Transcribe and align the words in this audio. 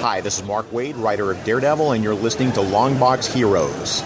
Hi, 0.00 0.22
this 0.22 0.38
is 0.38 0.46
Mark 0.46 0.64
Waid, 0.70 0.94
writer 0.96 1.30
of 1.30 1.44
Daredevil, 1.44 1.92
and 1.92 2.02
you're 2.02 2.14
listening 2.14 2.52
to 2.52 2.60
Longbox 2.60 3.30
Heroes. 3.34 4.00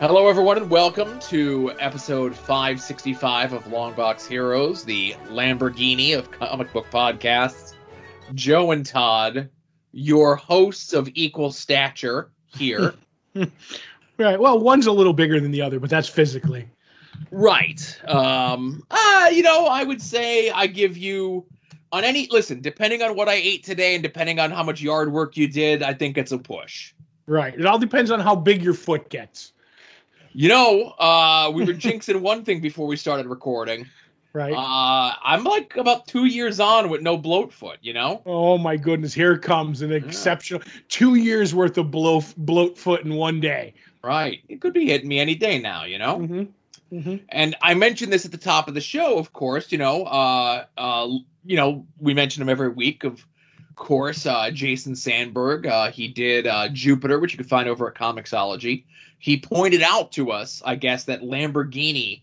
Hello, 0.00 0.26
everyone, 0.26 0.56
and 0.56 0.68
welcome 0.68 1.20
to 1.20 1.72
episode 1.78 2.34
565 2.34 3.52
of 3.52 3.64
Longbox 3.66 4.26
Heroes, 4.26 4.82
the 4.82 5.12
Lamborghini 5.28 6.18
of 6.18 6.32
comic 6.32 6.72
book 6.72 6.86
podcasts. 6.90 7.74
Joe 8.34 8.72
and 8.72 8.84
Todd, 8.84 9.48
your 9.92 10.34
hosts 10.34 10.92
of 10.92 11.08
equal 11.14 11.52
stature 11.52 12.32
here. 12.48 12.94
Right. 14.18 14.40
Well, 14.40 14.58
one's 14.58 14.86
a 14.86 14.92
little 14.92 15.12
bigger 15.12 15.38
than 15.40 15.50
the 15.50 15.60
other, 15.60 15.78
but 15.78 15.90
that's 15.90 16.08
physically. 16.08 16.66
right. 17.30 18.00
Um, 18.06 18.82
uh, 18.90 19.28
you 19.30 19.42
know, 19.42 19.66
I 19.66 19.84
would 19.84 20.00
say 20.00 20.50
I 20.50 20.66
give 20.66 20.96
you 20.96 21.44
on 21.92 22.04
any 22.04 22.26
listen, 22.30 22.62
depending 22.62 23.02
on 23.02 23.14
what 23.14 23.28
I 23.28 23.34
ate 23.34 23.62
today 23.62 23.94
and 23.94 24.02
depending 24.02 24.40
on 24.40 24.50
how 24.50 24.62
much 24.62 24.80
yard 24.80 25.12
work 25.12 25.36
you 25.36 25.48
did, 25.48 25.82
I 25.82 25.92
think 25.92 26.16
it's 26.16 26.32
a 26.32 26.38
push. 26.38 26.94
Right. 27.26 27.54
It 27.58 27.66
all 27.66 27.78
depends 27.78 28.10
on 28.10 28.20
how 28.20 28.36
big 28.36 28.62
your 28.62 28.74
foot 28.74 29.10
gets. 29.10 29.52
You 30.32 30.48
know, 30.48 30.94
uh, 30.98 31.50
we 31.54 31.64
were 31.64 31.72
jinxing 31.74 32.20
one 32.20 32.44
thing 32.44 32.60
before 32.60 32.86
we 32.86 32.96
started 32.96 33.26
recording. 33.26 33.86
Right. 34.36 34.52
Uh, 34.52 35.14
I'm 35.24 35.44
like 35.44 35.78
about 35.78 36.06
two 36.06 36.26
years 36.26 36.60
on 36.60 36.90
with 36.90 37.00
no 37.00 37.16
bloat 37.16 37.54
foot, 37.54 37.78
you 37.80 37.94
know? 37.94 38.20
oh 38.26 38.58
my 38.58 38.76
goodness! 38.76 39.14
Here 39.14 39.38
comes 39.38 39.80
an 39.80 39.92
exceptional 39.92 40.60
two 40.88 41.14
years 41.14 41.54
worth 41.54 41.78
of 41.78 41.90
blow, 41.90 42.22
bloat 42.36 42.76
foot 42.76 43.02
in 43.02 43.14
one 43.14 43.40
day. 43.40 43.72
Right. 44.04 44.42
It 44.50 44.60
could 44.60 44.74
be 44.74 44.84
hitting 44.84 45.08
me 45.08 45.20
any 45.20 45.36
day 45.36 45.58
now, 45.58 45.84
you 45.84 45.98
know? 45.98 46.18
Mm-hmm. 46.18 46.96
Mm-hmm. 46.98 47.16
And 47.30 47.56
I 47.62 47.72
mentioned 47.72 48.12
this 48.12 48.26
at 48.26 48.30
the 48.30 48.36
top 48.36 48.68
of 48.68 48.74
the 48.74 48.80
show, 48.82 49.18
of 49.18 49.32
course, 49.32 49.72
you 49.72 49.78
know, 49.78 50.04
uh, 50.04 50.66
uh, 50.76 51.08
you 51.46 51.56
know, 51.56 51.86
we 51.98 52.12
mention 52.12 52.42
him 52.42 52.50
every 52.50 52.68
week, 52.68 53.04
of 53.04 53.26
course, 53.74 54.26
uh, 54.26 54.50
Jason 54.50 54.96
Sandberg. 54.96 55.66
Uh, 55.66 55.90
he 55.90 56.08
did 56.08 56.46
uh, 56.46 56.68
Jupiter, 56.68 57.18
which 57.18 57.32
you 57.32 57.38
can 57.38 57.48
find 57.48 57.70
over 57.70 57.88
at 57.88 57.94
Comixology. 57.94 58.84
He 59.18 59.40
pointed 59.40 59.80
out 59.80 60.12
to 60.12 60.30
us, 60.30 60.60
I 60.62 60.74
guess, 60.74 61.04
that 61.04 61.22
Lamborghini 61.22 62.20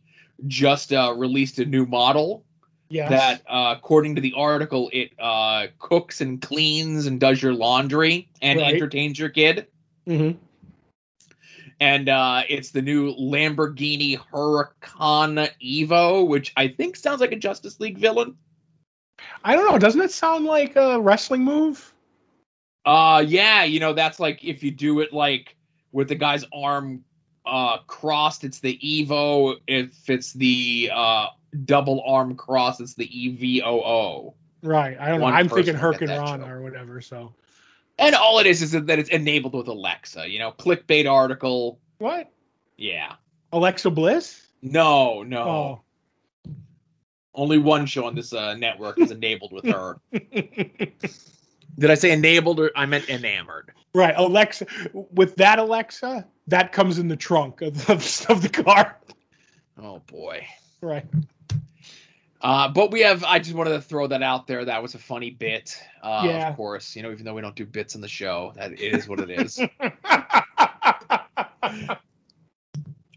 just 0.47 0.91
uh, 0.93 1.13
released 1.15 1.59
a 1.59 1.65
new 1.65 1.85
model 1.85 2.43
Yes. 2.89 3.09
that, 3.09 3.41
uh, 3.47 3.73
according 3.77 4.15
to 4.15 4.21
the 4.21 4.33
article, 4.35 4.89
it 4.93 5.11
uh, 5.19 5.67
cooks 5.79 6.21
and 6.21 6.41
cleans 6.41 7.05
and 7.07 7.19
does 7.19 7.41
your 7.41 7.53
laundry 7.53 8.29
and 8.41 8.59
Right. 8.59 8.75
entertains 8.75 9.17
your 9.17 9.29
kid. 9.29 9.67
Mm-hmm. 10.07 10.37
and 11.79 12.09
uh, 12.09 12.43
it's 12.49 12.71
the 12.71 12.81
new 12.81 13.13
Lamborghini 13.15 14.17
Huracan 14.17 15.49
Evo, 15.61 16.27
which 16.27 16.53
I 16.55 16.67
think 16.67 16.95
sounds 16.95 17.21
like 17.21 17.31
a 17.31 17.37
Justice 17.37 17.79
League 17.79 17.97
villain. 17.97 18.35
I 19.43 19.55
don't 19.55 19.69
know. 19.71 19.77
Doesn't 19.77 20.01
it 20.01 20.11
sound 20.11 20.45
like 20.45 20.75
a 20.75 20.99
wrestling 20.99 21.43
move? 21.43 21.93
Uh, 22.85 23.23
yeah, 23.25 23.63
you 23.63 23.79
know 23.79 23.93
that's 23.93 24.19
like 24.19 24.43
if 24.43 24.63
you 24.63 24.71
do 24.71 24.99
it 24.99 25.13
like 25.13 25.55
with 25.91 26.09
the 26.09 26.15
guy's 26.15 26.45
arm 26.53 27.03
uh 27.45 27.77
crossed, 27.87 28.43
it's 28.43 28.59
the 28.59 28.77
Evo. 28.77 29.57
If 29.67 30.09
it's 30.09 30.33
the 30.33 30.91
uh 30.93 31.27
double 31.65 32.01
arm 32.05 32.35
cross, 32.35 32.79
it's 32.79 32.95
the 32.95 33.05
E 33.05 33.61
EVOO. 33.61 34.33
Right. 34.61 34.97
I 34.99 35.09
don't 35.09 35.19
know. 35.19 35.25
One 35.25 35.33
I'm 35.33 35.49
thinking 35.49 35.79
will 35.79 35.91
get 35.91 36.01
Hurricanrana 36.01 36.49
or 36.49 36.61
whatever. 36.61 37.01
So 37.01 37.33
And 37.99 38.15
all 38.15 38.39
it 38.39 38.47
is 38.47 38.61
is 38.61 38.71
that 38.71 38.99
it's 38.99 39.09
enabled 39.09 39.53
with 39.53 39.67
Alexa. 39.67 40.29
You 40.29 40.39
know, 40.39 40.51
clickbait 40.51 41.09
article. 41.09 41.79
what? 41.97 42.31
Yeah. 42.77 43.15
Alexa 43.51 43.91
Bliss? 43.91 44.47
No, 44.61 45.21
no. 45.23 45.43
Oh. 45.43 45.81
Only 47.35 47.57
one 47.57 47.85
show 47.85 48.05
on 48.05 48.15
this 48.15 48.31
uh, 48.31 48.55
network 48.55 48.99
is 48.99 49.11
enabled 49.11 49.51
with 49.51 49.65
her. 49.65 49.99
Did 50.11 51.89
I 51.89 51.95
say 51.95 52.11
enabled 52.11 52.59
or 52.59 52.71
I 52.75 52.85
meant 52.85 53.09
enamored? 53.09 53.71
Right. 53.93 54.13
Alexa. 54.17 54.65
With 54.93 55.35
that 55.37 55.59
Alexa, 55.59 56.25
that 56.47 56.71
comes 56.71 56.99
in 56.99 57.07
the 57.07 57.15
trunk 57.15 57.61
of, 57.61 57.89
of, 57.89 58.25
of 58.29 58.41
the 58.41 58.49
car. 58.49 58.97
Oh 59.81 59.99
boy. 60.07 60.45
Right. 60.81 61.05
Uh, 62.41 62.67
but 62.67 62.91
we 62.91 62.99
have. 63.01 63.23
I 63.23 63.39
just 63.39 63.55
wanted 63.55 63.71
to 63.71 63.81
throw 63.81 64.07
that 64.07 64.21
out 64.21 64.47
there. 64.47 64.65
That 64.65 64.81
was 64.81 64.95
a 64.95 64.99
funny 64.99 65.31
bit. 65.31 65.77
Uh, 66.01 66.23
Yeah. 66.25 66.49
Of 66.49 66.57
course, 66.57 66.95
you 66.95 67.01
know, 67.01 67.11
even 67.11 67.23
though 67.25 67.33
we 67.33 67.41
don't 67.41 67.55
do 67.55 67.65
bits 67.65 67.95
in 67.95 68.01
the 68.01 68.07
show, 68.09 68.51
that 68.57 68.73
it 68.73 68.81
is 68.81 69.07
what 69.07 69.19
it 69.21 69.29
is. 69.29 69.59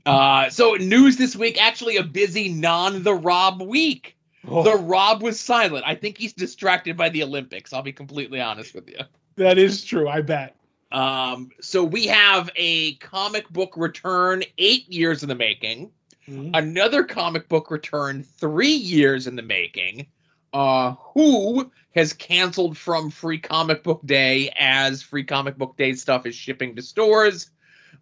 uh, 0.06 0.48
so 0.50 0.74
news 0.74 1.16
this 1.16 1.34
week. 1.36 1.60
Actually, 1.60 1.96
a 1.96 2.04
busy 2.04 2.48
non 2.48 3.02
the 3.02 3.14
Rob 3.14 3.60
week. 3.62 4.16
Oh, 4.48 4.62
The 4.62 4.76
Rob 4.76 5.22
was 5.22 5.40
silent. 5.40 5.84
I 5.86 5.96
think 5.96 6.18
he's 6.18 6.32
distracted 6.32 6.96
by 6.96 7.08
the 7.08 7.22
Olympics. 7.24 7.72
I'll 7.72 7.82
be 7.82 7.92
completely 7.92 8.40
honest 8.40 8.74
with 8.74 8.88
you. 8.88 8.98
that 9.36 9.58
is 9.58 9.84
true. 9.84 10.08
I 10.08 10.20
bet. 10.20 10.55
Um, 10.96 11.50
so 11.60 11.84
we 11.84 12.06
have 12.06 12.50
a 12.56 12.94
comic 12.96 13.48
book 13.50 13.74
return 13.76 14.42
eight 14.58 14.88
years 14.88 15.22
in 15.22 15.28
the 15.28 15.34
making. 15.34 15.92
Mhm. 16.28 16.50
another 16.54 17.04
comic 17.04 17.48
book 17.48 17.70
return 17.70 18.24
three 18.24 18.74
years 18.74 19.28
in 19.28 19.36
the 19.36 19.42
making 19.42 20.08
uh 20.52 20.94
who 21.14 21.70
has 21.94 22.12
canceled 22.12 22.76
from 22.76 23.10
free 23.10 23.38
comic 23.38 23.84
book 23.84 24.00
day 24.04 24.52
as 24.58 25.02
free 25.02 25.22
comic 25.22 25.56
book 25.56 25.76
day 25.76 25.92
stuff 25.92 26.26
is 26.26 26.34
shipping 26.34 26.74
to 26.74 26.82
stores 26.82 27.50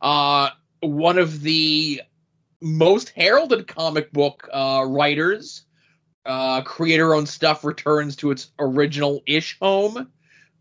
uh 0.01 0.49
one 0.81 1.19
of 1.19 1.43
the 1.43 2.01
most 2.63 3.11
heralded 3.11 3.67
comic 3.67 4.11
book 4.11 4.49
uh 4.55 4.83
writers 4.87 5.67
uh 6.25 6.63
creator 6.63 7.15
owned 7.15 7.29
stuff 7.29 7.63
returns 7.63 8.17
to 8.17 8.31
its 8.31 8.53
original 8.59 9.23
ish 9.27 9.59
home 9.59 10.11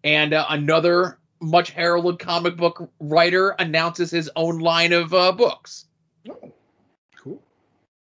and 0.03 0.33
uh, 0.33 0.45
another 0.50 1.17
much 1.44 1.70
heralded 1.72 2.18
comic 2.20 2.56
book 2.58 2.90
writer 3.00 3.50
announces 3.59 4.09
his 4.09 4.30
own 4.36 4.59
line 4.59 4.94
of 4.94 5.14
uh, 5.14 5.31
books 5.31 5.86
Oh, 6.30 6.54
cool. 7.22 7.42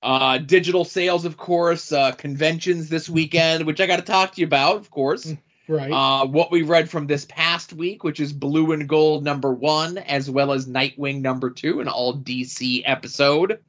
uh, 0.04 0.38
digital 0.40 0.84
sales, 0.86 1.26
of 1.26 1.38
course, 1.38 1.92
uh, 1.92 2.12
conventions 2.12 2.90
this 2.90 3.10
weekend, 3.10 3.66
which 3.66 3.80
I 3.82 3.88
got 3.88 3.96
to 3.98 4.02
talk 4.04 4.34
to 4.36 4.42
you 4.42 4.48
about, 4.48 4.76
of 4.76 4.92
course. 4.92 5.34
Right. 5.70 5.92
Uh, 5.92 6.26
what 6.26 6.52
we 6.52 6.64
read 6.64 6.90
from 6.90 7.06
this 7.08 7.26
past 7.26 7.74
week, 7.74 8.04
which 8.04 8.20
is 8.20 8.34
Blue 8.34 8.72
and 8.72 8.90
Gold 8.90 9.24
number 9.24 9.54
one, 9.54 10.00
as 10.00 10.30
well 10.30 10.52
as 10.52 10.66
Nightwing 10.68 11.22
number 11.22 11.50
two, 11.52 11.80
an 11.80 11.88
all 11.88 12.18
DC 12.18 12.82
episode. 12.86 13.60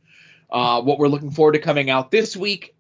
Uh, 0.51 0.81
what 0.83 0.99
we're 0.99 1.09
looking 1.09 1.31
forward 1.31 1.53
to 1.53 1.59
coming 1.61 1.91
out 1.91 2.11
this 2.11 2.37
week. 2.37 2.75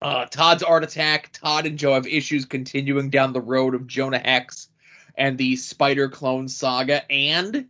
Uh, 0.00 0.24
Todd's 0.26 0.62
Art 0.62 0.82
Attack. 0.84 1.30
Todd 1.32 1.66
and 1.66 1.76
Joe 1.78 1.94
have 1.94 2.06
issues 2.06 2.44
continuing 2.44 3.10
down 3.10 3.32
the 3.32 3.40
road 3.40 3.74
of 3.74 3.86
Jonah 3.86 4.18
Hex 4.18 4.68
and 5.16 5.36
the 5.38 5.56
Spider 5.56 6.08
Clone 6.08 6.48
Saga, 6.48 7.10
and 7.10 7.66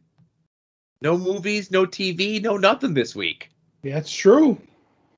no 1.00 1.16
movies, 1.18 1.70
no 1.70 1.84
TV, 1.86 2.40
no 2.40 2.56
nothing 2.56 2.94
this 2.94 3.14
week 3.14 3.50
That's 3.82 4.10
true. 4.12 4.58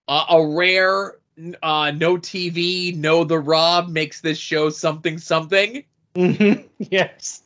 uh, 0.08 0.24
a 0.30 0.46
rare 0.46 1.16
uh, 1.62 1.90
no 1.90 2.16
TV, 2.16 2.96
no 2.96 3.24
the 3.24 3.38
Rob 3.38 3.88
makes 3.88 4.20
this 4.20 4.38
show 4.38 4.70
something 4.70 5.18
something. 5.18 5.84
hmm 6.16 6.52
Yes. 6.78 7.42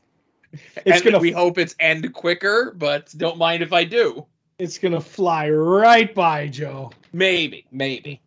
It's 0.85 1.03
and 1.03 1.05
gonna 1.05 1.19
we 1.19 1.31
hope 1.31 1.59
it's 1.59 1.75
end 1.79 2.13
quicker, 2.15 2.73
but 2.77 3.13
don't 3.17 3.37
mind 3.39 3.63
if 3.63 3.73
I 3.73 3.85
do. 3.85 4.27
it's 4.59 4.79
gonna 4.79 5.01
fly 5.01 5.51
right 5.51 6.15
by 6.15 6.49
Joe. 6.49 6.91
Maybe, 7.13 7.67
maybe. 7.71 8.21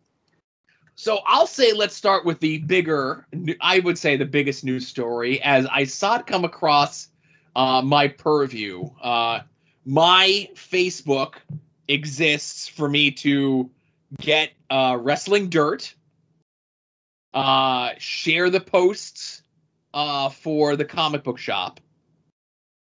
So 1.02 1.18
I'll 1.26 1.48
say 1.48 1.72
let's 1.72 1.96
start 1.96 2.24
with 2.24 2.38
the 2.38 2.58
bigger, 2.58 3.26
I 3.60 3.80
would 3.80 3.98
say 3.98 4.16
the 4.16 4.24
biggest 4.24 4.62
news 4.62 4.86
story, 4.86 5.42
as 5.42 5.66
I 5.66 5.82
saw 5.82 6.18
it 6.18 6.28
come 6.28 6.44
across 6.44 7.08
uh, 7.56 7.82
my 7.82 8.06
purview. 8.06 8.88
Uh, 9.02 9.40
my 9.84 10.48
Facebook 10.54 11.38
exists 11.88 12.68
for 12.68 12.88
me 12.88 13.10
to 13.10 13.68
get 14.20 14.52
uh, 14.70 14.96
wrestling 15.00 15.48
dirt, 15.48 15.92
uh, 17.34 17.94
share 17.98 18.48
the 18.48 18.60
posts 18.60 19.42
uh, 19.92 20.28
for 20.28 20.76
the 20.76 20.84
comic 20.84 21.24
book 21.24 21.38
shop, 21.38 21.80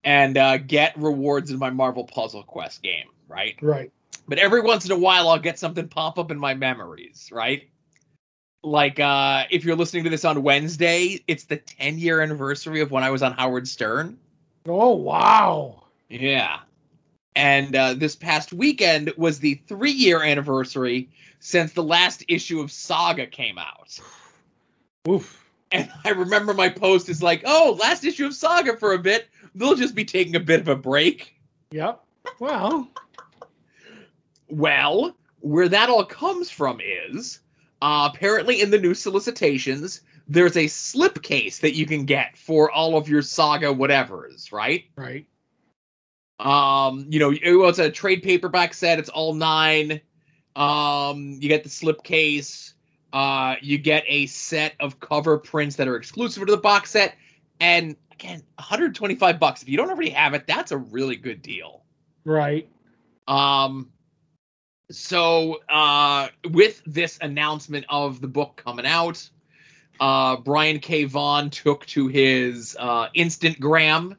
and 0.04 0.38
uh, 0.38 0.58
get 0.58 0.96
rewards 0.96 1.50
in 1.50 1.58
my 1.58 1.70
Marvel 1.70 2.04
Puzzle 2.04 2.44
Quest 2.44 2.84
game, 2.84 3.08
right? 3.26 3.56
Right. 3.60 3.90
but 4.28 4.38
every 4.38 4.60
once 4.60 4.84
in 4.84 4.92
a 4.92 4.96
while 4.96 5.28
I'll 5.28 5.40
get 5.40 5.58
something 5.58 5.88
pop 5.88 6.20
up 6.20 6.30
in 6.30 6.38
my 6.38 6.54
memories, 6.54 7.30
right? 7.32 7.68
Like 8.62 8.98
uh 8.98 9.44
if 9.50 9.64
you're 9.64 9.76
listening 9.76 10.04
to 10.04 10.10
this 10.10 10.24
on 10.24 10.42
Wednesday, 10.42 11.22
it's 11.28 11.44
the 11.44 11.56
10 11.56 11.98
year 11.98 12.20
anniversary 12.20 12.80
of 12.80 12.90
when 12.90 13.04
I 13.04 13.10
was 13.10 13.22
on 13.22 13.32
Howard 13.32 13.68
Stern. 13.68 14.18
Oh 14.66 14.94
wow. 14.94 15.84
Yeah. 16.08 16.60
And 17.36 17.76
uh, 17.76 17.92
this 17.94 18.16
past 18.16 18.54
weekend 18.54 19.12
was 19.18 19.38
the 19.38 19.60
three 19.68 19.92
year 19.92 20.22
anniversary 20.22 21.10
since 21.38 21.74
the 21.74 21.82
last 21.82 22.24
issue 22.28 22.60
of 22.60 22.72
Saga 22.72 23.26
came 23.26 23.58
out. 23.58 23.98
Oof. 25.08 25.42
And 25.70 25.90
I 26.04 26.10
remember 26.10 26.54
my 26.54 26.68
post 26.68 27.08
is 27.08 27.22
like, 27.22 27.42
oh, 27.44 27.76
last 27.80 28.04
issue 28.04 28.26
of 28.26 28.34
Saga 28.34 28.76
for 28.76 28.94
a 28.94 28.98
bit. 28.98 29.28
They'll 29.54 29.74
just 29.74 29.94
be 29.94 30.04
taking 30.04 30.36
a 30.36 30.40
bit 30.40 30.60
of 30.60 30.68
a 30.68 30.76
break. 30.76 31.34
Yep. 31.72 32.02
Well, 32.38 32.88
Well, 34.48 35.16
where 35.40 35.68
that 35.68 35.88
all 35.90 36.04
comes 36.04 36.50
from 36.50 36.80
is 36.80 37.40
uh, 37.80 38.10
apparently 38.12 38.60
in 38.60 38.70
the 38.70 38.78
new 38.78 38.94
solicitations, 38.94 40.00
there's 40.28 40.56
a 40.56 40.64
slipcase 40.64 41.60
that 41.60 41.74
you 41.74 41.86
can 41.86 42.04
get 42.04 42.36
for 42.36 42.70
all 42.70 42.96
of 42.96 43.08
your 43.08 43.22
saga 43.22 43.66
whatevers, 43.66 44.52
right? 44.52 44.84
Right. 44.96 45.26
Um, 46.38 47.06
you 47.08 47.18
know, 47.18 47.32
it 47.32 47.54
was 47.54 47.78
a 47.78 47.90
trade 47.90 48.22
paperback 48.22 48.74
set. 48.74 48.98
It's 48.98 49.08
all 49.08 49.34
nine. 49.34 50.00
Um, 50.54 51.38
you 51.40 51.48
get 51.48 51.62
the 51.62 51.70
slipcase. 51.70 52.72
Uh, 53.12 53.56
you 53.62 53.78
get 53.78 54.04
a 54.06 54.26
set 54.26 54.74
of 54.80 55.00
cover 55.00 55.38
prints 55.38 55.76
that 55.76 55.88
are 55.88 55.96
exclusive 55.96 56.46
to 56.46 56.52
the 56.52 56.60
box 56.60 56.90
set, 56.90 57.14
and 57.60 57.96
again, 58.12 58.42
125 58.56 59.38
bucks. 59.38 59.62
If 59.62 59.68
you 59.68 59.76
don't 59.76 59.88
already 59.90 60.10
have 60.10 60.34
it, 60.34 60.46
that's 60.46 60.72
a 60.72 60.76
really 60.76 61.16
good 61.16 61.40
deal. 61.40 61.84
Right. 62.24 62.68
Um, 63.28 63.90
so 64.90 65.60
uh, 65.68 66.28
with 66.50 66.82
this 66.86 67.18
announcement 67.20 67.86
of 67.88 68.20
the 68.20 68.28
book 68.28 68.60
coming 68.64 68.86
out, 68.86 69.28
uh, 69.98 70.36
Brian 70.36 70.78
K. 70.78 71.04
Vaughan 71.04 71.50
took 71.50 71.86
to 71.86 72.08
his 72.08 72.76
uh, 72.78 73.08
Instagram 73.16 74.16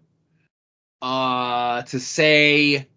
uh, 1.01 1.83
to 1.83 1.99
say, 1.99 2.87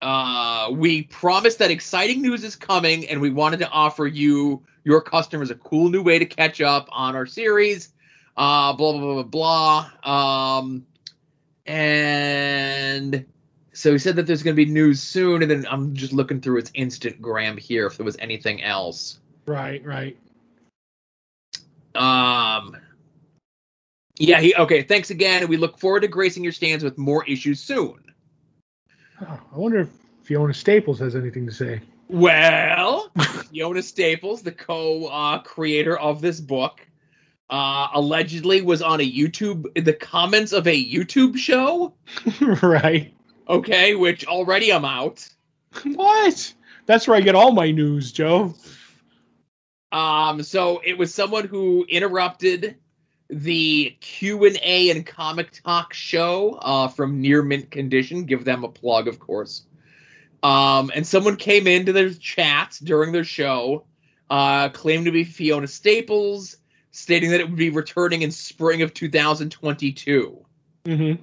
uh, 0.00 0.70
"We 0.72 1.02
promise 1.04 1.56
that 1.56 1.70
exciting 1.70 2.22
news 2.22 2.44
is 2.44 2.56
coming, 2.56 3.08
and 3.08 3.20
we 3.20 3.30
wanted 3.30 3.60
to 3.60 3.70
offer 3.70 4.06
you, 4.06 4.62
your 4.84 5.00
customers, 5.00 5.50
a 5.50 5.54
cool 5.54 5.88
new 5.88 6.02
way 6.02 6.18
to 6.18 6.26
catch 6.26 6.60
up 6.60 6.88
on 6.90 7.16
our 7.16 7.26
series." 7.26 7.92
Uh, 8.36 8.72
blah 8.72 8.92
blah 8.92 9.00
blah 9.00 9.22
blah 9.22 9.90
blah. 10.02 10.58
Um, 10.58 10.86
and 11.64 13.24
so 13.72 13.92
he 13.92 13.98
said 13.98 14.16
that 14.16 14.26
there's 14.26 14.42
going 14.42 14.54
to 14.56 14.64
be 14.64 14.70
news 14.70 15.00
soon, 15.00 15.42
and 15.42 15.50
then 15.50 15.66
I'm 15.70 15.94
just 15.94 16.12
looking 16.12 16.40
through 16.40 16.58
its 16.58 16.70
Instagram 16.72 17.58
here 17.58 17.86
if 17.86 17.96
there 17.96 18.04
was 18.04 18.16
anything 18.18 18.62
else. 18.62 19.18
Right. 19.46 19.84
Right. 19.84 20.16
Um, 21.94 22.76
yeah, 24.18 24.40
he 24.40 24.54
okay. 24.54 24.82
Thanks 24.82 25.10
again. 25.10 25.42
and 25.42 25.48
We 25.48 25.56
look 25.56 25.78
forward 25.78 26.00
to 26.00 26.08
gracing 26.08 26.44
your 26.44 26.52
stands 26.52 26.84
with 26.84 26.98
more 26.98 27.24
issues 27.26 27.60
soon. 27.60 27.98
Oh, 29.20 29.40
I 29.52 29.58
wonder 29.58 29.80
if 29.80 29.88
Fiona 30.22 30.54
Staples 30.54 30.98
has 30.98 31.16
anything 31.16 31.46
to 31.46 31.52
say. 31.52 31.80
Well, 32.08 33.10
Fiona 33.50 33.82
Staples, 33.82 34.42
the 34.42 34.52
co-creator 34.52 35.98
of 35.98 36.20
this 36.20 36.40
book, 36.40 36.86
uh, 37.48 37.88
allegedly 37.94 38.60
was 38.60 38.82
on 38.82 39.00
a 39.00 39.10
YouTube 39.10 39.64
the 39.82 39.92
comments 39.92 40.52
of 40.52 40.66
a 40.66 40.84
YouTube 40.84 41.36
show. 41.38 41.94
right. 42.62 43.14
Okay, 43.48 43.94
which 43.94 44.26
already 44.26 44.72
I'm 44.72 44.84
out. 44.84 45.28
What? 45.84 46.54
That's 46.86 47.08
where 47.08 47.16
I 47.16 47.20
get 47.20 47.34
all 47.34 47.52
my 47.52 47.70
news, 47.70 48.12
Joe. 48.12 48.54
Um, 49.90 50.42
so 50.42 50.80
it 50.84 50.96
was 50.96 51.14
someone 51.14 51.46
who 51.46 51.84
interrupted 51.88 52.76
the 53.28 53.96
Q 54.00 54.44
and 54.44 54.58
A 54.62 54.90
and 54.90 55.06
comic 55.06 55.52
talk 55.52 55.94
show 55.94 56.58
uh, 56.60 56.88
from 56.88 57.20
Near 57.20 57.42
Mint 57.42 57.70
Condition. 57.70 58.24
Give 58.24 58.44
them 58.44 58.64
a 58.64 58.68
plug, 58.68 59.08
of 59.08 59.18
course. 59.18 59.62
Um, 60.42 60.90
and 60.94 61.06
someone 61.06 61.36
came 61.36 61.66
into 61.66 61.92
their 61.92 62.10
chat 62.10 62.78
during 62.82 63.12
their 63.12 63.24
show, 63.24 63.84
uh, 64.28 64.70
claimed 64.70 65.04
to 65.04 65.12
be 65.12 65.24
Fiona 65.24 65.68
Staples, 65.68 66.56
stating 66.90 67.30
that 67.30 67.40
it 67.40 67.48
would 67.48 67.56
be 67.56 67.70
returning 67.70 68.22
in 68.22 68.30
spring 68.30 68.82
of 68.82 68.92
2022. 68.92 70.44
Mm-hmm. 70.84 71.22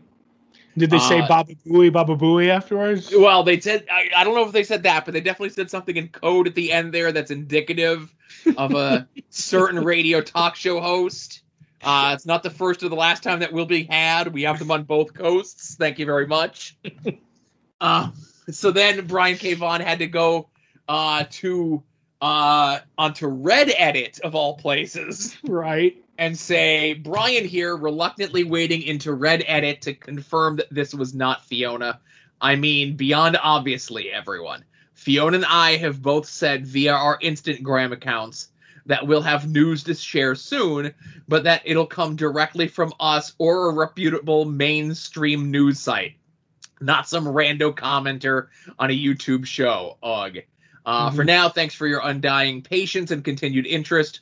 Did 0.79 0.89
they 0.89 0.99
say 0.99 1.19
Uh, 1.19 1.27
Baba 1.27 1.53
Booey, 1.67 1.91
Baba 1.91 2.15
Booey 2.15 2.49
afterwards? 2.49 3.13
Well, 3.15 3.43
they 3.43 3.59
said 3.59 3.85
I, 3.91 4.09
I 4.15 4.23
don't 4.23 4.35
know 4.35 4.45
if 4.45 4.51
they 4.51 4.63
said 4.63 4.83
that, 4.83 5.05
but 5.05 5.13
they 5.13 5.21
definitely 5.21 5.49
said 5.49 5.69
something 5.69 5.95
in 5.95 6.07
code 6.07 6.47
at 6.47 6.55
the 6.55 6.71
end 6.71 6.93
there 6.93 7.11
that's 7.11 7.31
indicative 7.31 8.13
of 8.57 8.73
a 8.73 9.07
certain 9.29 9.83
radio 9.83 10.21
talk 10.21 10.55
show 10.55 10.79
host. 10.79 11.43
Uh, 11.81 12.11
it's 12.13 12.25
not 12.25 12.43
the 12.43 12.49
first 12.49 12.83
or 12.83 12.89
the 12.89 12.95
last 12.95 13.23
time 13.23 13.39
that 13.39 13.53
will 13.53 13.65
be 13.65 13.83
had. 13.83 14.33
We 14.33 14.43
have 14.43 14.59
them 14.59 14.71
on 14.71 14.83
both 14.83 15.13
coasts. 15.13 15.75
Thank 15.75 15.99
you 15.99 16.05
very 16.05 16.27
much. 16.27 16.77
Uh, 17.81 18.11
so 18.51 18.71
then 18.71 19.07
Brian 19.07 19.37
K. 19.37 19.53
Vaughan 19.53 19.79
had 19.79 19.99
to 19.99 20.07
go 20.07 20.49
uh, 20.89 21.23
to 21.29 21.81
uh, 22.21 22.79
onto 22.97 23.27
Reddit 23.31 24.19
of 24.19 24.35
all 24.35 24.57
places 24.57 25.37
Right. 25.43 25.95
And 26.19 26.37
say 26.37 26.95
Brian 26.95 27.45
here 27.45 27.77
reluctantly 27.77 28.43
wading 28.43 28.81
into 28.81 29.15
Reddit 29.15 29.79
to 29.79 29.93
confirm 29.93 30.57
that 30.57 30.67
this 30.69 30.93
was 30.93 31.13
not 31.13 31.45
Fiona. 31.45 32.01
I 32.41 32.57
mean, 32.57 32.97
beyond 32.97 33.39
obviously, 33.41 34.11
everyone. 34.11 34.65
Fiona 34.95 35.37
and 35.37 35.45
I 35.45 35.77
have 35.77 36.01
both 36.01 36.25
said 36.25 36.67
via 36.67 36.91
our 36.91 37.17
Instagram 37.19 37.93
accounts 37.93 38.49
that 38.85 39.07
we'll 39.07 39.21
have 39.21 39.49
news 39.49 39.85
to 39.85 39.93
share 39.93 40.35
soon, 40.35 40.93
but 41.29 41.45
that 41.45 41.61
it'll 41.63 41.85
come 41.85 42.17
directly 42.17 42.67
from 42.67 42.91
us 42.99 43.33
or 43.37 43.69
a 43.69 43.73
reputable 43.73 44.43
mainstream 44.43 45.49
news 45.51 45.79
site, 45.79 46.15
not 46.81 47.07
some 47.07 47.23
rando 47.23 47.73
commenter 47.73 48.47
on 48.77 48.89
a 48.89 48.93
YouTube 48.93 49.45
show. 49.45 49.97
Ugh. 50.03 50.39
Uh, 50.85 51.11
For 51.11 51.23
Mhm. 51.23 51.27
now, 51.27 51.47
thanks 51.47 51.75
for 51.75 51.87
your 51.87 52.01
undying 52.03 52.61
patience 52.61 53.11
and 53.11 53.23
continued 53.23 53.65
interest 53.65 54.19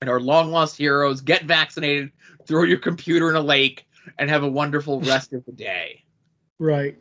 and 0.00 0.10
our 0.10 0.20
long 0.20 0.50
lost 0.50 0.76
heroes. 0.76 1.20
Get 1.20 1.44
vaccinated, 1.44 2.12
throw 2.46 2.62
your 2.64 2.78
computer 2.78 3.30
in 3.30 3.36
a 3.36 3.40
lake, 3.40 3.86
and 4.18 4.30
have 4.30 4.42
a 4.42 4.48
wonderful 4.48 5.00
rest 5.02 5.32
of 5.32 5.44
the 5.44 5.52
day. 5.52 6.04
Right. 6.58 6.96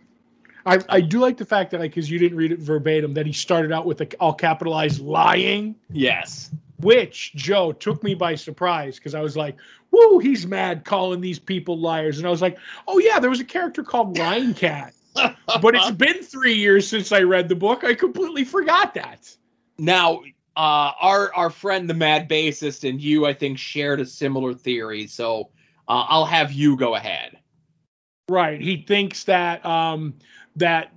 I, 0.66 0.80
I 0.90 1.02
do 1.02 1.20
like 1.20 1.38
the 1.38 1.46
fact 1.46 1.72
that, 1.72 1.80
like, 1.80 1.92
because 1.92 2.12
you 2.12 2.20
didn't 2.20 2.38
read 2.38 2.52
it 2.52 2.60
verbatim, 2.60 3.14
that 3.14 3.26
he 3.26 3.32
started 3.32 3.72
out 3.72 3.86
with 3.86 4.02
a, 4.02 4.18
all 4.20 4.34
capitalized 4.34 5.00
lying, 5.00 5.76
Yes. 5.92 6.52
which 6.82 7.34
Joe 7.36 7.72
took 7.72 8.04
me 8.04 8.16
by 8.16 8.36
surprise 8.36 8.98
because 8.98 9.16
I 9.16 9.22
was 9.22 9.38
like, 9.38 9.56
"Woo, 9.92 10.20
he's 10.20 10.46
mad 10.46 10.84
calling 10.84 11.22
these 11.22 11.40
people 11.40 11.80
liars," 11.80 12.18
and 12.18 12.28
I 12.28 12.30
was 12.30 12.42
like, 12.42 12.58
"Oh 12.86 13.00
yeah, 13.00 13.18
there 13.20 13.30
was 13.30 13.40
a 13.40 13.46
character 13.46 13.82
called 13.84 14.18
Lying 14.18 14.54
Cat." 14.54 14.94
But 15.62 15.74
it's 15.74 15.90
been 15.92 16.22
three 16.22 16.54
years 16.54 16.88
since 16.88 17.12
I 17.12 17.22
read 17.22 17.50
the 17.50 17.56
book. 17.56 17.84
I 17.84 17.96
completely 17.96 18.44
forgot 18.44 18.94
that. 18.96 19.34
now, 19.80 20.22
uh, 20.57 20.92
our 21.00 21.33
our 21.36 21.50
friend 21.51 21.88
the 21.88 21.94
Mad 21.94 22.27
Bassist 22.27 22.88
and 22.88 23.00
you, 23.00 23.27
I 23.27 23.33
think, 23.33 23.59
shared 23.59 24.00
a 24.00 24.06
similar 24.06 24.56
theory. 24.56 25.06
So 25.06 25.50
uh, 25.88 26.06
I'll 26.09 26.25
have 26.25 26.51
you 26.51 26.75
go 26.75 26.95
ahead. 26.95 27.38
Right. 28.27 28.59
He 28.59 28.77
thinks 28.81 29.24
that 29.25 29.63
um 29.65 30.15
that 30.56 30.92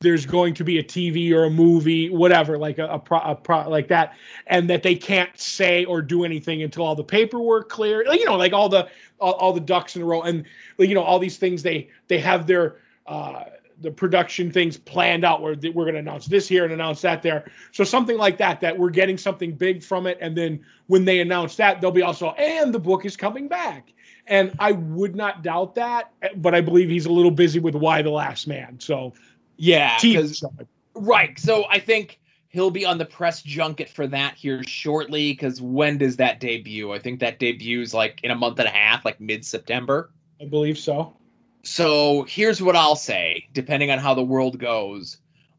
there's 0.00 0.26
going 0.26 0.52
to 0.54 0.64
be 0.64 0.78
a 0.78 0.82
TV 0.82 1.32
or 1.32 1.44
a 1.44 1.50
movie, 1.50 2.10
whatever, 2.10 2.58
like 2.58 2.78
a, 2.78 2.86
a, 2.88 2.98
pro, 2.98 3.20
a 3.20 3.34
pro, 3.34 3.70
like 3.70 3.88
that, 3.88 4.14
and 4.48 4.68
that 4.68 4.82
they 4.82 4.96
can't 4.96 5.38
say 5.38 5.84
or 5.86 6.02
do 6.02 6.24
anything 6.24 6.62
until 6.62 6.84
all 6.84 6.94
the 6.94 7.04
paperwork 7.04 7.70
clear. 7.70 8.04
Like, 8.06 8.20
you 8.20 8.26
know, 8.26 8.36
like 8.36 8.52
all 8.52 8.68
the 8.68 8.88
all, 9.20 9.32
all 9.34 9.52
the 9.52 9.60
ducks 9.60 9.94
in 9.94 10.02
a 10.02 10.04
row, 10.04 10.22
and 10.22 10.44
you 10.76 10.94
know 10.94 11.02
all 11.02 11.20
these 11.20 11.38
things. 11.38 11.62
They 11.62 11.88
they 12.08 12.18
have 12.18 12.48
their 12.48 12.78
uh 13.06 13.44
the 13.80 13.90
production 13.90 14.50
things 14.50 14.76
planned 14.76 15.24
out 15.24 15.42
where 15.42 15.54
we're 15.54 15.84
going 15.84 15.94
to 15.94 16.00
announce 16.00 16.26
this 16.26 16.46
here 16.48 16.64
and 16.64 16.72
announce 16.72 17.00
that 17.02 17.22
there. 17.22 17.50
So 17.72 17.84
something 17.84 18.16
like 18.16 18.38
that, 18.38 18.60
that 18.60 18.78
we're 18.78 18.90
getting 18.90 19.18
something 19.18 19.52
big 19.52 19.82
from 19.82 20.06
it, 20.06 20.18
and 20.20 20.36
then 20.36 20.64
when 20.86 21.04
they 21.04 21.20
announce 21.20 21.56
that, 21.56 21.80
they'll 21.80 21.90
be 21.90 22.02
also 22.02 22.30
and 22.32 22.72
the 22.72 22.78
book 22.78 23.04
is 23.04 23.16
coming 23.16 23.48
back. 23.48 23.92
And 24.26 24.54
I 24.58 24.72
would 24.72 25.14
not 25.14 25.42
doubt 25.42 25.74
that, 25.74 26.10
eh, 26.22 26.28
but 26.36 26.54
I 26.54 26.60
believe 26.62 26.88
he's 26.88 27.06
a 27.06 27.12
little 27.12 27.30
busy 27.30 27.58
with 27.60 27.74
Y: 27.74 28.00
The 28.02 28.10
Last 28.10 28.46
Man. 28.46 28.78
So, 28.80 29.12
Yeah, 29.56 29.96
TV 29.98 30.14
'cause- 30.20 30.38
show. 30.38 30.52
right. 30.94 31.38
So 31.38 31.66
I 31.70 31.78
think 31.78 32.20
he'll 32.48 32.70
be 32.70 32.86
on 32.86 32.98
the 32.98 33.04
press 33.04 33.42
junket 33.42 33.88
for 33.88 34.06
that 34.06 34.34
here 34.36 34.62
shortly. 34.64 35.32
Because 35.32 35.60
when 35.60 35.98
does 35.98 36.16
that 36.16 36.40
debut? 36.40 36.92
I 36.92 36.98
think 37.00 37.20
that 37.20 37.38
debuts 37.38 37.92
like 37.92 38.20
in 38.22 38.30
a 38.30 38.34
month 38.34 38.58
and 38.60 38.68
a 38.68 38.70
half, 38.70 39.04
like 39.04 39.20
mid 39.20 39.44
September. 39.44 40.10
I 40.40 40.46
believe 40.46 40.78
so. 40.78 41.16
So 41.64 42.24
here's 42.28 42.60
what 42.62 42.76
I'll 42.76 42.96
say, 42.96 43.48
depending 43.52 43.90
on 43.90 43.98
how 43.98 44.14
the 44.14 44.22
world 44.22 44.58
goes. 44.58 45.18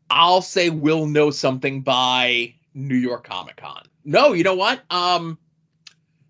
I'll 0.10 0.42
say 0.42 0.70
we'll 0.70 1.08
know 1.08 1.32
something 1.32 1.82
by 1.82 2.54
New 2.74 2.96
York 2.96 3.26
Comic 3.28 3.58
Con. 3.58 3.84
No, 4.04 4.34
you 4.34 4.44
know 4.44 4.56
what? 4.56 4.82
Um, 4.92 5.38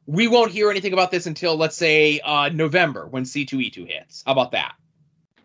we 0.05 0.27
won't 0.27 0.51
hear 0.51 0.72
anything 0.72 0.94
about 0.94 1.12
this 1.12 1.25
until 1.25 1.58
let's 1.58 1.75
say 1.75 2.20
uh, 2.22 2.50
November 2.53 3.05
when 3.08 3.24
C2E2 3.24 3.88
hits. 3.88 4.24
How 4.25 4.32
about 4.32 4.51
that? 4.51 4.75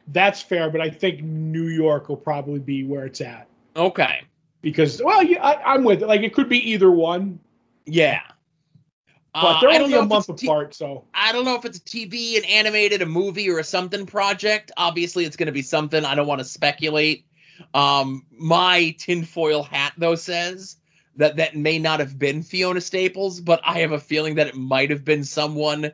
That's 0.09 0.41
fair, 0.41 0.71
but 0.71 0.81
I 0.81 0.91
think 0.91 1.23
New 1.23 1.67
York 1.69 2.09
will 2.09 2.17
probably 2.17 2.59
be 2.61 2.85
where 2.85 3.07
it's 3.07 3.21
at 3.21 3.49
Okay. 3.77 4.23
because, 4.63 5.01
well, 5.03 5.23
yeah, 5.23 5.43
I, 5.45 5.75
I'm 5.75 5.85
with 5.85 6.03
it. 6.03 6.07
Like 6.07 6.23
it 6.23 6.35
could 6.35 6.49
be 6.49 6.71
either 6.71 6.91
one, 6.91 7.41
Yeah. 7.87 8.21
But 9.33 9.41
Uh, 9.43 9.61
they're 9.61 9.71
don't 9.71 9.83
only 9.83 9.99
a 9.99 10.03
month 10.03 10.27
T- 10.37 10.47
apart. 10.47 10.75
So, 10.75 11.05
I 11.15 11.33
don't 11.33 11.45
know 11.45 11.55
if 11.55 11.65
it's 11.65 11.79
a 11.79 11.83
TV, 11.83 12.37
an 12.37 12.45
animated, 12.45 13.03
a 13.03 13.07
movie, 13.07 13.51
or 13.51 13.59
a 13.59 13.65
something 13.65 14.07
project. 14.07 14.73
Obviously, 14.77 15.25
it's 15.25 15.37
going 15.37 15.47
to 15.47 15.53
be 15.53 15.63
something. 15.63 16.05
I 16.05 16.15
don't 16.15 16.27
want 16.27 16.41
to 16.41 16.45
speculate. 16.45 17.27
Um, 17.75 18.27
my 18.31 18.95
tinfoil 18.99 19.63
hat, 19.63 19.93
though, 19.97 20.15
says 20.15 20.77
that 21.17 21.37
that 21.37 21.55
may 21.55 21.79
not 21.79 22.01
have 22.01 22.19
been 22.19 22.43
Fiona 22.43 22.81
Staples, 22.81 23.41
but 23.41 23.61
I 23.65 23.81
have 23.81 23.93
a 23.93 24.01
feeling 24.01 24.37
that 24.37 24.49
it 24.49 24.57
might 24.57 24.91
have 24.91 25.05
been 25.05 25.25
someone 25.25 25.93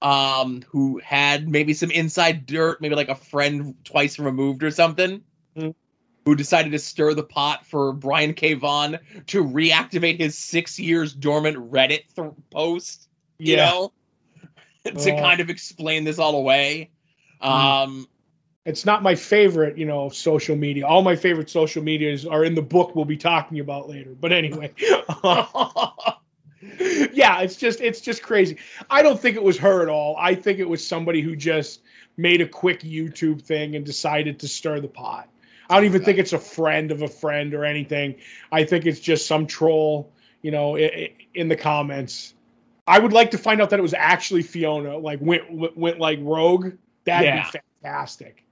um, 0.00 0.62
who 0.68 0.98
had 0.98 1.48
maybe 1.48 1.74
some 1.74 1.90
inside 1.90 2.46
dirt, 2.46 2.80
maybe 2.80 2.96
like 2.96 3.08
a 3.08 3.14
friend 3.14 3.76
twice 3.84 4.18
removed 4.18 4.64
or 4.64 4.70
something. 4.70 5.22
Mhm. 5.56 5.74
Who 6.24 6.34
decided 6.36 6.72
to 6.72 6.78
stir 6.78 7.14
the 7.14 7.22
pot 7.22 7.66
for 7.66 7.92
Brian 7.92 8.34
K. 8.34 8.54
Vaughan 8.54 8.98
to 9.28 9.44
reactivate 9.44 10.18
his 10.20 10.38
six 10.38 10.78
years 10.78 11.12
dormant 11.12 11.56
Reddit 11.72 12.02
th- 12.14 12.30
post. 12.50 13.08
You 13.38 13.56
Yeah. 13.56 13.70
know, 13.70 13.92
to 14.84 15.12
Uh. 15.12 15.20
kind 15.20 15.40
of 15.40 15.50
explain 15.50 16.04
this 16.04 16.18
all 16.18 16.36
away. 16.36 16.90
Hmm. 17.40 17.48
Um, 17.48 18.08
It's 18.64 18.86
not 18.86 19.02
my 19.02 19.16
favorite, 19.16 19.76
you 19.76 19.86
know, 19.86 20.08
social 20.08 20.54
media. 20.54 20.86
All 20.86 21.02
my 21.02 21.16
favorite 21.16 21.50
social 21.50 21.82
medias 21.82 22.24
are 22.24 22.44
in 22.44 22.54
the 22.54 22.62
book 22.62 22.94
we'll 22.94 23.04
be 23.04 23.16
talking 23.16 23.58
about 23.58 23.88
later. 23.88 24.10
But 24.14 24.30
anyway. 24.32 24.72
yeah, 27.12 27.40
it's 27.40 27.56
just 27.56 27.80
it's 27.80 28.00
just 28.00 28.22
crazy. 28.22 28.58
I 28.88 29.02
don't 29.02 29.18
think 29.20 29.34
it 29.36 29.42
was 29.42 29.58
her 29.58 29.82
at 29.82 29.88
all. 29.88 30.14
I 30.16 30.36
think 30.36 30.60
it 30.60 30.68
was 30.68 30.86
somebody 30.86 31.20
who 31.20 31.34
just 31.34 31.80
made 32.16 32.40
a 32.40 32.46
quick 32.46 32.80
YouTube 32.82 33.42
thing 33.42 33.74
and 33.74 33.84
decided 33.84 34.38
to 34.40 34.48
stir 34.48 34.78
the 34.78 34.86
pot. 34.88 35.28
I 35.72 35.76
don't 35.76 35.84
even 35.86 36.04
think 36.04 36.18
it's 36.18 36.32
a 36.34 36.38
friend 36.38 36.90
of 36.90 37.00
a 37.02 37.08
friend 37.08 37.54
or 37.54 37.64
anything. 37.64 38.16
I 38.52 38.64
think 38.64 38.84
it's 38.86 39.00
just 39.00 39.26
some 39.26 39.46
troll, 39.46 40.12
you 40.42 40.50
know, 40.50 40.76
in 40.76 41.48
the 41.48 41.56
comments. 41.56 42.34
I 42.86 42.98
would 42.98 43.12
like 43.12 43.30
to 43.30 43.38
find 43.38 43.62
out 43.62 43.70
that 43.70 43.78
it 43.78 43.82
was 43.82 43.94
actually 43.94 44.42
Fiona, 44.42 44.98
like 44.98 45.20
went 45.22 45.50
went, 45.52 45.76
went 45.76 45.98
like 45.98 46.18
rogue. 46.20 46.74
That'd 47.04 47.26
Yeah. 47.26 47.50
be 47.50 47.58
fantastic. 47.82 48.44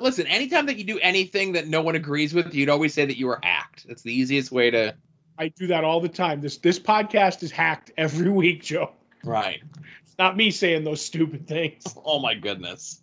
listen, 0.00 0.26
anytime 0.26 0.66
that 0.66 0.76
you 0.78 0.84
do 0.84 0.98
anything 0.98 1.52
that 1.52 1.68
no 1.68 1.80
one 1.80 1.94
agrees 1.94 2.34
with, 2.34 2.54
you'd 2.54 2.68
always 2.68 2.92
say 2.92 3.04
that 3.06 3.16
you 3.16 3.26
were 3.28 3.38
hacked. 3.42 3.86
That's 3.86 4.02
the 4.02 4.12
easiest 4.12 4.50
way 4.50 4.70
to. 4.70 4.96
I 5.38 5.48
do 5.48 5.68
that 5.68 5.84
all 5.84 6.00
the 6.00 6.08
time. 6.08 6.40
This 6.40 6.58
this 6.58 6.78
podcast 6.80 7.42
is 7.44 7.50
hacked 7.52 7.92
every 7.96 8.30
week, 8.42 8.62
Joe. 8.64 8.90
Right. 9.22 9.62
It's 10.02 10.18
not 10.18 10.36
me 10.36 10.50
saying 10.50 10.82
those 10.84 11.02
stupid 11.04 11.46
things. 11.46 11.84
Oh 12.04 12.18
my 12.18 12.34
goodness. 12.34 13.00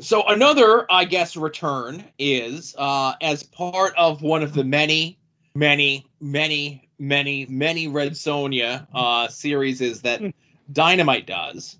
So 0.00 0.26
another, 0.26 0.86
I 0.90 1.04
guess, 1.04 1.36
return 1.36 2.02
is 2.18 2.74
uh, 2.78 3.14
as 3.20 3.42
part 3.42 3.94
of 3.98 4.22
one 4.22 4.42
of 4.42 4.54
the 4.54 4.64
many, 4.64 5.18
many, 5.54 6.06
many, 6.20 6.88
many, 6.98 7.46
many 7.46 7.88
Red 7.88 8.12
Sonja 8.12 8.86
uh, 8.94 9.28
series 9.28 9.82
is 9.82 10.02
that 10.02 10.22
Dynamite 10.72 11.26
does. 11.26 11.78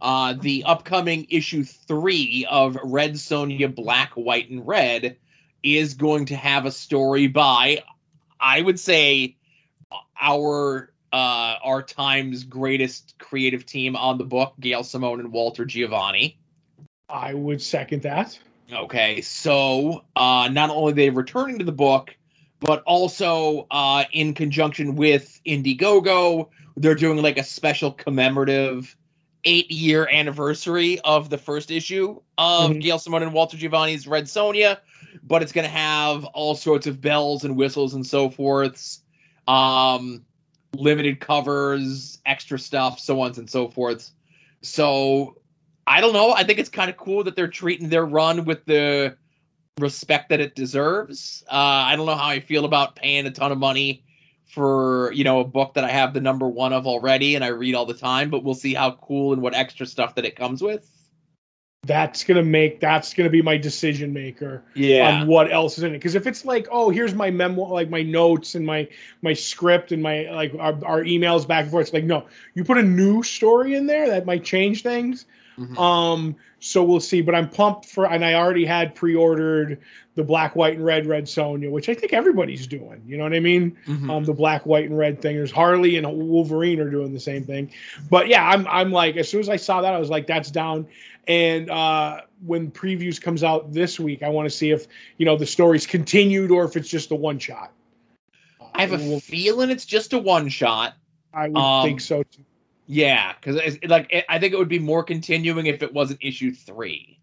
Uh, 0.00 0.34
the 0.40 0.64
upcoming 0.64 1.26
issue 1.28 1.64
three 1.64 2.46
of 2.48 2.78
Red 2.82 3.14
Sonja 3.14 3.74
Black, 3.74 4.12
White, 4.12 4.48
and 4.48 4.66
Red 4.66 5.18
is 5.62 5.94
going 5.94 6.26
to 6.26 6.36
have 6.36 6.64
a 6.64 6.70
story 6.70 7.26
by, 7.26 7.82
I 8.40 8.62
would 8.62 8.80
say, 8.80 9.36
our 10.18 10.92
uh, 11.12 11.56
our 11.64 11.82
time's 11.82 12.44
greatest 12.44 13.16
creative 13.18 13.66
team 13.66 13.96
on 13.96 14.18
the 14.18 14.24
book, 14.24 14.54
Gail 14.60 14.84
Simone 14.84 15.20
and 15.20 15.32
Walter 15.32 15.64
Geovani. 15.64 16.36
I 17.08 17.34
would 17.34 17.62
second 17.62 18.02
that. 18.02 18.38
Okay, 18.72 19.22
so 19.22 20.04
uh, 20.14 20.48
not 20.52 20.70
only 20.70 20.92
are 20.92 20.94
they 20.94 21.10
returning 21.10 21.58
to 21.58 21.64
the 21.64 21.72
book, 21.72 22.14
but 22.60 22.82
also 22.82 23.66
uh, 23.70 24.04
in 24.12 24.34
conjunction 24.34 24.94
with 24.94 25.40
Indiegogo, 25.46 26.48
they're 26.76 26.94
doing 26.94 27.22
like 27.22 27.38
a 27.38 27.44
special 27.44 27.92
commemorative 27.92 28.94
eight 29.44 29.70
year 29.70 30.08
anniversary 30.12 31.00
of 31.00 31.30
the 31.30 31.38
first 31.38 31.70
issue 31.70 32.20
of 32.36 32.72
Mhm. 32.72 32.80
Gail 32.82 32.98
Simone 32.98 33.22
and 33.22 33.32
Walter 33.32 33.56
Geovani's 33.56 34.06
Red 34.06 34.24
Sonja, 34.24 34.78
but 35.22 35.42
it's 35.42 35.52
going 35.52 35.64
to 35.66 35.70
have 35.70 36.24
all 36.26 36.54
sorts 36.54 36.86
of 36.86 37.00
bells 37.00 37.44
and 37.44 37.56
whistles 37.56 37.94
and 37.94 38.06
so 38.06 38.28
forths, 38.28 39.00
um, 39.46 40.24
limited 40.74 41.20
covers, 41.20 42.18
extra 42.26 42.58
stuff, 42.58 43.00
so 43.00 43.20
on 43.20 43.32
and 43.38 43.48
so 43.48 43.68
forth. 43.68 44.10
So 44.60 45.36
I 45.88 46.02
don't 46.02 46.12
know. 46.12 46.32
I 46.32 46.44
think 46.44 46.58
it's 46.58 46.68
kind 46.68 46.90
of 46.90 46.96
cool 46.96 47.24
that 47.24 47.34
they're 47.34 47.48
treating 47.48 47.88
their 47.88 48.04
run 48.04 48.44
with 48.44 48.64
the 48.66 49.16
respect 49.78 50.28
that 50.28 50.40
it 50.40 50.54
deserves. 50.54 51.42
Uh, 51.50 51.54
I 51.54 51.96
don't 51.96 52.04
know 52.04 52.14
how 52.14 52.28
I 52.28 52.40
feel 52.40 52.66
about 52.66 52.94
paying 52.94 53.26
a 53.26 53.30
ton 53.30 53.52
of 53.52 53.58
money 53.58 54.04
for 54.44 55.12
you 55.12 55.24
know 55.24 55.40
a 55.40 55.44
book 55.44 55.74
that 55.74 55.84
I 55.84 55.90
have 55.90 56.14
the 56.14 56.20
number 56.20 56.48
one 56.48 56.72
of 56.72 56.86
already 56.86 57.34
and 57.34 57.44
I 57.44 57.48
read 57.48 57.74
all 57.74 57.86
the 57.86 57.94
time, 57.94 58.28
but 58.28 58.44
we'll 58.44 58.54
see 58.54 58.74
how 58.74 58.92
cool 58.92 59.32
and 59.32 59.40
what 59.40 59.54
extra 59.54 59.86
stuff 59.86 60.14
that 60.16 60.24
it 60.26 60.36
comes 60.36 60.62
with. 60.62 60.86
That's 61.86 62.24
gonna 62.24 62.42
make 62.42 62.80
that's 62.80 63.14
gonna 63.14 63.30
be 63.30 63.40
my 63.40 63.56
decision 63.56 64.12
maker 64.12 64.64
Yeah, 64.74 65.22
on 65.22 65.26
what 65.26 65.50
else 65.50 65.78
is 65.78 65.84
in 65.84 65.94
it. 65.94 65.98
Because 65.98 66.16
if 66.16 66.26
it's 66.26 66.44
like, 66.44 66.68
oh, 66.70 66.90
here's 66.90 67.14
my 67.14 67.30
memoir, 67.30 67.70
like 67.70 67.88
my 67.88 68.02
notes 68.02 68.54
and 68.54 68.66
my 68.66 68.88
my 69.22 69.32
script 69.32 69.92
and 69.92 70.02
my 70.02 70.28
like 70.30 70.52
our, 70.58 70.78
our 70.84 71.02
emails 71.02 71.48
back 71.48 71.62
and 71.62 71.70
forth. 71.70 71.86
It's 71.86 71.94
like, 71.94 72.04
no, 72.04 72.26
you 72.54 72.64
put 72.64 72.76
a 72.76 72.82
new 72.82 73.22
story 73.22 73.74
in 73.74 73.86
there 73.86 74.08
that 74.10 74.26
might 74.26 74.44
change 74.44 74.82
things. 74.82 75.24
Mhm. 75.58 75.78
Um, 75.78 76.36
so 76.60 76.82
we'll 76.84 77.00
see. 77.00 77.20
But 77.20 77.34
I'm 77.34 77.48
pumped 77.48 77.86
for, 77.86 78.06
and 78.06 78.24
I 78.24 78.34
already 78.34 78.64
had 78.64 78.94
pre-ordered 78.94 79.78
the 80.14 80.24
black, 80.24 80.56
white, 80.56 80.76
and 80.76 80.84
red 80.84 81.06
Red 81.06 81.24
Sonja, 81.24 81.70
which 81.70 81.88
I 81.88 81.94
think 81.94 82.12
everybody's 82.12 82.66
doing. 82.66 83.02
You 83.06 83.16
know 83.16 83.24
what 83.24 83.34
I 83.34 83.40
mean? 83.40 83.76
Mhm. 83.86 84.10
um, 84.10 84.24
the 84.24 84.32
black, 84.32 84.66
white, 84.66 84.84
and 84.88 84.96
red 84.96 85.20
thing. 85.20 85.36
There's 85.36 85.50
Harley 85.50 85.96
and 85.96 86.06
Wolverine 86.06 86.80
are 86.80 86.90
doing 86.90 87.12
the 87.12 87.20
same 87.20 87.44
thing. 87.44 87.70
But 88.10 88.28
yeah, 88.28 88.48
I'm 88.48 88.66
I'm 88.68 88.92
like 88.92 89.16
as 89.16 89.28
soon 89.28 89.40
as 89.40 89.48
I 89.48 89.56
saw 89.56 89.82
that, 89.82 89.94
I 89.94 89.98
was 89.98 90.10
like, 90.10 90.26
that's 90.26 90.50
down. 90.50 90.86
And 91.26 91.70
uh, 91.70 92.22
when 92.46 92.70
previews 92.70 93.20
comes 93.20 93.44
out 93.44 93.72
this 93.72 94.00
week, 94.00 94.22
I 94.22 94.30
want 94.30 94.46
to 94.48 94.56
see 94.56 94.70
if 94.70 94.86
you 95.18 95.26
know 95.26 95.36
the 95.36 95.46
story's 95.46 95.86
continued 95.86 96.50
or 96.50 96.64
if 96.64 96.76
it's 96.76 96.88
just 96.88 97.10
a 97.10 97.14
one 97.16 97.38
shot. 97.38 97.72
I 98.74 98.82
have 98.86 98.92
a 98.92 99.20
feeling 99.20 99.70
it's 99.70 99.84
just 99.84 100.12
a 100.12 100.18
one 100.18 100.48
shot. 100.48 100.94
I 101.34 101.48
would 101.48 101.56
um, 101.56 101.84
think 101.84 102.00
so 102.00 102.22
too. 102.22 102.44
Yeah, 102.88 103.34
because 103.34 103.78
like 103.86 104.06
it, 104.10 104.24
I 104.30 104.38
think 104.38 104.54
it 104.54 104.58
would 104.58 104.68
be 104.68 104.78
more 104.78 105.04
continuing 105.04 105.66
if 105.66 105.82
it 105.82 105.92
wasn't 105.92 106.20
issue 106.22 106.52
three. 106.52 107.20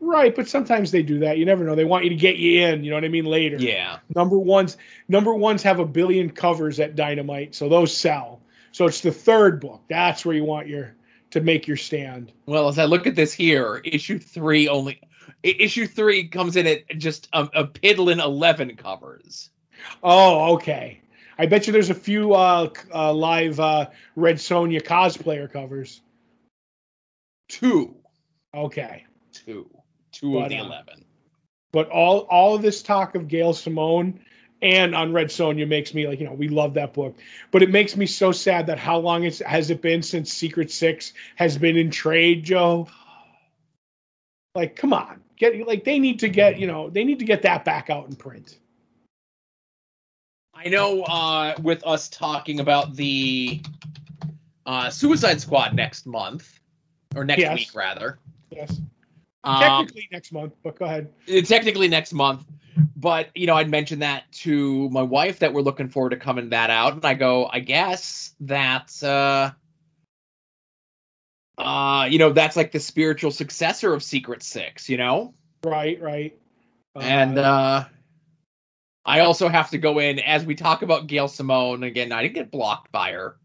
Right, 0.00 0.34
but 0.34 0.48
sometimes 0.48 0.90
they 0.90 1.02
do 1.02 1.20
that. 1.20 1.38
You 1.38 1.44
never 1.44 1.62
know. 1.62 1.76
They 1.76 1.84
want 1.84 2.04
you 2.04 2.10
to 2.10 2.16
get 2.16 2.36
you 2.36 2.62
in. 2.62 2.82
You 2.82 2.90
know 2.90 2.96
what 2.96 3.04
I 3.04 3.08
mean? 3.08 3.26
Later. 3.26 3.56
Yeah, 3.58 3.98
Number 4.16 4.38
ones, 4.38 4.78
number 5.08 5.32
ones 5.34 5.62
have 5.62 5.78
a 5.78 5.84
billion 5.84 6.30
covers 6.30 6.80
at 6.80 6.96
Dynamite, 6.96 7.54
so 7.54 7.68
those 7.68 7.94
sell. 7.94 8.40
So 8.72 8.86
it's 8.86 9.02
the 9.02 9.12
third 9.12 9.60
book. 9.60 9.82
That's 9.88 10.24
where 10.24 10.34
you 10.34 10.44
want 10.44 10.68
your 10.68 10.96
to 11.32 11.42
make 11.42 11.68
your 11.68 11.76
stand. 11.76 12.32
Well, 12.46 12.68
as 12.68 12.78
I 12.78 12.86
look 12.86 13.06
at 13.06 13.14
this 13.14 13.34
here, 13.34 13.82
issue 13.84 14.18
three 14.18 14.68
only 14.68 15.00
issue 15.42 15.86
three 15.86 16.28
comes 16.28 16.56
in 16.56 16.66
at 16.66 16.88
just 16.96 17.28
a, 17.34 17.48
a 17.54 17.66
piddling 17.66 18.20
eleven 18.20 18.74
covers. 18.76 19.50
Oh, 20.02 20.54
okay. 20.54 21.01
I 21.42 21.46
bet 21.46 21.66
you 21.66 21.72
there's 21.72 21.90
a 21.90 21.94
few 21.94 22.34
uh, 22.34 22.68
uh, 22.94 23.12
live 23.12 23.58
uh, 23.58 23.90
Red 24.14 24.36
Sonja 24.36 24.80
cosplayer 24.80 25.52
covers. 25.52 26.00
Two, 27.48 27.96
Okay, 28.54 29.04
two, 29.32 29.68
two 30.12 30.36
of 30.38 30.44
But, 30.44 30.48
the 30.50 30.58
uh, 30.58 30.66
eleven. 30.66 31.04
but 31.72 31.88
all 31.88 32.20
all 32.30 32.54
of 32.54 32.62
this 32.62 32.80
talk 32.84 33.16
of 33.16 33.26
Gail 33.26 33.54
Simone 33.54 34.20
and 34.62 34.94
on 34.94 35.12
Red 35.12 35.30
Sonja 35.30 35.66
makes 35.66 35.92
me 35.94 36.06
like 36.06 36.20
you 36.20 36.26
know 36.26 36.32
we 36.32 36.46
love 36.46 36.74
that 36.74 36.94
book, 36.94 37.18
but 37.50 37.60
it 37.64 37.70
makes 37.70 37.96
me 37.96 38.06
so 38.06 38.30
sad 38.30 38.68
that 38.68 38.78
how 38.78 38.98
long 38.98 39.24
it's, 39.24 39.40
has 39.40 39.70
it 39.70 39.82
been 39.82 40.04
since 40.04 40.32
Secret 40.32 40.70
Six 40.70 41.12
has 41.34 41.58
been 41.58 41.76
in 41.76 41.90
trade, 41.90 42.44
Joe? 42.44 42.86
Like, 44.54 44.76
come 44.76 44.92
on, 44.92 45.20
get 45.36 45.66
like 45.66 45.82
they 45.82 45.98
need 45.98 46.20
to 46.20 46.28
get 46.28 46.60
you 46.60 46.68
know 46.68 46.88
they 46.88 47.02
need 47.02 47.18
to 47.18 47.24
get 47.24 47.42
that 47.42 47.64
back 47.64 47.90
out 47.90 48.06
in 48.06 48.14
print. 48.14 48.58
I 50.64 50.68
know 50.68 51.02
uh, 51.02 51.54
with 51.62 51.84
us 51.86 52.08
talking 52.08 52.60
about 52.60 52.94
the 52.94 53.60
uh, 54.64 54.90
Suicide 54.90 55.40
Squad 55.40 55.74
next 55.74 56.06
month 56.06 56.60
or 57.16 57.24
next 57.24 57.40
Yes. 57.40 57.58
week 57.58 57.74
rather. 57.74 58.18
Yes, 58.50 58.80
Um, 59.42 59.58
technically 59.60 60.08
next 60.12 60.32
month, 60.32 60.54
but 60.62 60.78
go 60.78 60.84
ahead. 60.84 61.12
Uh, 61.28 61.40
technically 61.42 61.88
next 61.88 62.12
month 62.12 62.44
but 62.96 63.28
you 63.34 63.46
know 63.46 63.54
i'd 63.54 63.70
mentioned 63.70 64.02
that 64.02 64.30
to 64.32 64.88
my 64.90 65.02
wife 65.02 65.38
that 65.40 65.52
we're 65.52 65.62
looking 65.62 65.88
forward 65.88 66.10
to 66.10 66.16
coming 66.16 66.50
that 66.50 66.70
out 66.70 66.92
and 66.94 67.04
i 67.04 67.14
go 67.14 67.46
i 67.50 67.58
guess 67.60 68.34
that 68.40 69.02
uh 69.02 69.50
uh 71.58 72.06
you 72.10 72.18
know 72.18 72.32
that's 72.32 72.56
like 72.56 72.72
the 72.72 72.80
spiritual 72.80 73.30
successor 73.30 73.92
of 73.94 74.02
secret 74.02 74.42
six 74.42 74.88
you 74.88 74.96
know 74.96 75.34
Right, 75.64 76.00
right. 76.00 76.38
and 76.96 77.38
uh 77.38 77.84
i 79.04 79.20
also 79.20 79.48
have 79.48 79.70
to 79.70 79.78
go 79.78 79.98
in 79.98 80.18
as 80.20 80.44
we 80.44 80.54
talk 80.54 80.82
about 80.82 81.06
gail 81.06 81.28
simone 81.28 81.82
again 81.82 82.12
i 82.12 82.22
didn't 82.22 82.34
get 82.34 82.50
blocked 82.50 82.90
by 82.92 83.12
her 83.12 83.36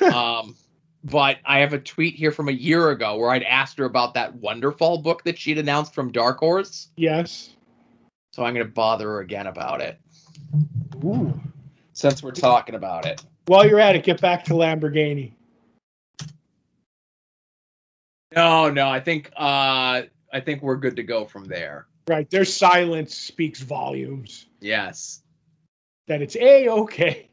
um 0.12 0.56
but 1.04 1.38
i 1.44 1.60
have 1.60 1.72
a 1.72 1.78
tweet 1.78 2.14
here 2.14 2.32
from 2.32 2.48
a 2.48 2.52
year 2.52 2.90
ago 2.90 3.16
where 3.16 3.30
i'd 3.30 3.42
asked 3.42 3.78
her 3.78 3.84
about 3.84 4.14
that 4.14 4.36
wonderfall 4.36 5.02
book 5.02 5.22
that 5.24 5.38
she'd 5.38 5.58
announced 5.58 5.94
from 5.94 6.12
dark 6.12 6.38
horse 6.38 6.88
yes. 6.96 7.50
so 8.32 8.44
i'm 8.44 8.54
going 8.54 8.66
to 8.66 8.72
bother 8.72 9.08
her 9.08 9.20
again 9.20 9.46
about 9.46 9.80
it 9.80 9.98
Ooh. 11.04 11.40
since 11.92 12.22
we're 12.22 12.30
talking 12.32 12.74
about 12.74 13.06
it. 13.06 13.22
While 13.46 13.66
you're 13.66 13.80
at 13.80 13.96
it, 13.96 14.04
get 14.04 14.20
back 14.20 14.44
to 14.44 14.54
Lamborghini. 14.54 15.32
No, 18.34 18.70
no, 18.70 18.88
I 18.88 19.00
think 19.00 19.30
uh 19.36 20.02
I 20.32 20.40
think 20.44 20.62
we're 20.62 20.76
good 20.76 20.96
to 20.96 21.02
go 21.02 21.24
from 21.24 21.46
there. 21.46 21.86
Right, 22.06 22.28
their 22.28 22.44
silence 22.44 23.14
speaks 23.14 23.60
volumes. 23.60 24.47
Yes. 24.60 25.22
That 26.06 26.22
it's 26.22 26.36
a 26.36 26.68
okay. 26.68 27.28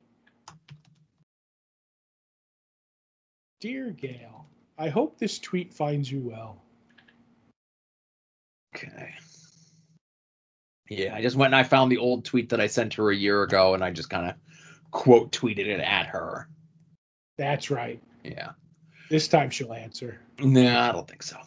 Dear 3.61 3.91
Gail, 3.91 4.45
I 4.77 4.89
hope 4.89 5.17
this 5.17 5.39
tweet 5.39 5.73
finds 5.73 6.11
you 6.11 6.19
well. 6.19 6.61
Okay. 8.75 9.13
Yeah, 10.89 11.15
I 11.15 11.21
just 11.21 11.35
went 11.35 11.53
and 11.53 11.59
I 11.59 11.63
found 11.63 11.91
the 11.91 11.97
old 11.97 12.25
tweet 12.25 12.49
that 12.49 12.61
I 12.61 12.67
sent 12.67 12.93
her 12.95 13.09
a 13.09 13.15
year 13.15 13.41
ago, 13.41 13.73
and 13.73 13.83
I 13.83 13.91
just 13.91 14.09
kind 14.09 14.29
of 14.29 14.35
quote 14.91 15.31
tweeted 15.31 15.65
it 15.65 15.79
at 15.79 16.05
her. 16.07 16.47
That's 17.37 17.71
right. 17.71 18.01
Yeah. 18.23 18.51
This 19.09 19.27
time 19.27 19.49
she'll 19.49 19.73
answer. 19.73 20.19
No, 20.39 20.79
I 20.79 20.91
don't 20.91 21.07
think 21.07 21.23
so. 21.23 21.37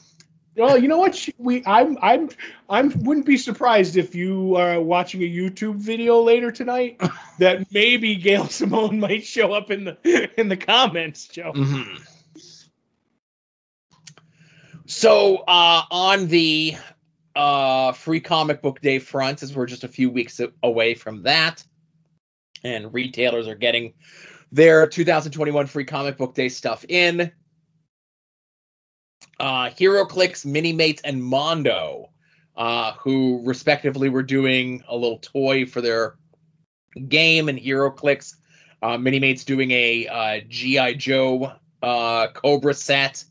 Well, 0.59 0.77
you 0.77 0.89
know 0.89 0.99
what? 0.99 1.29
We, 1.39 1.65
I'm, 1.65 1.97
I'm, 2.03 2.31
I'm. 2.69 3.05
Wouldn't 3.05 3.27
be 3.27 3.37
surprised 3.37 3.97
if 3.97 4.15
you 4.17 4.57
are 4.57 4.81
watching 4.81 5.23
a 5.23 5.29
YouTube 5.29 5.77
video 5.77 6.21
later 6.21 6.51
tonight 6.51 7.01
that 7.39 7.73
maybe 7.73 8.17
Gail 8.17 8.49
Simone 8.49 8.99
might 8.99 9.25
show 9.25 9.53
up 9.53 9.71
in 9.71 9.85
the 9.85 10.31
in 10.37 10.49
the 10.49 10.57
comments, 10.57 11.29
Joe. 11.29 11.53
Mm-hmm. 11.53 12.03
So 14.87 15.45
uh, 15.47 15.83
on 15.93 16.27
the 16.27 16.75
uh, 17.37 17.93
free 17.93 18.21
comic 18.21 18.61
book 18.61 18.81
day 18.81 18.99
front, 18.99 19.45
as 19.45 19.55
we're 19.55 19.67
just 19.67 19.85
a 19.85 19.89
few 19.89 20.11
weeks 20.11 20.41
away 20.65 20.95
from 20.95 21.23
that, 21.23 21.63
and 22.65 22.93
retailers 22.93 23.47
are 23.47 23.55
getting 23.55 23.95
their 24.51 24.89
2021 24.89 25.67
free 25.67 25.85
comic 25.85 26.17
book 26.17 26.35
day 26.35 26.49
stuff 26.49 26.85
in. 26.89 27.31
Uh, 29.41 29.71
HeroClix, 29.71 30.45
Minimates, 30.45 31.01
and 31.05 31.23
Mondo, 31.23 32.11
uh, 32.57 32.93
who 32.95 33.43
respectively 33.45 34.09
were 34.09 34.23
doing 34.23 34.83
a 34.89 34.97
little 34.97 35.19
toy 35.19 35.65
for 35.65 35.81
their 35.81 36.17
game, 37.09 37.49
and 37.49 37.59
HeroClix, 37.59 38.35
uh, 38.83 38.97
Minimates 38.97 39.45
doing 39.45 39.71
a 39.71 40.07
uh, 40.09 40.41
GI 40.49 40.95
Joe 40.95 41.53
uh, 41.83 42.29
Cobra 42.35 42.75
set, 42.75 43.25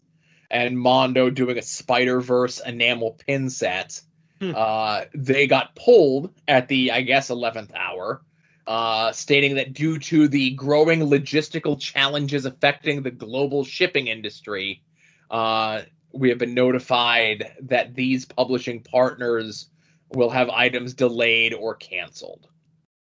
and 0.49 0.79
Mondo 0.79 1.29
doing 1.29 1.57
a 1.57 1.61
Spider 1.61 2.21
Verse 2.21 2.61
enamel 2.65 3.17
pin 3.27 3.49
set. 3.49 4.01
Hmm. 4.39 4.53
Uh, 4.55 5.01
they 5.13 5.47
got 5.47 5.75
pulled 5.75 6.33
at 6.47 6.67
the, 6.67 6.91
I 6.91 7.01
guess, 7.01 7.29
11th 7.29 7.73
hour, 7.75 8.21
uh, 8.65 9.11
stating 9.11 9.55
that 9.55 9.73
due 9.73 9.97
to 9.97 10.27
the 10.27 10.51
growing 10.51 11.01
logistical 11.01 11.79
challenges 11.79 12.45
affecting 12.45 13.01
the 13.01 13.11
global 13.11 13.63
shipping 13.65 14.07
industry, 14.07 14.83
uh, 15.31 15.81
we 16.13 16.29
have 16.29 16.37
been 16.37 16.53
notified 16.53 17.51
that 17.61 17.95
these 17.95 18.25
publishing 18.25 18.81
partners 18.81 19.69
will 20.13 20.29
have 20.29 20.49
items 20.49 20.93
delayed 20.93 21.53
or 21.53 21.75
canceled. 21.75 22.47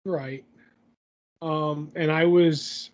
Right. 0.05 0.45
Um, 1.43 1.93
and 1.95 2.11
I 2.11 2.25
was, 2.25 2.91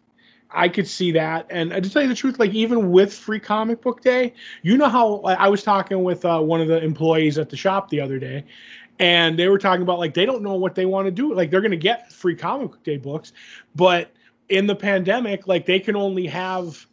I 0.51 0.69
could 0.69 0.89
see 0.89 1.13
that. 1.13 1.47
And 1.51 1.71
to 1.71 1.89
tell 1.89 2.03
you 2.03 2.09
the 2.09 2.15
truth, 2.15 2.39
like 2.39 2.53
even 2.53 2.91
with 2.91 3.15
Free 3.15 3.41
Comic 3.41 3.81
Book 3.81 4.03
Day, 4.03 4.35
you 4.63 4.77
know 4.77 4.89
how 4.89 5.21
I 5.21 5.49
was 5.49 5.63
talking 5.63 6.03
with 6.03 6.25
uh, 6.25 6.41
one 6.41 6.61
of 6.61 6.69
the 6.69 6.83
employees 6.83 7.39
at 7.39 7.49
the 7.49 7.57
shop 7.57 7.89
the 7.89 8.01
other 8.01 8.19
day, 8.19 8.45
and 8.99 9.39
they 9.39 9.49
were 9.49 9.59
talking 9.59 9.83
about 9.83 9.99
like 9.99 10.15
they 10.15 10.27
don't 10.27 10.43
know 10.43 10.55
what 10.55 10.75
they 10.75 10.87
want 10.87 11.07
to 11.07 11.11
do. 11.11 11.33
Like 11.33 11.51
they're 11.51 11.61
going 11.61 11.71
to 11.71 11.77
get 11.77 12.13
Free 12.13 12.35
Comic 12.35 12.73
Book 12.73 12.83
Day 12.83 12.97
books, 12.97 13.33
but 13.75 14.11
in 14.49 14.67
the 14.67 14.77
pandemic, 14.77 15.47
like 15.47 15.65
they 15.65 15.81
can 15.81 15.97
only 15.97 16.27
have, 16.27 16.87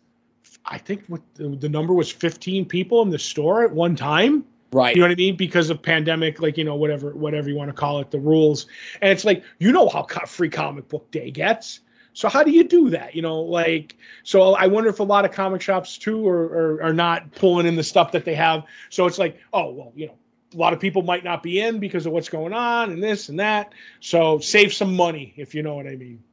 I 0.69 0.77
think 0.77 1.03
what 1.07 1.21
the, 1.33 1.49
the 1.49 1.69
number 1.69 1.93
was 1.93 2.11
15 2.11 2.65
people 2.65 3.01
in 3.01 3.09
the 3.09 3.19
store 3.19 3.63
at 3.63 3.71
one 3.71 3.95
time. 3.95 4.45
Right. 4.71 4.95
You 4.95 5.01
know 5.01 5.07
what 5.07 5.13
I 5.13 5.15
mean? 5.15 5.35
Because 5.35 5.71
of 5.71 5.81
pandemic, 5.81 6.39
like 6.39 6.57
you 6.57 6.63
know, 6.63 6.75
whatever, 6.75 7.15
whatever 7.15 7.49
you 7.49 7.55
want 7.55 7.69
to 7.69 7.73
call 7.73 7.99
it, 7.99 8.11
the 8.11 8.19
rules. 8.19 8.67
And 9.01 9.11
it's 9.11 9.25
like 9.25 9.43
you 9.57 9.71
know 9.71 9.89
how 9.89 10.03
co- 10.03 10.27
free 10.27 10.49
comic 10.49 10.87
book 10.87 11.09
day 11.09 11.31
gets. 11.31 11.79
So 12.13 12.29
how 12.29 12.43
do 12.43 12.51
you 12.51 12.63
do 12.63 12.91
that? 12.91 13.15
You 13.15 13.23
know, 13.23 13.41
like 13.41 13.97
so. 14.23 14.53
I 14.53 14.67
wonder 14.67 14.89
if 14.89 14.99
a 14.99 15.03
lot 15.03 15.25
of 15.25 15.31
comic 15.31 15.61
shops 15.61 15.97
too 15.97 16.27
are, 16.27 16.43
are 16.43 16.83
are 16.83 16.93
not 16.93 17.31
pulling 17.31 17.65
in 17.65 17.75
the 17.75 17.83
stuff 17.83 18.11
that 18.11 18.25
they 18.25 18.35
have. 18.35 18.63
So 18.89 19.07
it's 19.07 19.17
like, 19.17 19.39
oh 19.53 19.71
well, 19.71 19.91
you 19.95 20.07
know, 20.07 20.17
a 20.53 20.57
lot 20.57 20.73
of 20.73 20.79
people 20.79 21.01
might 21.01 21.23
not 21.23 21.41
be 21.41 21.59
in 21.59 21.79
because 21.79 22.05
of 22.05 22.11
what's 22.11 22.29
going 22.29 22.53
on 22.53 22.91
and 22.91 23.01
this 23.01 23.29
and 23.29 23.39
that. 23.39 23.73
So 24.01 24.37
save 24.37 24.73
some 24.73 24.95
money 24.95 25.33
if 25.35 25.55
you 25.55 25.63
know 25.63 25.75
what 25.75 25.87
I 25.87 25.95
mean. 25.95 26.23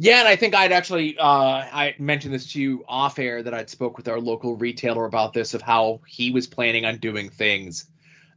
Yeah, 0.00 0.20
and 0.20 0.28
I 0.28 0.36
think 0.36 0.54
I'd 0.54 0.70
actually 0.70 1.18
uh, 1.18 1.24
I 1.24 1.96
mentioned 1.98 2.32
this 2.32 2.52
to 2.52 2.60
you 2.60 2.84
off 2.86 3.18
air 3.18 3.42
that 3.42 3.52
I'd 3.52 3.68
spoke 3.68 3.96
with 3.96 4.06
our 4.06 4.20
local 4.20 4.54
retailer 4.54 5.04
about 5.04 5.32
this 5.32 5.54
of 5.54 5.62
how 5.62 6.02
he 6.06 6.30
was 6.30 6.46
planning 6.46 6.84
on 6.84 6.98
doing 6.98 7.30
things, 7.30 7.86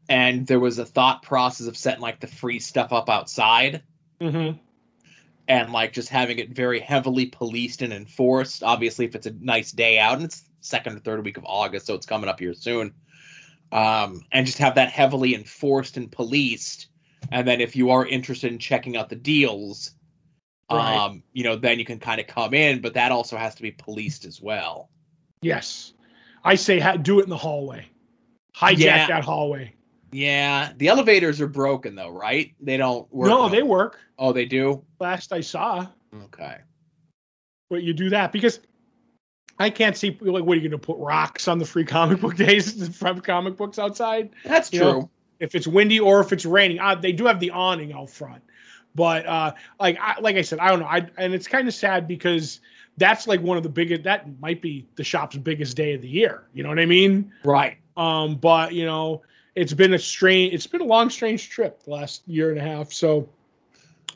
and 0.10 0.48
there 0.48 0.60
was 0.60 0.80
a 0.80 0.86
thought 0.86 1.22
process 1.22 1.68
of 1.68 1.78
setting 1.78 2.02
like 2.02 2.20
the 2.20 2.26
free 2.28 2.60
stuff 2.60 2.92
up 2.92 3.10
outside 3.10 3.84
Mm-hmm. 4.20 4.58
and 5.48 5.72
like 5.74 5.94
just 5.94 6.10
having 6.10 6.38
it 6.38 6.50
very 6.50 6.80
heavily 6.80 7.26
policed 7.26 7.82
and 7.82 7.92
enforced. 7.92 8.64
Obviously, 8.64 9.06
if 9.06 9.16
it's 9.16 9.26
a 9.26 9.34
nice 9.40 9.72
day 9.72 9.98
out 9.98 10.16
and 10.16 10.26
it's 10.26 10.44
second 10.62 10.96
or 10.96 11.00
third 11.00 11.26
week 11.26 11.38
of 11.38 11.46
August, 11.46 11.88
so 11.88 11.96
it's 11.96 12.06
coming 12.06 12.30
up 12.30 12.40
here 12.40 12.54
soon, 12.54 12.94
um, 13.72 14.24
and 14.32 14.46
just 14.46 14.60
have 14.60 14.76
that 14.76 14.90
heavily 14.90 15.34
enforced 15.34 15.98
and 15.98 16.12
policed. 16.12 16.88
And 17.32 17.48
then 17.48 17.62
if 17.62 17.76
you 17.76 17.92
are 17.92 18.06
interested 18.06 18.52
in 18.52 18.60
checking 18.60 18.96
out 18.96 19.10
the 19.10 19.16
deals, 19.16 19.92
Right. 20.78 20.96
um, 20.98 21.24
you 21.34 21.44
know, 21.44 21.56
then 21.56 21.80
you 21.80 21.86
can 21.86 22.00
kind 22.00 22.20
of 22.22 22.28
come 22.28 22.54
in, 22.54 22.82
but 22.82 22.94
that 22.96 23.12
also 23.12 23.38
has 23.38 23.56
to 23.56 23.62
be 23.62 23.72
policed 23.72 24.26
as 24.26 24.42
well. 24.42 24.90
Yes, 25.42 25.94
I 26.44 26.56
say 26.56 26.80
ha- 26.80 26.98
do 26.98 27.20
it 27.20 27.24
in 27.24 27.30
the 27.30 27.38
hallway. 27.38 27.86
Hijack 28.56 28.78
Yeah. 28.80 29.08
that 29.08 29.24
hallway. 29.24 29.74
Yeah, 30.12 30.74
the 30.78 30.90
elevators 30.90 31.40
are 31.40 31.48
broken 31.48 31.96
though, 31.96 32.10
right? 32.10 32.54
They 32.60 32.78
don't 32.78 33.12
work. 33.14 33.30
no, 33.30 33.48
they 33.50 33.64
work. 33.64 34.00
Oh, 34.20 34.34
they 34.34 34.46
do. 34.46 34.84
Last 35.00 35.32
I 35.34 35.42
saw. 35.42 35.88
Okay. 36.26 36.58
but 37.70 37.84
you 37.84 37.94
do 37.94 38.10
that 38.10 38.34
because 38.34 38.60
I 39.58 39.70
can't 39.70 39.96
see 39.96 40.18
like 40.20 40.44
what 40.44 40.58
are 40.58 40.60
you 40.62 40.68
going 40.70 40.80
to 40.80 40.86
put 40.86 40.98
rocks 40.98 41.48
on 41.48 41.58
the 41.60 41.66
free 41.66 41.86
comic 41.86 42.20
book 42.20 42.36
days 42.48 42.96
from 42.98 43.22
comic 43.22 43.56
books 43.56 43.80
outside 43.80 44.32
That's 44.44 44.74
You 44.74 44.80
true. 44.80 44.92
know, 44.92 45.10
if 45.40 45.56
it's 45.56 45.66
windy 45.68 46.00
or 46.00 46.20
if 46.20 46.34
it's 46.34 46.46
raining. 46.46 46.80
Uh, 46.80 46.96
they 46.96 47.14
do 47.14 47.26
have 47.28 47.40
the 47.40 47.52
awning 47.52 47.94
out 47.94 48.10
front, 48.10 48.44
but 48.96 49.26
uh, 49.26 49.54
like 49.80 49.98
I, 50.00 50.20
like 50.20 50.36
I 50.36 50.42
said, 50.42 50.60
I 50.60 50.70
don't 50.70 50.80
know. 50.80 50.86
I 50.86 51.08
and 51.18 51.34
it's 51.34 51.48
kind 51.48 51.68
of 51.68 51.74
sad 51.74 52.08
because 52.08 52.60
that's 52.98 53.28
like 53.28 53.42
one 53.42 53.58
of 53.58 53.64
the 53.64 53.70
biggest. 53.70 54.04
That 54.04 54.28
might 54.40 54.62
be 54.62 54.88
the 54.96 55.04
shop's 55.04 55.38
biggest 55.38 55.78
day 55.78 55.94
of 55.94 56.02
the 56.02 56.10
year. 56.10 56.44
You 56.54 56.64
know 56.64 56.70
what 56.70 56.80
I 56.80 56.86
mean? 56.86 57.32
Right. 57.44 57.78
Um, 57.98 58.36
but 58.36 58.74
you 58.74 58.86
know, 58.86 59.22
it's 59.56 59.74
been 59.74 59.94
a 59.94 60.00
strange. 60.00 60.54
It's 60.54 60.68
been 60.68 60.82
a 60.82 60.86
long, 60.86 61.10
strange 61.10 61.50
trip 61.50 61.84
the 61.84 61.92
last 61.92 62.28
year 62.28 62.50
and 62.50 62.60
a 62.60 62.64
half. 62.64 62.92
So 62.92 63.30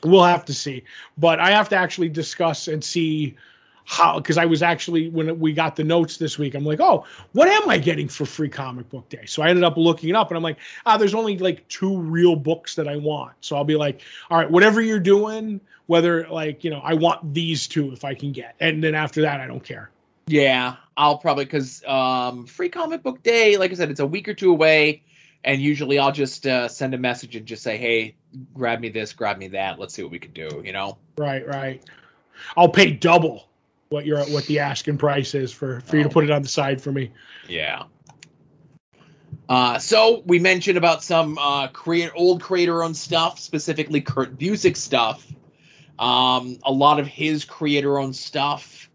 we'll 0.04 0.24
have 0.24 0.44
to 0.46 0.54
see. 0.54 0.84
But 1.16 1.40
I 1.40 1.50
have 1.52 1.68
to 1.70 1.76
actually 1.76 2.08
discuss 2.08 2.68
and 2.68 2.82
see 2.82 3.36
how 3.86 4.18
because 4.18 4.36
I 4.36 4.44
was 4.44 4.62
actually 4.62 5.08
when 5.08 5.38
we 5.38 5.52
got 5.52 5.76
the 5.76 5.84
notes 5.84 6.18
this 6.18 6.38
week, 6.38 6.54
I'm 6.54 6.64
like, 6.64 6.80
oh, 6.80 7.04
what 7.32 7.48
am 7.48 7.68
I 7.70 7.78
getting 7.78 8.08
for 8.08 8.26
free 8.26 8.48
comic 8.48 8.90
book 8.90 9.08
day? 9.08 9.24
So 9.26 9.42
I 9.42 9.48
ended 9.48 9.64
up 9.64 9.76
looking 9.76 10.10
it 10.10 10.16
up 10.16 10.28
and 10.28 10.36
I'm 10.36 10.42
like, 10.42 10.58
ah, 10.84 10.96
there's 10.96 11.14
only 11.14 11.38
like 11.38 11.66
two 11.68 11.96
real 11.96 12.36
books 12.36 12.74
that 12.74 12.88
I 12.88 12.96
want. 12.96 13.32
So 13.40 13.56
I'll 13.56 13.64
be 13.64 13.76
like, 13.76 14.02
all 14.28 14.38
right, 14.38 14.50
whatever 14.50 14.80
you're 14.80 14.98
doing, 14.98 15.60
whether 15.86 16.26
like, 16.28 16.64
you 16.64 16.70
know, 16.70 16.80
I 16.82 16.94
want 16.94 17.32
these 17.32 17.68
two 17.68 17.92
if 17.92 18.04
I 18.04 18.14
can 18.14 18.32
get. 18.32 18.56
And 18.58 18.82
then 18.82 18.96
after 18.96 19.22
that, 19.22 19.40
I 19.40 19.46
don't 19.46 19.62
care. 19.62 19.90
Yeah, 20.26 20.76
I'll 20.96 21.18
probably 21.18 21.44
because 21.44 21.84
um, 21.84 22.46
free 22.46 22.68
comic 22.68 23.04
book 23.04 23.22
day, 23.22 23.56
like 23.56 23.70
I 23.70 23.74
said, 23.74 23.90
it's 23.90 24.00
a 24.00 24.06
week 24.06 24.28
or 24.28 24.34
two 24.34 24.50
away, 24.50 25.04
and 25.44 25.62
usually 25.62 26.00
I'll 26.00 26.10
just 26.10 26.44
uh, 26.48 26.66
send 26.66 26.94
a 26.94 26.98
message 26.98 27.36
and 27.36 27.46
just 27.46 27.62
say, 27.62 27.76
"Hey, 27.76 28.16
grab 28.52 28.80
me 28.80 28.88
this, 28.88 29.12
grab 29.12 29.38
me 29.38 29.46
that. 29.48 29.78
Let's 29.78 29.94
see 29.94 30.02
what 30.02 30.10
we 30.10 30.18
can 30.18 30.32
do." 30.32 30.62
You 30.64 30.72
know. 30.72 30.98
Right, 31.16 31.46
right. 31.46 31.80
I'll 32.56 32.68
pay 32.68 32.90
double 32.90 33.46
what 33.88 34.06
your 34.06 34.24
what 34.26 34.44
the 34.46 34.58
asking 34.58 34.98
price 34.98 35.34
is 35.34 35.52
for 35.52 35.80
for 35.80 35.96
you 35.96 36.02
to 36.02 36.08
Oh. 36.08 36.12
put 36.12 36.24
it 36.24 36.30
on 36.30 36.42
the 36.42 36.48
side 36.48 36.80
for 36.80 36.92
me. 36.92 37.12
Yeah. 37.48 37.84
Uh, 39.48 39.78
so 39.78 40.22
we 40.26 40.38
mentioned 40.40 40.76
about 40.76 41.04
some 41.04 41.38
uh, 41.38 41.68
create 41.68 42.10
old 42.16 42.42
creator-owned 42.42 42.96
stuff, 42.96 43.38
specifically 43.38 44.00
Kurt 44.00 44.36
Busiek 44.36 44.76
stuff. 44.76 45.24
Um, 46.00 46.58
a 46.64 46.72
lot 46.72 46.98
of 46.98 47.06
his 47.06 47.44
creator-owned 47.44 48.16
stuff 48.16 48.90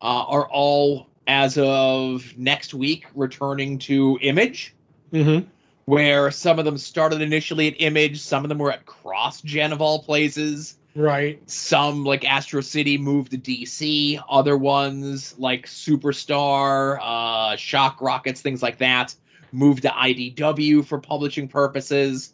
uh, 0.00 0.04
are 0.04 0.48
all, 0.48 1.08
as 1.26 1.58
of 1.58 2.38
next 2.38 2.72
week, 2.72 3.06
returning 3.16 3.78
to 3.80 4.16
Image. 4.22 4.74
Mm-hmm. 5.12 5.48
Where 5.86 6.30
some 6.30 6.58
of 6.60 6.64
them 6.64 6.78
started 6.78 7.20
initially 7.20 7.68
at 7.68 7.74
Image, 7.80 8.20
some 8.20 8.44
of 8.44 8.48
them 8.48 8.58
were 8.58 8.72
at 8.72 8.86
CrossGen 8.86 9.72
of 9.72 9.80
all 9.80 10.02
places. 10.02 10.76
Right. 10.96 11.38
Some 11.48 12.04
like 12.04 12.24
Astro 12.24 12.62
City 12.62 12.96
moved 12.96 13.32
to 13.32 13.38
DC. 13.38 14.18
Other 14.30 14.56
ones 14.56 15.38
like 15.38 15.66
Superstar, 15.66 16.98
uh, 17.02 17.56
Shock 17.56 18.00
Rockets, 18.00 18.40
things 18.40 18.62
like 18.62 18.78
that, 18.78 19.14
moved 19.52 19.82
to 19.82 19.88
IDW 19.88 20.86
for 20.86 20.98
publishing 20.98 21.48
purposes. 21.48 22.32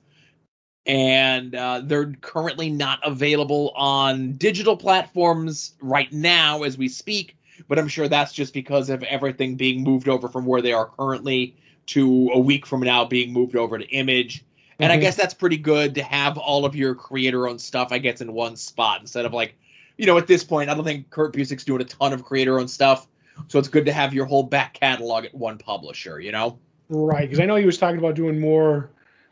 And 0.86 1.56
uh, 1.56 1.82
they're 1.84 2.12
currently 2.20 2.70
not 2.70 3.00
available 3.04 3.72
on 3.74 4.34
digital 4.34 4.76
platforms 4.76 5.74
right 5.80 6.12
now 6.12 6.62
as 6.62 6.78
we 6.78 6.88
speak. 6.88 7.36
But 7.66 7.80
I'm 7.80 7.88
sure 7.88 8.06
that's 8.06 8.32
just 8.32 8.54
because 8.54 8.90
of 8.90 9.02
everything 9.02 9.56
being 9.56 9.82
moved 9.82 10.08
over 10.08 10.28
from 10.28 10.46
where 10.46 10.62
they 10.62 10.72
are 10.72 10.86
currently 10.86 11.56
to 11.86 12.30
a 12.32 12.38
week 12.38 12.64
from 12.64 12.80
now 12.80 13.04
being 13.04 13.32
moved 13.32 13.56
over 13.56 13.76
to 13.76 13.84
Image. 13.88 14.44
And 14.78 14.92
I 14.92 14.96
Mhm. 14.96 15.00
guess 15.00 15.16
that's 15.16 15.34
pretty 15.34 15.58
good 15.58 15.94
to 15.96 16.02
have 16.02 16.38
all 16.38 16.64
of 16.64 16.74
your 16.74 16.94
creator 16.94 17.48
owned 17.48 17.60
stuff, 17.60 17.88
I 17.90 17.98
guess, 17.98 18.20
in 18.20 18.32
one 18.32 18.56
spot 18.56 19.00
instead 19.00 19.24
of 19.24 19.32
like, 19.32 19.54
you 19.96 20.06
know, 20.06 20.18
at 20.18 20.26
this 20.26 20.42
point, 20.42 20.70
I 20.70 20.74
don't 20.74 20.84
think 20.84 21.10
Kurt 21.10 21.32
Busiek's 21.32 21.64
doing 21.64 21.80
a 21.80 21.84
ton 21.84 22.12
of 22.12 22.24
creator 22.24 22.58
owned 22.58 22.70
stuff. 22.70 23.06
So 23.48 23.58
it's 23.58 23.68
good 23.68 23.86
to 23.86 23.92
have 23.92 24.12
your 24.12 24.26
whole 24.26 24.42
back 24.42 24.74
catalog 24.74 25.24
at 25.24 25.34
one 25.34 25.58
publisher, 25.58 26.20
you 26.20 26.32
know? 26.32 26.58
Right. 26.88 27.22
Because 27.22 27.40
I 27.40 27.46
know 27.46 27.56
he 27.56 27.66
was 27.66 27.78
talking 27.78 27.98
about 27.98 28.14
doing 28.14 28.38
more 28.38 28.90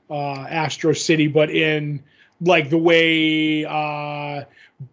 uh, 0.08 0.46
Astro 0.48 0.92
City, 0.92 1.26
but 1.26 1.50
in 1.50 2.02
like 2.40 2.70
the 2.70 2.78
way 2.78 3.64
uh, 3.64 4.44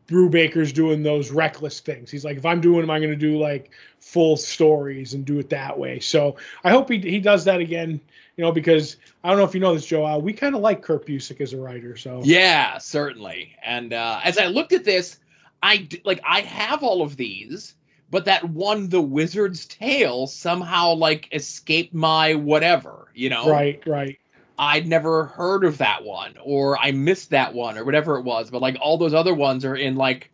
Brubaker's 0.08 0.74
doing 0.74 1.04
those 1.04 1.32
reckless 1.32 1.80
things. 1.80 2.12
He's 2.12 2.26
like, 2.26 2.38
if 2.38 2.46
I'm 2.46 2.62
doing 2.62 2.82
them, 2.82 2.90
I'm 2.90 3.02
going 3.02 3.14
to 3.14 3.16
do 3.16 3.40
like 3.40 3.72
full 4.00 4.36
stories 4.38 5.14
and 5.14 5.26
do 5.26 5.40
it 5.40 5.50
that 5.50 5.78
way. 5.78 6.00
So 6.00 6.36
I 6.64 6.72
hope 6.72 6.90
he 6.90 7.00
he 7.00 7.20
does 7.20 7.46
that 7.46 7.62
again. 7.62 8.02
You 8.38 8.44
know, 8.44 8.52
because 8.52 8.98
I 9.24 9.30
don't 9.30 9.40
know 9.40 9.46
if 9.46 9.56
you 9.56 9.60
know 9.60 9.74
this, 9.74 9.86
Joe. 9.86 10.06
Uh, 10.06 10.20
we 10.20 10.32
kind 10.32 10.56
of 10.56 10.62
like 10.62 10.84
Kurt 10.84 11.08
Busiek 11.08 11.42
as 11.42 11.54
a 11.54 11.58
writer. 11.58 11.98
So 11.98 12.22
Yeah, 12.24 12.78
certainly. 12.78 13.56
And 13.64 13.94
uh, 13.94 14.20
as 14.24 14.38
I 14.38 14.46
looked 14.46 14.74
at 14.74 14.84
this, 14.84 15.20
I 15.62 15.78
d- 15.78 16.02
like 16.06 16.22
I 16.24 16.42
have 16.42 16.84
all 16.84 17.02
of 17.02 17.18
these, 17.18 17.74
but 18.12 18.26
that 18.26 18.44
one, 18.44 18.90
The 18.90 19.02
Wizard's 19.02 19.66
Tale, 19.66 20.28
somehow 20.28 20.94
like 20.94 21.34
escaped 21.34 21.96
my 21.96 22.36
whatever. 22.36 23.12
You 23.16 23.30
know, 23.30 23.50
right, 23.50 23.82
right. 23.88 24.20
I'd 24.60 24.88
never 24.88 25.26
heard 25.26 25.64
of 25.64 25.80
that 25.80 26.04
one, 26.04 26.36
or 26.42 26.78
I 26.78 26.92
missed 26.92 27.32
that 27.32 27.54
one, 27.54 27.78
or 27.78 27.86
whatever 27.86 28.18
it 28.18 28.24
was. 28.24 28.50
But 28.50 28.62
like 28.62 28.78
all 28.80 28.98
those 28.98 29.14
other 29.14 29.34
ones 29.34 29.66
are 29.66 29.76
in 29.76 29.96
like 29.96 30.32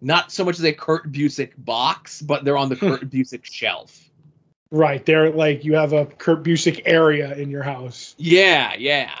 not 0.00 0.30
so 0.30 0.44
much 0.44 0.58
as 0.58 0.64
a 0.64 0.72
Kurt 0.72 1.10
Busiek 1.10 1.52
box, 1.56 2.20
but 2.20 2.44
they're 2.44 2.58
on 2.58 2.68
the 2.68 2.76
Kurt 2.76 3.08
Busiek 3.08 3.44
shelf. 3.44 4.10
Right. 4.74 5.06
They're 5.06 5.30
like 5.30 5.64
you 5.64 5.74
have 5.74 5.92
a 5.92 6.04
Kurt 6.04 6.42
Busiek 6.42 6.82
area 6.84 7.32
in 7.34 7.48
your 7.48 7.62
house. 7.62 8.16
Yeah, 8.18 8.74
yeah. 8.76 9.12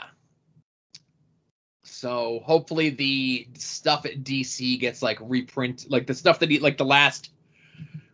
So 1.84 2.40
hopefully 2.44 2.90
the 2.90 3.46
stuff 3.54 4.04
at 4.04 4.24
DC 4.24 4.80
gets 4.80 5.00
like 5.00 5.18
reprint, 5.20 5.86
like 5.88 6.08
the 6.08 6.14
stuff 6.14 6.40
that 6.40 6.50
he 6.50 6.58
like 6.58 6.76
the 6.76 6.84
last 6.84 7.30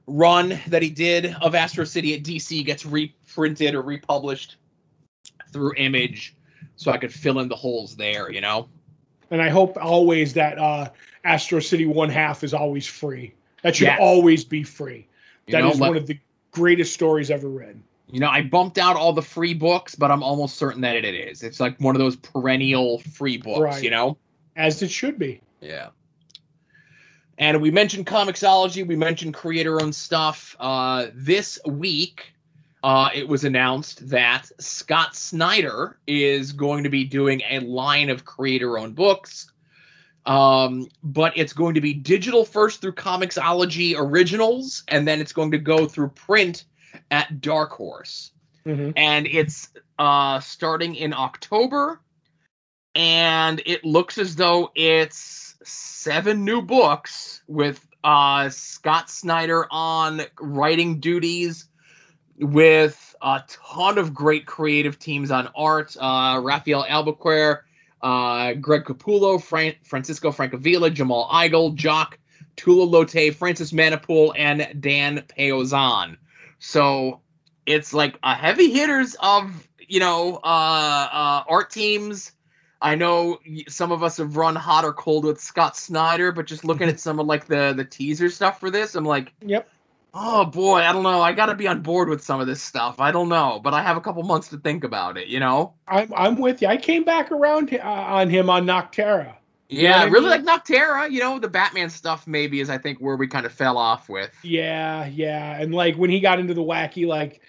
run 0.06 0.60
that 0.68 0.82
he 0.82 0.90
did 0.90 1.34
of 1.40 1.54
Astro 1.54 1.84
City 1.84 2.14
at 2.14 2.22
DC 2.24 2.62
gets 2.66 2.84
reprinted 2.84 3.74
or 3.74 3.80
republished 3.80 4.56
through 5.50 5.72
Image, 5.78 6.36
so 6.76 6.92
I 6.92 6.98
could 6.98 7.12
fill 7.12 7.38
in 7.40 7.48
the 7.48 7.56
holes 7.56 7.96
there. 7.96 8.30
You 8.30 8.42
know. 8.42 8.68
And 9.30 9.40
I 9.40 9.48
hope 9.48 9.78
always 9.80 10.34
that 10.34 10.58
uh, 10.58 10.90
Astro 11.24 11.60
City 11.60 11.86
one 11.86 12.10
half 12.10 12.44
is 12.44 12.52
always 12.52 12.86
free. 12.86 13.32
That 13.62 13.76
should 13.76 13.86
Yes. 13.86 13.98
always 13.98 14.44
be 14.44 14.62
free. 14.62 15.06
You 15.46 15.52
That 15.52 15.64
is 15.64 15.78
know, 15.78 15.84
like- 15.84 15.88
one 15.90 15.96
of 15.96 16.06
the 16.06 16.18
greatest 16.50 16.92
stories 16.94 17.30
ever 17.30 17.48
read. 17.48 17.82
You 18.08 18.20
know, 18.20 18.28
I 18.28 18.42
bumped 18.42 18.78
out 18.78 18.96
all 18.96 19.12
the 19.12 19.22
free 19.22 19.54
books, 19.54 19.94
but 19.94 20.10
I'm 20.10 20.22
almost 20.22 20.56
certain 20.56 20.80
that 20.80 20.96
it 20.96 21.04
is. 21.04 21.42
It's 21.42 21.60
like 21.60 21.78
one 21.80 21.94
of 21.94 22.00
those 22.00 22.16
perennial 22.16 22.98
free 22.98 23.36
books, 23.36 23.60
Right. 23.60 23.82
you 23.82 23.90
know? 23.90 24.16
As 24.56 24.82
it 24.82 24.90
should 24.90 25.18
be. 25.18 25.40
Yeah. 25.60 25.90
And 27.38 27.62
we 27.62 27.70
mentioned 27.70 28.06
Comixology, 28.06 28.86
we 28.86 28.96
mentioned 28.96 29.32
creator 29.34 29.80
owned 29.80 29.94
stuff. 29.94 30.56
Uh, 30.60 31.06
this 31.14 31.58
week, 31.66 32.34
uh, 32.82 33.10
it 33.14 33.28
was 33.28 33.44
announced 33.44 34.08
that 34.08 34.50
Scott 34.58 35.14
Snyder 35.16 35.98
is 36.06 36.52
going 36.52 36.84
to 36.84 36.90
be 36.90 37.04
doing 37.04 37.42
a 37.48 37.60
line 37.60 38.10
of 38.10 38.24
creator 38.24 38.76
owned 38.78 38.94
books. 38.94 39.49
Um, 40.26 40.86
but 41.02 41.32
it's 41.36 41.52
going 41.52 41.74
to 41.74 41.80
be 41.80 41.94
digital 41.94 42.44
first 42.44 42.80
through 42.80 42.92
Comixology 42.92 43.94
Originals, 43.96 44.82
and 44.88 45.08
then 45.08 45.20
it's 45.20 45.32
going 45.32 45.50
to 45.52 45.58
go 45.58 45.86
through 45.86 46.08
print 46.10 46.64
at 47.10 47.40
Dark 47.40 47.70
Horse 47.72 48.32
Mhm. 48.66 48.92
and 48.96 49.26
it's 49.26 49.68
uh 49.98 50.40
starting 50.40 50.94
in 50.94 51.14
October 51.14 52.00
and 52.94 53.62
it 53.64 53.84
looks 53.84 54.18
as 54.18 54.36
though 54.36 54.70
it's 54.74 55.54
seven 55.64 56.44
new 56.44 56.60
books 56.60 57.42
with 57.46 57.86
uh 58.04 58.48
Scott 58.50 59.08
Snyder 59.08 59.66
on 59.70 60.22
writing 60.40 61.00
duties 61.00 61.66
with 62.38 63.14
a 63.22 63.42
ton 63.48 63.98
of 63.98 64.12
great 64.12 64.46
creative 64.46 64.98
teams 64.98 65.30
on 65.30 65.48
art 65.54 65.96
uh 65.98 66.40
Rafael 66.42 66.84
Albuquerque 66.88 67.62
uh 68.02 68.54
Greg 68.54 68.84
Capullo 68.84 69.42
Fran- 69.42 69.76
Francesco 69.82 70.30
Francavilla 70.30 70.92
Jamal 70.92 71.28
Igle 71.30 71.74
Jock 71.74 72.18
Tula 72.56 72.86
Lotay 72.86 73.34
Francis 73.34 73.72
Manapul 73.72 74.32
and 74.36 74.80
Dan 74.80 75.24
Panosian 75.36 76.16
so 76.58 77.20
it's 77.66 77.92
like 77.92 78.18
a 78.22 78.34
heavy 78.34 78.70
hitters 78.70 79.16
of 79.20 79.66
you 79.80 80.00
know 80.00 80.36
uh, 80.44 81.08
uh, 81.12 81.44
art 81.48 81.70
teams. 81.70 82.32
I 82.82 82.94
know 82.94 83.38
some 83.68 83.92
of 83.92 84.02
us 84.02 84.16
have 84.16 84.36
run 84.36 84.56
hot 84.56 84.84
or 84.84 84.92
cold 84.92 85.24
with 85.24 85.40
Scott 85.40 85.76
Snyder, 85.76 86.32
but 86.32 86.46
just 86.46 86.64
looking 86.64 86.88
at 86.88 87.00
some 87.06 87.18
of 87.18 87.26
like 87.26 87.46
the 87.46 87.74
the 87.76 87.84
teaser 87.84 88.30
stuff 88.30 88.60
for 88.60 88.70
this, 88.70 88.94
I'm 88.94 89.04
like, 89.04 89.32
Yep. 89.44 89.68
Oh 90.12 90.44
boy, 90.44 90.80
I 90.80 90.92
don't 90.92 91.02
know. 91.04 91.20
I 91.22 91.32
got 91.32 91.46
to 91.46 91.54
be 91.54 91.68
on 91.68 91.82
board 91.82 92.08
with 92.08 92.22
some 92.22 92.40
of 92.40 92.46
this 92.46 92.62
stuff. 92.62 92.98
I 93.00 93.12
don't 93.12 93.28
know, 93.28 93.60
but 93.62 93.74
I 93.74 93.82
have 93.82 93.96
a 93.96 94.00
couple 94.00 94.22
months 94.24 94.48
to 94.48 94.58
think 94.58 94.84
about 94.84 95.16
it. 95.16 95.28
You 95.28 95.40
know? 95.40 95.74
I'm 95.86 96.12
I'm 96.14 96.36
with 96.36 96.62
you. 96.62 96.68
I 96.68 96.76
came 96.76 97.04
back 97.04 97.30
around 97.30 97.72
uh, 97.72 97.78
on 97.86 98.28
him 98.30 98.50
on 98.50 98.66
Nocterra. 98.66 99.36
You 99.68 99.82
Yeah, 99.82 100.00
I 100.00 100.04
really 100.04 100.30
mean? 100.30 100.44
like 100.44 100.64
Nocterra. 100.64 101.10
You 101.10 101.20
know, 101.20 101.38
the 101.38 101.48
Batman 101.48 101.90
stuff 101.90 102.26
maybe 102.26 102.60
is 102.60 102.70
I 102.70 102.78
think 102.78 102.98
where 102.98 103.16
we 103.16 103.28
kind 103.28 103.46
of 103.46 103.52
fell 103.52 103.78
off 103.78 104.08
with. 104.08 104.32
Yeah, 104.42 105.06
yeah, 105.06 105.60
and 105.60 105.74
like 105.74 105.96
when 105.96 106.10
he 106.10 106.20
got 106.20 106.40
into 106.40 106.54
the 106.54 106.62
wacky 106.62 107.06
like 107.06 107.40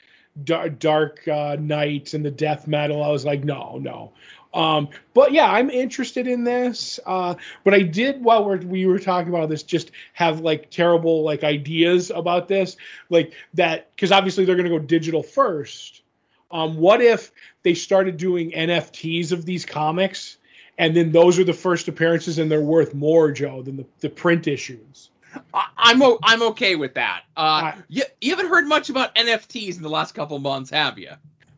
dark, 0.44 0.80
dark 0.80 1.28
uh, 1.28 1.58
night 1.60 2.14
and 2.14 2.24
the 2.24 2.32
death 2.32 2.68
metal, 2.68 3.04
I 3.04 3.10
was 3.10 3.26
like, 3.26 3.44
no, 3.44 3.80
no. 3.80 4.14
Um, 4.54 4.90
but 5.14 5.32
yeah, 5.32 5.50
I'm 5.50 5.70
interested 5.70 6.28
in 6.28 6.44
this. 6.44 7.00
Uh, 7.06 7.36
but 7.64 7.74
I 7.74 7.82
did 7.84 8.24
while 8.24 8.46
we're, 8.46 8.58
we 8.58 8.86
were 8.86 9.00
talking 9.00 9.30
about 9.30 9.50
this, 9.50 9.64
just 9.64 9.92
have 10.14 10.42
like 10.42 10.70
terrible 10.70 11.24
like 11.24 11.44
ideas 11.44 12.12
about 12.12 12.48
this, 12.48 12.76
like 13.10 13.34
that 13.54 13.90
because 13.96 14.12
obviously 14.12 14.46
they're 14.46 14.56
going 14.56 14.70
to 14.70 14.78
go 14.78 14.80
digital 14.80 15.24
first. 15.24 16.02
Um, 16.52 16.78
what 16.78 17.02
if 17.02 17.32
they 17.64 17.74
started 17.76 18.18
doing 18.18 18.52
NFTs 18.52 19.32
of 19.32 19.46
these 19.46 19.66
comics, 19.66 20.38
and 20.78 20.96
then 20.96 21.12
those 21.14 21.40
are 21.40 21.46
the 21.46 21.54
first 21.54 21.88
appearances, 21.88 22.40
and 22.40 22.52
they're 22.52 22.60
worth 22.60 22.94
more, 22.94 23.32
Joe, 23.32 23.62
than 23.62 23.78
the, 23.78 23.86
the 24.02 24.10
print 24.10 24.48
issues? 24.48 25.10
I'm 25.78 26.02
o- 26.02 26.20
I'm 26.22 26.42
okay 26.44 26.76
with 26.76 26.96
that. 26.96 27.22
Uh, 27.38 27.40
I- 27.40 27.76
you, 27.88 28.04
you 28.20 28.32
haven't 28.32 28.50
heard 28.50 28.68
much 28.68 28.90
about 28.90 29.16
NFTs 29.16 29.78
in 29.78 29.82
the 29.84 29.90
last 29.90 30.14
couple 30.14 30.38
months, 30.40 30.72
have 30.72 31.00
you? 31.00 31.12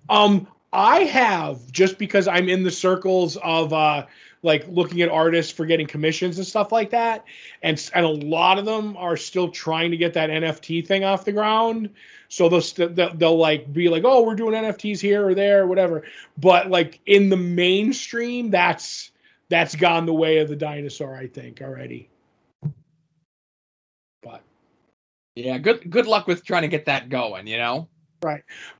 Um, 0.09 0.47
I 0.73 1.03
have 1.03 1.71
just 1.71 1.99
because 1.99 2.27
I'm 2.27 2.49
in 2.49 2.63
the 2.63 2.71
circles 2.71 3.37
of 3.37 3.71
uh, 3.71 4.07
like 4.41 4.65
looking 4.67 5.01
at 5.03 5.09
artists 5.09 5.51
for 5.51 5.67
getting 5.67 5.85
commissions 5.85 6.39
and 6.39 6.47
stuff 6.47 6.71
like 6.71 6.89
that, 6.89 7.25
and 7.61 7.89
and 7.93 8.05
a 8.05 8.09
lot 8.09 8.57
of 8.57 8.65
them 8.65 8.97
are 8.97 9.15
still 9.15 9.49
trying 9.49 9.91
to 9.91 9.97
get 9.97 10.13
that 10.15 10.31
NFT 10.31 10.85
thing 10.85 11.03
off 11.03 11.25
the 11.25 11.31
ground. 11.31 11.91
So 12.27 12.49
they'll 12.49 12.61
st- 12.61 12.95
they'll, 12.95 13.13
they'll 13.13 13.37
like 13.37 13.71
be 13.71 13.87
like, 13.87 14.03
oh, 14.03 14.23
we're 14.23 14.35
doing 14.35 14.55
NFTs 14.55 14.99
here 14.99 15.27
or 15.27 15.35
there 15.35 15.61
or 15.61 15.67
whatever. 15.67 16.03
But 16.39 16.71
like 16.71 16.99
in 17.05 17.29
the 17.29 17.37
mainstream, 17.37 18.49
that's 18.49 19.11
that's 19.49 19.75
gone 19.75 20.07
the 20.07 20.13
way 20.13 20.39
of 20.39 20.49
the 20.49 20.55
dinosaur, 20.55 21.15
I 21.15 21.27
think 21.27 21.61
already. 21.61 22.09
But 24.23 24.41
Yeah, 25.35 25.59
good 25.59 25.87
good 25.91 26.07
luck 26.07 26.25
with 26.25 26.43
trying 26.43 26.63
to 26.63 26.67
get 26.67 26.85
that 26.85 27.09
going. 27.09 27.45
You 27.45 27.57
know. 27.59 27.89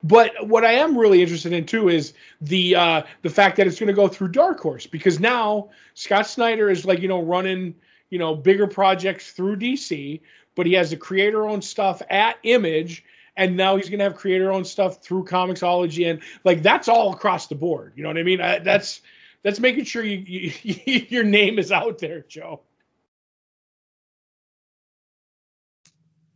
But 0.02 0.46
what 0.46 0.64
I 0.64 0.72
am 0.74 0.96
really 0.96 1.22
interested 1.22 1.52
in 1.52 1.66
too 1.66 1.88
is 1.88 2.14
the 2.40 2.76
uh, 2.76 3.02
the 3.22 3.30
fact 3.30 3.56
that 3.56 3.66
it's 3.66 3.78
going 3.78 3.88
to 3.88 3.92
go 3.92 4.08
through 4.08 4.28
Dark 4.28 4.60
Horse 4.60 4.86
because 4.86 5.20
now 5.20 5.70
Scott 5.94 6.26
Snyder 6.26 6.70
is 6.70 6.84
like 6.84 7.00
you 7.00 7.08
know 7.08 7.22
running 7.22 7.74
you 8.10 8.18
know 8.18 8.34
bigger 8.34 8.66
projects 8.66 9.32
through 9.32 9.56
DC, 9.56 10.20
but 10.54 10.66
he 10.66 10.72
has 10.74 10.90
the 10.90 10.96
creator 10.96 11.46
owned 11.48 11.64
stuff 11.64 12.02
at 12.10 12.36
Image, 12.42 13.04
and 13.36 13.56
now 13.56 13.76
he's 13.76 13.88
going 13.88 13.98
to 13.98 14.04
have 14.04 14.16
creator 14.16 14.52
owned 14.52 14.66
stuff 14.66 15.02
through 15.02 15.24
Comixology, 15.24 16.10
and 16.10 16.20
like 16.44 16.62
that's 16.62 16.88
all 16.88 17.12
across 17.12 17.46
the 17.46 17.54
board. 17.54 17.92
You 17.96 18.02
know 18.02 18.08
what 18.08 18.18
I 18.18 18.22
mean? 18.22 18.40
I, 18.40 18.58
that's 18.58 19.00
that's 19.42 19.60
making 19.60 19.84
sure 19.84 20.04
you, 20.04 20.52
you 20.62 21.06
your 21.08 21.24
name 21.24 21.58
is 21.58 21.70
out 21.70 21.98
there, 21.98 22.24
Joe. 22.28 22.60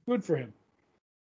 Good 0.06 0.24
for 0.24 0.36
him. 0.36 0.54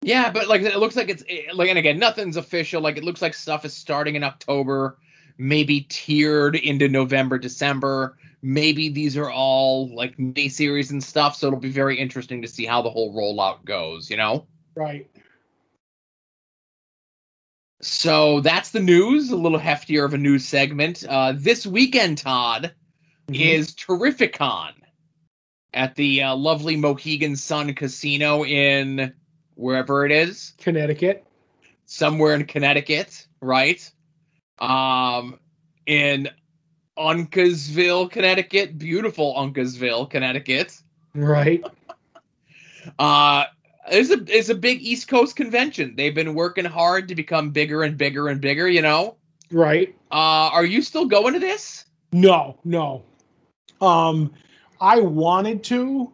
Yeah, 0.03 0.31
but 0.31 0.47
like 0.47 0.61
it 0.61 0.77
looks 0.77 0.95
like 0.95 1.09
it's 1.09 1.23
eh, 1.29 1.43
like, 1.53 1.69
and 1.69 1.77
again, 1.77 1.99
nothing's 1.99 2.37
official. 2.37 2.81
Like 2.81 2.97
it 2.97 3.03
looks 3.03 3.21
like 3.21 3.33
stuff 3.33 3.65
is 3.65 3.75
starting 3.75 4.15
in 4.15 4.23
October, 4.23 4.97
maybe 5.37 5.81
tiered 5.89 6.55
into 6.55 6.87
November, 6.87 7.37
December. 7.37 8.17
Maybe 8.41 8.89
these 8.89 9.15
are 9.15 9.29
all 9.29 9.93
like 9.93 10.17
mini 10.17 10.49
series 10.49 10.89
and 10.91 11.03
stuff. 11.03 11.35
So 11.35 11.47
it'll 11.47 11.59
be 11.59 11.69
very 11.69 11.99
interesting 11.99 12.41
to 12.41 12.47
see 12.47 12.65
how 12.65 12.81
the 12.81 12.89
whole 12.89 13.13
rollout 13.13 13.63
goes. 13.63 14.09
You 14.09 14.17
know. 14.17 14.47
Right. 14.75 15.07
So 17.81 18.39
that's 18.41 18.71
the 18.71 18.79
news. 18.79 19.29
A 19.31 19.35
little 19.35 19.59
heftier 19.59 20.05
of 20.05 20.13
a 20.13 20.17
news 20.17 20.47
segment. 20.47 21.03
Uh, 21.07 21.33
this 21.35 21.65
weekend, 21.65 22.17
Todd 22.17 22.73
Mhm. 23.29 23.35
is 23.39 23.73
Terrificon 23.75 24.73
at 25.73 25.95
the 25.95 26.23
uh, 26.23 26.35
lovely 26.35 26.75
Mohegan 26.75 27.35
Sun 27.35 27.73
Casino 27.75 28.43
in 28.45 29.13
wherever 29.55 30.05
it 30.05 30.11
is. 30.11 30.53
Connecticut. 30.57 31.25
somewhere 31.85 32.35
in 32.35 32.45
Connecticut, 32.45 33.27
right? 33.41 33.89
Um, 34.59 35.39
in 35.85 36.29
Uncasville, 36.97 38.09
Connecticut, 38.11 38.77
beautiful 38.77 39.33
Uncasville, 39.35 40.09
Connecticut. 40.09 40.77
Right. 41.15 41.63
Uh, 42.97 43.43
it's 43.91 44.09
a 44.09 44.17
it's 44.27 44.49
a 44.49 44.55
big 44.55 44.81
East 44.81 45.07
Coast 45.07 45.35
convention. 45.35 45.93
They've 45.95 46.15
been 46.15 46.33
working 46.33 46.65
hard 46.65 47.09
to 47.09 47.15
become 47.15 47.51
bigger 47.51 47.83
and 47.83 47.95
bigger 47.95 48.27
and 48.27 48.41
bigger. 48.41 48.67
You 48.67 48.81
know, 48.81 49.17
Right. 49.51 49.95
Uh, 50.11 50.49
are 50.51 50.65
you 50.65 50.81
still 50.81 51.05
going 51.05 51.33
to 51.33 51.39
this? 51.39 51.85
No, 52.11 52.57
no. 52.63 53.03
Um, 53.81 54.33
I 54.79 54.99
wanted 55.01 55.63
to, 55.65 56.11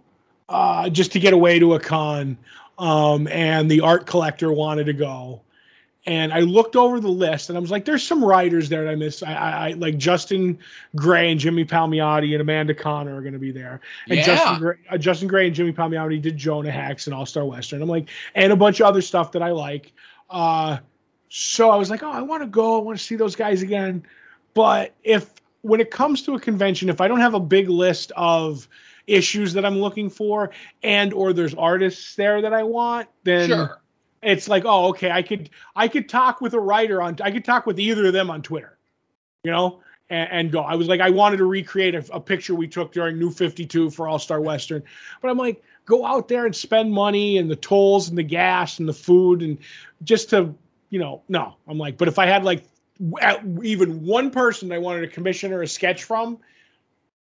uh, 0.50 0.89
just 0.89 1.13
to 1.13 1.19
get 1.19 1.34
away 1.34 1.60
to 1.60 1.76
a 1.76 1.80
con. 1.80 2.38
Um, 2.78 3.28
and 3.28 3.70
the 3.70 3.82
art 3.82 4.06
collector 4.06 4.52
wanted 4.52 4.86
to 4.86 4.94
go. 4.94 5.42
And 6.06 6.32
I 6.32 6.40
looked 6.40 6.78
over 6.78 7.02
the 7.02 7.10
list 7.10 7.50
and 7.50 7.58
I 7.58 7.60
was 7.62 7.70
like, 7.70 7.84
there's 7.84 8.06
some 8.06 8.24
writers 8.24 8.70
there 8.70 8.86
that 8.86 8.90
I 8.92 8.96
miss. 8.96 9.22
I, 9.22 9.34
I, 9.34 9.70
I 9.70 9.72
like 9.74 9.98
Justin 9.98 10.58
Gray 10.96 11.32
and 11.32 11.40
Jimmy 11.40 11.66
Palmiotti 11.66 12.32
and 12.32 12.42
Amanda 12.42 12.74
Conner 12.74 13.18
are 13.18 13.22
going 13.22 13.34
to 13.34 13.40
be 13.40 13.52
there. 13.52 13.82
And 14.10 14.18
Yeah. 14.18 14.26
Justin 14.26 14.60
Gray, 14.60 14.76
uh, 14.90 14.98
Justin 14.98 15.28
Gray 15.28 15.48
and 15.48 15.56
Jimmy 15.56 15.74
Palmiotti 15.74 16.22
did 16.22 16.38
Jonah 16.38 16.72
Hex 16.72 17.08
and 17.08 17.13
All 17.13 17.26
Star 17.26 17.44
Western. 17.44 17.82
I'm 17.82 17.90
like, 17.90 18.08
and 18.36 18.54
a 18.54 18.56
bunch 18.56 18.80
of 18.80 18.88
other 18.88 19.02
stuff 19.02 19.34
that 19.34 19.42
I 19.44 19.52
like. 19.52 19.92
Uh, 20.30 20.78
so 21.28 21.70
I 21.70 21.76
was 21.76 21.90
like, 21.90 22.04
oh, 22.04 22.12
I 22.12 22.22
want 22.22 22.42
to 22.42 22.48
go. 22.48 22.80
I 22.80 22.82
want 22.82 22.98
to 22.98 23.04
see 23.04 23.18
those 23.18 23.36
guys 23.36 23.62
again. 23.62 24.04
But 24.54 24.94
if 25.04 25.30
when 25.62 25.82
it 25.82 25.92
comes 25.92 26.22
to 26.24 26.36
a 26.36 26.40
convention, 26.40 26.88
if 26.88 27.02
I 27.02 27.10
don't 27.10 27.20
have 27.20 27.34
a 27.34 27.40
big 27.40 27.70
list 27.70 28.13
of 28.16 28.70
issues 29.08 29.54
that 29.54 29.65
I'm 29.65 29.80
looking 29.80 30.10
for 30.10 30.52
and 30.84 31.13
or 31.13 31.34
there's 31.34 31.56
artists 31.56 32.15
there 32.15 32.41
that 32.41 32.54
I 32.54 32.63
want, 32.63 33.08
then 33.24 33.50
Sure. 33.50 33.82
it's 34.22 34.48
like, 34.48 34.63
oh, 34.65 34.89
okay, 34.89 35.10
I 35.10 35.22
could 35.22 35.50
I 35.76 35.88
could 35.88 36.10
talk 36.10 36.41
with 36.41 36.54
a 36.54 36.60
writer 36.60 37.02
on 37.02 37.17
I 37.24 37.32
could 37.32 37.46
talk 37.46 37.65
with 37.65 37.80
either 37.80 38.08
of 38.08 38.13
them 38.13 38.30
on 38.30 38.41
Twitter, 38.41 38.78
you 39.43 39.52
know, 39.52 39.80
and, 40.10 40.30
and 40.32 40.52
go. 40.52 40.60
I 40.60 40.76
was 40.76 40.88
like, 40.88 41.00
I 41.02 41.10
wanted 41.10 41.38
to 41.38 41.46
recreate 41.46 41.96
a, 41.96 42.06
a 42.13 42.20
picture 42.20 42.54
we 42.54 42.67
took 42.67 42.91
during 42.91 43.17
New 43.17 43.32
52 43.32 43.89
for 43.91 44.08
All 44.08 44.20
Star 44.20 44.41
Western, 44.41 44.84
but 45.22 45.30
I'm 45.30 45.38
like, 45.38 45.63
go 45.86 46.06
out 46.06 46.28
there 46.28 46.46
and 46.46 46.56
spend 46.56 46.91
money 46.91 47.38
and 47.38 47.50
the 47.50 47.56
tolls 47.56 48.10
and 48.10 48.17
the 48.17 48.24
gas 48.24 48.80
and 48.80 48.89
the 48.89 48.93
food 48.93 49.41
and 49.41 49.58
just 50.04 50.30
to, 50.32 50.54
you 50.89 51.00
know, 51.00 51.24
no. 51.30 51.56
I'm 51.67 51.78
like, 51.78 51.98
but 51.98 52.10
if 52.10 52.20
I 52.20 52.26
had 52.26 52.43
like 52.43 52.63
even 53.63 54.04
one 54.06 54.32
person 54.32 54.72
I 54.72 54.80
wanted 54.80 55.02
to 55.02 55.08
commission 55.08 55.54
or 55.54 55.62
a 55.62 55.67
sketch 55.67 56.04
from, 56.04 56.39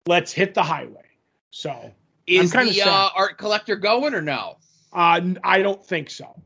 let's 0.05 0.33
hit 0.33 0.53
the 0.53 0.63
highway. 0.63 1.06
So 1.57 1.91
Is 2.27 2.51
the 2.51 2.83
uh, 2.85 3.09
art 3.15 3.39
collector 3.39 3.75
going 3.75 4.13
or 4.13 4.21
no? 4.21 4.57
uh, 4.93 5.21
I 5.43 5.63
don't 5.63 5.83
think 5.83 6.11
so. 6.11 6.39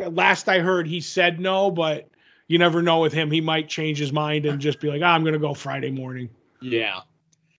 last 0.00 0.48
I 0.48 0.58
heard, 0.58 0.88
he 0.88 1.00
said 1.00 1.38
no, 1.38 1.70
but 1.70 2.08
you 2.48 2.58
never 2.58 2.82
know 2.82 2.98
with 2.98 3.12
him. 3.12 3.30
He 3.30 3.40
might 3.40 3.68
change 3.68 3.96
his 3.98 4.12
mind 4.12 4.44
and 4.44 4.60
just 4.60 4.80
be 4.80 4.88
like, 4.88 5.02
ah, 5.04 5.14
I'm 5.14 5.22
going 5.22 5.34
to 5.34 5.38
go 5.38 5.54
Friday 5.54 5.92
morning. 5.92 6.30
Yeah. 6.60 7.02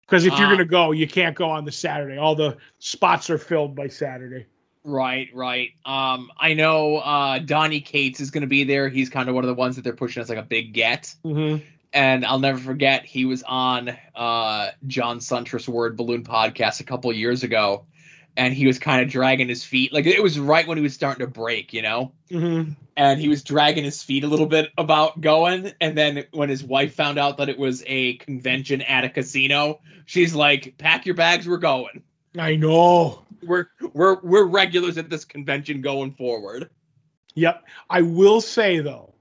Because 0.02 0.26
if 0.26 0.38
you're 0.38 0.48
Uh, 0.48 0.56
going 0.56 0.58
to 0.58 0.66
go, 0.66 0.92
you 0.92 1.08
can't 1.08 1.34
go 1.36 1.50
on 1.50 1.64
the 1.64 1.72
Saturday. 1.72 2.18
All 2.18 2.36
the 2.36 2.58
spots 2.80 3.30
are 3.30 3.38
filled 3.38 3.74
by 3.74 3.88
Saturday. 3.88 4.46
Right, 4.84 5.30
right. 5.34 5.70
Um, 5.86 6.30
I 6.38 6.56
know 6.56 6.98
uh, 6.98 7.40
Donny 7.40 7.80
Cates 7.80 8.20
is 8.20 8.32
going 8.32 8.42
to 8.42 8.48
be 8.48 8.66
there. 8.66 8.90
He's 8.90 9.10
kind 9.10 9.30
of 9.30 9.36
one 9.36 9.46
of 9.46 9.48
the 9.48 9.54
ones 9.54 9.78
that 9.78 9.84
they're 9.84 9.94
pushing 9.94 10.20
as 10.22 10.28
like 10.28 10.38
a 10.38 10.44
big 10.44 10.74
get. 10.74 11.14
Mm-hmm. 11.24 11.64
And 11.92 12.26
I'll 12.26 12.40
never 12.40 12.60
forget 12.60 13.06
he 13.06 13.26
was 13.26 13.44
on 13.44 13.90
uh, 14.16 14.70
John 14.86 15.20
Siuntres 15.20 15.68
Word 15.68 15.98
Balloon 15.98 16.24
podcast 16.24 16.82
a 16.82 16.84
couple 16.84 17.12
years 17.12 17.44
ago, 17.44 17.86
and 18.38 18.54
he 18.54 18.68
was 18.68 18.78
kind 18.78 19.02
of 19.04 19.10
dragging 19.10 19.50
his 19.50 19.64
feet. 19.64 19.92
Like 19.92 20.06
it 20.06 20.22
was 20.22 20.38
right 20.38 20.68
when 20.68 20.78
he 20.78 20.84
was 20.84 20.94
starting 20.94 21.26
to 21.26 21.32
break, 21.32 21.74
you 21.74 21.82
know. 21.82 22.12
Mm-hmm. 22.30 22.74
And 22.96 23.20
he 23.20 23.28
was 23.28 23.44
dragging 23.44 23.84
his 23.84 24.04
feet 24.04 24.24
a 24.24 24.28
little 24.28 24.46
bit 24.46 24.72
about 24.78 25.20
going. 25.20 25.72
And 25.82 25.98
then 25.98 26.26
when 26.32 26.50
his 26.50 26.64
wife 26.64 26.94
found 26.94 27.18
out 27.18 27.38
that 27.38 27.50
it 27.50 27.58
was 27.58 27.84
a 27.88 28.18
convention 28.18 28.82
at 28.82 29.04
a 29.04 29.10
casino, 29.10 29.80
she's 30.06 30.36
like, 30.36 30.78
"Pack 30.78 31.06
your 31.06 31.16
bags, 31.16 31.48
we're 31.48 31.58
going. 31.58 32.04
I 32.38 32.56
know. 32.56 33.24
We're 33.42 33.68
we're 33.94 34.20
we're 34.22 34.46
regulars 34.46 34.98
at 34.98 35.10
this 35.10 35.26
convention 35.26 35.82
going 35.82 36.12
forward." 36.12 36.70
Yep. 37.36 37.64
I 37.90 38.02
will 38.02 38.42
say 38.42 38.80
though, 38.80 39.14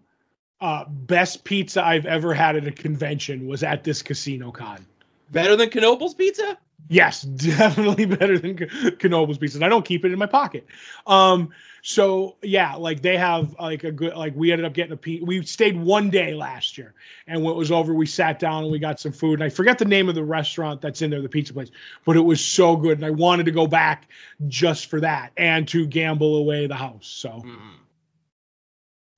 uh, 0.61 0.85
best 0.89 1.45
pizza 1.45 1.85
I've 1.85 2.07
ever 2.07 2.35
had 2.35 2.57
at 2.57 2.67
a 2.67 2.73
convention 2.73 3.47
was 3.47 3.63
at 3.63 3.85
this 3.85 4.03
casino 4.03 4.51
con. 4.51 4.85
Better 5.31 5.57
than 5.57 5.71
Knoebel's 5.71 6.15
pizza? 6.15 6.59
Yes, 6.89 7.23
definitely 7.23 8.07
better 8.07 8.39
than 8.39 8.57
Knoebel's 8.57 9.39
pizza. 9.39 9.59
And 9.59 9.65
I 9.65 9.69
don't 9.69 9.85
keep 9.85 10.05
it 10.05 10.13
in 10.13 10.19
my 10.19 10.27
pocket. 10.27 10.67
Um, 11.07 11.51
so 11.83 12.37
yeah, 12.43 12.75
like 12.75 13.03
they 13.03 13.17
have 13.17 13.55
like 13.59 13.85
a 13.85 13.93
good 13.93 14.15
like 14.17 14.35
we 14.35 14.51
ended 14.51 14.67
up 14.67 14.73
getting 14.73 14.93
a 14.93 14.97
pizza. 14.97 15.25
We 15.25 15.45
stayed 15.45 15.79
one 15.79 16.11
day 16.11 16.35
last 16.35 16.77
year, 16.77 16.95
and 17.27 17.43
when 17.43 17.55
it 17.55 17.57
was 17.57 17.71
over, 17.71 17.95
we 17.95 18.07
sat 18.07 18.39
down 18.39 18.65
and 18.65 18.73
we 18.73 18.79
got 18.79 18.99
some 18.99 19.13
food. 19.13 19.35
And 19.35 19.45
I 19.45 19.49
forget 19.49 19.79
the 19.79 19.85
name 19.85 20.09
of 20.09 20.15
the 20.15 20.25
restaurant 20.25 20.81
that's 20.81 21.03
in 21.03 21.11
there, 21.11 21.23
the 21.23 21.29
pizza 21.29 21.53
place, 21.53 21.71
but 22.05 22.17
it 22.17 22.21
was 22.21 22.45
so 22.45 22.77
good, 22.77 22.99
and 22.99 23.07
I 23.07 23.11
wanted 23.11 23.47
to 23.47 23.53
go 23.53 23.67
back 23.67 24.09
just 24.49 24.91
for 24.91 25.01
that 25.01 25.33
and 25.37 25.69
to 25.69 25.87
gamble 25.87 26.37
away 26.37 26.67
the 26.67 26.75
house. 26.75 27.07
So 27.07 27.29
Mm-hmm. 27.29 27.75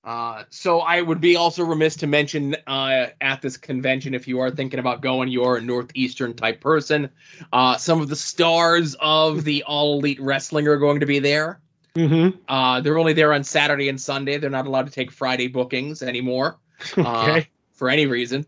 Uh, 0.03 0.45
so 0.49 0.81
I 0.81 1.03
would 1.03 1.21
be 1.21 1.37
also 1.37 1.63
remiss 1.63 1.97
to 1.97 2.07
mention 2.07 2.57
uh, 2.67 3.09
at 3.21 3.43
this 3.43 3.57
convention, 3.57 4.15
if 4.15 4.27
you 4.27 4.41
are 4.41 4.51
thinking 4.51 4.81
about 4.81 5.03
going, 5.03 5.29
you're 5.29 5.57
a 5.57 5.61
northeastern 5.61 6.35
type 6.35 6.61
person. 6.61 7.11
Uh, 7.53 7.77
some 7.77 8.01
of 8.01 8.09
the 8.09 8.17
stars 8.17 8.97
of 8.99 9.45
the 9.45 9.63
All 9.67 9.99
Elite 9.99 10.21
Wrestling 10.21 10.67
are 10.69 10.79
going 10.79 11.01
to 11.01 11.07
be 11.07 11.19
there. 11.19 11.61
Mhm. 11.95 12.39
Uh, 12.49 12.81
they're 12.81 12.99
only 12.99 13.13
there 13.13 13.33
on 13.33 13.45
Saturday 13.45 13.89
and 13.89 14.01
Sunday. 14.01 14.39
They're 14.39 14.49
not 14.49 14.67
allowed 14.67 14.87
to 14.87 14.93
take 14.93 15.11
Friday 15.11 15.49
bookings 15.49 16.03
anymore 16.03 16.59
uh, 16.97 17.23
okay, 17.23 17.49
for 17.73 17.91
any 17.91 18.07
reason. 18.07 18.47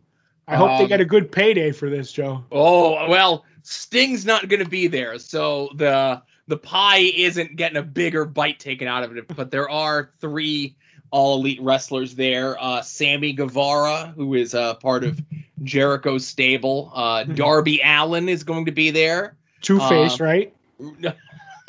I 0.48 0.56
hope 0.56 0.78
they 0.78 0.84
um, 0.84 0.88
get 0.88 1.00
a 1.00 1.04
good 1.04 1.30
payday 1.30 1.72
for 1.72 1.90
this, 1.90 2.12
Joe. 2.12 2.44
Oh 2.50 3.08
well, 3.08 3.44
Sting's 3.62 4.24
not 4.24 4.48
going 4.48 4.62
to 4.62 4.68
be 4.68 4.86
there, 4.86 5.18
so 5.18 5.70
the 5.76 6.22
the 6.48 6.56
pie 6.56 6.98
isn't 6.98 7.56
getting 7.56 7.76
a 7.78 7.82
bigger 7.82 8.24
bite 8.24 8.58
taken 8.58 8.88
out 8.88 9.04
of 9.04 9.16
it. 9.16 9.28
But 9.28 9.50
there 9.50 9.70
are 9.70 10.10
three 10.20 10.76
all 11.12 11.38
elite 11.38 11.62
wrestlers 11.62 12.16
there. 12.16 12.60
Uh, 12.60 12.82
Sammy 12.82 13.32
Guevara, 13.32 14.12
who 14.16 14.34
is 14.34 14.54
uh, 14.54 14.74
part 14.74 15.04
of 15.04 15.20
Jericho's 15.62 16.26
stable. 16.26 16.90
Uh, 16.92 17.22
Darby 17.24 17.80
Allin 17.84 18.28
is 18.28 18.42
going 18.42 18.64
to 18.64 18.72
be 18.72 18.90
there. 18.90 19.36
Two 19.60 19.78
Face, 19.78 20.18
right? 20.18 20.52
The 20.94 21.14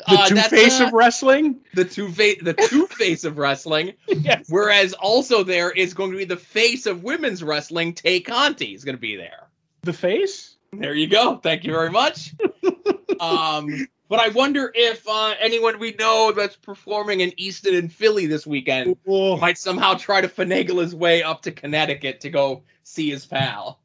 The 0.06 0.26
Two 0.28 0.36
Face 0.56 0.80
of 0.80 0.92
wrestling. 0.92 1.60
the 1.72 1.84
two 1.84 2.10
face 2.10 2.38
the 2.42 2.52
two 2.52 2.86
face 2.88 3.24
of 3.24 3.38
wrestling. 3.38 3.94
yes. 4.08 4.44
Whereas 4.50 4.92
also 4.92 5.44
there 5.44 5.70
is 5.70 5.94
going 5.94 6.10
to 6.10 6.18
be 6.18 6.26
the 6.26 6.36
face 6.36 6.84
of 6.84 7.04
women's 7.04 7.42
wrestling. 7.42 7.94
Tay 7.94 8.20
Conti 8.20 8.74
is 8.74 8.84
going 8.84 8.96
to 8.96 9.00
be 9.00 9.16
there. 9.16 9.48
The 9.82 9.94
Face. 9.94 10.56
There 10.74 10.92
you 10.94 11.06
go. 11.06 11.36
Thank 11.36 11.64
you 11.64 11.72
very 11.72 11.90
much. 11.90 12.34
um, 13.20 13.86
but 14.16 14.20
I 14.24 14.28
wonder 14.28 14.70
if 14.74 15.06
uh, 15.08 15.34
anyone 15.40 15.78
we 15.78 15.92
know 15.98 16.32
that's 16.32 16.56
performing 16.56 17.20
in 17.20 17.32
Easton 17.36 17.74
and 17.74 17.92
Philly 17.92 18.26
this 18.26 18.46
weekend 18.46 18.96
Oh. 19.08 19.36
might 19.38 19.58
somehow 19.58 19.94
try 19.94 20.20
to 20.20 20.28
finagle 20.28 20.80
his 20.80 20.94
way 20.94 21.22
up 21.22 21.42
to 21.42 21.52
Connecticut 21.52 22.20
to 22.20 22.30
go 22.30 22.62
see 22.84 23.10
his 23.10 23.26
pal. 23.26 23.80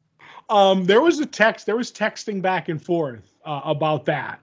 Um, 0.48 0.84
there 0.84 1.00
was 1.00 1.20
a 1.20 1.26
text. 1.26 1.66
There 1.66 1.76
was 1.76 1.90
texting 1.92 2.42
back 2.42 2.68
and 2.68 2.82
forth 2.84 3.22
uh, 3.44 3.60
about 3.64 4.04
that 4.06 4.40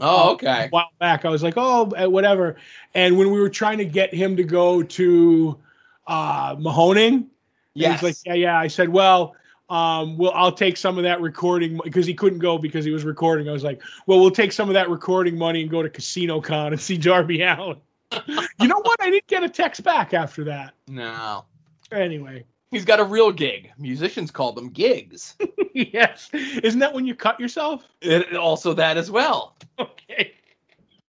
Oh, 0.00 0.32
okay. 0.32 0.66
a 0.66 0.68
while 0.68 0.90
back. 1.00 1.24
I 1.24 1.28
was 1.28 1.42
like, 1.42 1.54
oh, 1.56 1.90
eh, 1.96 2.06
whatever. 2.06 2.56
And 2.94 3.18
when 3.18 3.30
we 3.30 3.40
were 3.40 3.50
trying 3.50 3.78
to 3.78 3.84
get 3.84 4.14
him 4.14 4.36
to 4.36 4.44
go 4.44 4.82
to 4.82 5.58
uh, 6.06 6.56
Mahoning, 6.56 7.26
he 7.74 7.86
was 7.88 8.02
like, 8.02 8.16
yeah, 8.24 8.34
yeah. 8.34 8.58
I 8.58 8.66
said, 8.68 8.88
well, 8.88 9.34
um, 9.68 10.16
well, 10.16 10.32
I'll 10.34 10.52
take 10.52 10.76
some 10.76 10.96
of 10.98 11.04
that 11.04 11.20
recording 11.20 11.80
because 11.84 12.06
he 12.06 12.14
couldn't 12.14 12.38
go 12.38 12.58
because 12.58 12.84
he 12.84 12.90
was 12.90 13.04
recording. 13.04 13.48
I 13.48 13.52
was 13.52 13.64
like, 13.64 13.82
well, 14.06 14.20
we'll 14.20 14.30
take 14.30 14.52
some 14.52 14.68
of 14.68 14.74
that 14.74 14.88
recording 14.88 15.36
money 15.36 15.62
and 15.62 15.70
go 15.70 15.82
to 15.82 15.90
Casino 15.90 16.40
Con 16.40 16.72
and 16.72 16.80
see 16.80 16.96
Darby 16.96 17.42
Allin. 17.42 17.78
you 18.26 18.68
know 18.68 18.80
what? 18.80 19.02
I 19.02 19.10
didn't 19.10 19.26
get 19.26 19.42
a 19.42 19.48
text 19.48 19.82
back 19.84 20.14
after 20.14 20.44
that. 20.44 20.74
no. 20.86 21.44
Anyway, 21.90 22.44
He's 22.70 22.84
got 22.84 23.00
a 23.00 23.04
real 23.04 23.32
gig. 23.32 23.72
Musicians 23.78 24.30
call 24.30 24.52
them 24.52 24.68
gigs. 24.68 25.36
yes. 25.72 26.28
Isn't 26.32 26.80
that 26.80 26.92
when 26.92 27.06
you 27.06 27.14
cut 27.14 27.40
yourself? 27.40 27.82
It, 28.02 28.36
also 28.36 28.74
that 28.74 28.96
as 28.96 29.10
well. 29.10 29.56
Okay. 29.80 30.32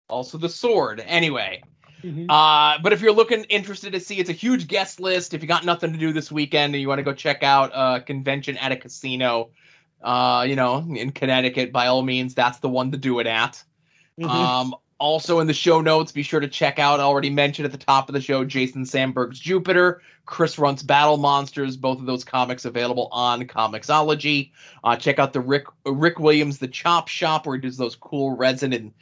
Also 0.09 0.39
the 0.39 0.49
sword. 0.49 1.03
Anyway. 1.05 1.63
Mhm. 2.03 2.27
Uh, 2.29 2.79
but 2.83 2.93
if 2.93 3.01
you're 3.01 3.13
looking 3.13 3.45
interested 3.45 3.93
to 3.93 4.01
see, 4.01 4.19
it's 4.19 4.31
a 4.31 4.35
huge 4.35 4.67
guest 4.67 5.01
list. 5.01 5.35
If 5.35 5.43
you 5.43 5.49
got 5.49 5.65
nothing 5.65 5.93
to 5.93 5.99
do 5.99 6.13
this 6.13 6.33
weekend 6.33 6.75
and 6.75 6.81
you 6.81 6.89
want 6.89 6.99
to 6.99 7.05
go 7.05 7.13
check 7.13 7.43
out 7.43 7.71
a 7.75 8.01
convention 8.01 8.57
at 8.57 8.73
a 8.73 8.77
casino, 8.77 9.51
uh, 10.03 10.45
you 10.49 10.57
know, 10.57 10.79
in 10.79 11.13
Connecticut, 11.13 11.73
by 11.73 11.87
all 11.87 12.03
means, 12.03 12.35
that's 12.35 12.59
the 12.59 12.69
one 12.69 12.91
to 12.93 12.99
do 12.99 13.21
it 13.21 13.27
at. 13.27 13.63
Mhm. 14.19 14.29
Um, 14.29 14.75
also 14.99 15.41
in 15.41 15.47
the 15.47 15.55
show 15.55 15.81
notes, 15.81 16.13
be 16.13 16.23
sure 16.23 16.41
to 16.41 16.49
check 16.49 16.79
out. 16.79 17.01
Already 17.01 17.31
mentioned 17.31 17.67
at 17.67 17.73
the 17.73 17.79
top 17.79 18.09
of 18.09 18.13
the 18.13 18.21
show, 18.21 18.45
Jason 18.45 18.85
Sandberg's 18.85 19.39
Jupiter, 19.39 20.01
Chris 20.27 20.59
Runt's 20.59 20.85
Battle 20.85 21.17
Monsters. 21.17 21.77
Both 21.77 21.99
of 21.99 22.07
those 22.07 22.23
comics 22.25 22.65
available 22.65 23.09
on 23.11 23.43
Comixology. 23.43 24.53
Uh, 24.85 24.97
check 24.97 25.19
out 25.19 25.33
the 25.33 25.41
Rick 25.41 25.65
Rick 25.85 26.21
Williams 26.21 26.59
The 26.59 26.69
Chop 26.69 27.09
Shop, 27.09 27.47
where 27.47 27.57
he 27.57 27.63
does 27.63 27.77
those 27.77 27.97
cool 27.97 28.37
resin 28.37 28.73
and 28.73 28.93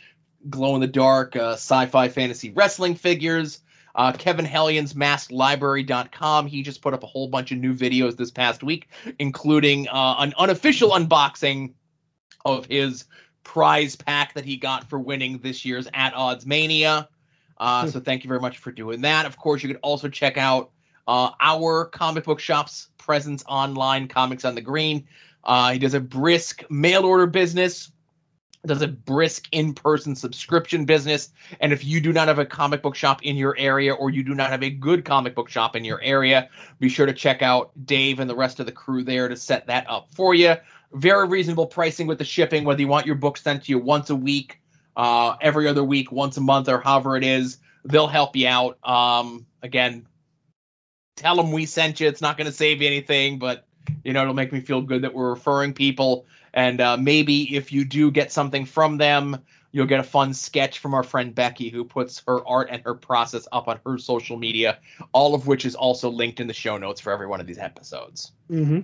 glow 0.48 0.74
in 0.74 0.80
the 0.80 0.86
dark 0.86 1.36
uh, 1.36 1.52
sci-fi 1.52 2.08
fantasy 2.08 2.50
wrestling 2.50 2.94
figures. 2.94 3.60
Uh, 3.94 4.12
Kevin 4.12 4.44
Hellion's 4.44 4.94
MaskLibrary.com. 4.94 6.46
He 6.46 6.62
just 6.62 6.80
put 6.80 6.94
up 6.94 7.02
a 7.02 7.06
whole 7.06 7.28
bunch 7.28 7.50
of 7.50 7.58
new 7.58 7.74
videos 7.74 8.16
this 8.16 8.30
past 8.30 8.62
week, 8.62 8.88
including 9.18 9.88
uh, 9.88 10.16
an 10.18 10.32
unofficial 10.38 10.90
unboxing 10.90 11.72
of 12.44 12.66
his 12.66 13.04
prize 13.42 13.96
pack 13.96 14.34
that 14.34 14.44
he 14.44 14.56
got 14.56 14.88
for 14.88 14.98
winning 14.98 15.38
this 15.38 15.64
year's 15.64 15.88
At 15.92 16.14
Odds 16.14 16.46
Mania. 16.46 17.08
Uh, 17.58 17.86
so 17.86 18.00
thank 18.00 18.24
you 18.24 18.28
very 18.28 18.40
much 18.40 18.58
for 18.58 18.72
doing 18.72 19.02
that. 19.02 19.26
Of 19.26 19.36
course, 19.36 19.62
you 19.62 19.68
could 19.68 19.80
also 19.82 20.08
check 20.08 20.38
out 20.38 20.70
uh, 21.06 21.30
our 21.40 21.84
comic 21.84 22.24
book 22.24 22.40
shop's 22.40 22.88
presence 22.96 23.44
online, 23.46 24.08
Comics 24.08 24.44
on 24.44 24.54
the 24.54 24.60
Green. 24.60 25.06
Uh, 25.44 25.72
he 25.72 25.78
does 25.78 25.94
a 25.94 26.00
brisk 26.00 26.62
mail 26.70 27.04
order 27.04 27.26
business, 27.26 27.90
does 28.66 28.82
a 28.82 28.88
brisk 28.88 29.48
in 29.52 29.74
person 29.74 30.14
subscription 30.14 30.84
business. 30.84 31.30
And 31.60 31.72
if 31.72 31.84
you 31.84 32.00
do 32.00 32.12
not 32.12 32.28
have 32.28 32.38
a 32.38 32.44
comic 32.44 32.82
book 32.82 32.94
shop 32.94 33.22
in 33.22 33.36
your 33.36 33.56
area 33.56 33.94
or 33.94 34.10
you 34.10 34.22
do 34.22 34.34
not 34.34 34.50
have 34.50 34.62
a 34.62 34.70
good 34.70 35.04
comic 35.04 35.34
book 35.34 35.48
shop 35.48 35.76
in 35.76 35.84
your 35.84 36.00
area, 36.02 36.50
be 36.78 36.88
sure 36.88 37.06
to 37.06 37.12
check 37.12 37.42
out 37.42 37.70
Dave 37.86 38.20
and 38.20 38.28
the 38.28 38.34
rest 38.34 38.60
of 38.60 38.66
the 38.66 38.72
crew 38.72 39.02
there 39.02 39.28
to 39.28 39.36
set 39.36 39.66
that 39.68 39.88
up 39.88 40.08
for 40.14 40.34
you. 40.34 40.56
Very 40.92 41.26
reasonable 41.28 41.66
pricing 41.66 42.06
with 42.06 42.18
the 42.18 42.24
shipping, 42.24 42.64
whether 42.64 42.80
you 42.80 42.88
want 42.88 43.06
your 43.06 43.14
book 43.14 43.38
sent 43.38 43.64
to 43.64 43.72
you 43.72 43.78
once 43.78 44.10
a 44.10 44.16
week, 44.16 44.60
uh, 44.96 45.36
every 45.40 45.68
other 45.68 45.84
week, 45.84 46.12
once 46.12 46.36
a 46.36 46.40
month, 46.40 46.68
or 46.68 46.80
however 46.80 47.16
it 47.16 47.24
is. 47.24 47.58
They'll 47.84 48.08
help 48.08 48.36
you 48.36 48.48
out. 48.48 48.78
Um, 48.86 49.46
again, 49.62 50.06
tell 51.16 51.36
them 51.36 51.52
we 51.52 51.64
sent 51.64 52.00
you. 52.00 52.08
It's 52.08 52.20
not 52.20 52.36
going 52.36 52.46
to 52.46 52.52
save 52.52 52.82
you 52.82 52.88
anything, 52.88 53.38
but 53.38 53.66
you 54.04 54.12
know 54.12 54.22
it'll 54.22 54.34
make 54.34 54.52
me 54.52 54.60
feel 54.60 54.82
good 54.82 55.02
that 55.02 55.14
we're 55.14 55.30
referring 55.30 55.72
people. 55.72 56.26
And 56.54 56.80
uh, 56.80 56.96
maybe 56.96 57.56
if 57.56 57.72
you 57.72 57.84
do 57.84 58.10
get 58.10 58.32
something 58.32 58.64
from 58.64 58.98
them, 58.98 59.38
you'll 59.72 59.86
get 59.86 60.00
a 60.00 60.04
fun 60.04 60.34
sketch 60.34 60.78
from 60.78 60.94
our 60.94 61.02
friend 61.02 61.34
Becky, 61.34 61.68
who 61.68 61.84
puts 61.84 62.22
her 62.26 62.46
art 62.46 62.68
and 62.70 62.82
her 62.82 62.94
process 62.94 63.46
up 63.52 63.68
on 63.68 63.78
her 63.86 63.98
social 63.98 64.36
media, 64.36 64.78
all 65.12 65.34
of 65.34 65.46
which 65.46 65.64
is 65.64 65.74
also 65.74 66.10
linked 66.10 66.40
in 66.40 66.46
the 66.46 66.54
show 66.54 66.76
notes 66.76 67.00
for 67.00 67.12
every 67.12 67.26
one 67.26 67.40
of 67.40 67.46
these 67.46 67.58
episodes. 67.58 68.32
Mm-hmm. 68.50 68.80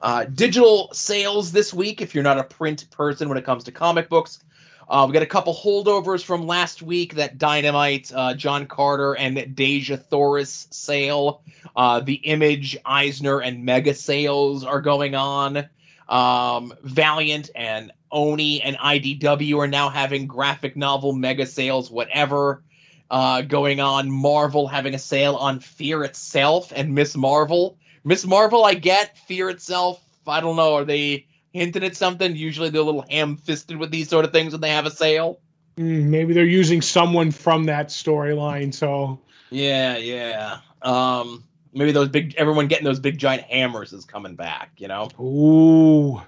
Uh, 0.00 0.24
digital 0.24 0.88
sales 0.92 1.52
this 1.52 1.74
week, 1.74 2.00
if 2.00 2.14
you're 2.14 2.24
not 2.24 2.38
a 2.38 2.44
print 2.44 2.88
person 2.90 3.28
when 3.28 3.36
it 3.36 3.44
comes 3.44 3.64
to 3.64 3.72
comic 3.72 4.08
books. 4.08 4.42
Uh, 4.88 5.06
we 5.06 5.12
got 5.12 5.22
a 5.22 5.26
couple 5.26 5.54
holdovers 5.54 6.24
from 6.24 6.48
last 6.48 6.82
week 6.82 7.14
that 7.14 7.38
Dynamite, 7.38 8.10
uh, 8.12 8.34
John 8.34 8.66
Carter, 8.66 9.14
and 9.14 9.36
Dejah 9.36 10.02
Thoris 10.02 10.66
sale. 10.72 11.42
Uh, 11.76 12.00
the 12.00 12.14
Image, 12.14 12.76
Eisner, 12.84 13.40
and 13.40 13.64
Mega 13.64 13.94
sales 13.94 14.64
are 14.64 14.80
going 14.80 15.14
on. 15.14 15.68
Um, 16.10 16.74
Valiant 16.82 17.50
and 17.54 17.92
Oni 18.10 18.60
and 18.60 18.76
IDW 18.76 19.58
are 19.58 19.68
now 19.68 19.88
having 19.88 20.26
graphic 20.26 20.76
novel 20.76 21.12
mega 21.12 21.46
sales, 21.46 21.90
whatever, 21.90 22.64
uh, 23.10 23.42
going 23.42 23.80
on. 23.80 24.10
Marvel 24.10 24.66
having 24.66 24.94
a 24.94 24.98
sale 24.98 25.36
on 25.36 25.60
Fear 25.60 26.02
itself 26.04 26.72
and 26.74 26.94
Miss 26.94 27.16
Marvel. 27.16 27.78
Miss 28.02 28.26
Marvel, 28.26 28.64
I 28.64 28.74
get. 28.74 29.16
Fear 29.18 29.50
itself, 29.50 30.02
I 30.26 30.40
don't 30.40 30.56
know. 30.56 30.74
Are 30.74 30.84
they 30.84 31.26
hinting 31.52 31.84
at 31.84 31.96
something? 31.96 32.34
Usually 32.34 32.70
they're 32.70 32.80
a 32.80 32.84
little 32.84 33.06
ham 33.08 33.36
fisted 33.36 33.76
with 33.76 33.92
these 33.92 34.08
sort 34.08 34.24
of 34.24 34.32
things 34.32 34.52
when 34.52 34.60
they 34.60 34.70
have 34.70 34.86
a 34.86 34.90
sale. 34.90 35.40
Mm, 35.76 36.06
maybe 36.06 36.34
they're 36.34 36.44
using 36.44 36.82
someone 36.82 37.30
from 37.30 37.64
that 37.64 37.88
storyline. 37.88 38.74
So 38.74 39.20
Yeah, 39.50 39.96
yeah. 39.96 40.58
Um, 40.82 41.44
maybe 41.72 41.92
those 41.92 42.08
big, 42.08 42.34
everyone 42.36 42.66
getting 42.68 42.84
those 42.84 43.00
big 43.00 43.18
giant 43.18 43.42
hammers 43.44 43.92
is 43.92 44.04
coming 44.04 44.34
back, 44.34 44.72
you 44.78 44.88
know? 44.88 45.08
ooh, 45.20 46.20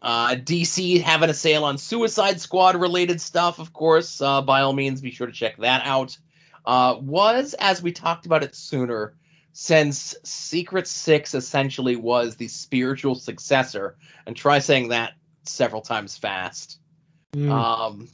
Uh, 0.00 0.34
DC 0.36 1.00
having 1.02 1.30
a 1.30 1.34
sale 1.34 1.64
on 1.64 1.76
Suicide 1.78 2.40
Squad 2.40 2.76
related 2.76 3.20
stuff, 3.20 3.58
of 3.58 3.72
course. 3.72 4.20
Uh, 4.20 4.42
by 4.42 4.60
all 4.60 4.72
means, 4.72 5.00
be 5.00 5.10
sure 5.10 5.26
to 5.26 5.32
check 5.32 5.56
that 5.58 5.82
out. 5.84 6.16
Uh, 6.64 6.96
was, 7.00 7.54
as 7.54 7.82
we 7.82 7.92
talked 7.92 8.26
about 8.26 8.42
it 8.44 8.54
sooner, 8.54 9.14
since 9.52 10.14
Secret 10.22 10.86
Six 10.86 11.34
essentially 11.34 11.96
was 11.96 12.36
the 12.36 12.46
spiritual 12.48 13.14
successor, 13.14 13.96
and 14.26 14.36
try 14.36 14.58
saying 14.60 14.88
that 14.88 15.14
several 15.44 15.82
times 15.82 16.16
fast. 16.16 16.78
Mm. 17.32 17.50
Um, 17.50 18.08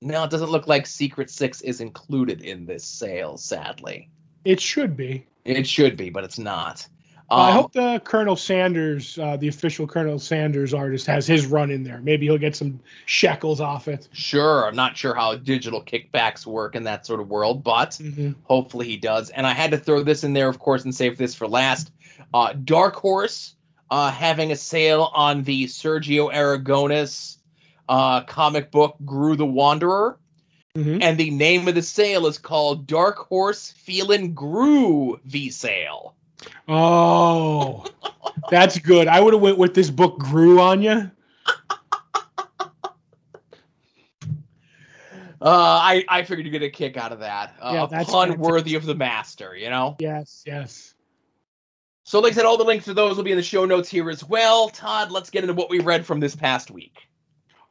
no, 0.00 0.24
it 0.24 0.30
doesn't 0.30 0.50
look 0.50 0.66
like 0.66 0.86
Secret 0.86 1.30
Six 1.30 1.60
is 1.60 1.80
included 1.80 2.42
in 2.42 2.66
this 2.66 2.84
sale, 2.84 3.36
sadly. 3.36 4.10
it 4.44 4.60
should 4.60 4.96
be. 4.96 5.26
It 5.44 5.66
should 5.66 5.96
be, 5.96 6.10
but 6.10 6.24
it's 6.24 6.38
not. 6.38 6.86
Uh, 7.30 7.34
I 7.34 7.48
Um, 7.50 7.54
hope 7.54 7.72
the 7.72 8.00
Colonel 8.04 8.36
Sanders, 8.36 9.18
uh, 9.18 9.36
the 9.38 9.48
official 9.48 9.86
Colonel 9.86 10.18
Sanders 10.18 10.74
artist, 10.74 11.06
has 11.06 11.26
his 11.26 11.46
run 11.46 11.70
in 11.70 11.82
there. 11.82 12.00
Maybe 12.02 12.26
he'll 12.26 12.38
get 12.38 12.54
some 12.54 12.80
shekels 13.06 13.60
off 13.60 13.88
it. 13.88 14.08
Sure, 14.12 14.66
I'm 14.66 14.76
not 14.76 14.96
sure 14.96 15.14
how 15.14 15.34
digital 15.36 15.82
kickbacks 15.82 16.44
work 16.46 16.76
in 16.76 16.84
that 16.84 17.06
sort 17.06 17.20
of 17.20 17.28
world, 17.28 17.64
but 17.64 17.90
Mm-hmm. 17.92 18.32
hopefully 18.44 18.86
he 18.86 18.96
does. 18.98 19.30
And 19.30 19.46
I 19.46 19.52
had 19.54 19.70
to 19.70 19.78
throw 19.78 20.02
this 20.02 20.22
in 20.22 20.34
there, 20.34 20.48
of 20.48 20.58
course, 20.58 20.84
and 20.84 20.94
save 20.94 21.16
this 21.16 21.34
for 21.34 21.48
last. 21.48 21.90
Uh, 22.32 22.52
Dark 22.52 22.94
Horse 22.96 23.54
uh, 23.90 24.10
having 24.10 24.52
a 24.52 24.56
sale 24.56 25.10
on 25.14 25.42
the 25.44 25.64
Sergio 25.64 26.32
Aragonés 26.32 27.38
uh, 27.88 28.22
comic 28.22 28.70
book 28.70 28.96
Groo 29.04 29.36
the 29.36 29.46
Wanderer, 29.46 30.18
Mm-hmm. 30.76 31.02
and 31.02 31.16
the 31.16 31.30
name 31.30 31.68
of 31.68 31.76
the 31.76 31.82
sale 31.82 32.26
is 32.26 32.36
called 32.36 32.88
Dark 32.88 33.16
Horse 33.16 33.72
Feelin' 33.78 34.34
Gru 34.34 35.20
V 35.24 35.50
Sale. 35.50 36.16
Oh, 36.66 37.84
that's 38.50 38.80
good. 38.80 39.06
I 39.06 39.20
would 39.20 39.34
have 39.34 39.40
went 39.42 39.56
with 39.56 39.72
this 39.72 39.88
book 39.88 40.18
grew 40.18 40.60
on 40.60 40.82
you. 40.82 41.10
Uh, 45.40 45.50
I 45.50 46.04
I 46.08 46.22
figured 46.22 46.46
you'd 46.46 46.52
get 46.52 46.62
a 46.62 46.70
kick 46.70 46.96
out 46.96 47.12
of 47.12 47.20
that. 47.20 47.54
Uh, 47.60 47.70
Yeah, 47.74 47.84
a 47.84 47.88
that's 47.88 48.10
pun 48.10 48.38
worthy 48.38 48.74
of 48.76 48.86
the 48.86 48.94
master, 48.94 49.54
you 49.54 49.68
know. 49.68 49.94
Yes, 49.98 50.42
yes. 50.46 50.94
So, 52.04 52.20
like 52.20 52.32
I 52.32 52.34
said, 52.34 52.46
all 52.46 52.56
the 52.56 52.64
links 52.64 52.86
to 52.86 52.94
those 52.94 53.16
will 53.16 53.24
be 53.24 53.30
in 53.30 53.36
the 53.36 53.42
show 53.42 53.64
notes 53.64 53.88
here 53.88 54.10
as 54.10 54.24
well. 54.24 54.70
Todd, 54.70 55.10
let's 55.10 55.30
get 55.30 55.44
into 55.44 55.54
what 55.54 55.70
we 55.70 55.80
read 55.80 56.04
from 56.06 56.18
this 56.18 56.34
past 56.34 56.70
week. 56.70 56.98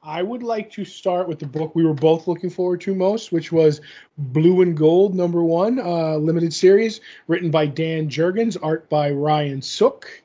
I 0.06 0.22
would 0.22 0.44
like 0.44 0.70
to 0.72 0.84
start 0.84 1.30
with 1.30 1.40
the 1.40 1.46
book 1.46 1.76
we 1.76 1.86
were 1.86 1.94
both 1.94 2.28
looking 2.28 2.50
forward 2.50 2.82
to 2.82 2.94
most, 2.94 3.32
which 3.32 3.54
was 3.54 3.80
Blue 4.18 4.62
and 4.62 4.76
Gold, 4.76 5.16
number 5.16 5.42
one, 5.46 5.80
uh, 5.80 6.18
limited 6.18 6.54
series, 6.54 7.00
written 7.28 7.50
by 7.50 7.68
Dan 7.68 8.10
Jurgens, 8.10 8.58
art 8.62 8.90
by 8.90 9.12
Ryan 9.12 9.62
Sook. 9.62 10.22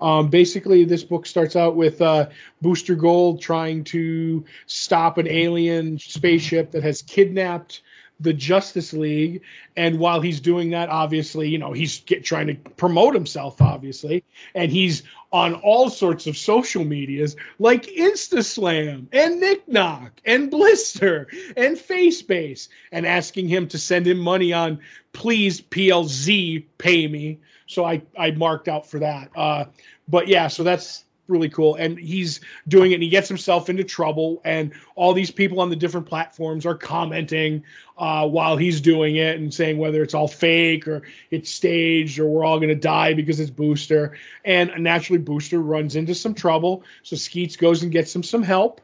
Um, 0.00 0.30
basically, 0.30 0.84
this 0.84 1.04
book 1.04 1.26
starts 1.26 1.54
out 1.54 1.76
with 1.76 2.02
uh, 2.02 2.28
Booster 2.60 2.96
Gold 2.96 3.40
trying 3.40 3.84
to 3.84 4.44
stop 4.66 5.16
an 5.16 5.28
alien 5.28 6.00
spaceship 6.00 6.72
that 6.72 6.82
has 6.82 7.02
kidnapped 7.02 7.82
the 8.20 8.32
Justice 8.32 8.92
League. 8.92 9.42
And 9.76 9.98
while 9.98 10.20
he's 10.20 10.40
doing 10.40 10.70
that, 10.70 10.88
obviously, 10.90 11.48
you 11.48 11.58
know, 11.58 11.72
he's 11.72 12.00
get, 12.00 12.22
trying 12.22 12.46
to 12.48 12.54
promote 12.54 13.14
himself, 13.14 13.60
obviously. 13.60 14.22
And 14.54 14.70
he's 14.70 15.02
on 15.32 15.54
all 15.54 15.88
sorts 15.88 16.26
of 16.26 16.36
social 16.36 16.84
medias 16.84 17.36
like 17.58 17.86
InstaSlam 17.86 19.06
and 19.12 19.60
Knock 19.66 20.20
and 20.24 20.50
Blister 20.50 21.28
and 21.56 21.76
Facebase 21.76 22.68
and 22.92 23.06
asking 23.06 23.48
him 23.48 23.68
to 23.68 23.78
send 23.78 24.06
him 24.06 24.18
money 24.18 24.52
on 24.52 24.80
please 25.12 25.60
PLZ 25.60 26.64
pay 26.78 27.06
me. 27.08 27.38
So 27.66 27.84
I, 27.84 28.02
I 28.18 28.32
marked 28.32 28.68
out 28.68 28.88
for 28.88 28.98
that. 28.98 29.30
Uh, 29.36 29.66
but 30.08 30.28
yeah, 30.28 30.48
so 30.48 30.64
that's 30.64 31.04
really 31.30 31.48
cool. 31.48 31.76
And 31.76 31.98
he's 31.98 32.40
doing 32.68 32.90
it 32.90 32.94
and 32.94 33.02
he 33.02 33.08
gets 33.08 33.28
himself 33.28 33.70
into 33.70 33.84
trouble. 33.84 34.40
And 34.44 34.72
all 34.96 35.14
these 35.14 35.30
people 35.30 35.60
on 35.60 35.70
the 35.70 35.76
different 35.76 36.06
platforms 36.06 36.66
are 36.66 36.74
commenting 36.74 37.64
uh, 37.96 38.26
while 38.26 38.56
he's 38.56 38.80
doing 38.80 39.16
it 39.16 39.38
and 39.38 39.52
saying 39.52 39.78
whether 39.78 40.02
it's 40.02 40.14
all 40.14 40.28
fake 40.28 40.88
or 40.88 41.02
it's 41.30 41.50
staged 41.50 42.18
or 42.18 42.26
we're 42.26 42.44
all 42.44 42.58
going 42.58 42.68
to 42.68 42.74
die 42.74 43.14
because 43.14 43.40
it's 43.40 43.50
Booster. 43.50 44.16
And 44.44 44.72
naturally, 44.78 45.18
Booster 45.18 45.60
runs 45.60 45.96
into 45.96 46.14
some 46.14 46.34
trouble. 46.34 46.82
So 47.02 47.16
Skeets 47.16 47.56
goes 47.56 47.82
and 47.82 47.92
gets 47.92 48.14
him 48.14 48.22
some 48.22 48.42
help. 48.42 48.80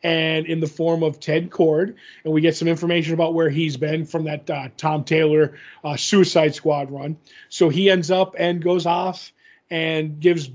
And 0.00 0.46
in 0.46 0.60
the 0.60 0.68
form 0.68 1.02
of 1.02 1.18
Ted 1.18 1.50
Kord, 1.50 1.96
and 2.22 2.32
we 2.32 2.40
get 2.40 2.54
some 2.54 2.68
information 2.68 3.14
about 3.14 3.34
where 3.34 3.50
he's 3.50 3.76
been 3.76 4.04
from 4.04 4.24
that 4.24 4.48
uh, 4.48 4.68
Tom 4.76 5.02
Taylor 5.02 5.58
uh, 5.82 5.96
Suicide 5.96 6.54
Squad 6.54 6.92
run. 6.92 7.16
So 7.48 7.68
he 7.68 7.90
ends 7.90 8.08
up 8.08 8.36
and 8.38 8.62
goes 8.62 8.86
off 8.86 9.32
and 9.70 10.20
gives 10.20 10.50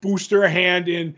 Booster 0.00 0.44
a 0.44 0.50
hand 0.50 0.88
in, 0.88 1.14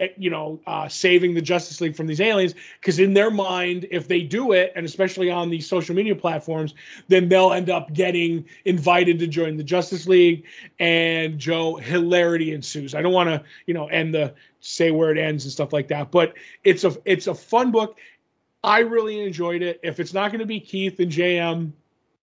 eh, 0.00 0.08
you 0.16 0.30
know, 0.30 0.60
uh, 0.66 0.88
saving 0.88 1.34
the 1.34 1.40
Justice 1.40 1.80
League 1.80 1.96
from 1.96 2.06
these 2.06 2.20
aliens. 2.20 2.54
Because 2.80 2.98
in 2.98 3.14
their 3.14 3.30
mind, 3.30 3.86
if 3.90 4.08
they 4.08 4.22
do 4.22 4.52
it, 4.52 4.72
and 4.76 4.84
especially 4.84 5.30
on 5.30 5.50
these 5.50 5.68
social 5.68 5.94
media 5.94 6.14
platforms, 6.14 6.74
then 7.08 7.28
they'll 7.28 7.52
end 7.52 7.70
up 7.70 7.92
getting 7.92 8.44
invited 8.64 9.18
to 9.18 9.26
join 9.26 9.56
the 9.56 9.64
Justice 9.64 10.06
League. 10.06 10.44
And 10.78 11.38
Joe, 11.38 11.76
hilarity 11.76 12.52
ensues. 12.52 12.94
I 12.94 13.02
don't 13.02 13.12
want 13.12 13.28
to, 13.30 13.42
you 13.66 13.74
know, 13.74 13.86
end 13.88 14.14
the 14.14 14.34
say 14.60 14.90
where 14.90 15.10
it 15.10 15.18
ends 15.18 15.44
and 15.44 15.52
stuff 15.52 15.72
like 15.72 15.88
that, 15.88 16.10
but 16.10 16.34
it's 16.64 16.84
a 16.84 16.96
it's 17.04 17.28
a 17.28 17.34
fun 17.34 17.70
book. 17.70 17.98
I 18.64 18.80
really 18.80 19.20
enjoyed 19.20 19.62
it. 19.62 19.78
If 19.82 20.00
it's 20.00 20.12
not 20.12 20.32
going 20.32 20.40
to 20.40 20.46
be 20.46 20.58
Keith 20.58 20.98
and 20.98 21.10
JM 21.10 21.72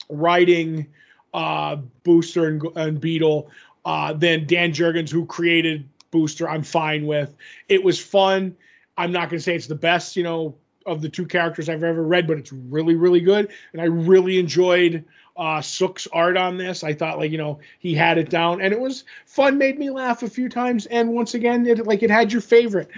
writing 0.09 0.88
uh, 1.34 1.78
Booster 2.03 2.47
and, 2.47 2.61
and 2.76 3.01
Beetle, 3.01 3.49
uh, 3.86 4.13
then 4.13 4.45
Dan 4.45 4.71
Jurgens, 4.71 5.09
who 5.09 5.26
created 5.26 5.88
Booster, 6.12 6.49
I'm 6.49 6.64
fine 6.64 7.05
with. 7.05 7.36
It 7.68 7.84
was 7.84 7.99
fun. 7.99 8.55
I'm 8.97 9.12
not 9.12 9.30
going 9.30 9.39
to 9.39 9.43
say 9.43 9.55
it's 9.55 9.68
the 9.68 9.76
best, 9.76 10.16
you 10.16 10.24
know, 10.24 10.55
of 10.86 11.01
the 11.01 11.10
two 11.10 11.26
characters 11.26 11.70
I've 11.70 11.84
ever 11.84 12.03
read, 12.03 12.28
but 12.28 12.38
it's 12.38 12.51
really, 12.51 12.95
really 12.95 13.20
good. 13.20 13.49
And 13.74 13.82
I 13.82 13.86
really 13.86 14.39
enjoyed 14.39 15.05
uh, 15.38 15.62
Sook's 15.62 16.07
art 16.12 16.36
on 16.36 16.57
this. 16.57 16.84
I 16.84 16.93
thought, 16.93 17.18
like, 17.18 17.32
you 17.32 17.38
know, 17.38 17.60
he 17.80 17.93
had 17.93 18.18
it 18.18 18.30
down, 18.30 18.62
and 18.62 18.74
it 18.74 18.80
was 18.80 19.05
fun. 19.26 19.57
Made 19.57 19.80
me 19.80 19.89
laugh 19.89 20.22
a 20.22 20.30
few 20.30 20.49
times, 20.49 20.86
and 20.88 21.10
once 21.10 21.34
again, 21.34 21.66
it 21.66 21.88
like 21.88 22.03
it 22.03 22.10
had 22.10 22.32
your 22.32 22.41
favorite 22.41 22.89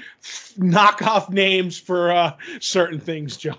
knockoff 0.57 1.30
names 1.30 1.78
for 1.78 2.12
uh, 2.12 2.36
certain 2.59 2.99
things, 2.99 3.38
Joe. 3.38 3.57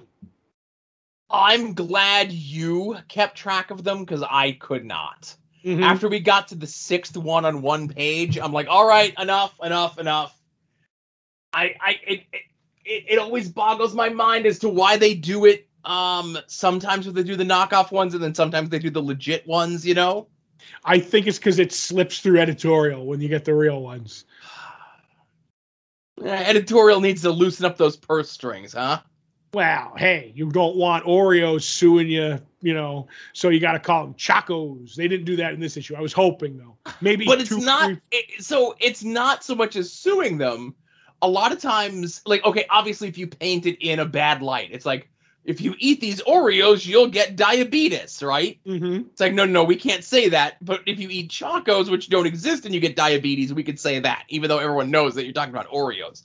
I'm 1.30 1.74
glad 1.74 2.32
you 2.32 2.96
kept 3.08 3.38
track 3.38 3.70
of 3.70 3.84
them 3.84 4.04
because 4.04 4.22
I 4.28 4.52
could 4.52 4.84
not. 4.84 5.34
Mhm. 5.64 5.82
After 5.82 6.08
we 6.08 6.20
got 6.20 6.48
to 6.48 6.54
the 6.54 6.66
sixth 6.66 7.16
one 7.16 7.44
on 7.44 7.62
one 7.62 7.88
page, 7.88 8.38
I'm 8.38 8.52
like, 8.52 8.68
all 8.68 8.86
right, 8.86 9.14
enough, 9.18 9.54
enough, 9.62 9.98
enough. 9.98 10.36
I, 11.52 11.74
I, 11.80 12.00
it, 12.06 12.22
it, 12.84 13.04
it, 13.08 13.18
always 13.18 13.48
boggles 13.48 13.94
my 13.94 14.08
mind 14.08 14.46
as 14.46 14.58
to 14.60 14.68
why 14.68 14.96
they 14.96 15.14
do 15.14 15.44
it. 15.44 15.68
Um, 15.84 16.38
sometimes 16.46 17.06
when 17.06 17.14
they 17.14 17.22
do 17.22 17.36
the 17.36 17.44
knockoff 17.44 17.92
ones, 17.92 18.14
and 18.14 18.22
then 18.22 18.34
sometimes 18.34 18.70
they 18.70 18.78
do 18.78 18.90
the 18.90 19.02
legit 19.02 19.46
ones. 19.46 19.86
You 19.86 19.94
know. 19.94 20.28
I 20.84 20.98
think 20.98 21.26
it's 21.26 21.38
because 21.38 21.58
it 21.58 21.72
slips 21.72 22.20
through 22.20 22.38
editorial 22.40 23.04
when 23.06 23.20
you 23.20 23.28
get 23.28 23.44
the 23.44 23.54
real 23.54 23.82
ones. 23.82 24.24
Editorial 26.24 27.00
needs 27.00 27.22
to 27.22 27.30
loosen 27.30 27.66
up 27.66 27.76
those 27.76 27.96
purse 27.96 28.30
strings, 28.30 28.72
huh? 28.72 29.00
Well, 29.54 29.92
hey, 29.98 30.32
you 30.34 30.48
don't 30.50 30.76
want 30.76 31.04
Oreos 31.04 31.62
suing 31.62 32.08
you, 32.08 32.38
you 32.62 32.72
know, 32.72 33.08
so 33.34 33.50
you 33.50 33.60
got 33.60 33.72
to 33.72 33.78
call 33.80 34.04
them 34.04 34.14
Chacos. 34.14 34.94
They 34.94 35.08
didn't 35.08 35.26
do 35.26 35.36
that 35.36 35.52
in 35.52 35.60
this 35.60 35.76
issue. 35.76 35.94
I 35.94 36.00
was 36.00 36.14
hoping 36.14 36.56
though. 36.56 36.76
Maybe, 37.02 37.26
but 37.26 37.38
it's 37.40 37.50
two, 37.50 37.60
not 37.60 37.86
three- 37.86 38.00
it, 38.12 38.42
so 38.42 38.74
it's 38.80 39.04
not 39.04 39.44
so 39.44 39.54
much 39.54 39.76
as 39.76 39.92
suing 39.92 40.38
them 40.38 40.74
a 41.20 41.28
lot 41.28 41.52
of 41.52 41.60
times 41.60 42.20
like 42.26 42.44
okay 42.44 42.64
obviously 42.68 43.06
if 43.08 43.16
you 43.16 43.28
paint 43.28 43.64
it 43.66 43.78
in 43.86 44.00
a 44.00 44.04
bad 44.04 44.42
light 44.42 44.70
it's 44.72 44.84
like 44.84 45.08
if 45.44 45.60
you 45.60 45.72
eat 45.78 46.00
these 46.00 46.20
oreos 46.22 46.84
you'll 46.84 47.06
get 47.06 47.36
diabetes 47.36 48.20
right 48.24 48.58
Mhm. 48.66 49.06
it's 49.06 49.20
like 49.20 49.32
no 49.32 49.44
no 49.44 49.52
no 49.52 49.62
we 49.64 49.76
can't 49.76 50.02
say 50.02 50.30
that 50.30 50.56
but 50.64 50.80
if 50.84 50.98
you 50.98 51.08
eat 51.10 51.30
chocos 51.30 51.88
which 51.88 52.08
don't 52.08 52.26
exist 52.26 52.64
and 52.66 52.74
you 52.74 52.80
get 52.80 52.96
diabetes 52.96 53.54
we 53.54 53.62
could 53.62 53.78
say 53.78 54.00
that 54.00 54.24
even 54.30 54.48
though 54.48 54.58
everyone 54.58 54.90
knows 54.90 55.14
that 55.14 55.22
you're 55.22 55.32
talking 55.32 55.54
about 55.54 55.68
oreos 55.70 56.24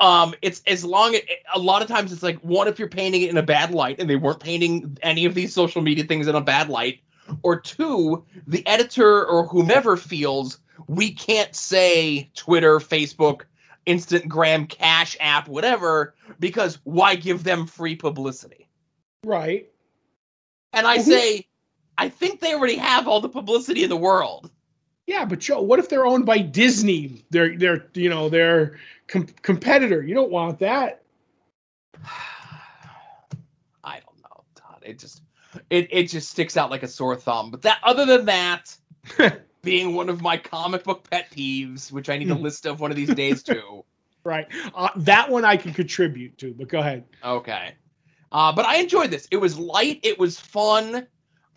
um 0.00 0.34
it's 0.42 0.62
as 0.66 0.84
long 0.84 1.14
a 1.54 1.58
lot 1.58 1.82
of 1.82 1.88
times 1.88 2.12
it's 2.12 2.22
like 2.22 2.38
one 2.40 2.68
if 2.68 2.78
you're 2.78 2.88
painting 2.88 3.22
it 3.22 3.30
in 3.30 3.36
a 3.36 3.42
bad 3.42 3.72
light 3.72 3.98
and 4.00 4.08
they 4.08 4.16
weren't 4.16 4.40
painting 4.40 4.96
any 5.02 5.24
of 5.24 5.34
these 5.34 5.52
social 5.54 5.82
media 5.82 6.04
things 6.04 6.26
in 6.26 6.34
a 6.34 6.40
bad 6.40 6.68
light 6.68 7.00
or 7.42 7.58
two 7.58 8.24
the 8.46 8.66
editor 8.66 9.24
or 9.26 9.46
whomever 9.46 9.96
feels 9.96 10.58
we 10.88 11.12
can't 11.12 11.54
say 11.54 12.28
twitter 12.34 12.78
facebook 12.78 13.42
instagram 13.86 14.68
cash 14.68 15.16
app 15.20 15.46
whatever 15.48 16.14
because 16.40 16.78
why 16.84 17.14
give 17.14 17.44
them 17.44 17.66
free 17.66 17.94
publicity 17.96 18.68
Right. 19.24 19.68
and 20.72 20.86
i 20.86 20.98
say 20.98 21.46
i 21.96 22.08
think 22.08 22.40
they 22.40 22.54
already 22.54 22.76
have 22.76 23.06
all 23.08 23.20
the 23.20 23.28
publicity 23.28 23.82
in 23.84 23.90
the 23.90 23.96
world 23.96 24.50
Yeah, 25.06 25.26
but 25.26 25.40
Joe, 25.40 25.60
what 25.60 25.78
if 25.78 25.90
they're 25.90 26.06
owned 26.06 26.24
by 26.24 26.38
Disney? 26.38 27.26
They're 27.28 27.56
they're 27.58 27.86
you 27.92 28.08
know 28.08 28.30
their 28.30 28.78
com- 29.08 29.26
competitor. 29.42 30.02
You 30.02 30.14
don't 30.14 30.30
want 30.30 30.58
that. 30.60 31.02
I 33.84 34.00
don't 34.00 34.18
know, 34.22 34.44
Todd. 34.54 34.82
It 34.82 34.98
just 34.98 35.22
it 35.70 35.88
it 35.90 36.04
just 36.04 36.30
sticks 36.30 36.56
out 36.56 36.70
like 36.70 36.82
a 36.82 36.88
sore 36.88 37.16
thumb. 37.16 37.50
But 37.50 37.62
that 37.62 37.78
other 37.82 38.06
than 38.06 38.26
that, 38.26 38.76
being 39.62 39.94
one 39.94 40.08
of 40.08 40.20
my 40.20 40.36
comic 40.36 40.84
book 40.84 41.08
pet 41.10 41.30
peeves, 41.30 41.92
which 41.92 42.08
I 42.08 42.18
need 42.18 42.30
a 42.30 42.34
Mm. 42.34 42.42
list 42.42 42.66
of 42.66 42.80
one 42.80 42.90
of 42.90 42.96
these 42.96 43.14
days 43.14 43.42
too. 43.44 43.84
Right. 44.24 44.46
Uh, 44.74 44.88
that 44.96 45.30
one 45.30 45.44
I 45.44 45.56
can 45.58 45.74
contribute 45.74 46.38
to, 46.38 46.54
but 46.54 46.68
go 46.68 46.78
ahead. 46.80 47.04
Okay. 47.22 47.74
Uh, 48.32 48.52
but 48.52 48.64
I 48.64 48.76
enjoyed 48.76 49.10
this. 49.10 49.28
It 49.30 49.36
was 49.36 49.58
light. 49.58 50.00
It 50.02 50.18
was 50.18 50.40
fun. 50.40 51.06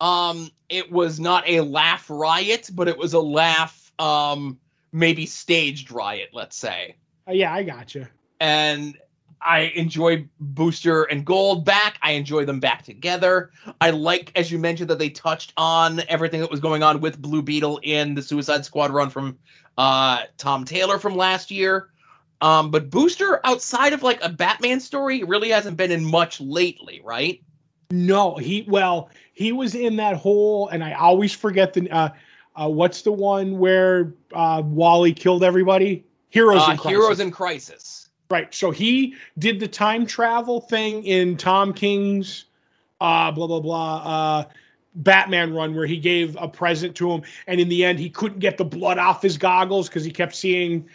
Um, 0.02 0.52
it 0.70 0.92
was 0.92 1.20
not 1.20 1.48
a 1.48 1.62
laugh 1.62 2.10
riot, 2.10 2.70
but 2.74 2.88
it 2.90 2.98
was 2.98 3.14
a 3.14 3.20
laugh, 3.20 3.92
um, 3.98 4.60
maybe 4.92 5.26
staged 5.26 5.92
riot, 5.92 6.30
let's 6.34 6.56
say. 6.58 6.98
Uh, 7.28 7.34
yeah, 7.34 7.54
I 7.54 7.64
got 7.64 7.94
you. 7.96 8.08
and 8.40 8.98
I 9.42 9.72
enjoy 9.76 10.28
Booster 10.40 11.04
and 11.04 11.24
Gold 11.26 11.64
back. 11.64 12.00
I 12.02 12.12
enjoy 12.12 12.46
them 12.46 12.60
back 12.60 12.84
together. 12.84 13.52
I 13.80 13.92
like, 13.92 14.32
as 14.36 14.52
you 14.52 14.58
mentioned, 14.58 14.90
that 14.90 15.00
they 15.00 15.10
touched 15.10 15.54
on 15.58 16.02
everything 16.10 16.42
that 16.42 16.50
was 16.50 16.60
going 16.60 16.84
on 16.84 17.02
with 17.02 17.22
Blue 17.22 17.42
Beetle 17.42 17.80
in 17.84 18.16
the 18.16 18.22
Suicide 18.22 18.66
Squad 18.66 18.92
run 18.92 19.10
from 19.10 19.38
uh, 19.78 20.24
Tom 20.38 20.66
Taylor 20.66 20.98
from 20.98 21.16
last 21.16 21.52
year. 21.52 21.90
Um, 22.42 22.72
but 22.72 22.90
Booster, 22.90 23.40
outside 23.44 23.94
of 23.94 24.04
like 24.04 24.24
a 24.24 24.30
Batman 24.30 24.80
story, 24.80 25.24
really 25.24 25.50
hasn't 25.50 25.78
been 25.78 25.92
in 25.92 26.04
much 26.04 26.42
lately, 26.42 27.02
right? 27.04 27.42
No, 27.92 28.36
he 28.36 28.66
well, 28.68 29.10
he 29.34 29.52
was 29.52 29.76
in 29.76 29.96
that 29.96 30.18
whole, 30.18 30.68
and 30.68 30.84
I 30.84 30.94
always 30.94 31.34
forget 31.34 31.74
the 31.74 31.90
uh, 31.90 32.10
uh, 32.56 32.70
what's 32.70 33.04
the 33.04 33.12
one 33.12 33.60
where 33.60 34.14
uh, 34.34 34.62
Wally 34.66 35.14
killed 35.14 35.44
everybody? 35.44 36.04
Heroes 36.30 36.62
Uh, 36.68 36.72
in 36.72 36.78
Crisis. 36.78 36.90
Heroes 36.90 37.20
in 37.20 37.32
Crisis. 37.32 38.10
Right. 38.30 38.54
So 38.54 38.72
he 38.72 39.16
did 39.40 39.60
the 39.60 39.68
time 39.68 40.06
travel 40.06 40.60
thing 40.62 41.04
in 41.06 41.38
Tom 41.38 41.74
King's 41.74 42.46
uh 43.00 43.32
blah 43.32 43.48
blah 43.48 43.60
blah 43.60 43.98
uh 43.98 44.44
Batman 44.96 45.54
run 45.54 45.76
where 45.76 45.86
he 45.86 45.98
gave 45.98 46.36
a 46.40 46.48
present 46.48 46.96
to 46.96 47.12
him 47.12 47.22
and 47.46 47.62
in 47.62 47.70
the 47.70 47.86
end 47.86 48.00
he 48.00 48.10
couldn't 48.10 48.40
get 48.40 48.58
the 48.58 48.66
blood 48.66 48.98
off 48.98 49.22
his 49.22 49.38
goggles 49.38 49.88
because 49.88 50.04
he 50.04 50.10
kept 50.12 50.34
seeing 50.36 50.90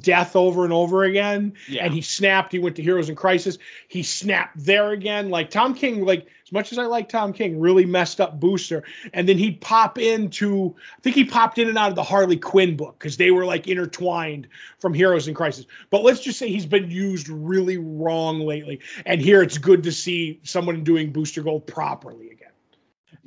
death 0.00 0.36
over 0.36 0.64
and 0.64 0.72
over 0.72 1.04
again. 1.04 1.54
Yeah. 1.68 1.84
and 1.84 1.94
he 1.94 2.00
snapped. 2.00 2.52
He 2.52 2.58
went 2.58 2.76
to 2.76 2.82
heroes 2.82 3.08
in 3.08 3.16
crisis. 3.16 3.58
He 3.88 4.02
snapped 4.02 4.64
there 4.64 4.90
again. 4.92 5.30
Like 5.30 5.50
tom 5.50 5.74
king 5.74 6.04
like 6.04 6.26
as 6.44 6.52
much 6.52 6.72
as 6.72 6.78
i 6.78 6.86
like 6.86 7.08
tom 7.10 7.32
king 7.32 7.58
really 7.60 7.84
messed 7.84 8.20
up 8.20 8.38
booster. 8.40 8.84
And 9.12 9.28
then 9.28 9.38
he'd 9.38 9.60
pop 9.60 9.98
into 9.98 10.74
i 10.96 11.00
think 11.00 11.16
he 11.16 11.24
popped 11.24 11.58
in 11.58 11.68
and 11.68 11.78
out 11.78 11.90
of 11.90 11.96
the 11.96 12.02
harley 12.02 12.36
quinn 12.36 12.76
book 12.76 12.98
because 12.98 13.16
they 13.16 13.30
were 13.30 13.44
like 13.44 13.66
intertwined 13.66 14.48
from 14.78 14.94
heroes 14.94 15.28
in 15.28 15.34
crisis. 15.34 15.66
But 15.90 16.02
let's 16.02 16.20
just 16.20 16.38
say 16.38 16.48
he's 16.48 16.66
been 16.66 16.90
used 16.90 17.28
really 17.28 17.78
wrong 17.78 18.40
lately. 18.40 18.80
And 19.06 19.20
here 19.20 19.42
it's 19.42 19.58
good 19.58 19.82
to 19.84 19.92
see 19.92 20.40
someone 20.42 20.84
doing 20.84 21.12
booster 21.12 21.42
gold 21.42 21.66
properly 21.66 22.30
again. 22.30 22.48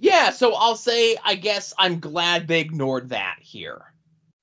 Yeah, 0.02 0.32
so 0.32 0.56
I'll 0.56 0.76
say, 0.76 1.16
I 1.24 1.36
guess 1.36 1.76
I'm 1.78 2.00
glad 2.00 2.48
they 2.48 2.60
ignored 2.60 3.10
that 3.10 3.38
here. 3.40 3.94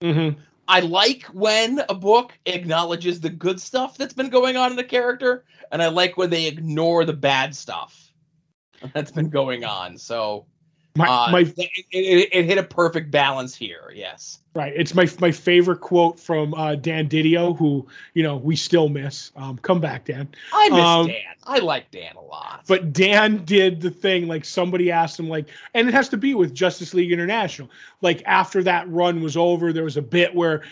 mm-hmm. 0.00 0.38
I 0.68 0.80
like 0.80 1.24
when 1.26 1.80
a 1.88 1.94
book 1.94 2.38
acknowledges 2.44 3.20
the 3.20 3.30
good 3.30 3.58
stuff 3.58 3.96
that's 3.96 4.12
been 4.12 4.28
going 4.28 4.58
on 4.58 4.70
in 4.70 4.76
the 4.76 4.84
character, 4.84 5.44
and 5.72 5.82
I 5.82 5.88
like 5.88 6.18
when 6.18 6.28
they 6.28 6.46
ignore 6.46 7.06
the 7.06 7.14
bad 7.14 7.56
stuff 7.56 8.12
that's 8.92 9.10
been 9.10 9.30
going 9.30 9.64
on. 9.64 9.96
So 9.96 10.46
my, 10.98 11.06
uh, 11.06 11.30
my 11.30 11.40
it, 11.40 11.70
it, 11.90 12.28
it 12.32 12.44
hit 12.44 12.58
a 12.58 12.62
perfect 12.62 13.10
balance 13.10 13.54
here. 13.54 13.92
Yes. 13.94 14.40
Right. 14.54 14.72
It's 14.74 14.94
my 14.94 15.08
my 15.20 15.30
favorite 15.30 15.80
quote 15.80 16.18
from 16.18 16.52
uh, 16.54 16.74
Dan 16.74 17.08
Didio, 17.08 17.56
who 17.56 17.86
you 18.14 18.22
know 18.22 18.36
we 18.36 18.56
still 18.56 18.88
miss. 18.88 19.30
Um, 19.36 19.56
come 19.58 19.80
back, 19.80 20.06
Dan. 20.06 20.28
I 20.52 20.68
miss 20.68 20.80
Um, 20.80 21.06
Dan. 21.06 21.16
I 21.44 21.58
like 21.60 21.90
Dan 21.90 22.16
a 22.16 22.20
lot. 22.20 22.64
But 22.66 22.92
Dan 22.92 23.44
did 23.44 23.80
the 23.80 23.90
thing 23.90 24.26
like 24.26 24.44
somebody 24.44 24.90
asked 24.90 25.18
him 25.18 25.28
like, 25.28 25.48
and 25.74 25.88
it 25.88 25.94
has 25.94 26.08
to 26.10 26.16
be 26.16 26.34
with 26.34 26.54
Justice 26.54 26.92
League 26.92 27.12
International. 27.12 27.70
Like 28.02 28.22
after 28.26 28.62
that 28.64 28.90
run 28.90 29.22
was 29.22 29.36
over, 29.36 29.72
there 29.72 29.84
was 29.84 29.96
a 29.96 30.02
bit 30.02 30.34
where 30.34 30.62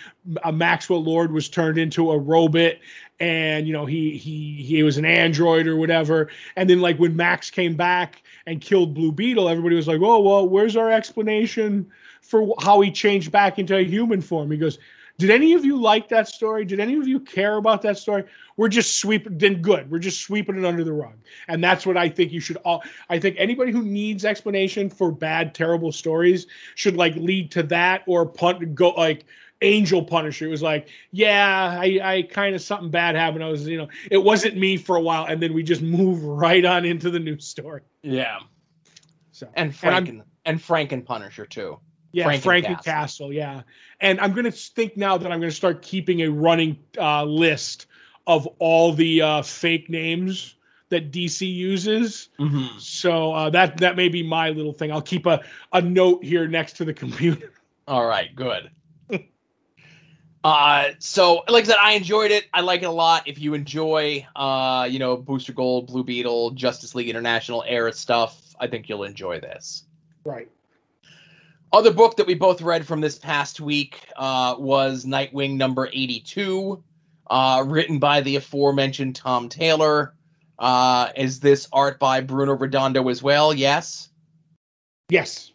a 0.45 0.53
Maxwell 0.53 1.03
Lord 1.03 1.33
was 1.33 1.49
turned 1.49 1.79
into 1.79 2.11
a 2.11 2.19
robot, 2.19 2.75
and 3.21 3.67
you 3.67 3.73
know 3.73 3.87
he 3.87 4.17
he 4.17 4.63
he 4.63 4.83
was 4.83 4.99
an 4.99 5.05
android 5.05 5.67
or 5.67 5.77
whatever. 5.77 6.29
And 6.57 6.69
then 6.69 6.81
like 6.81 6.99
when 6.99 7.17
Max 7.17 7.51
came 7.51 7.77
back 7.77 8.23
and 8.47 8.61
killed 8.61 8.95
Blue 8.95 9.13
Beetle, 9.13 9.49
everybody 9.49 9.77
was 9.77 9.89
like, 9.89 10.01
oh 10.03 10.21
well, 10.21 10.49
where's 10.49 10.77
our 10.77 10.91
explanation 10.91 11.91
for 12.21 12.55
how 12.61 12.81
he 12.81 12.91
changed 12.91 13.33
back 13.33 13.59
into 13.59 13.77
a 13.77 13.85
human 13.85 14.21
form? 14.21 14.51
He 14.51 14.59
goes. 14.59 14.79
Did 15.19 15.31
any 15.31 15.55
of 15.55 15.65
you 15.65 15.81
like 15.81 16.11
that 16.11 16.29
story? 16.29 16.67
Did 16.67 16.79
any 16.79 16.95
of 16.97 17.09
you 17.09 17.21
care 17.21 17.57
about 17.57 17.81
that 17.83 17.97
story? 17.97 18.25
We're 18.59 18.69
just 18.69 18.99
sweeping. 18.99 19.39
Then 19.39 19.63
good. 19.63 19.91
We're 19.91 19.99
just 19.99 20.21
sweeping 20.21 20.59
it 20.59 20.65
under 20.67 20.85
the 20.85 20.93
rug, 20.93 21.15
and 21.49 21.65
that's 21.65 21.87
what 21.87 21.97
I 21.97 22.11
think 22.11 22.33
you 22.33 22.41
should 22.41 22.59
all. 22.59 22.83
I 23.09 23.19
think 23.19 23.37
anybody 23.39 23.73
who 23.73 23.83
needs 23.83 24.27
explanation 24.27 24.91
for 24.91 25.11
bad, 25.11 25.55
terrible 25.55 25.91
stories 25.91 26.47
should 26.75 26.97
like 26.97 27.15
lead 27.17 27.51
to 27.53 27.63
that 27.63 28.03
or 28.07 28.27
punt 28.27 28.75
go 28.75 28.91
like 28.91 29.25
Angel 29.63 30.03
Punisher. 30.05 30.47
It 30.47 30.51
was 30.51 30.63
like, 30.63 30.89
yeah, 31.13 31.79
I, 31.81 32.01
I 32.03 32.23
kind 32.23 32.55
of 32.55 32.61
something 32.63 32.91
bad 32.91 33.15
happened. 33.17 33.43
I 33.43 33.49
was, 33.49 33.67
you 33.67 33.79
know, 33.79 33.89
it 34.11 34.19
wasn't 34.19 34.57
me 34.57 34.77
for 34.77 34.97
a 34.97 35.01
while, 35.01 35.25
and 35.27 35.43
then 35.43 35.55
we 35.55 35.63
just 35.63 35.83
move 36.01 36.23
right 36.25 36.65
on 36.65 36.85
into 36.85 37.11
the 37.11 37.19
new 37.21 37.39
story. 37.39 37.83
yeah. 38.03 38.39
So 39.33 39.49
And 39.55 39.75
Frank 39.75 40.09
And 40.09 40.23
I'm- 40.47 40.59
Franken 40.59 40.93
and 40.93 41.07
Punisher 41.07 41.45
too. 41.45 41.79
Yeah, 42.13 42.39
Frank 42.39 42.65
and 42.67 42.77
Castle. 42.77 42.93
Castle. 42.93 43.33
Yeah, 43.33 43.63
and 44.01 44.19
I'm 44.21 44.33
gonna 44.33 44.51
think 44.51 44.97
now 44.97 45.19
that 45.19 45.31
I'm 45.31 45.39
gonna 45.41 45.51
start 45.51 45.83
keeping 45.83 46.21
a 46.23 46.29
running 46.29 46.79
uh, 46.99 47.25
list 47.25 47.87
of 48.27 48.47
all 48.59 48.93
the 48.95 49.21
uh, 49.21 49.43
fake 49.43 49.91
names 49.91 50.55
that 50.89 51.11
DC 51.13 51.53
uses. 51.53 52.31
Mm-hmm. 52.41 52.79
So 52.79 53.33
uh, 53.35 53.51
that 53.51 53.77
that 53.79 53.97
may 53.97 54.09
be 54.09 54.23
my 54.23 54.49
little 54.51 54.73
thing. 54.73 54.91
I'll 54.93 55.03
keep 55.03 55.27
a, 55.27 55.43
a 55.75 55.83
note 55.83 56.25
here 56.25 56.49
next 56.49 56.75
to 56.79 56.87
the 56.87 56.95
computer. 56.95 57.53
All 57.87 58.07
right, 58.07 58.35
good. 58.35 58.71
Uh, 60.47 60.93
so 61.01 61.43
like 61.49 61.65
I 61.65 61.67
said, 61.67 61.77
I 61.83 61.93
enjoyed 61.95 62.31
it. 62.31 62.45
I 62.55 62.61
like 62.61 62.83
it 62.83 62.87
a 62.87 62.91
lot. 62.93 63.27
If 63.27 63.41
you 63.41 63.55
enjoy, 63.55 64.25
uh, 64.37 64.87
you 64.89 65.01
know, 65.01 65.17
Booster 65.17 65.53
Gold, 65.53 65.89
Blue 65.89 66.05
Beetle, 66.05 66.53
Justice 66.53 66.95
League 66.95 67.09
International 67.09 67.65
era 67.67 67.93
stuff, 67.93 68.55
I 68.61 68.69
think 68.69 68.89
you'll 68.89 69.03
enjoy 69.03 69.41
this. 69.41 69.83
Right. 70.25 70.49
Other 71.73 71.93
book 71.93 72.17
that 72.19 72.29
we 72.29 72.35
both 72.35 72.63
read 72.63 72.87
from 72.87 73.01
this 73.01 73.19
past 73.19 73.61
week 73.61 74.07
uh, 74.15 74.55
was 74.57 75.05
Nightwing 75.05 75.57
number 75.57 75.89
82, 75.93 76.81
uh, 77.29 77.65
written 77.67 77.99
by 77.99 78.21
the 78.21 78.37
aforementioned 78.37 79.17
Tom 79.17 79.49
Taylor. 79.49 80.15
Uh, 80.61 81.09
is 81.17 81.41
this 81.41 81.67
art 81.73 81.99
by 81.99 82.21
Bruno 82.21 82.55
Redondo 82.55 83.09
as 83.09 83.21
well? 83.21 83.53
Yes. 83.53 84.11
Yes. 85.09 85.51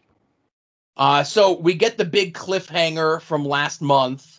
Uh, 0.97 1.23
so 1.23 1.57
we 1.57 1.75
get 1.75 1.97
the 1.97 2.03
big 2.03 2.33
cliffhanger 2.33 3.21
from 3.21 3.45
last 3.45 3.81
month, 3.81 4.30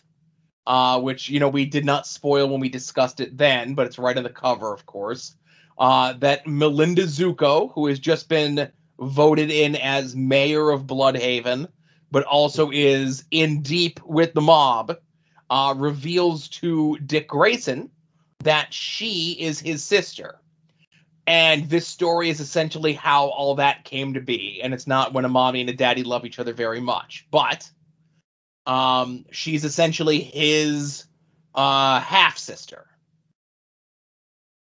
uh, 0.67 0.99
which 0.99 1.29
you 1.29 1.39
know 1.39 1.49
we 1.49 1.65
did 1.65 1.85
not 1.85 2.07
spoil 2.07 2.47
when 2.47 2.59
we 2.59 2.69
discussed 2.69 3.19
it 3.19 3.37
then, 3.37 3.73
but 3.73 3.85
it's 3.85 3.99
right 3.99 4.17
on 4.17 4.23
the 4.23 4.29
cover, 4.29 4.73
of 4.73 4.85
course. 4.85 5.35
Uh, 5.77 6.13
that 6.13 6.45
Melinda 6.45 7.03
Zucco, 7.03 7.73
who 7.73 7.87
has 7.87 7.99
just 7.99 8.29
been 8.29 8.71
voted 8.99 9.49
in 9.49 9.75
as 9.75 10.15
mayor 10.15 10.69
of 10.69 10.85
Blüdhaven, 10.85 11.67
but 12.11 12.23
also 12.23 12.69
is 12.71 13.25
in 13.31 13.61
deep 13.61 13.99
with 14.05 14.33
the 14.33 14.41
mob, 14.41 14.97
uh, 15.49 15.73
reveals 15.75 16.47
to 16.47 16.97
Dick 16.99 17.27
Grayson 17.27 17.89
that 18.43 18.73
she 18.73 19.31
is 19.39 19.59
his 19.59 19.83
sister. 19.83 20.39
And 21.25 21.69
this 21.69 21.87
story 21.87 22.29
is 22.29 22.39
essentially 22.39 22.93
how 22.93 23.27
all 23.27 23.55
that 23.55 23.85
came 23.85 24.13
to 24.13 24.21
be. 24.21 24.59
And 24.61 24.73
it's 24.73 24.87
not 24.87 25.13
when 25.13 25.25
a 25.25 25.29
mommy 25.29 25.61
and 25.61 25.69
a 25.69 25.73
daddy 25.73 26.03
love 26.03 26.25
each 26.25 26.37
other 26.37 26.53
very 26.53 26.81
much, 26.81 27.25
but 27.31 27.69
um, 28.65 29.25
she's 29.31 29.65
essentially 29.65 30.19
his 30.19 31.05
uh, 31.55 31.99
half 31.99 32.37
sister. 32.37 32.85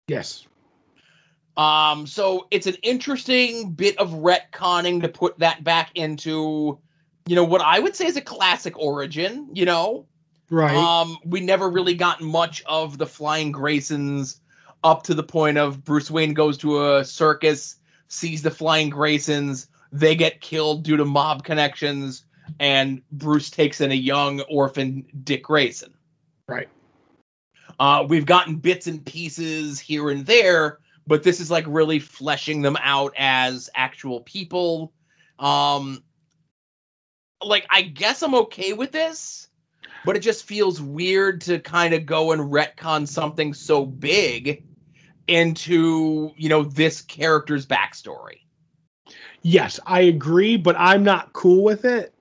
Yes. 0.08 0.46
Um, 1.56 2.08
so 2.08 2.48
it's 2.50 2.68
an 2.68 2.76
interesting 2.82 3.72
bit 3.72 3.98
of 4.00 4.10
retconning 4.10 5.02
to 5.02 5.10
put 5.10 5.40
that 5.40 5.64
back 5.64 5.92
into, 5.96 6.80
you 7.28 7.36
know, 7.36 7.44
what 7.44 7.62
I 7.62 7.80
would 7.80 7.96
say 7.96 8.08
is 8.08 8.18
a 8.18 8.22
classic 8.22 8.78
origin. 8.78 9.50
You 9.54 9.66
know, 9.66 10.08
Right. 10.50 10.76
um, 10.76 11.18
we 11.26 11.42
never 11.42 11.70
really 11.70 11.94
got 11.94 12.22
much 12.22 12.64
of 12.66 12.98
the 12.98 13.06
Flying 13.06 13.54
Graysons 13.54 14.40
up 14.84 15.04
to 15.04 15.14
the 15.14 15.24
point 15.24 15.58
of 15.58 15.84
Bruce 15.84 16.12
Wayne 16.12 16.34
goes 16.34 16.58
to 16.60 16.96
a 16.96 17.06
circus, 17.06 17.78
sees 18.08 18.42
the 18.42 18.52
Flying 18.52 18.92
Graysons, 18.92 19.68
they 19.92 20.16
get 20.16 20.42
killed 20.42 20.84
due 20.84 20.98
to 20.98 21.06
mob 21.06 21.44
connections, 21.44 22.26
and 22.60 23.02
Bruce 23.12 23.50
takes 23.50 23.82
in 23.82 23.91
a 23.91 23.96
young 23.96 24.41
orphan 24.41 25.06
Dick 25.24 25.44
Grayson. 25.44 25.94
right. 26.48 26.70
Uh, 27.80 28.06
we've 28.08 28.26
gotten 28.26 28.56
bits 28.56 28.88
and 28.88 29.04
pieces 29.04 29.80
here 29.80 30.10
and 30.10 30.26
there, 30.26 30.80
but 31.08 31.24
this 31.24 31.39
is 31.39 31.50
like 31.50 31.66
really 31.68 32.00
fleshing 32.00 32.62
them 32.62 32.78
out 32.80 33.14
as 33.18 33.70
actual 33.76 34.22
people. 34.22 34.94
Um, 35.39 36.04
like 37.44 37.66
I 37.70 37.82
guess 37.82 38.22
I'm 38.22 38.36
okay 38.36 38.74
with 38.74 38.91
this, 38.91 39.50
but 40.06 40.16
it 40.16 40.20
just 40.20 40.46
feels 40.46 40.82
weird 40.82 41.41
to 41.41 41.60
kind 41.60 41.94
of 41.94 42.06
go 42.06 42.32
and 42.32 42.52
retcon 42.52 43.08
something 43.08 43.54
so 43.54 43.86
big 43.86 44.64
into 45.28 46.32
you 46.36 46.50
know 46.50 46.64
this 46.64 47.02
character's 47.02 47.66
backstory. 47.66 48.41
Yes, 49.41 49.80
I 49.86 50.02
agree, 50.02 50.58
but 50.58 50.76
I'm 50.78 51.04
not 51.04 51.34
cool 51.34 51.64
with 51.64 51.86
it. 51.86 52.14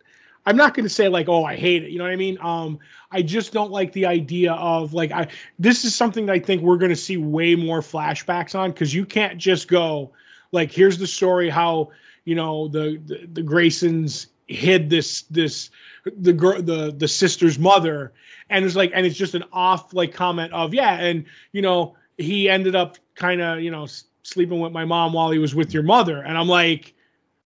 I'm 0.44 0.56
not 0.56 0.74
going 0.74 0.84
to 0.84 0.90
say 0.90 1.08
like, 1.08 1.28
oh, 1.28 1.44
I 1.44 1.54
hate 1.56 1.84
it. 1.84 1.90
You 1.90 1.98
know 1.98 2.04
what 2.04 2.12
I 2.12 2.16
mean? 2.16 2.36
Um, 2.40 2.78
I 3.12 3.22
just 3.22 3.52
don't 3.52 3.70
like 3.70 3.92
the 3.92 4.06
idea 4.06 4.52
of 4.54 4.92
like, 4.92 5.12
I. 5.12 5.28
This 5.58 5.84
is 5.84 5.94
something 5.94 6.26
that 6.26 6.32
I 6.32 6.38
think 6.38 6.62
we're 6.62 6.78
going 6.78 6.90
to 6.90 6.96
see 6.96 7.16
way 7.16 7.54
more 7.54 7.80
flashbacks 7.80 8.58
on 8.58 8.72
because 8.72 8.92
you 8.92 9.06
can't 9.06 9.38
just 9.38 9.68
go 9.68 10.12
like, 10.50 10.72
here's 10.72 10.98
the 10.98 11.06
story 11.06 11.48
how 11.48 11.90
you 12.24 12.34
know 12.34 12.68
the 12.68 13.00
the, 13.06 13.26
the 13.32 13.42
Graysons 13.42 14.26
hid 14.48 14.90
this 14.90 15.22
this 15.22 15.70
the 16.04 16.32
girl 16.32 16.60
the 16.62 16.92
the 16.96 17.08
sister's 17.08 17.58
mother 17.58 18.12
and 18.50 18.64
it's 18.64 18.76
like 18.76 18.90
and 18.94 19.06
it's 19.06 19.16
just 19.16 19.34
an 19.34 19.44
off 19.52 19.94
like 19.94 20.12
comment 20.12 20.52
of 20.52 20.74
yeah 20.74 21.00
and 21.00 21.24
you 21.52 21.62
know 21.62 21.94
he 22.18 22.48
ended 22.48 22.74
up 22.74 22.98
kind 23.14 23.40
of 23.40 23.60
you 23.60 23.70
know 23.70 23.86
sleeping 24.22 24.60
with 24.60 24.72
my 24.72 24.84
mom 24.84 25.12
while 25.12 25.30
he 25.30 25.38
was 25.38 25.54
with 25.54 25.72
your 25.72 25.82
mother 25.82 26.22
and 26.22 26.36
i'm 26.36 26.48
like 26.48 26.92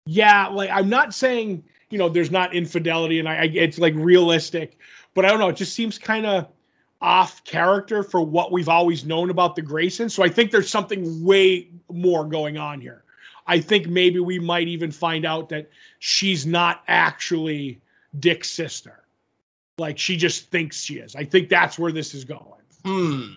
yeah 0.05 0.47
like 0.47 0.69
i'm 0.71 0.89
not 0.89 1.13
saying 1.13 1.63
you 1.93 1.99
know 1.99 2.09
there's 2.09 2.31
not 2.31 2.53
infidelity 2.55 3.19
and 3.19 3.29
i, 3.29 3.35
I 3.35 3.43
it's 3.53 3.77
like 3.77 3.93
realistic. 3.95 4.77
But 5.13 5.25
i 5.25 5.29
don't 5.29 5.39
know 5.39 5.49
it 5.49 5.55
just 5.55 5.75
seems 5.75 5.99
kind 5.99 6.25
of 6.25 6.47
off 6.99 7.43
character 7.43 8.01
for 8.01 8.21
what 8.21 8.51
we've 8.51 8.69
always 8.69 9.05
known 9.05 9.29
about 9.29 9.55
the 9.55 9.61
graysons. 9.61 10.11
So 10.11 10.23
i 10.23 10.29
think 10.29 10.51
there's 10.51 10.69
something 10.69 11.23
way 11.23 11.69
more 11.89 12.25
going 12.25 12.57
on 12.57 12.81
here. 12.81 13.03
I 13.45 13.59
think 13.59 13.87
maybe 13.87 14.19
we 14.19 14.39
might 14.39 14.67
even 14.67 14.91
find 14.91 15.25
out 15.25 15.49
that 15.49 15.69
she's 15.99 16.45
not 16.45 16.81
actually 16.87 17.81
dick's 18.17 18.49
sister. 18.49 19.03
Like 19.77 19.97
she 19.99 20.17
just 20.17 20.49
thinks 20.49 20.81
she 20.81 20.95
is. 20.95 21.15
I 21.15 21.25
think 21.25 21.49
that's 21.49 21.77
where 21.77 21.91
this 21.91 22.13
is 22.13 22.25
going. 22.25 22.61
Hmm. 22.85 23.33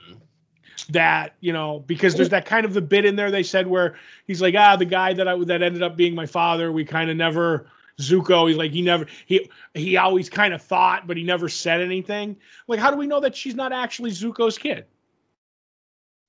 that 0.89 1.35
you 1.41 1.53
know 1.53 1.85
because 1.87 2.17
there's 2.17 2.31
that 2.31 2.47
kind 2.47 2.67
of 2.67 2.75
the 2.75 2.81
bit 2.81 3.05
in 3.05 3.15
there 3.15 3.31
they 3.31 3.45
said 3.45 3.69
where 3.69 3.97
he's 4.27 4.43
like 4.43 4.57
ah 4.59 4.75
the 4.75 4.85
guy 4.85 5.13
that 5.13 5.29
I 5.29 5.39
that 5.45 5.63
ended 5.63 5.85
up 5.85 5.97
being 5.97 6.17
my 6.17 6.27
father 6.27 6.73
we 6.73 6.85
kind 6.85 7.11
of 7.11 7.17
never 7.17 7.69
Zucco 8.01 8.49
he's 8.49 8.57
like 8.57 8.73
he 8.73 8.83
never 8.83 9.07
he 9.25 9.51
he 9.75 9.97
always 9.97 10.29
kind 10.29 10.53
of 10.53 10.63
thought 10.63 11.07
but 11.07 11.17
he 11.17 11.25
never 11.25 11.49
said 11.49 11.81
anything. 11.81 12.37
Like 12.69 12.81
how 12.81 12.91
do 12.91 12.97
we 12.97 13.07
know 13.07 13.21
that 13.21 13.35
she's 13.35 13.55
not 13.55 13.73
actually 13.73 14.11
Zucco's 14.11 14.59
kid? 14.59 14.85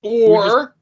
Or 0.02 0.76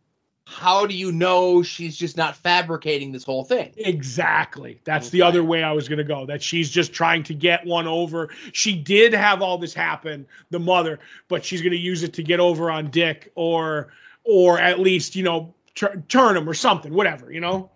how 0.48 0.86
do 0.86 0.96
you 0.96 1.12
know 1.12 1.64
she's 1.64 1.98
just 1.98 2.18
not 2.18 2.36
fabricating 2.36 3.12
this 3.12 3.24
whole 3.24 3.44
thing? 3.44 3.74
exactly. 3.78 4.80
That's 4.84 5.10
the 5.10 5.24
other 5.24 5.44
way 5.44 5.64
I 5.64 5.72
was 5.72 5.90
going 5.90 5.98
to 5.98 6.04
go 6.04 6.28
that 6.28 6.44
she's 6.44 6.70
just 6.70 6.94
trying 6.94 7.24
to 7.24 7.34
get 7.34 7.66
one 7.66 7.88
over. 7.88 8.30
She 8.54 8.76
did 8.76 9.14
have 9.14 9.42
all 9.42 9.58
this 9.58 9.74
happen 9.74 10.28
the 10.52 10.60
mother 10.60 11.00
but 11.28 11.44
she's 11.44 11.62
going 11.62 11.72
to 11.72 11.80
use 11.80 12.04
it 12.04 12.14
to 12.14 12.24
get 12.24 12.40
over 12.40 12.70
on 12.70 12.92
Dick 12.92 13.32
or 13.36 13.92
or 14.24 14.60
at 14.60 14.80
least 14.80 15.16
you 15.16 15.24
know 15.24 15.56
tur- 15.74 16.04
turn 16.08 16.38
him 16.38 16.48
or 16.48 16.54
something 16.54 16.94
whatever 16.94 17.32
you 17.32 17.40
know 17.40 17.72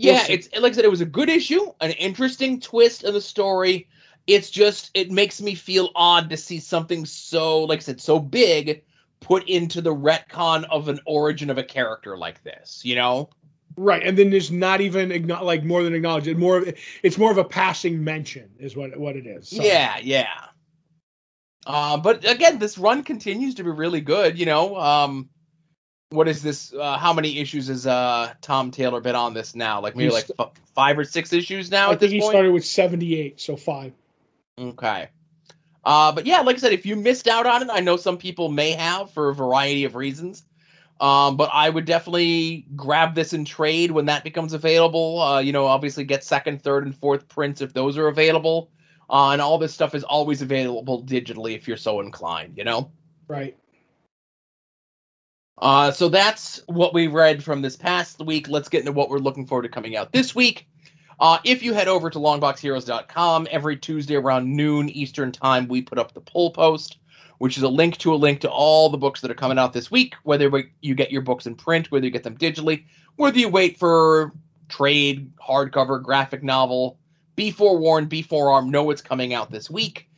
Yeah, 0.00 0.26
it's 0.28 0.48
like 0.58 0.72
I 0.72 0.76
said, 0.76 0.84
it 0.84 0.90
was 0.90 1.00
a 1.00 1.06
good 1.06 1.28
issue, 1.28 1.72
an 1.80 1.92
interesting 1.92 2.60
twist 2.60 3.04
in 3.04 3.12
the 3.12 3.20
story. 3.20 3.88
It's 4.26 4.50
just 4.50 4.90
it 4.94 5.10
makes 5.10 5.40
me 5.40 5.54
feel 5.54 5.90
odd 5.94 6.30
to 6.30 6.36
see 6.36 6.60
something 6.60 7.04
so, 7.04 7.64
like 7.64 7.78
I 7.78 7.82
said, 7.82 8.00
so 8.00 8.18
big 8.18 8.82
put 9.20 9.48
into 9.48 9.80
the 9.80 9.94
retcon 9.94 10.64
of 10.70 10.88
an 10.88 11.00
origin 11.04 11.50
of 11.50 11.58
a 11.58 11.62
character 11.62 12.16
like 12.16 12.42
this. 12.42 12.82
You 12.84 12.96
know? 12.96 13.30
Right, 13.76 14.02
and 14.02 14.18
then 14.18 14.30
there's 14.30 14.50
not 14.50 14.80
even 14.80 15.28
like 15.28 15.64
more 15.64 15.82
than 15.82 15.94
acknowledged. 15.94 16.26
It 16.26 16.36
more 16.36 16.58
of 16.58 16.78
it's 17.02 17.18
more 17.18 17.30
of 17.30 17.38
a 17.38 17.44
passing 17.44 18.02
mention 18.02 18.50
is 18.58 18.76
what 18.76 18.96
what 18.98 19.16
it 19.16 19.26
is. 19.26 19.48
So, 19.48 19.62
Yeah, 19.62 19.98
yeah. 20.02 20.46
Uh, 21.66 21.96
but 21.98 22.28
again, 22.28 22.58
this 22.58 22.78
run 22.78 23.04
continues 23.04 23.54
to 23.56 23.64
be 23.64 23.70
really 23.70 24.00
good. 24.00 24.38
You 24.38 24.46
know, 24.46 24.76
um, 24.76 25.30
what 26.10 26.28
is 26.28 26.42
this? 26.42 26.72
Uh, 26.72 26.96
how 26.98 27.12
many 27.12 27.38
issues 27.38 27.68
has 27.68 27.86
uh, 27.86 28.32
Tom 28.40 28.70
Taylor 28.70 29.00
been 29.00 29.14
on 29.14 29.32
this 29.34 29.54
now? 29.54 29.80
Like 29.80 29.96
maybe 29.96 30.10
He's- 30.12 30.28
like 30.28 30.38
f- 30.38 30.52
five 30.74 30.98
or 30.98 31.04
six 31.04 31.32
issues 31.32 31.70
now 31.70 31.90
I 31.90 31.92
at 31.92 32.00
this 32.00 32.10
think 32.10 32.14
he 32.14 32.20
point. 32.20 32.32
started 32.32 32.52
with 32.52 32.64
78, 32.64 33.40
so 33.40 33.56
five. 33.56 33.92
Okay. 34.58 35.08
Uh, 35.84 36.12
but 36.12 36.26
yeah, 36.26 36.40
like 36.40 36.56
I 36.56 36.58
said, 36.58 36.72
if 36.72 36.84
you 36.84 36.96
missed 36.96 37.26
out 37.28 37.46
on 37.46 37.62
it, 37.62 37.68
I 37.72 37.80
know 37.80 37.96
some 37.96 38.18
people 38.18 38.48
may 38.50 38.72
have 38.72 39.10
for 39.12 39.30
a 39.30 39.34
variety 39.34 39.84
of 39.84 39.94
reasons. 39.94 40.42
Um, 41.00 41.38
but 41.38 41.48
I 41.54 41.70
would 41.70 41.86
definitely 41.86 42.66
grab 42.76 43.14
this 43.14 43.32
in 43.32 43.46
trade 43.46 43.90
when 43.90 44.06
that 44.06 44.22
becomes 44.22 44.52
available. 44.52 45.22
Uh, 45.22 45.38
you 45.40 45.52
know, 45.52 45.64
obviously 45.64 46.04
get 46.04 46.22
second, 46.24 46.62
third, 46.62 46.84
and 46.84 46.94
fourth 46.94 47.26
prints 47.26 47.62
if 47.62 47.72
those 47.72 47.96
are 47.96 48.08
available. 48.08 48.70
Uh, 49.08 49.30
and 49.30 49.40
all 49.40 49.56
this 49.56 49.72
stuff 49.72 49.94
is 49.94 50.04
always 50.04 50.42
available 50.42 51.02
digitally 51.02 51.54
if 51.56 51.66
you're 51.66 51.78
so 51.78 52.00
inclined, 52.00 52.58
you 52.58 52.64
know? 52.64 52.90
Right. 53.28 53.56
Uh, 55.60 55.90
so 55.90 56.08
that's 56.08 56.62
what 56.66 56.94
we 56.94 57.06
read 57.06 57.44
from 57.44 57.60
this 57.60 57.76
past 57.76 58.18
week. 58.20 58.48
Let's 58.48 58.68
get 58.68 58.80
into 58.80 58.92
what 58.92 59.10
we're 59.10 59.18
looking 59.18 59.46
forward 59.46 59.62
to 59.64 59.68
coming 59.68 59.94
out 59.94 60.12
this 60.12 60.34
week. 60.34 60.66
Uh, 61.20 61.38
if 61.44 61.62
you 61.62 61.74
head 61.74 61.86
over 61.86 62.08
to 62.08 62.18
longboxheroes.com, 62.18 63.46
every 63.50 63.76
Tuesday 63.76 64.16
around 64.16 64.56
noon 64.56 64.88
Eastern 64.88 65.30
Time, 65.30 65.68
we 65.68 65.82
put 65.82 65.98
up 65.98 66.14
the 66.14 66.20
poll 66.20 66.50
post, 66.50 66.96
which 67.38 67.58
is 67.58 67.62
a 67.62 67.68
link 67.68 67.98
to 67.98 68.14
a 68.14 68.16
link 68.16 68.40
to 68.40 68.50
all 68.50 68.88
the 68.88 68.96
books 68.96 69.20
that 69.20 69.30
are 69.30 69.34
coming 69.34 69.58
out 69.58 69.74
this 69.74 69.90
week, 69.90 70.14
whether 70.22 70.50
you 70.80 70.94
get 70.94 71.12
your 71.12 71.20
books 71.20 71.46
in 71.46 71.54
print, 71.54 71.90
whether 71.90 72.06
you 72.06 72.10
get 72.10 72.22
them 72.22 72.38
digitally, 72.38 72.84
whether 73.16 73.38
you 73.38 73.50
wait 73.50 73.78
for 73.78 74.32
trade, 74.70 75.30
hardcover, 75.36 76.02
graphic 76.02 76.42
novel. 76.42 76.98
Be 77.36 77.50
forewarned, 77.50 78.08
be 78.08 78.22
forearmed, 78.22 78.72
know 78.72 78.84
what's 78.84 79.02
coming 79.02 79.34
out 79.34 79.50
this 79.50 79.68
week. 79.68 80.08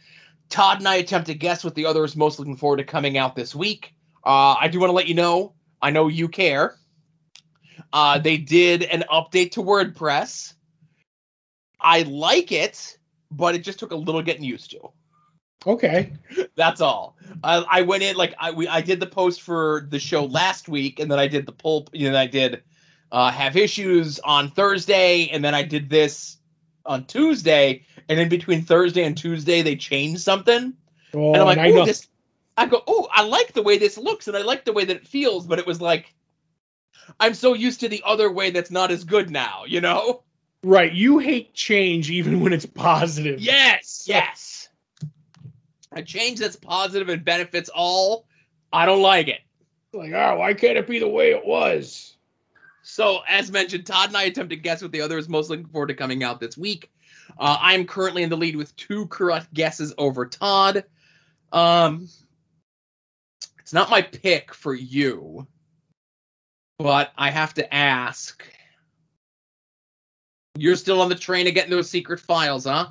Todd 0.50 0.78
and 0.78 0.88
I 0.88 0.96
attempt 0.96 1.26
to 1.28 1.34
guess 1.34 1.64
what 1.64 1.74
the 1.74 1.86
other 1.86 2.04
is 2.04 2.14
most 2.14 2.38
looking 2.38 2.56
forward 2.56 2.76
to 2.76 2.84
coming 2.84 3.18
out 3.18 3.34
this 3.34 3.54
week. 3.54 3.94
Uh, 4.24 4.54
I 4.60 4.68
do 4.68 4.80
want 4.80 4.90
to 4.90 4.94
let 4.94 5.08
you 5.08 5.14
know, 5.14 5.54
I 5.80 5.90
know 5.90 6.08
you 6.08 6.28
care. 6.28 6.76
Uh, 7.92 8.18
they 8.18 8.36
did 8.36 8.82
an 8.84 9.04
update 9.10 9.52
to 9.52 9.62
WordPress. 9.62 10.54
I 11.80 12.02
like 12.02 12.52
it, 12.52 12.96
but 13.30 13.54
it 13.54 13.60
just 13.64 13.78
took 13.78 13.92
a 13.92 13.96
little 13.96 14.22
getting 14.22 14.44
used 14.44 14.70
to. 14.70 14.90
Okay. 15.66 16.12
That's 16.56 16.80
all. 16.80 17.16
I, 17.42 17.64
I 17.70 17.82
went 17.82 18.02
in 18.02 18.16
like 18.16 18.34
I 18.38 18.50
we 18.50 18.66
I 18.68 18.80
did 18.80 19.00
the 19.00 19.06
post 19.06 19.42
for 19.42 19.86
the 19.90 19.98
show 19.98 20.24
last 20.24 20.68
week, 20.68 21.00
and 21.00 21.10
then 21.10 21.18
I 21.18 21.28
did 21.28 21.46
the 21.46 21.52
poll. 21.52 21.88
You 21.92 22.10
know, 22.10 22.18
I 22.18 22.26
did 22.26 22.62
uh, 23.10 23.30
have 23.30 23.56
issues 23.56 24.18
on 24.20 24.50
Thursday, 24.50 25.28
and 25.28 25.44
then 25.44 25.54
I 25.54 25.62
did 25.62 25.88
this 25.88 26.38
on 26.84 27.04
Tuesday, 27.04 27.84
and 28.08 28.18
in 28.18 28.28
between 28.28 28.62
Thursday 28.62 29.04
and 29.04 29.16
Tuesday 29.16 29.62
they 29.62 29.76
changed 29.76 30.20
something, 30.20 30.74
Oh, 31.14 31.32
and 31.32 31.36
I'm 31.36 31.46
like, 31.46 31.58
I 31.58 31.70
oh, 31.70 31.74
know. 31.74 31.84
this. 31.84 32.08
I 32.56 32.66
go, 32.66 32.82
oh, 32.86 33.08
I 33.10 33.24
like 33.24 33.52
the 33.52 33.62
way 33.62 33.78
this 33.78 33.96
looks, 33.96 34.28
and 34.28 34.36
I 34.36 34.42
like 34.42 34.64
the 34.64 34.72
way 34.72 34.84
that 34.84 34.96
it 34.96 35.08
feels, 35.08 35.46
but 35.46 35.58
it 35.58 35.66
was 35.66 35.80
like, 35.80 36.12
I'm 37.18 37.34
so 37.34 37.54
used 37.54 37.80
to 37.80 37.88
the 37.88 38.02
other 38.04 38.30
way 38.30 38.50
that's 38.50 38.70
not 38.70 38.90
as 38.90 39.04
good 39.04 39.30
now, 39.30 39.64
you 39.66 39.80
know. 39.80 40.22
Right. 40.62 40.92
You 40.92 41.18
hate 41.18 41.54
change 41.54 42.10
even 42.10 42.40
when 42.40 42.52
it's 42.52 42.66
positive. 42.66 43.40
Yes, 43.40 44.04
yes. 44.06 44.68
A 45.90 46.02
change 46.02 46.38
that's 46.38 46.56
positive 46.56 47.08
and 47.08 47.24
benefits 47.24 47.70
all, 47.74 48.26
I 48.72 48.86
don't 48.86 49.02
like 49.02 49.28
it. 49.28 49.40
Like, 49.92 50.12
oh, 50.12 50.38
why 50.38 50.54
can't 50.54 50.78
it 50.78 50.86
be 50.86 50.98
the 50.98 51.08
way 51.08 51.32
it 51.32 51.44
was? 51.44 52.16
So, 52.82 53.20
as 53.28 53.50
mentioned, 53.50 53.86
Todd 53.86 54.08
and 54.08 54.16
I 54.16 54.24
attempt 54.24 54.50
to 54.50 54.56
guess 54.56 54.82
what 54.82 54.92
the 54.92 55.02
other 55.02 55.18
is 55.18 55.28
most 55.28 55.50
looking 55.50 55.66
forward 55.66 55.88
to 55.88 55.94
coming 55.94 56.24
out 56.24 56.40
this 56.40 56.56
week. 56.56 56.90
Uh, 57.38 57.56
I 57.60 57.74
am 57.74 57.86
currently 57.86 58.22
in 58.22 58.30
the 58.30 58.36
lead 58.36 58.56
with 58.56 58.74
two 58.76 59.06
correct 59.06 59.52
guesses 59.52 59.94
over 59.98 60.26
Todd. 60.26 60.84
Um, 61.52 62.08
it's 63.62 63.72
not 63.72 63.90
my 63.90 64.02
pick 64.02 64.52
for 64.52 64.74
you, 64.74 65.46
but 66.78 67.12
I 67.16 67.30
have 67.30 67.54
to 67.54 67.74
ask. 67.74 68.44
You're 70.58 70.76
still 70.76 71.00
on 71.00 71.08
the 71.08 71.14
train 71.14 71.46
of 71.46 71.54
getting 71.54 71.70
those 71.70 71.88
secret 71.88 72.20
files, 72.20 72.64
huh? 72.64 72.88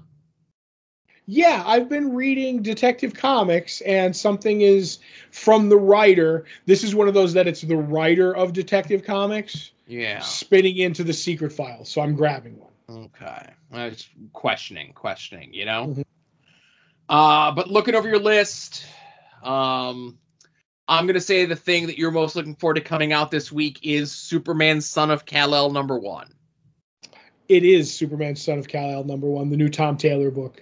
Yeah, 1.28 1.64
I've 1.66 1.88
been 1.88 2.14
reading 2.14 2.64
Detective 2.64 3.14
Comics, 3.14 3.82
and 3.82 4.16
something 4.16 4.62
is 4.62 4.98
from 5.30 5.70
the 5.70 5.78
writer. 5.78 6.46
This 6.66 6.84
is 6.84 6.96
one 6.96 7.08
of 7.08 7.14
those 7.14 7.34
that 7.34 7.48
it's 7.48 7.62
the 7.62 7.78
writer 7.78 8.36
of 8.36 8.54
Detective 8.54 9.04
Comics 9.04 9.72
Yeah. 9.88 10.20
spinning 10.22 10.78
into 10.78 11.04
the 11.04 11.14
secret 11.14 11.54
files. 11.54 11.90
So 11.90 12.02
I'm 12.02 12.16
grabbing 12.16 12.58
one. 12.58 12.72
Okay. 12.90 13.54
I 13.72 13.86
was 13.86 14.10
questioning, 14.34 14.94
questioning, 14.94 15.54
you 15.54 15.66
know? 15.66 15.88
Mhm. 15.88 16.06
Uh, 17.08 17.52
but 17.52 17.70
looking 17.70 17.94
over 17.94 18.10
your 18.10 18.20
list, 18.20 18.86
um, 19.44 20.18
I'm 20.92 21.06
going 21.06 21.14
to 21.14 21.22
say 21.22 21.46
the 21.46 21.56
thing 21.56 21.88
that 21.88 21.98
you're 21.98 22.12
most 22.12 22.36
looking 22.36 22.54
forward 22.54 22.74
to 22.74 22.82
coming 22.82 23.14
out 23.14 23.32
this 23.32 23.50
week 23.50 23.80
is 23.82 24.12
Superman 24.12 24.82
Son 24.82 25.10
of 25.10 25.26
Kal-El 25.26 25.72
number 25.72 25.98
one. 25.98 26.28
It 27.48 27.64
is 27.64 27.94
Superman 27.94 28.36
Son 28.36 28.60
of 28.60 28.68
Kal-El 28.68 29.06
number 29.06 29.26
one, 29.26 29.50
the 29.50 29.56
new 29.56 29.70
Tom 29.70 29.96
Taylor 29.96 30.30
book. 30.32 30.62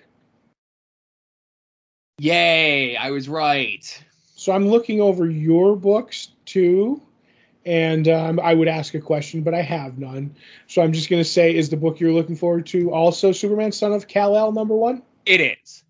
Yay, 2.19 2.95
I 2.95 3.09
was 3.09 3.27
right. 3.27 4.03
So 4.35 4.51
I'm 4.51 4.67
looking 4.67 5.01
over 5.01 5.27
your 5.27 5.75
books 5.75 6.29
too, 6.45 7.01
and 7.65 8.07
um, 8.07 8.39
I 8.39 8.53
would 8.53 8.67
ask 8.67 8.93
a 8.93 9.01
question, 9.01 9.41
but 9.41 9.55
I 9.55 9.63
have 9.63 9.97
none. 9.97 10.35
So 10.67 10.83
I'm 10.83 10.93
just 10.93 11.09
going 11.09 11.23
to 11.23 11.27
say, 11.27 11.55
is 11.55 11.69
the 11.69 11.77
book 11.77 11.99
you're 11.99 12.13
looking 12.13 12.35
forward 12.35 12.67
to 12.67 12.93
also 12.93 13.31
Superman 13.31 13.71
Son 13.71 13.93
of 13.93 14.07
Kal-El 14.07 14.51
number 14.51 14.75
one? 14.75 15.01
It 15.25 15.41
is. 15.41 15.83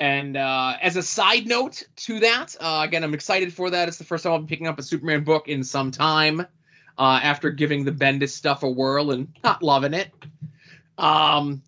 And 0.00 0.36
uh, 0.36 0.76
as 0.80 0.96
a 0.96 1.02
side 1.02 1.46
note 1.46 1.82
to 1.96 2.20
that, 2.20 2.56
uh, 2.58 2.80
again, 2.84 3.04
I'm 3.04 3.14
excited 3.14 3.52
for 3.52 3.70
that. 3.70 3.86
It's 3.86 3.98
the 3.98 4.04
first 4.04 4.24
time 4.24 4.32
I'll 4.32 4.38
be 4.40 4.46
picking 4.46 4.66
up 4.66 4.78
a 4.78 4.82
Superman 4.82 5.24
book 5.24 5.46
in 5.48 5.62
some 5.62 5.90
time 5.90 6.40
uh, 6.40 7.20
after 7.22 7.50
giving 7.50 7.84
the 7.84 7.92
Bendis 7.92 8.30
stuff 8.30 8.62
a 8.62 8.70
whirl 8.70 9.10
and 9.10 9.28
not 9.44 9.62
loving 9.62 9.94
it. 9.94 10.10
Um, 10.96 11.62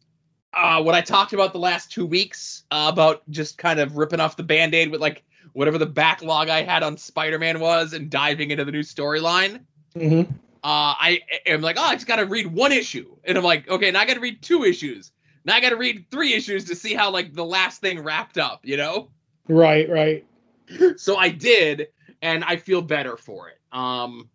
uh, 0.55 0.83
what 0.83 0.95
I 0.95 1.03
talked 1.03 1.35
about 1.35 1.53
the 1.53 1.59
last 1.59 1.93
two 1.93 2.07
weeks 2.07 2.65
uh, 2.71 2.91
about 2.93 3.23
just 3.31 3.59
kind 3.59 3.79
of 3.79 3.97
ripping 3.97 4.21
off 4.21 4.37
the 4.37 4.43
band 4.43 4.75
aid 4.75 4.91
with 4.91 5.01
like 5.01 5.23
whatever 5.53 5.77
the 5.79 5.87
backlog 5.87 6.49
I 6.49 6.63
had 6.63 6.83
on 6.83 6.97
Spider 6.97 7.39
Man 7.39 7.61
was 7.61 7.93
and 7.93 8.11
diving 8.11 8.51
into 8.51 8.65
the 8.65 8.73
new 8.73 8.83
storyline 8.83 9.61
Mm-hmm. 9.95 10.33
uh, 10.33 10.35
I 10.65 11.21
am 11.47 11.61
like, 11.61 11.77
oh, 11.79 11.83
I 11.83 11.95
just 11.95 12.07
got 12.07 12.17
to 12.17 12.25
read 12.27 12.47
one 12.47 12.73
issue, 12.73 13.17
and 13.25 13.37
I'm 13.37 13.45
like, 13.45 13.69
okay, 13.69 13.91
now 13.91 14.01
I 14.01 14.07
got 14.07 14.15
to 14.15 14.21
read 14.21 14.43
two 14.43 14.65
issues. 14.65 15.13
Now 15.45 15.55
I 15.55 15.61
got 15.61 15.71
to 15.71 15.77
read 15.77 16.07
three 16.11 16.35
issues 16.35 16.67
to 16.67 16.77
see 16.77 16.95
how 16.95 17.11
like 17.11 17.33
the 17.33 17.45
last 17.45 17.81
thing 17.81 18.03
wrapped 18.03 18.39
up, 18.39 18.61
you 18.65 18.77
know. 18.77 19.11
Right, 19.49 19.89
right. 19.89 20.25
So 20.97 21.17
I 21.17 21.29
did, 21.29 21.89
and 22.23 22.45
I 22.45 22.57
feel 22.57 22.81
better 22.81 23.17
for 23.17 23.49
it. 23.49 23.59
Um, 23.73 24.31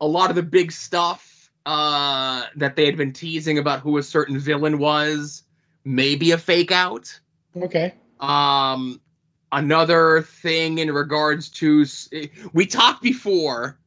a 0.00 0.06
lot 0.06 0.30
of 0.30 0.36
the 0.36 0.42
big 0.42 0.70
stuff 0.70 1.50
uh, 1.64 2.44
that 2.56 2.76
they 2.76 2.86
had 2.86 2.96
been 2.96 3.12
teasing 3.12 3.58
about 3.58 3.80
who 3.80 3.98
a 3.98 4.02
certain 4.02 4.38
villain 4.38 4.78
was, 4.78 5.42
maybe 5.84 6.30
a 6.30 6.38
fake 6.38 6.70
out. 6.70 7.18
Okay. 7.56 7.94
Um, 8.20 9.00
another 9.50 10.22
thing 10.22 10.78
in 10.78 10.92
regards 10.92 11.48
to 11.50 11.84
we 12.52 12.66
talked 12.66 13.02
before. 13.02 13.78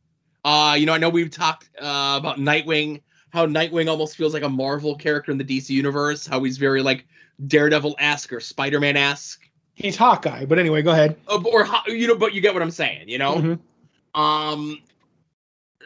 Uh, 0.43 0.75
you 0.77 0.85
know, 0.85 0.93
I 0.93 0.97
know 0.97 1.09
we've 1.09 1.31
talked 1.31 1.69
uh, 1.79 2.15
about 2.19 2.37
Nightwing, 2.37 3.01
how 3.29 3.45
Nightwing 3.45 3.87
almost 3.89 4.15
feels 4.15 4.33
like 4.33 4.43
a 4.43 4.49
Marvel 4.49 4.95
character 4.95 5.31
in 5.31 5.37
the 5.37 5.43
DC 5.43 5.69
universe, 5.69 6.25
how 6.25 6.43
he's 6.43 6.57
very 6.57 6.81
like 6.81 7.05
Daredevil 7.47 7.95
esque 7.99 8.33
or 8.33 8.39
Spider 8.39 8.79
Man 8.79 8.97
esque, 8.97 9.41
He's 9.75 9.95
Hawkeye, 9.95 10.43
but 10.43 10.59
anyway, 10.59 10.81
go 10.81 10.91
ahead. 10.91 11.15
uh, 11.29 11.41
or 11.41 11.65
you 11.87 12.07
know, 12.07 12.15
but 12.17 12.33
you 12.33 12.41
get 12.41 12.53
what 12.53 12.61
I'm 12.61 12.71
saying, 12.71 13.07
you 13.07 13.17
know. 13.17 13.35
Mhm. 13.35 13.59
Um, 14.13 14.81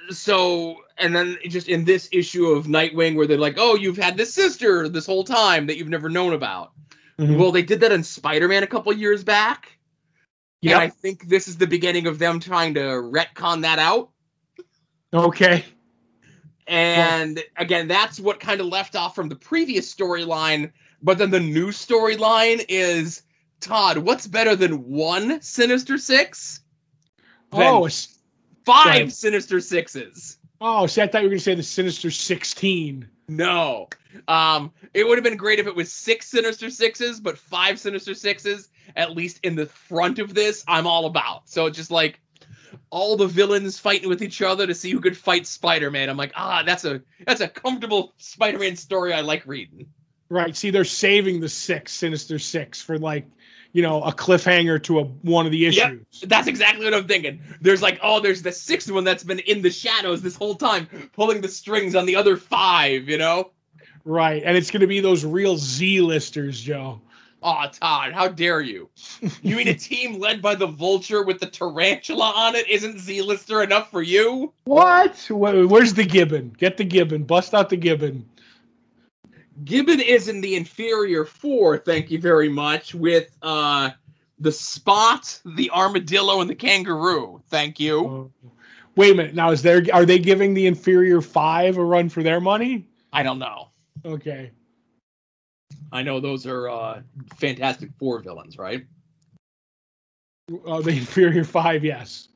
so 0.09 0.77
and 0.97 1.15
then 1.15 1.37
just 1.47 1.67
in 1.67 1.85
this 1.85 2.09
issue 2.11 2.47
of 2.47 2.65
Nightwing, 2.65 3.15
where 3.15 3.27
they're 3.27 3.37
like, 3.37 3.55
"Oh, 3.57 3.75
you've 3.75 3.97
had 3.97 4.17
this 4.17 4.33
sister 4.33 4.89
this 4.89 5.05
whole 5.05 5.23
time 5.23 5.67
that 5.67 5.77
you've 5.77 5.89
never 5.89 6.09
known 6.09 6.33
about." 6.33 6.71
Mhm. 7.19 7.37
Well, 7.37 7.51
they 7.51 7.61
did 7.61 7.81
that 7.81 7.91
in 7.91 8.03
Spider 8.03 8.47
Man 8.47 8.63
a 8.63 8.67
couple 8.67 8.91
years 8.93 9.23
back. 9.23 9.77
Yep. 10.61 10.73
And 10.73 10.81
I 10.81 10.89
think 10.89 11.27
this 11.27 11.47
is 11.47 11.57
the 11.57 11.67
beginning 11.67 12.07
of 12.07 12.17
them 12.17 12.39
trying 12.39 12.73
to 12.75 12.79
retcon 12.79 13.61
that 13.61 13.77
out. 13.77 14.09
Okay. 15.13 15.65
And 16.67 17.43
again, 17.57 17.87
that's 17.87 18.19
what 18.19 18.39
kind 18.39 18.61
of 18.61 18.67
left 18.67 18.95
off 18.95 19.15
from 19.15 19.29
the 19.29 19.35
previous 19.35 19.93
storyline. 19.93 20.71
But 21.01 21.17
then 21.17 21.31
the 21.31 21.39
new 21.39 21.67
storyline 21.67 22.63
is 22.69 23.23
Todd, 23.59 23.97
what's 23.97 24.27
better 24.27 24.55
than 24.55 24.89
one 24.89 25.41
Sinister 25.41 25.97
Six? 25.97 26.61
Then 27.51 27.61
Oh, 27.61 27.85
it's- 27.85 28.17
five 28.65 28.85
right. 28.85 29.11
Sinister 29.11 29.59
Sixes. 29.59 30.37
oh, 30.61 30.87
see, 30.87 31.01
I 31.01 31.07
thought 31.07 31.19
you 31.21 31.25
were 31.25 31.31
going 31.31 31.39
to 31.39 31.43
say 31.43 31.55
the 31.55 31.63
Sinister 31.63 32.09
16. 32.09 33.07
No. 33.27 33.89
Um, 34.27 34.71
it 34.93 35.07
would 35.07 35.17
have 35.17 35.23
been 35.23 35.37
great 35.37 35.59
if 35.59 35.67
it 35.67 35.75
was 35.75 35.91
six 35.91 36.27
Sinister 36.27 36.69
Sixes, 36.69 37.19
but 37.19 37.37
five 37.37 37.79
Sinister 37.79 38.13
Sixes, 38.13 38.69
at 38.95 39.15
least 39.15 39.39
in 39.43 39.55
the 39.55 39.65
front 39.65 40.19
of 40.19 40.33
this, 40.33 40.63
I'm 40.67 40.85
all 40.87 41.05
about. 41.05 41.49
So 41.49 41.69
just 41.69 41.89
like 41.91 42.19
all 42.93 43.17
the 43.17 43.25
villains 43.25 43.79
fighting 43.79 44.07
with 44.07 44.21
each 44.21 44.39
other 44.43 44.67
to 44.67 44.75
see 44.75 44.91
who 44.91 45.01
could 45.01 45.17
fight 45.17 45.47
Spider-Man. 45.47 46.09
I'm 46.09 46.17
like, 46.17 46.31
ah, 46.35 46.61
that's 46.63 46.85
a 46.85 47.01
that's 47.25 47.41
a 47.41 47.47
comfortable 47.47 48.13
Spider-Man 48.17 48.75
story 48.75 49.13
I 49.13 49.21
like 49.21 49.47
reading. 49.47 49.87
Right. 50.29 50.55
See, 50.55 50.69
they're 50.69 50.85
saving 50.85 51.39
the 51.39 51.49
six, 51.49 51.91
Sinister 51.91 52.37
Six, 52.37 52.81
for 52.81 52.99
like, 52.99 53.25
you 53.71 53.81
know, 53.81 54.03
a 54.03 54.13
cliffhanger 54.13 54.81
to 54.83 54.99
a 54.99 55.03
one 55.03 55.47
of 55.47 55.51
the 55.51 55.65
issues. 55.65 56.05
Yep. 56.21 56.29
That's 56.29 56.47
exactly 56.47 56.85
what 56.85 56.93
I'm 56.93 57.07
thinking. 57.07 57.41
There's 57.61 57.81
like, 57.81 57.99
oh, 58.03 58.19
there's 58.19 58.43
the 58.43 58.51
sixth 58.51 58.91
one 58.91 59.03
that's 59.03 59.23
been 59.23 59.39
in 59.39 59.63
the 59.63 59.71
shadows 59.71 60.21
this 60.21 60.35
whole 60.35 60.55
time, 60.55 60.87
pulling 61.13 61.41
the 61.41 61.49
strings 61.49 61.95
on 61.95 62.05
the 62.05 62.15
other 62.15 62.37
five, 62.37 63.09
you 63.09 63.17
know? 63.17 63.49
Right. 64.05 64.43
And 64.45 64.55
it's 64.55 64.69
going 64.69 64.81
to 64.81 64.87
be 64.87 64.99
those 64.99 65.25
real 65.25 65.57
Z 65.57 66.01
listers, 66.01 66.61
Joe. 66.61 67.01
Aw, 67.43 67.67
Todd, 67.67 68.13
how 68.13 68.29
dare 68.29 68.61
you? 68.61 68.89
You 69.41 69.57
mean 69.57 69.67
a 69.67 69.73
team 69.73 70.19
led 70.19 70.41
by 70.41 70.55
the 70.55 70.67
Vulture 70.67 71.23
with 71.23 71.39
the 71.39 71.45
tarantula 71.45 72.31
on 72.35 72.55
it 72.55 72.67
isn't 72.69 72.99
Z-lister 72.99 73.61
enough 73.61 73.91
for 73.91 74.01
you? 74.01 74.53
What? 74.63 75.17
Where's 75.29 75.93
the 75.93 76.05
gibbon? 76.05 76.55
Get 76.57 76.77
the 76.77 76.85
gibbon. 76.85 77.23
Bust 77.23 77.53
out 77.53 77.69
the 77.69 77.77
gibbon. 77.77 78.25
Gibbon 79.63 79.99
is 79.99 80.29
in 80.29 80.41
the 80.41 80.55
inferior 80.55 81.25
four, 81.25 81.77
thank 81.77 82.09
you 82.09 82.19
very 82.19 82.49
much, 82.49 82.95
with 82.95 83.35
uh 83.41 83.91
the 84.39 84.51
spot, 84.51 85.39
the 85.45 85.69
armadillo, 85.71 86.41
and 86.41 86.49
the 86.49 86.55
kangaroo. 86.55 87.41
Thank 87.49 87.79
you. 87.79 87.99
Oh. 87.99 88.31
Wait 88.95 89.11
a 89.11 89.15
minute. 89.15 89.35
Now, 89.35 89.51
is 89.51 89.61
there 89.61 89.81
are 89.93 90.05
they 90.05 90.19
giving 90.19 90.53
the 90.53 90.67
inferior 90.67 91.21
five 91.21 91.77
a 91.77 91.83
run 91.83 92.09
for 92.09 92.23
their 92.23 92.39
money? 92.39 92.87
I 93.11 93.23
don't 93.23 93.39
know. 93.39 93.69
Okay. 94.05 94.51
I 95.93 96.01
know 96.01 96.19
those 96.19 96.45
are 96.45 96.69
uh 96.69 97.01
Fantastic 97.37 97.91
Four 97.99 98.19
villains, 98.19 98.57
right? 98.57 98.85
Oh, 100.65 100.81
the 100.81 100.91
inferior 100.91 101.43
five, 101.45 101.85
yes. 101.85 102.27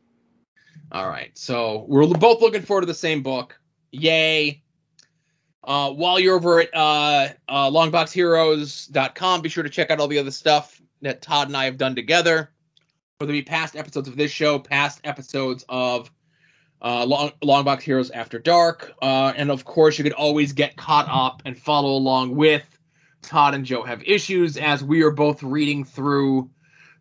All 0.92 1.10
right. 1.10 1.38
So 1.38 1.86
we're 1.90 2.08
both 2.08 2.42
looking 2.42 2.62
forward 2.62 2.82
to 2.82 2.88
the 2.88 2.94
same 2.94 3.24
book. 3.24 3.60
Yay. 3.92 4.62
Uh, 5.64 5.92
while 5.92 6.18
you're 6.18 6.36
over 6.36 6.62
at 6.62 6.70
uh, 6.74 7.28
uh, 7.50 7.70
longboxheroes.com, 7.70 9.42
be 9.42 9.50
sure 9.50 9.64
to 9.64 9.70
check 9.70 9.92
out 9.92 10.00
all 10.00 10.08
the 10.08 10.20
other 10.20 10.32
stuff 10.32 10.82
that 11.02 11.22
Todd 11.22 11.48
and 11.48 11.58
I 11.58 11.66
have 11.66 11.78
done 11.78 11.96
together. 11.96 12.50
Whether 13.18 13.34
it 13.34 13.38
be 13.38 13.42
past 13.42 13.76
episodes 13.76 14.08
of 14.08 14.16
this 14.16 14.32
show, 14.32 14.60
past 14.60 15.02
episodes 15.04 15.66
of 15.68 16.10
uh, 16.82 17.06
Long, 17.06 17.32
Longbox 17.44 17.82
Heroes 17.82 18.12
After 18.12 18.40
Dark. 18.40 18.94
Uh, 19.02 19.34
and 19.36 19.52
of 19.52 19.66
course, 19.66 19.98
you 19.98 20.04
could 20.04 20.14
always 20.14 20.54
get 20.54 20.78
caught 20.78 21.08
up 21.10 21.42
and 21.44 21.58
follow 21.58 21.92
along 21.92 22.36
with 22.36 22.77
Todd 23.22 23.54
and 23.54 23.66
Joe 23.66 23.84
Have 23.84 24.04
Issues 24.04 24.58
as 24.58 24.84
we 24.84 25.04
are 25.04 25.12
both 25.12 25.44
reading 25.44 25.84
through 25.86 26.50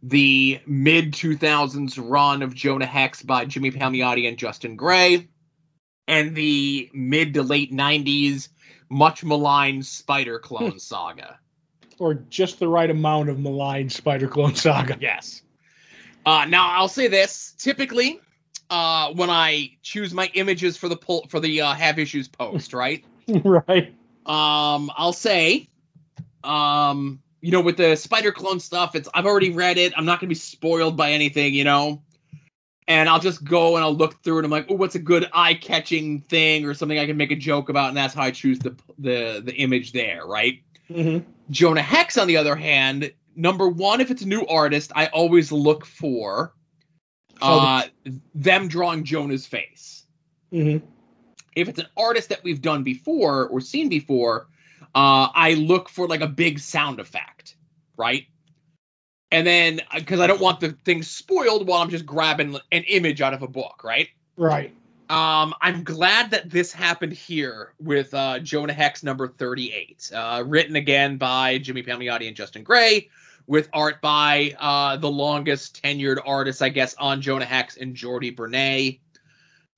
the 0.02 0.60
mid 0.66 1.12
2000s 1.12 1.98
run 1.98 2.42
of 2.42 2.54
Jonah 2.54 2.86
Hex 2.86 3.22
by 3.22 3.44
Jimmy 3.44 3.70
Palmiotti 3.70 4.28
and 4.28 4.36
Justin 4.36 4.76
Gray, 4.76 5.28
and 6.06 6.34
the 6.34 6.90
mid 6.92 7.34
to 7.34 7.42
late 7.42 7.72
90s 7.72 8.48
much 8.88 9.24
maligned 9.24 9.84
Spider 9.84 10.38
Clone 10.38 10.78
saga. 10.78 11.38
Or 11.98 12.14
just 12.14 12.58
the 12.58 12.68
right 12.68 12.90
amount 12.90 13.30
of 13.30 13.38
maligned 13.38 13.90
Spider 13.90 14.28
Clone 14.28 14.54
Saga. 14.54 14.98
Yes. 15.00 15.42
Uh, 16.24 16.44
now 16.44 16.70
I'll 16.72 16.88
say 16.88 17.08
this: 17.08 17.54
typically, 17.56 18.20
uh, 18.68 19.12
when 19.14 19.30
I 19.30 19.76
choose 19.82 20.12
my 20.12 20.30
images 20.34 20.76
for 20.76 20.88
the 20.88 20.96
pull 20.96 21.26
for 21.28 21.40
the 21.40 21.62
uh, 21.62 21.72
have 21.72 21.98
issues 21.98 22.28
post, 22.28 22.72
right? 22.74 23.04
right. 23.28 23.94
Um, 24.26 24.90
I'll 24.96 25.12
say, 25.12 25.68
um, 26.46 27.20
you 27.40 27.52
know, 27.52 27.60
with 27.60 27.76
the 27.76 27.96
spider 27.96 28.32
clone 28.32 28.60
stuff, 28.60 28.94
it's 28.94 29.08
I've 29.14 29.26
already 29.26 29.50
read 29.50 29.78
it. 29.78 29.92
I'm 29.96 30.04
not 30.04 30.20
gonna 30.20 30.28
be 30.28 30.34
spoiled 30.34 30.96
by 30.96 31.12
anything, 31.12 31.54
you 31.54 31.64
know. 31.64 32.02
And 32.88 33.08
I'll 33.08 33.20
just 33.20 33.42
go 33.42 33.74
and 33.74 33.84
I'll 33.84 33.94
look 33.94 34.22
through 34.22 34.38
it. 34.38 34.44
I'm 34.44 34.50
like, 34.50 34.66
oh, 34.70 34.76
what's 34.76 34.94
a 34.94 35.00
good 35.00 35.28
eye-catching 35.32 36.20
thing 36.20 36.64
or 36.64 36.72
something 36.72 37.00
I 37.00 37.06
can 37.06 37.16
make 37.16 37.32
a 37.32 37.36
joke 37.36 37.68
about, 37.68 37.88
and 37.88 37.96
that's 37.96 38.14
how 38.14 38.22
I 38.22 38.30
choose 38.30 38.60
the 38.60 38.76
the 38.98 39.42
the 39.44 39.54
image 39.54 39.92
there, 39.92 40.24
right? 40.24 40.62
Mm-hmm. 40.88 41.28
Jonah 41.50 41.82
Hex, 41.82 42.16
on 42.16 42.28
the 42.28 42.36
other 42.36 42.54
hand, 42.54 43.12
number 43.34 43.68
one, 43.68 44.00
if 44.00 44.10
it's 44.10 44.22
a 44.22 44.28
new 44.28 44.46
artist, 44.46 44.92
I 44.94 45.06
always 45.06 45.52
look 45.52 45.84
for 45.84 46.54
uh, 47.42 47.82
them 48.34 48.68
drawing 48.68 49.04
Jonah's 49.04 49.46
face. 49.46 50.04
Mm-hmm. 50.52 50.84
If 51.54 51.68
it's 51.68 51.78
an 51.78 51.86
artist 51.96 52.28
that 52.28 52.42
we've 52.44 52.62
done 52.62 52.82
before 52.82 53.48
or 53.48 53.60
seen 53.60 53.88
before, 53.88 54.48
uh, 54.96 55.28
I 55.34 55.52
look 55.52 55.90
for 55.90 56.08
like 56.08 56.22
a 56.22 56.26
big 56.26 56.58
sound 56.58 57.00
effect, 57.00 57.54
right? 57.98 58.24
And 59.30 59.46
then 59.46 59.82
because 59.94 60.20
I 60.20 60.26
don't 60.26 60.40
want 60.40 60.60
the 60.60 60.70
thing 60.86 61.02
spoiled 61.02 61.66
while 61.68 61.82
I'm 61.82 61.90
just 61.90 62.06
grabbing 62.06 62.56
an 62.72 62.82
image 62.84 63.20
out 63.20 63.34
of 63.34 63.42
a 63.42 63.46
book, 63.46 63.82
right? 63.84 64.08
Right. 64.38 64.72
Um, 65.10 65.54
I'm 65.60 65.84
glad 65.84 66.30
that 66.30 66.48
this 66.48 66.72
happened 66.72 67.12
here 67.12 67.74
with 67.78 68.14
uh, 68.14 68.38
Jonah 68.38 68.72
Hex 68.72 69.02
number 69.02 69.28
38, 69.28 70.10
uh, 70.14 70.44
written 70.46 70.76
again 70.76 71.18
by 71.18 71.58
Jimmy 71.58 71.82
Palmiotti 71.82 72.26
and 72.26 72.34
Justin 72.34 72.62
Gray, 72.62 73.10
with 73.46 73.68
art 73.74 74.00
by 74.00 74.56
uh, 74.58 74.96
the 74.96 75.10
longest 75.10 75.82
tenured 75.82 76.22
artist, 76.24 76.62
I 76.62 76.70
guess, 76.70 76.94
on 76.94 77.20
Jonah 77.20 77.44
Hex 77.44 77.76
and 77.76 77.94
Jordi 77.94 78.34
Bernet. 78.34 78.98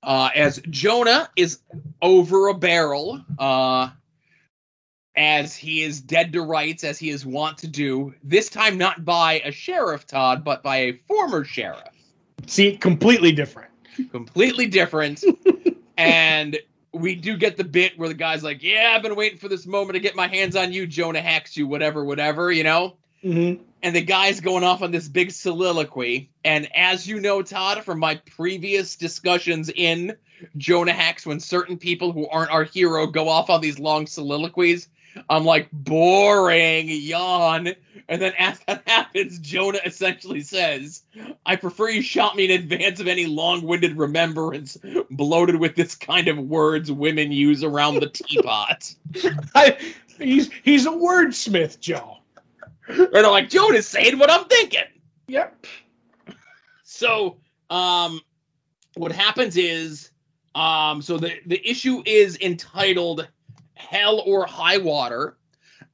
Uh, 0.01 0.29
as 0.33 0.61
Jonah 0.69 1.29
is 1.35 1.59
over 2.01 2.47
a 2.47 2.53
barrel, 2.53 3.21
uh, 3.37 3.89
as 5.19 5.53
he 5.53 5.83
is 5.83 5.99
dead 5.99 6.31
to 6.31 6.41
rights, 6.41 6.85
as 6.85 6.97
he 6.97 7.09
is 7.09 7.25
wont 7.25 7.57
to 7.59 7.67
do, 7.67 8.15
this 8.23 8.49
time 8.49 8.77
not 8.77 9.03
by 9.03 9.41
a 9.43 9.51
sheriff, 9.51 10.07
Todd, 10.07 10.45
but 10.45 10.63
by 10.63 10.77
a 10.77 10.93
former 11.09 11.43
sheriff 11.43 11.83
See, 12.47 12.77
completely 12.77 13.33
different. 13.33 13.69
completely 14.11 14.67
different. 14.67 15.21
and 15.97 16.57
we 16.93 17.15
do 17.15 17.35
get 17.35 17.57
the 17.57 17.65
bit 17.65 17.99
where 17.99 18.07
the 18.07 18.15
guy's 18.15 18.43
like, 18.43 18.63
"Yeah, 18.63 18.93
I've 18.95 19.03
been 19.03 19.17
waiting 19.17 19.37
for 19.37 19.49
this 19.49 19.67
moment 19.67 19.95
to 19.95 19.99
get 19.99 20.15
my 20.15 20.27
hands 20.27 20.55
on 20.55 20.71
you, 20.71 20.87
Jonah 20.87 21.21
Hex, 21.21 21.57
you 21.57 21.67
whatever, 21.67 22.03
whatever," 22.03 22.49
you 22.49 22.63
know. 22.63 22.95
Mm-hmm. 23.23 23.61
And 23.83 23.95
the 23.95 24.01
guy's 24.01 24.39
going 24.39 24.63
off 24.63 24.81
on 24.81 24.91
this 24.91 25.09
big 25.09 25.31
soliloquy. 25.31 26.31
And 26.45 26.69
as 26.73 27.05
you 27.05 27.19
know, 27.19 27.41
Todd, 27.41 27.83
from 27.83 27.99
my 27.99 28.15
previous 28.15 28.95
discussions 28.95 29.69
in 29.69 30.15
Jonah 30.55 30.93
Hex, 30.93 31.25
when 31.25 31.41
certain 31.41 31.77
people 31.77 32.13
who 32.13 32.27
aren't 32.27 32.51
our 32.51 32.63
hero 32.63 33.07
go 33.07 33.27
off 33.27 33.49
on 33.49 33.59
these 33.59 33.79
long 33.79 34.07
soliloquies, 34.07 34.87
I'm 35.29 35.45
like, 35.45 35.69
boring, 35.71 36.87
yawn. 36.89 37.69
And 38.07 38.21
then 38.21 38.33
as 38.37 38.59
that 38.67 38.83
happens, 38.87 39.39
Jonah 39.39 39.79
essentially 39.85 40.41
says, 40.41 41.03
I 41.45 41.55
prefer 41.55 41.89
you 41.89 42.01
shot 42.01 42.35
me 42.35 42.45
in 42.45 42.51
advance 42.51 42.99
of 42.99 43.07
any 43.07 43.25
long 43.25 43.61
winded 43.61 43.97
remembrance 43.97 44.77
bloated 45.11 45.57
with 45.57 45.75
this 45.75 45.95
kind 45.95 46.27
of 46.27 46.37
words 46.37 46.91
women 46.91 47.31
use 47.31 47.63
around 47.63 47.95
the 47.95 48.09
teapot. 48.09 48.93
I, 49.55 49.77
he's 50.17 50.49
he's 50.63 50.85
a 50.85 50.91
wordsmith, 50.91 51.79
Joe. 51.79 52.17
And 52.87 53.17
I'm 53.17 53.31
like, 53.31 53.49
Jonah's 53.49 53.87
saying 53.87 54.17
what 54.17 54.31
I'm 54.31 54.45
thinking. 54.45 54.85
Yep. 55.27 55.67
So, 56.83 57.37
um, 57.69 58.19
what 58.95 59.11
happens 59.11 59.55
is, 59.57 60.09
um, 60.55 61.03
so 61.03 61.17
the 61.17 61.33
the 61.45 61.69
issue 61.69 62.01
is 62.05 62.37
entitled 62.41 63.27
"Hell 63.79 64.21
or 64.25 64.45
High 64.45 64.77
Water," 64.77 65.37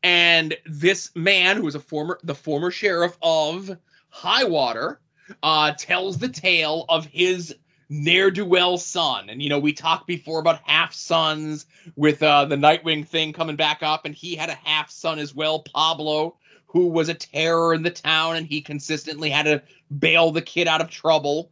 and 0.03 0.55
this 0.65 1.11
man, 1.15 1.57
who 1.57 1.67
is 1.67 1.75
a 1.75 1.79
former 1.79 2.19
the 2.23 2.35
former 2.35 2.71
sheriff 2.71 3.17
of 3.21 3.77
High 4.09 4.43
Water, 4.43 4.99
uh, 5.43 5.73
tells 5.77 6.17
the 6.17 6.29
tale 6.29 6.85
of 6.89 7.05
his 7.05 7.55
ne'er 7.89 8.31
do 8.31 8.43
well 8.43 8.77
son. 8.77 9.29
And 9.29 9.41
you 9.41 9.49
know, 9.49 9.59
we 9.59 9.71
talked 9.71 10.07
before 10.07 10.39
about 10.39 10.61
half 10.63 10.93
sons 10.93 11.67
with 11.95 12.23
uh, 12.23 12.45
the 12.45 12.55
Nightwing 12.55 13.07
thing 13.07 13.33
coming 13.33 13.55
back 13.55 13.83
up, 13.83 14.05
and 14.05 14.15
he 14.15 14.35
had 14.35 14.49
a 14.49 14.59
half 14.63 14.89
son 14.89 15.19
as 15.19 15.35
well, 15.35 15.59
Pablo, 15.59 16.37
who 16.65 16.87
was 16.87 17.07
a 17.07 17.13
terror 17.13 17.73
in 17.73 17.83
the 17.83 17.91
town, 17.91 18.35
and 18.35 18.47
he 18.47 18.61
consistently 18.61 19.29
had 19.29 19.43
to 19.43 19.61
bail 19.97 20.31
the 20.31 20.41
kid 20.41 20.67
out 20.67 20.81
of 20.81 20.89
trouble. 20.89 21.51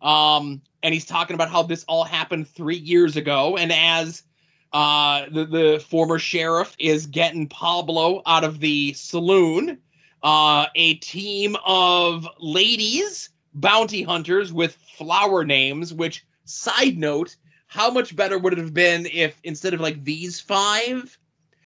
Um, 0.00 0.62
and 0.82 0.92
he's 0.92 1.06
talking 1.06 1.34
about 1.34 1.50
how 1.50 1.62
this 1.62 1.84
all 1.84 2.04
happened 2.04 2.48
three 2.48 2.76
years 2.76 3.16
ago, 3.16 3.56
and 3.56 3.70
as 3.72 4.22
uh, 4.74 5.26
the 5.30 5.44
the 5.44 5.84
former 5.88 6.18
sheriff 6.18 6.74
is 6.80 7.06
getting 7.06 7.48
Pablo 7.48 8.20
out 8.26 8.42
of 8.42 8.58
the 8.58 8.92
saloon, 8.94 9.78
uh, 10.20 10.66
a 10.74 10.94
team 10.94 11.56
of 11.64 12.26
ladies, 12.40 13.30
bounty 13.54 14.02
hunters 14.02 14.52
with 14.52 14.76
flower 14.98 15.44
names. 15.44 15.94
Which 15.94 16.26
side 16.44 16.98
note, 16.98 17.36
how 17.68 17.92
much 17.92 18.16
better 18.16 18.36
would 18.36 18.52
it 18.52 18.58
have 18.58 18.74
been 18.74 19.06
if 19.06 19.38
instead 19.44 19.74
of 19.74 19.80
like 19.80 20.02
these 20.02 20.40
five, 20.40 21.16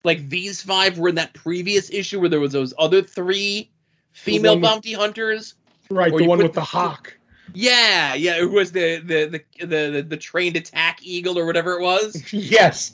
like 0.03 0.27
these 0.27 0.63
five 0.63 0.97
were 0.97 1.09
in 1.09 1.15
that 1.15 1.35
previous 1.35 1.91
issue 1.91 2.19
where 2.19 2.29
there 2.29 2.39
was 2.39 2.53
those 2.53 2.73
other 2.79 3.03
three 3.03 3.71
female 4.13 4.55
with- 4.55 4.63
bounty 4.63 4.93
hunters? 4.93 5.53
Right, 5.91 6.11
the 6.11 6.25
one 6.25 6.39
with 6.39 6.53
the 6.53 6.61
the- 6.61 6.65
hawk. 6.65 7.15
Yeah, 7.53 8.13
yeah, 8.15 8.37
it 8.37 8.49
was 8.49 8.71
the 8.71 8.97
the 8.97 9.43
the 9.59 9.65
the 9.65 10.01
the, 10.01 10.17
trained 10.17 10.55
attack 10.55 10.99
eagle 11.03 11.37
or 11.37 11.45
whatever 11.45 11.73
it 11.73 11.81
was. 11.81 12.21
yes. 12.33 12.93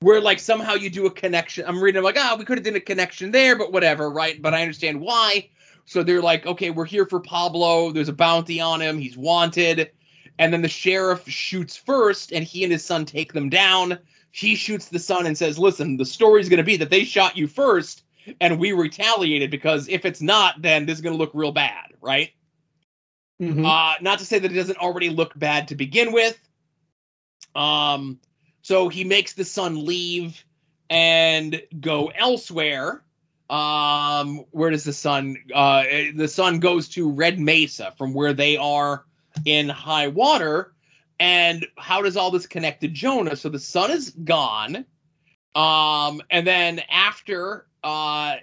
where 0.00 0.20
like 0.20 0.38
somehow 0.38 0.74
you 0.74 0.90
do 0.90 1.06
a 1.06 1.10
connection. 1.10 1.64
I'm 1.66 1.82
reading 1.82 1.98
I'm 1.98 2.04
like, 2.04 2.18
ah, 2.18 2.36
we 2.38 2.44
could 2.44 2.58
have 2.58 2.64
done 2.64 2.76
a 2.76 2.80
connection 2.80 3.30
there, 3.30 3.56
but 3.56 3.72
whatever, 3.72 4.10
right? 4.10 4.40
But 4.40 4.54
I 4.54 4.62
understand 4.62 5.00
why. 5.00 5.48
So 5.86 6.02
they're 6.02 6.22
like, 6.22 6.46
okay, 6.46 6.70
we're 6.70 6.84
here 6.84 7.06
for 7.06 7.20
Pablo. 7.20 7.92
There's 7.92 8.08
a 8.08 8.12
bounty 8.12 8.60
on 8.60 8.82
him. 8.82 8.98
He's 8.98 9.16
wanted. 9.16 9.90
And 10.38 10.52
then 10.52 10.62
the 10.62 10.68
sheriff 10.68 11.26
shoots 11.28 11.76
first, 11.76 12.32
and 12.32 12.44
he 12.44 12.62
and 12.64 12.72
his 12.72 12.84
son 12.84 13.06
take 13.06 13.32
them 13.32 13.48
down. 13.48 13.98
He 14.32 14.54
shoots 14.54 14.88
the 14.88 14.98
son 14.98 15.26
and 15.26 15.38
says, 15.38 15.58
listen, 15.58 15.96
the 15.96 16.04
story's 16.04 16.48
going 16.48 16.58
to 16.58 16.64
be 16.64 16.76
that 16.76 16.90
they 16.90 17.04
shot 17.04 17.36
you 17.38 17.46
first, 17.46 18.02
and 18.40 18.58
we 18.58 18.72
retaliated 18.72 19.50
because 19.50 19.88
if 19.88 20.04
it's 20.04 20.20
not, 20.20 20.60
then 20.60 20.84
this 20.84 20.96
is 20.96 21.00
going 21.00 21.14
to 21.14 21.18
look 21.18 21.30
real 21.32 21.52
bad, 21.52 21.94
right? 22.02 22.32
Mhm. 23.40 23.66
Uh, 23.66 23.94
not 24.00 24.18
to 24.20 24.24
say 24.24 24.38
that 24.38 24.50
it 24.50 24.54
doesn't 24.54 24.78
already 24.78 25.10
look 25.10 25.38
bad 25.38 25.68
to 25.68 25.74
begin 25.74 26.12
with. 26.12 26.38
Um, 27.54 28.18
so 28.62 28.88
he 28.88 29.04
makes 29.04 29.34
the 29.34 29.44
son 29.44 29.84
leave 29.84 30.42
and 30.88 31.62
go 31.78 32.08
elsewhere. 32.08 33.02
Um, 33.48 34.44
where 34.50 34.70
does 34.70 34.84
the 34.84 34.92
son? 34.92 35.36
Uh, 35.54 35.84
the 36.14 36.28
son 36.28 36.58
goes 36.58 36.88
to 36.90 37.10
Red 37.10 37.38
Mesa 37.38 37.94
from 37.96 38.12
where 38.14 38.32
they 38.32 38.56
are 38.56 39.04
in 39.44 39.68
high 39.68 40.08
water. 40.08 40.72
And 41.18 41.66
how 41.78 42.02
does 42.02 42.16
all 42.16 42.30
this 42.30 42.46
connect 42.46 42.82
to 42.82 42.88
Jonah? 42.88 43.36
So 43.36 43.48
the 43.48 43.58
son 43.58 43.90
is 43.90 44.10
gone. 44.10 44.84
Um, 45.54 46.22
and 46.30 46.46
then 46.46 46.80
after 46.90 47.66
uh, 47.82 48.36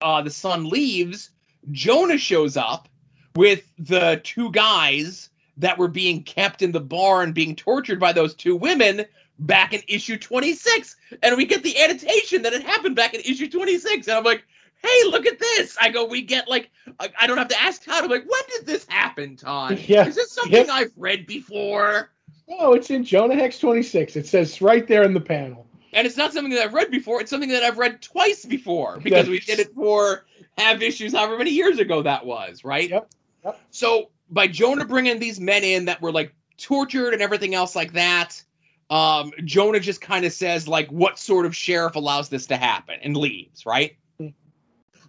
uh, 0.00 0.22
the 0.22 0.30
son 0.30 0.68
leaves, 0.68 1.30
Jonah 1.70 2.18
shows 2.18 2.56
up 2.56 2.88
with 3.34 3.70
the 3.78 4.20
two 4.24 4.50
guys 4.52 5.30
that 5.58 5.78
were 5.78 5.88
being 5.88 6.22
kept 6.22 6.62
in 6.62 6.72
the 6.72 6.80
barn 6.80 7.32
being 7.32 7.54
tortured 7.54 8.00
by 8.00 8.12
those 8.12 8.34
two 8.34 8.56
women 8.56 9.04
back 9.38 9.72
in 9.72 9.80
issue 9.88 10.16
26 10.16 10.96
and 11.22 11.36
we 11.36 11.44
get 11.44 11.62
the 11.62 11.82
annotation 11.82 12.42
that 12.42 12.52
it 12.52 12.62
happened 12.62 12.94
back 12.94 13.14
in 13.14 13.20
issue 13.20 13.48
26 13.48 14.06
and 14.06 14.16
i'm 14.16 14.24
like 14.24 14.44
hey 14.82 15.02
look 15.04 15.26
at 15.26 15.38
this. 15.38 15.76
I 15.80 15.90
go 15.90 16.06
we 16.06 16.22
get 16.22 16.48
like 16.48 16.70
i, 17.00 17.26
don't 17.26 17.38
have 17.38 17.48
to 17.48 17.60
ask 17.60 17.84
todd. 17.84 18.04
I'm 18.04 18.10
like 18.10 18.28
when 18.28 18.42
did 18.56 18.66
this 18.66 18.86
happen 18.88 19.36
todd? 19.36 19.78
Yeah, 19.86 20.06
is 20.06 20.16
this 20.16 20.32
something 20.32 20.66
yeah. 20.66 20.72
i've 20.72 20.92
read 20.96 21.26
before? 21.26 22.10
Oh, 22.48 22.74
it's 22.74 22.90
in 22.90 23.04
Jonah 23.04 23.36
Hex 23.36 23.58
26. 23.60 24.16
It 24.16 24.26
says 24.26 24.60
right 24.60 24.86
there 24.86 25.04
in 25.04 25.14
the 25.14 25.20
panel. 25.20 25.66
and 25.92 26.06
it's 26.06 26.16
not 26.16 26.32
something 26.32 26.52
that 26.52 26.64
i've 26.64 26.74
read 26.74 26.90
before. 26.90 27.20
It's 27.20 27.30
something 27.30 27.50
that 27.50 27.62
i've 27.62 27.78
read 27.78 28.02
twice 28.02 28.44
before 28.44 28.98
because 29.00 29.28
we 29.28 29.38
did 29.38 29.58
it 29.60 29.72
for 29.74 30.24
have 30.58 30.82
issues 30.82 31.12
however 31.14 31.38
many 31.38 31.50
years 31.50 31.78
ago 31.78 32.02
that 32.02 32.26
was 32.26 32.64
right? 32.64 32.90
Yep, 32.90 33.08
yep. 33.44 33.60
so 33.70 34.10
by 34.30 34.46
jonah 34.46 34.84
bringing 34.84 35.18
these 35.18 35.40
men 35.40 35.64
in 35.64 35.86
that 35.86 36.00
were 36.00 36.12
like 36.12 36.34
tortured 36.58 37.12
and 37.12 37.22
everything 37.22 37.54
else 37.54 37.74
like 37.74 37.92
that 37.92 38.42
um 38.90 39.32
jonah 39.44 39.80
just 39.80 40.00
kind 40.00 40.24
of 40.24 40.32
says 40.32 40.68
like 40.68 40.88
what 40.90 41.18
sort 41.18 41.46
of 41.46 41.54
sheriff 41.56 41.96
allows 41.96 42.28
this 42.28 42.46
to 42.46 42.56
happen 42.56 42.96
and 43.02 43.16
leaves 43.16 43.66
right? 43.66 43.96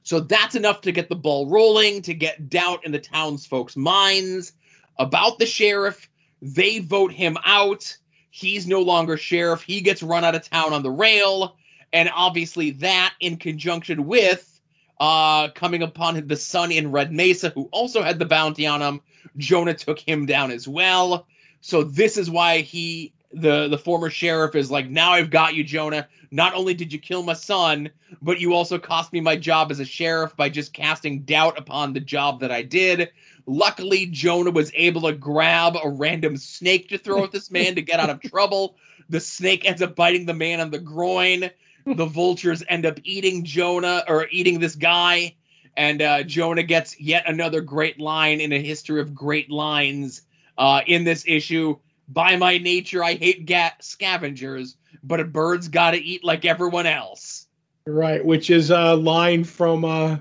So 0.04 0.20
that's 0.20 0.56
enough 0.56 0.82
to 0.82 0.92
get 0.92 1.10
the 1.10 1.16
ball 1.16 1.50
rolling 1.50 2.02
to 2.04 2.14
get 2.14 2.50
doubt 2.50 2.86
in 2.86 2.92
the 2.92 3.00
townsfolk's 3.00 3.78
minds 3.78 4.52
about 5.00 5.40
the 5.40 5.46
sheriff. 5.46 6.10
They 6.42 6.80
vote 6.80 7.14
him 7.14 7.38
out. 7.46 7.98
He's 8.30 8.68
no 8.68 8.82
longer 8.82 9.16
sheriff. 9.16 9.62
He 9.62 9.80
gets 9.80 10.04
run 10.04 10.26
out 10.26 10.36
of 10.36 10.48
town 10.48 10.74
on 10.74 10.84
the 10.84 10.92
rail. 10.92 11.56
And 11.94 12.10
obviously 12.14 12.72
that 12.72 13.14
in 13.22 13.38
conjunction 13.38 14.06
with 14.06 14.53
uh 15.00 15.50
coming 15.50 15.84
upon 15.84 16.28
the 16.28 16.36
son 16.36 16.72
in 16.72 16.92
red 16.92 17.12
mesa 17.12 17.50
who 17.50 17.70
also 17.72 18.02
had 18.04 18.20
the 18.20 18.26
bounty 18.26 18.68
on 18.68 18.82
him 18.82 19.02
jonah 19.38 19.74
took 19.74 20.00
him 20.00 20.26
down 20.26 20.52
as 20.52 20.68
well 20.68 21.26
So 21.66 21.84
this 21.84 22.18
is 22.18 22.30
why 22.30 22.60
he 22.60 23.14
the 23.32 23.70
the 23.70 23.78
former 23.78 24.10
sheriff 24.10 24.54
is 24.54 24.70
like, 24.70 24.90
now 24.90 25.14
I've 25.14 25.30
got 25.32 25.56
you, 25.56 25.64
Jonah. 25.64 26.08
Not 26.30 26.56
only 26.56 26.74
did 26.74 26.92
you 26.92 27.00
kill 27.00 27.24
my 27.24 27.34
son, 27.34 27.90
but 28.22 28.42
you 28.42 28.54
also 28.54 28.78
cost 28.78 29.14
me 29.14 29.22
my 29.22 29.38
job 29.38 29.72
as 29.72 29.80
a 29.80 29.86
sheriff 29.86 30.36
by 30.36 30.50
just 30.50 30.74
casting 30.74 31.22
doubt 31.22 31.58
upon 31.58 31.94
the 31.94 32.02
job 32.02 32.42
that 32.42 32.52
I 32.52 32.64
did. 32.64 33.12
Luckily, 33.46 34.08
Jonah 34.08 34.52
was 34.52 34.72
able 34.76 35.04
to 35.04 35.14
grab 35.14 35.78
a 35.82 35.90
random 35.90 36.36
snake 36.36 36.90
to 36.90 36.98
throw 36.98 37.24
at 37.24 37.32
this 37.32 37.50
man 37.50 37.76
to 37.76 37.82
get 37.82 38.02
out 38.02 38.10
of 38.10 38.20
trouble. 38.30 38.76
The 39.08 39.22
snake 39.22 39.66
ends 39.66 39.82
up 39.82 39.96
biting 39.96 40.26
the 40.26 40.34
man 40.34 40.60
on 40.60 40.70
the 40.70 40.80
groin. 40.80 41.50
The 41.86 42.06
vultures 42.06 42.64
end 42.68 42.86
up 42.86 43.00
eating 43.04 43.44
Jonah 43.44 44.04
or 44.08 44.28
eating 44.32 44.60
this 44.60 44.76
guy. 44.76 45.36
And 45.76 46.02
uh, 46.02 46.24
Jonah 46.24 46.64
gets 46.64 47.00
yet 47.00 47.28
another 47.28 47.62
great 47.62 48.00
line 48.00 48.42
in 48.42 48.54
a 48.54 48.62
history 48.62 49.02
of 49.02 49.16
great 49.16 49.50
lines 49.50 50.22
uh, 50.58 50.82
in 50.86 51.04
this 51.04 51.26
issue. 51.28 51.78
By 52.08 52.36
my 52.36 52.58
nature, 52.58 53.04
I 53.04 53.16
hate 53.16 53.46
ga- 53.46 53.72
scavengers, 53.80 54.78
but 55.04 55.20
a 55.20 55.26
bird's 55.26 55.70
got 55.70 55.92
to 55.92 55.98
eat 55.98 56.24
like 56.24 56.46
everyone 56.46 56.86
else. 56.86 57.48
Right, 57.88 58.24
which 58.24 58.50
is 58.50 58.70
a 58.70 58.94
line 58.94 59.44
from, 59.44 59.84
uh, 59.84 60.18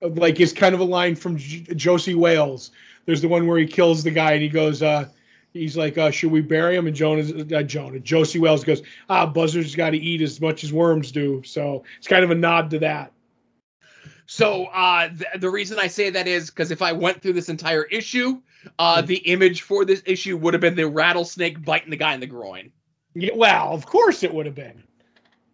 like, 0.00 0.40
it's 0.40 0.52
kind 0.52 0.74
of 0.74 0.80
a 0.80 0.84
line 0.84 1.16
from 1.16 1.36
J- 1.36 1.66
Josey 1.74 2.14
Wales. 2.14 2.70
There's 3.04 3.20
the 3.20 3.28
one 3.28 3.46
where 3.46 3.58
he 3.58 3.66
kills 3.66 4.02
the 4.02 4.10
guy 4.10 4.32
and 4.32 4.42
he 4.42 4.48
goes, 4.48 4.82
uh, 4.82 5.08
he's 5.58 5.76
like, 5.76 5.98
uh, 5.98 6.10
should 6.10 6.30
we 6.30 6.40
bury 6.40 6.76
him? 6.76 6.86
And 6.86 6.96
Jonah, 6.96 7.22
uh, 7.56 7.62
Jonah, 7.62 8.00
Josey 8.00 8.38
Wales 8.38 8.64
goes, 8.64 8.82
ah, 9.08 9.26
buzzards 9.26 9.74
got 9.74 9.90
to 9.90 9.98
eat 9.98 10.22
as 10.22 10.40
much 10.40 10.64
as 10.64 10.72
worms 10.72 11.12
do. 11.12 11.42
So 11.44 11.84
it's 11.98 12.06
kind 12.06 12.24
of 12.24 12.30
a 12.30 12.34
nod 12.34 12.70
to 12.70 12.78
that. 12.80 13.12
So 14.26 14.66
uh, 14.66 15.08
th- 15.08 15.40
the 15.40 15.50
reason 15.50 15.78
I 15.78 15.86
say 15.86 16.10
that 16.10 16.28
is 16.28 16.50
because 16.50 16.70
if 16.70 16.82
I 16.82 16.92
went 16.92 17.22
through 17.22 17.32
this 17.32 17.48
entire 17.48 17.84
issue, 17.84 18.40
uh, 18.78 19.00
the 19.00 19.16
image 19.16 19.62
for 19.62 19.84
this 19.84 20.02
issue 20.04 20.36
would 20.36 20.54
have 20.54 20.60
been 20.60 20.76
the 20.76 20.88
rattlesnake 20.88 21.64
biting 21.64 21.90
the 21.90 21.96
guy 21.96 22.14
in 22.14 22.20
the 22.20 22.26
groin. 22.26 22.70
Yeah, 23.14 23.32
well, 23.34 23.72
of 23.72 23.86
course 23.86 24.22
it 24.22 24.32
would 24.32 24.46
have 24.46 24.54
been. 24.54 24.84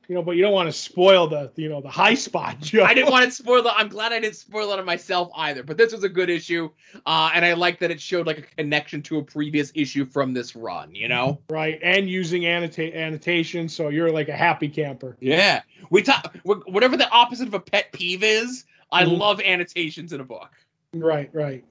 You 0.08 0.14
know, 0.14 0.22
but 0.22 0.32
you 0.32 0.42
don't 0.42 0.52
want 0.52 0.68
to 0.68 0.72
spoil 0.72 1.28
the 1.28 1.50
you 1.56 1.68
know 1.68 1.80
the 1.80 1.88
high 1.88 2.14
spot. 2.14 2.56
I 2.74 2.94
didn't 2.94 3.10
want 3.10 3.24
to 3.24 3.30
spoil 3.30 3.66
it. 3.66 3.72
I'm 3.74 3.88
glad 3.88 4.12
I 4.12 4.20
didn't 4.20 4.36
spoil 4.36 4.70
it 4.72 4.78
on 4.78 4.84
myself 4.84 5.30
either. 5.36 5.62
But 5.62 5.76
this 5.76 5.92
was 5.92 6.04
a 6.04 6.08
good 6.08 6.28
issue, 6.28 6.70
uh, 7.06 7.30
and 7.34 7.44
I 7.44 7.54
like 7.54 7.78
that 7.80 7.90
it 7.90 8.00
showed 8.00 8.26
like 8.26 8.38
a 8.38 8.42
connection 8.42 9.02
to 9.02 9.18
a 9.18 9.22
previous 9.22 9.72
issue 9.74 10.04
from 10.04 10.34
this 10.34 10.54
run. 10.54 10.94
You 10.94 11.08
know, 11.08 11.40
right? 11.48 11.78
And 11.82 12.08
using 12.08 12.42
annota- 12.42 12.94
annotation, 12.94 13.68
so 13.68 13.88
you're 13.88 14.12
like 14.12 14.28
a 14.28 14.36
happy 14.36 14.68
camper. 14.68 15.16
Yeah, 15.20 15.62
we 15.90 16.02
talk 16.02 16.36
whatever 16.44 16.96
the 16.96 17.08
opposite 17.10 17.48
of 17.48 17.54
a 17.54 17.60
pet 17.60 17.92
peeve 17.92 18.22
is. 18.22 18.64
I 18.92 19.04
mm-hmm. 19.04 19.14
love 19.14 19.40
annotations 19.40 20.12
in 20.12 20.20
a 20.20 20.24
book. 20.24 20.50
Right, 20.92 21.30
right. 21.32 21.64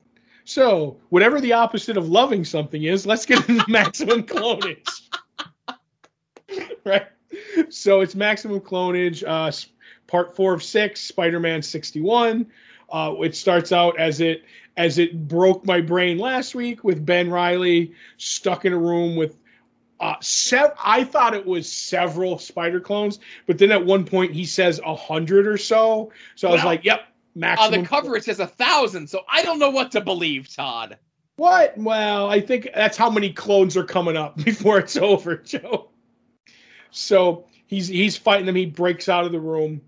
So 0.46 0.98
whatever 1.10 1.40
the 1.40 1.54
opposite 1.54 1.96
of 1.96 2.10
loving 2.10 2.44
something 2.44 2.84
is, 2.84 3.06
let's 3.06 3.26
get 3.26 3.48
into 3.48 3.64
maximum 3.70 4.24
clonage. 4.24 5.10
right 6.84 7.08
so 7.70 8.02
it's 8.02 8.16
maximum 8.16 8.60
clonage, 8.60 9.24
uh, 9.26 9.52
part 10.08 10.36
four 10.36 10.54
of 10.54 10.64
six, 10.64 11.02
Spider-Man 11.02 11.62
61. 11.62 12.46
Uh, 12.92 13.16
it 13.22 13.36
starts 13.36 13.72
out 13.72 13.98
as 14.00 14.22
it 14.22 14.44
as 14.76 14.98
it 14.98 15.28
broke 15.28 15.66
my 15.66 15.82
brain 15.82 16.18
last 16.18 16.56
week 16.56 16.84
with 16.84 17.06
Ben 17.06 17.30
Reilly 17.30 17.94
stuck 18.18 18.66
in 18.66 18.74
a 18.74 18.78
room 18.78 19.16
with 19.16 19.38
uh, 20.00 20.16
sev- 20.20 20.74
I 20.84 21.04
thought 21.04 21.34
it 21.34 21.46
was 21.46 21.72
several 21.72 22.38
spider 22.38 22.82
clones, 22.82 23.20
but 23.48 23.58
then 23.58 23.72
at 23.72 23.86
one 23.86 24.04
point 24.04 24.34
he 24.34 24.46
says 24.46 24.82
a 24.86 24.96
hundred 24.96 25.48
or 25.48 25.58
so. 25.58 26.12
So 26.36 26.50
I 26.50 26.52
was 26.52 26.64
like, 26.64 26.84
"Yep, 26.84 27.08
maximum." 27.36 27.74
On 27.74 27.84
the 27.84 27.88
cover 27.88 28.18
it 28.18 28.26
says 28.26 28.40
a 28.40 28.48
thousand, 28.48 29.10
so 29.10 29.22
I 29.32 29.44
don't 29.44 29.60
know 29.60 29.70
what 29.70 29.92
to 29.92 30.02
believe, 30.02 30.54
Todd. 30.54 30.98
What? 31.38 31.78
Well, 31.78 32.30
I 32.30 32.42
think 32.42 32.70
that's 32.76 32.98
how 32.98 33.10
many 33.10 33.32
clones 33.32 33.78
are 33.78 33.86
coming 33.86 34.18
up 34.18 34.36
before 34.44 34.80
it's 34.80 34.98
over, 34.98 35.38
Joe. 35.38 35.90
So 36.94 37.46
he's 37.68 37.88
he's 37.88 38.16
fighting 38.16 38.46
them. 38.46 38.56
He 38.56 38.66
breaks 38.66 39.10
out 39.10 39.26
of 39.26 39.32
the 39.32 39.40
room. 39.40 39.82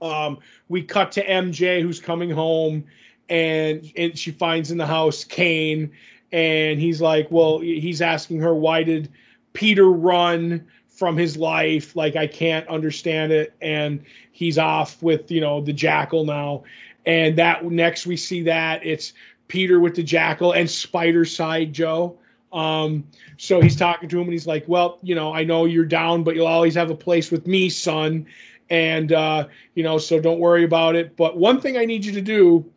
Um, 0.00 0.38
we 0.68 0.82
cut 0.82 1.12
to 1.12 1.24
MJ 1.24 1.80
who's 1.82 2.00
coming 2.00 2.30
home, 2.30 2.84
and 3.28 3.90
and 3.96 4.18
she 4.18 4.32
finds 4.32 4.70
in 4.70 4.78
the 4.78 4.86
house 4.86 5.22
Kaine, 5.22 5.92
and 6.32 6.80
he's 6.80 7.00
like, 7.00 7.28
well, 7.30 7.60
he's 7.60 8.02
asking 8.02 8.40
her 8.40 8.54
why 8.54 8.82
did 8.82 9.10
Peter 9.52 9.88
run 9.90 10.66
from 10.88 11.16
his 11.16 11.36
life? 11.36 11.94
Like 11.94 12.16
I 12.16 12.26
can't 12.26 12.66
understand 12.66 13.30
it, 13.30 13.54
and 13.60 14.04
he's 14.32 14.58
off 14.58 15.02
with 15.02 15.30
you 15.30 15.40
know 15.40 15.60
the 15.60 15.72
Jackal 15.72 16.24
now, 16.24 16.64
and 17.04 17.36
that 17.36 17.64
next 17.64 18.06
we 18.06 18.16
see 18.16 18.42
that 18.44 18.84
it's 18.84 19.12
Peter 19.48 19.78
with 19.78 19.94
the 19.94 20.02
Jackal 20.02 20.52
and 20.52 20.66
Spidercide 20.66 21.72
Joe 21.72 22.18
um, 22.52 23.04
so 23.38 23.60
he's 23.60 23.76
talking 23.76 24.08
to 24.10 24.16
him 24.16 24.24
and 24.24 24.32
he's 24.32 24.46
like, 24.46 24.64
Well, 24.68 24.98
you 25.02 25.14
know, 25.14 25.32
I 25.32 25.44
know 25.44 25.64
you're 25.64 25.84
down, 25.84 26.22
but 26.22 26.36
you'll 26.36 26.46
always 26.46 26.74
have 26.74 26.90
a 26.90 26.94
place 26.94 27.30
with 27.30 27.46
me, 27.46 27.70
son. 27.70 28.26
And, 28.70 29.12
uh, 29.12 29.48
you 29.74 29.82
know, 29.82 29.98
so 29.98 30.20
don't 30.20 30.38
worry 30.38 30.64
about 30.64 30.96
it. 30.96 31.16
But 31.16 31.36
one 31.36 31.60
thing 31.60 31.76
I 31.76 31.84
need 31.84 32.04
you 32.04 32.12
to 32.12 32.22
do 32.22 32.70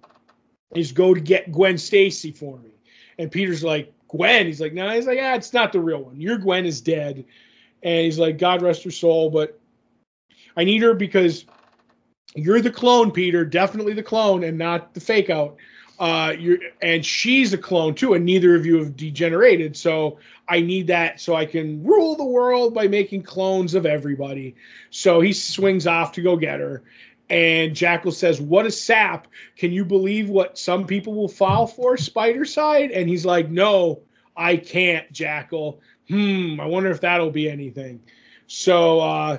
is 0.75 0.91
go 0.91 1.13
to 1.13 1.21
get 1.21 1.51
Gwen 1.51 1.77
Stacy 1.77 2.31
for 2.31 2.57
me. 2.59 2.71
And 3.17 3.31
Peter's 3.31 3.63
like, 3.63 3.93
Gwen? 4.07 4.45
He's 4.45 4.61
like, 4.61 4.73
No, 4.73 4.89
he's 4.89 5.07
like, 5.07 5.17
Yeah, 5.17 5.35
it's 5.35 5.53
not 5.53 5.73
the 5.73 5.79
real 5.79 6.03
one. 6.03 6.19
Your 6.19 6.37
Gwen 6.37 6.65
is 6.65 6.81
dead. 6.81 7.25
And 7.83 8.05
he's 8.05 8.17
like, 8.17 8.37
God 8.37 8.61
rest 8.61 8.83
her 8.83 8.91
soul. 8.91 9.29
But 9.29 9.59
I 10.57 10.63
need 10.63 10.81
her 10.81 10.93
because 10.93 11.45
you're 12.33 12.61
the 12.61 12.71
clone, 12.71 13.11
Peter, 13.11 13.45
definitely 13.45 13.93
the 13.93 14.03
clone 14.03 14.43
and 14.43 14.57
not 14.57 14.93
the 14.93 14.99
fake 14.99 15.29
out 15.29 15.57
uh 15.99 16.33
you're 16.37 16.57
and 16.81 17.05
she's 17.05 17.53
a 17.53 17.57
clone 17.57 17.95
too 17.95 18.13
and 18.13 18.25
neither 18.25 18.55
of 18.55 18.65
you 18.65 18.77
have 18.77 18.97
degenerated 18.97 19.77
so 19.77 20.17
i 20.49 20.59
need 20.59 20.87
that 20.87 21.21
so 21.21 21.35
i 21.35 21.45
can 21.45 21.83
rule 21.83 22.15
the 22.15 22.25
world 22.25 22.73
by 22.73 22.87
making 22.87 23.23
clones 23.23 23.73
of 23.73 23.85
everybody. 23.85 24.55
So 24.89 25.21
he 25.21 25.33
swings 25.33 25.87
off 25.87 26.13
to 26.13 26.21
go 26.21 26.37
get 26.37 26.59
her 26.59 26.83
and 27.29 27.75
jackal 27.75 28.11
says 28.11 28.39
what 28.39 28.65
a 28.65 28.71
sap. 28.71 29.27
Can 29.57 29.71
you 29.71 29.83
believe 29.83 30.29
what 30.29 30.57
some 30.57 30.85
people 30.85 31.13
will 31.13 31.27
fall 31.27 31.65
for 31.65 31.95
Spidercide? 31.95 32.95
And 32.95 33.09
he's 33.09 33.25
like 33.25 33.49
no 33.49 34.01
i 34.37 34.57
can't 34.57 35.11
jackal. 35.11 35.81
Hmm 36.09 36.59
i 36.59 36.65
wonder 36.65 36.91
if 36.91 37.01
that'll 37.01 37.31
be 37.31 37.49
anything. 37.49 38.01
So 38.47 38.99
uh 38.99 39.37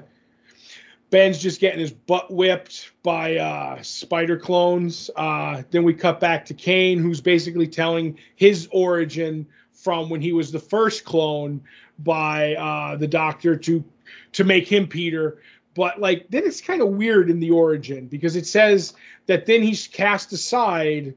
Ben's 1.11 1.39
just 1.39 1.61
getting 1.61 1.79
his 1.79 1.93
butt 1.93 2.33
whipped 2.33 2.91
by 3.03 3.37
uh, 3.37 3.81
spider 3.83 4.37
clones. 4.37 5.09
Uh, 5.15 5.63
then 5.71 5.85
we 5.85 5.95
cut 5.95 6.19
back 6.19 6.45
to 6.47 6.55
Kaine, 6.55 6.99
who's 6.99 7.21
basically 7.21 7.69
telling 7.69 8.19
his 8.35 8.69
origin 8.73 9.47
from 9.73 10.11
when 10.11 10.21
he 10.21 10.33
was 10.33 10.51
the 10.51 10.59
first 10.59 11.05
clone 11.05 11.61
by 12.01 12.55
uh, 12.57 12.97
the 12.97 13.07
Doctor 13.07 13.57
to 13.57 13.85
to 14.33 14.45
make 14.45 14.67
him 14.71 14.87
Peter. 14.87 15.39
But 15.75 16.01
like 16.01 16.27
then 16.31 16.45
it's 16.45 16.61
kind 16.61 16.83
of 16.83 16.89
weird 16.89 17.31
in 17.31 17.39
the 17.39 17.51
origin 17.51 18.07
because 18.07 18.35
it 18.35 18.47
says 18.47 18.95
that 19.27 19.47
then 19.47 19.63
he's 19.63 19.87
cast 19.87 20.33
aside. 20.33 21.15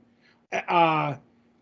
Uh, 0.67 1.15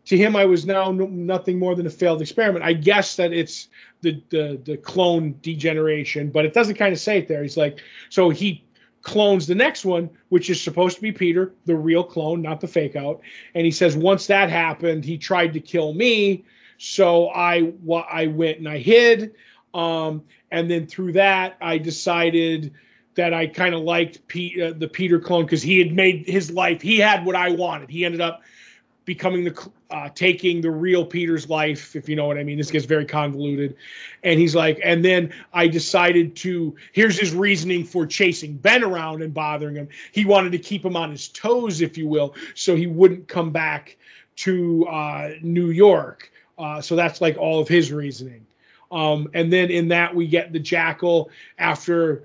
to 0.05 0.17
him, 0.17 0.35
I 0.37 0.45
was 0.45 0.65
now 0.65 0.91
no, 0.91 1.05
nothing 1.05 1.59
more 1.59 1.75
than 1.75 1.85
a 1.85 1.89
failed 1.89 2.21
experiment. 2.21 2.63
I 2.63 2.73
guess 2.73 3.17
that 3.17 3.33
it's 3.33 3.67
the, 4.01 4.21
the 4.29 4.61
the 4.63 4.77
clone 4.77 5.35
degeneration, 5.41 6.29
but 6.29 6.45
it 6.45 6.53
doesn't 6.53 6.75
kind 6.75 6.93
of 6.93 6.99
say 6.99 7.19
it 7.19 7.27
there. 7.27 7.41
He's 7.41 7.57
like, 7.57 7.79
so 8.09 8.29
he 8.29 8.63
clones 9.01 9.47
the 9.47 9.55
next 9.55 9.85
one, 9.85 10.09
which 10.29 10.49
is 10.49 10.61
supposed 10.61 10.97
to 10.97 11.01
be 11.01 11.11
Peter, 11.11 11.53
the 11.65 11.75
real 11.75 12.03
clone, 12.03 12.41
not 12.41 12.59
the 12.59 12.67
fake 12.67 12.95
out. 12.95 13.21
And 13.55 13.65
he 13.65 13.71
says 13.71 13.95
once 13.95 14.27
that 14.27 14.49
happened, 14.49 15.05
he 15.05 15.17
tried 15.17 15.53
to 15.53 15.59
kill 15.59 15.93
me, 15.93 16.45
so 16.77 17.29
I 17.29 17.73
I 18.09 18.27
went 18.27 18.59
and 18.59 18.69
I 18.69 18.77
hid. 18.77 19.33
Um, 19.73 20.23
and 20.51 20.69
then 20.69 20.87
through 20.87 21.13
that, 21.13 21.57
I 21.61 21.77
decided 21.77 22.73
that 23.15 23.33
I 23.33 23.47
kind 23.47 23.73
of 23.73 23.81
liked 23.81 24.25
Pete, 24.27 24.61
uh, 24.61 24.73
the 24.77 24.87
Peter 24.87 25.19
clone 25.19 25.43
because 25.43 25.61
he 25.61 25.79
had 25.79 25.91
made 25.91 26.27
his 26.27 26.51
life. 26.51 26.81
He 26.81 26.97
had 26.97 27.25
what 27.25 27.35
I 27.35 27.49
wanted. 27.51 27.89
He 27.89 28.05
ended 28.05 28.21
up 28.21 28.41
becoming 29.05 29.43
the 29.43 29.69
uh, 29.89 30.09
taking 30.13 30.61
the 30.61 30.71
real 30.71 31.05
Peter's 31.05 31.49
life, 31.49 31.95
if 31.95 32.09
you 32.09 32.15
know 32.15 32.25
what 32.25 32.37
I 32.37 32.43
mean. 32.43 32.57
This 32.57 32.71
gets 32.71 32.85
very 32.85 33.05
convoluted. 33.05 33.75
And 34.23 34.39
he's 34.39 34.55
like, 34.55 34.79
and 34.83 35.03
then 35.03 35.33
I 35.53 35.67
decided 35.67 36.35
to, 36.37 36.75
here's 36.91 37.17
his 37.17 37.33
reasoning 37.33 37.85
for 37.85 38.05
chasing 38.05 38.57
Ben 38.57 38.83
around 38.83 39.21
and 39.21 39.33
bothering 39.33 39.75
him. 39.75 39.87
He 40.11 40.25
wanted 40.25 40.51
to 40.51 40.59
keep 40.59 40.83
him 40.83 40.95
on 40.95 41.11
his 41.11 41.29
toes, 41.29 41.81
if 41.81 41.97
you 41.97 42.07
will, 42.07 42.35
so 42.53 42.75
he 42.75 42.87
wouldn't 42.87 43.27
come 43.27 43.51
back 43.51 43.97
to 44.37 44.85
uh, 44.87 45.31
New 45.41 45.69
York. 45.69 46.31
Uh, 46.57 46.81
so 46.81 46.95
that's 46.95 47.21
like 47.21 47.37
all 47.37 47.59
of 47.59 47.67
his 47.67 47.91
reasoning. 47.91 48.45
Um, 48.91 49.29
and 49.33 49.51
then 49.51 49.69
in 49.69 49.87
that, 49.89 50.15
we 50.15 50.27
get 50.27 50.53
the 50.53 50.59
jackal 50.59 51.29
after 51.59 52.23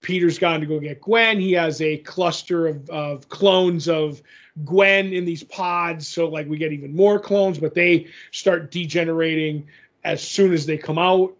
Peter's 0.00 0.38
gone 0.38 0.60
to 0.60 0.66
go 0.66 0.80
get 0.80 1.00
Gwen. 1.00 1.38
He 1.40 1.52
has 1.52 1.80
a 1.82 1.98
cluster 1.98 2.66
of, 2.66 2.88
of 2.90 3.28
clones 3.28 3.88
of 3.88 4.22
Gwen 4.64 5.12
in 5.12 5.24
these 5.24 5.42
pods, 5.42 6.06
so 6.06 6.28
like 6.28 6.48
we 6.48 6.56
get 6.56 6.72
even 6.72 6.94
more 6.94 7.18
clones, 7.18 7.58
but 7.58 7.74
they 7.74 8.08
start 8.30 8.70
degenerating 8.70 9.68
as 10.04 10.22
soon 10.22 10.52
as 10.52 10.66
they 10.66 10.78
come 10.78 10.98
out. 10.98 11.34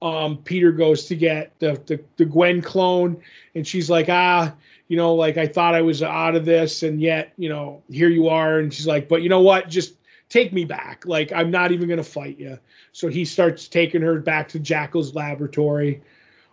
Um, 0.00 0.38
Peter 0.38 0.72
goes 0.72 1.06
to 1.06 1.16
get 1.16 1.58
the, 1.58 1.80
the 1.86 2.02
the 2.16 2.24
Gwen 2.24 2.62
clone, 2.62 3.22
and 3.54 3.66
she's 3.66 3.88
like, 3.88 4.08
ah, 4.08 4.54
you 4.88 4.96
know, 4.96 5.14
like 5.14 5.38
I 5.38 5.46
thought 5.46 5.74
I 5.74 5.82
was 5.82 6.02
out 6.02 6.34
of 6.34 6.44
this, 6.44 6.82
and 6.82 7.00
yet, 7.00 7.32
you 7.36 7.48
know, 7.48 7.82
here 7.90 8.08
you 8.08 8.28
are. 8.28 8.58
And 8.58 8.72
she's 8.72 8.86
like, 8.86 9.08
but 9.08 9.22
you 9.22 9.28
know 9.28 9.40
what? 9.40 9.68
Just 9.68 9.94
take 10.28 10.52
me 10.52 10.64
back. 10.64 11.04
Like 11.06 11.32
I'm 11.32 11.50
not 11.50 11.72
even 11.72 11.88
gonna 11.88 12.02
fight 12.02 12.38
you. 12.38 12.58
So 12.92 13.08
he 13.08 13.24
starts 13.24 13.68
taking 13.68 14.02
her 14.02 14.18
back 14.18 14.48
to 14.50 14.58
Jackal's 14.58 15.14
laboratory. 15.14 16.02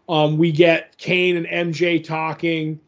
Um, 0.07 0.37
we 0.37 0.51
get 0.51 0.97
Kane 0.97 1.37
and 1.37 1.73
MJ 1.73 2.03
talking, 2.03 2.79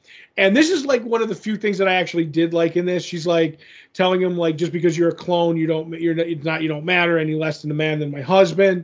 and 0.42 0.58
this 0.58 0.72
is 0.72 0.86
like 0.86 1.04
one 1.04 1.22
of 1.22 1.30
the 1.30 1.36
few 1.36 1.56
things 1.56 1.78
that 1.78 1.88
I 1.88 1.94
actually 1.94 2.26
did 2.26 2.52
like 2.52 2.76
in 2.76 2.88
this. 2.88 3.04
She's 3.04 3.28
like 3.28 3.60
telling 3.94 4.20
him 4.20 4.38
like 4.38 4.58
just 4.58 4.72
because 4.72 4.98
you're 4.98 5.10
a 5.10 5.16
clone, 5.16 5.56
you 5.56 5.68
don't 5.68 5.94
you're 5.94 6.16
not, 6.16 6.64
you 6.64 6.68
don't 6.68 6.84
matter 6.84 7.20
any 7.20 7.36
less 7.36 7.62
than 7.62 7.70
a 7.70 7.76
man 7.76 8.00
than 8.00 8.10
my 8.10 8.22
husband. 8.22 8.84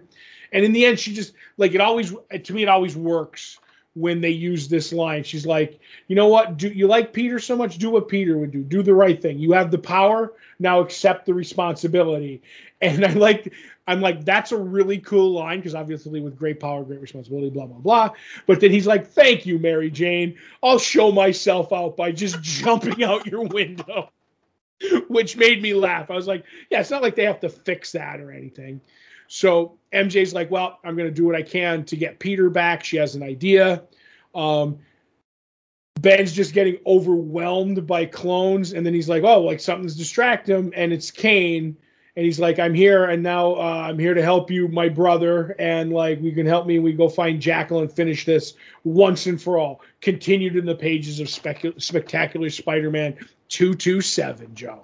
And 0.52 0.64
in 0.64 0.72
the 0.72 0.86
end, 0.86 1.00
she 1.00 1.16
just 1.16 1.34
like 1.58 1.74
it 1.74 1.82
always 1.82 2.14
to 2.44 2.54
me 2.54 2.62
it 2.62 2.70
always 2.70 2.96
works 2.96 3.60
when 3.96 4.22
they 4.22 4.30
use 4.30 4.68
this 4.68 4.94
line. 4.94 5.24
She's 5.24 5.48
like, 5.48 5.80
you 6.08 6.16
know 6.16 6.28
what? 6.28 6.58
Do 6.58 6.68
you 6.68 6.86
like 6.86 7.12
Peter 7.12 7.40
so 7.40 7.56
much? 7.56 7.80
Do 7.80 7.90
what 7.90 8.08
Peter 8.08 8.38
would 8.38 8.52
do. 8.52 8.62
Do 8.62 8.84
the 8.84 8.94
right 8.94 9.20
thing. 9.20 9.40
You 9.40 9.54
have 9.54 9.72
the 9.72 9.80
power. 9.80 10.34
Now 10.60 10.82
accept 10.82 11.26
the 11.26 11.34
responsibility. 11.34 12.42
And 12.80 13.04
I 13.04 13.14
like, 13.14 13.52
I'm 13.88 14.02
like, 14.02 14.26
that's 14.26 14.52
a 14.52 14.58
really 14.58 15.00
cool 15.00 15.32
line 15.32 15.60
because 15.60 15.74
obviously 15.74 16.20
with 16.20 16.38
great 16.38 16.60
power, 16.60 16.84
great 16.84 17.00
responsibility, 17.00 17.50
blah 17.50 17.68
blah 17.68 17.80
blah. 17.80 18.10
But 18.46 18.60
then 18.60 18.72
he's 18.72 18.86
like, 18.86 19.08
thank 19.08 19.46
you, 19.46 19.58
Mary 19.60 19.90
Jane. 19.90 20.38
I'll 20.62 20.80
show 20.80 21.12
myself 21.12 21.72
out 21.72 21.96
by 21.96 22.12
just 22.12 22.42
jumping 22.42 23.04
out 23.04 23.26
your 23.26 23.46
window. 23.46 24.12
Which 25.08 25.38
made 25.38 25.62
me 25.62 25.74
laugh. 25.74 26.12
I 26.12 26.16
was 26.16 26.28
like, 26.28 26.44
yeah, 26.70 26.82
it's 26.82 26.92
not 26.92 27.02
like 27.02 27.16
they 27.16 27.24
have 27.24 27.40
to 27.40 27.50
fix 27.50 27.94
that 27.94 28.20
or 28.20 28.32
anything. 28.32 28.82
So 29.28 29.78
MJ's 29.92 30.34
like, 30.34 30.52
well, 30.52 30.80
I'm 30.84 30.96
going 30.96 31.10
to 31.10 31.14
do 31.14 31.26
what 31.26 31.36
I 31.36 31.42
can 31.42 31.84
to 31.86 31.98
get 31.98 32.20
Peter 32.20 32.50
back. 32.50 32.84
She 32.84 32.98
has 32.98 33.16
an 33.16 33.24
idea. 33.24 33.84
Um, 34.36 34.80
Ben's 36.00 36.32
just 36.32 36.54
getting 36.54 36.78
overwhelmed 36.86 37.88
by 37.88 38.06
clones, 38.06 38.74
and 38.74 38.86
then 38.86 38.94
he's 38.94 39.10
like, 39.10 39.24
oh, 39.24 39.42
like 39.42 39.60
something's 39.60 39.96
distract 39.96 40.48
him, 40.48 40.72
and 40.76 40.94
it's 40.94 41.10
Kaine. 41.10 41.76
And 42.18 42.26
he's 42.26 42.40
like, 42.40 42.58
I'm 42.58 42.74
here, 42.74 43.06
and 43.06 43.22
now 43.22 43.54
uh, 43.54 43.86
I'm 43.88 44.00
here 44.00 44.16
to 44.16 44.24
help 44.24 44.50
you, 44.50 44.68
my 44.70 44.90
brother, 44.90 45.56
and 45.60 45.94
like 45.94 46.20
we 46.20 46.32
can 46.32 46.48
help 46.48 46.66
me. 46.66 46.80
We 46.80 46.94
go 46.94 47.08
find 47.10 47.40
Jackal 47.40 47.82
and 47.82 47.94
finish 47.94 48.26
this 48.26 48.56
once 48.84 49.28
and 49.28 49.40
for 49.40 49.60
all. 49.60 49.82
Continued 50.02 50.56
in 50.56 50.66
the 50.66 50.74
pages 50.74 51.20
of 51.20 51.30
Spectacular 51.30 52.50
Spider-Man 52.50 53.18
227, 53.50 54.56
Joe. 54.56 54.84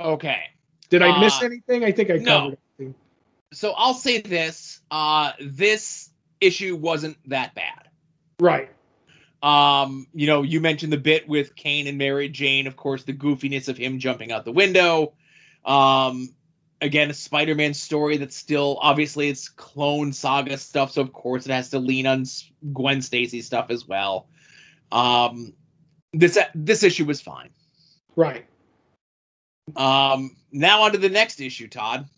Okay. 0.00 0.44
Did 0.90 1.02
I 1.02 1.18
miss 1.18 1.42
Uh, 1.42 1.46
anything? 1.46 1.82
I 1.84 1.90
think 1.90 2.10
I 2.10 2.18
no. 2.18 2.38
covered 2.38 2.58
everything. 2.78 2.94
So 3.52 3.72
I'll 3.76 3.92
say 3.92 4.20
this: 4.20 4.80
uh, 4.92 5.32
this 5.40 6.10
issue 6.40 6.76
wasn't 6.76 7.16
that 7.30 7.56
bad. 7.56 7.88
Right. 8.38 8.70
Um, 9.42 10.06
you 10.14 10.28
know, 10.28 10.42
you 10.42 10.60
mentioned 10.60 10.92
the 10.92 10.98
bit 10.98 11.28
with 11.28 11.56
Kaine 11.56 11.88
and 11.88 11.98
Mary 11.98 12.28
Jane, 12.28 12.68
of 12.68 12.76
course, 12.76 13.02
the 13.02 13.12
goofiness 13.12 13.68
of 13.68 13.76
him 13.76 13.98
jumping 13.98 14.30
out 14.30 14.44
the 14.44 14.52
window. 14.52 15.14
Um, 15.64 16.28
again, 16.80 17.10
a 17.10 17.14
Spider-Man 17.14 17.74
story 17.74 18.16
that's 18.16 18.36
still 18.36 18.78
obviously 18.80 19.28
it's 19.28 19.48
clone 19.48 20.12
saga 20.12 20.58
stuff, 20.58 20.92
so 20.92 21.02
of 21.02 21.12
course 21.12 21.46
it 21.46 21.52
has 21.52 21.70
to 21.70 21.78
lean 21.78 22.06
on 22.06 22.24
Gwen 22.72 23.02
Stacy 23.02 23.42
stuff 23.42 23.66
as 23.70 23.86
well. 23.86 24.28
Um, 24.92 25.52
this 26.12 26.38
this 26.54 26.82
issue 26.82 27.04
was 27.04 27.20
fine. 27.20 27.50
Right. 28.16 28.46
Um, 29.76 30.36
now 30.52 30.82
on 30.82 30.92
to 30.92 30.98
the 30.98 31.08
next 31.08 31.40
issue, 31.40 31.68
Todd. 31.68 32.08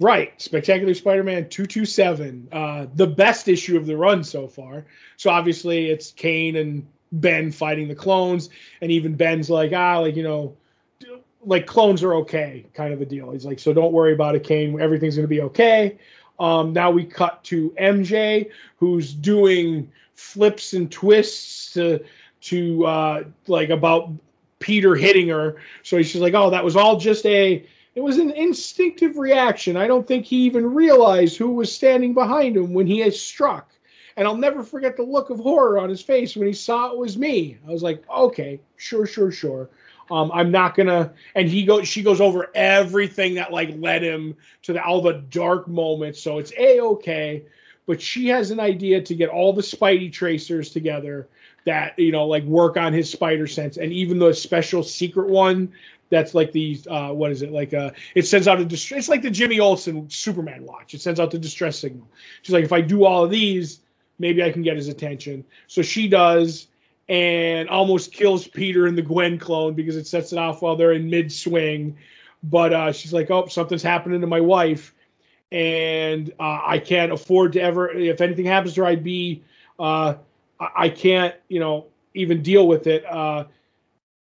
Right. 0.00 0.40
Spectacular 0.40 0.94
Spider-Man 0.94 1.48
227. 1.48 2.48
Uh, 2.50 2.86
the 2.94 3.06
best 3.06 3.46
issue 3.46 3.76
of 3.76 3.86
the 3.86 3.96
run 3.96 4.24
so 4.24 4.48
far. 4.48 4.86
So 5.16 5.30
obviously 5.30 5.90
it's 5.90 6.10
Kaine 6.10 6.56
and 6.56 6.86
Ben 7.12 7.52
fighting 7.52 7.88
the 7.88 7.94
clones, 7.94 8.48
and 8.80 8.90
even 8.90 9.14
Ben's 9.14 9.50
like, 9.50 9.72
ah, 9.72 9.98
like, 9.98 10.16
you 10.16 10.22
know, 10.22 10.56
like 11.44 11.66
clones 11.66 12.02
are 12.02 12.14
okay, 12.14 12.66
kind 12.74 12.92
of 12.92 13.00
a 13.00 13.06
deal. 13.06 13.30
He's 13.32 13.44
like, 13.44 13.58
so 13.58 13.72
don't 13.72 13.92
worry 13.92 14.12
about 14.12 14.34
it, 14.34 14.44
Kaine. 14.44 14.80
Everything's 14.80 15.16
gonna 15.16 15.28
be 15.28 15.42
okay. 15.42 15.98
Um, 16.38 16.72
now 16.72 16.90
we 16.90 17.04
cut 17.04 17.42
to 17.44 17.70
MJ, 17.78 18.50
who's 18.76 19.12
doing 19.12 19.90
flips 20.14 20.72
and 20.72 20.90
twists 20.90 21.72
to 21.74 22.04
to 22.42 22.86
uh, 22.86 23.24
like 23.46 23.70
about 23.70 24.10
Peter 24.58 24.94
hitting 24.94 25.28
her. 25.28 25.56
So 25.82 26.00
she's 26.02 26.20
like, 26.20 26.34
oh, 26.34 26.50
that 26.50 26.64
was 26.64 26.76
all 26.76 26.96
just 26.96 27.26
a 27.26 27.66
it 27.94 28.00
was 28.00 28.18
an 28.18 28.30
instinctive 28.30 29.18
reaction. 29.18 29.76
I 29.76 29.86
don't 29.86 30.06
think 30.06 30.24
he 30.24 30.38
even 30.44 30.72
realized 30.72 31.36
who 31.36 31.50
was 31.50 31.70
standing 31.70 32.14
behind 32.14 32.56
him 32.56 32.72
when 32.72 32.86
he 32.86 33.00
had 33.00 33.12
struck. 33.12 33.70
And 34.16 34.26
I'll 34.26 34.36
never 34.36 34.62
forget 34.62 34.96
the 34.96 35.02
look 35.02 35.30
of 35.30 35.38
horror 35.38 35.78
on 35.78 35.88
his 35.88 36.02
face 36.02 36.36
when 36.36 36.46
he 36.46 36.52
saw 36.52 36.90
it 36.90 36.98
was 36.98 37.18
me. 37.18 37.58
I 37.66 37.70
was 37.70 37.82
like, 37.82 38.02
okay, 38.10 38.60
sure, 38.76 39.06
sure, 39.06 39.30
sure. 39.30 39.70
Um, 40.10 40.30
I'm 40.32 40.50
not 40.50 40.74
gonna. 40.74 41.12
And 41.34 41.48
he 41.48 41.64
goes, 41.64 41.88
she 41.88 42.02
goes 42.02 42.20
over 42.20 42.50
everything 42.54 43.34
that 43.34 43.52
like 43.52 43.74
led 43.76 44.02
him 44.02 44.36
to 44.62 44.72
the, 44.72 44.82
all 44.82 45.00
the 45.00 45.24
dark 45.30 45.68
moments. 45.68 46.20
So 46.20 46.38
it's 46.38 46.52
a 46.58 46.80
okay. 46.80 47.44
But 47.86 48.00
she 48.00 48.28
has 48.28 48.50
an 48.50 48.60
idea 48.60 49.02
to 49.02 49.14
get 49.14 49.28
all 49.28 49.52
the 49.52 49.62
Spidey 49.62 50.12
tracers 50.12 50.70
together 50.70 51.28
that 51.64 51.98
you 51.98 52.12
know 52.12 52.26
like 52.26 52.44
work 52.44 52.76
on 52.76 52.92
his 52.92 53.10
spider 53.10 53.46
sense, 53.46 53.76
and 53.76 53.92
even 53.92 54.18
the 54.18 54.32
special 54.32 54.82
secret 54.82 55.28
one 55.28 55.72
that's 56.12 56.34
like 56.34 56.52
the 56.52 56.78
uh, 56.90 57.08
what 57.08 57.30
is 57.30 57.40
it 57.42 57.50
like 57.50 57.72
uh 57.72 57.90
it 58.14 58.26
sends 58.26 58.46
out 58.46 58.60
a 58.60 58.64
distress 58.64 58.98
it's 58.98 59.08
like 59.08 59.22
the 59.22 59.30
jimmy 59.30 59.58
olsen 59.58 60.08
superman 60.10 60.62
watch 60.64 60.92
it 60.92 61.00
sends 61.00 61.18
out 61.18 61.30
the 61.30 61.38
distress 61.38 61.78
signal 61.78 62.06
she's 62.42 62.52
like 62.52 62.64
if 62.64 62.72
i 62.72 62.82
do 62.82 63.04
all 63.04 63.24
of 63.24 63.30
these 63.30 63.80
maybe 64.18 64.42
i 64.42 64.52
can 64.52 64.60
get 64.60 64.76
his 64.76 64.88
attention 64.88 65.42
so 65.68 65.80
she 65.80 66.06
does 66.06 66.68
and 67.12 67.68
almost 67.68 68.10
kills 68.10 68.48
peter 68.48 68.86
and 68.86 68.96
the 68.96 69.02
gwen 69.02 69.38
clone 69.38 69.74
because 69.74 69.96
it 69.96 70.06
sets 70.06 70.32
it 70.32 70.38
off 70.38 70.62
while 70.62 70.76
they're 70.76 70.92
in 70.92 71.10
mid 71.10 71.30
swing 71.30 71.94
but 72.42 72.72
uh, 72.72 72.90
she's 72.90 73.12
like 73.12 73.30
oh 73.30 73.46
something's 73.46 73.82
happening 73.82 74.22
to 74.22 74.26
my 74.26 74.40
wife 74.40 74.94
and 75.52 76.32
uh, 76.40 76.60
i 76.64 76.78
can't 76.78 77.12
afford 77.12 77.52
to 77.52 77.60
ever 77.60 77.90
if 77.90 78.22
anything 78.22 78.46
happens 78.46 78.74
to 78.74 78.80
her 78.80 78.86
i'd 78.86 79.04
be 79.04 79.44
uh, 79.78 80.14
I, 80.58 80.88
can't 80.88 81.34
you 81.48 81.60
know 81.60 81.86
even 82.14 82.42
deal 82.42 82.66
with 82.66 82.86
it 82.86 83.04
uh, 83.04 83.44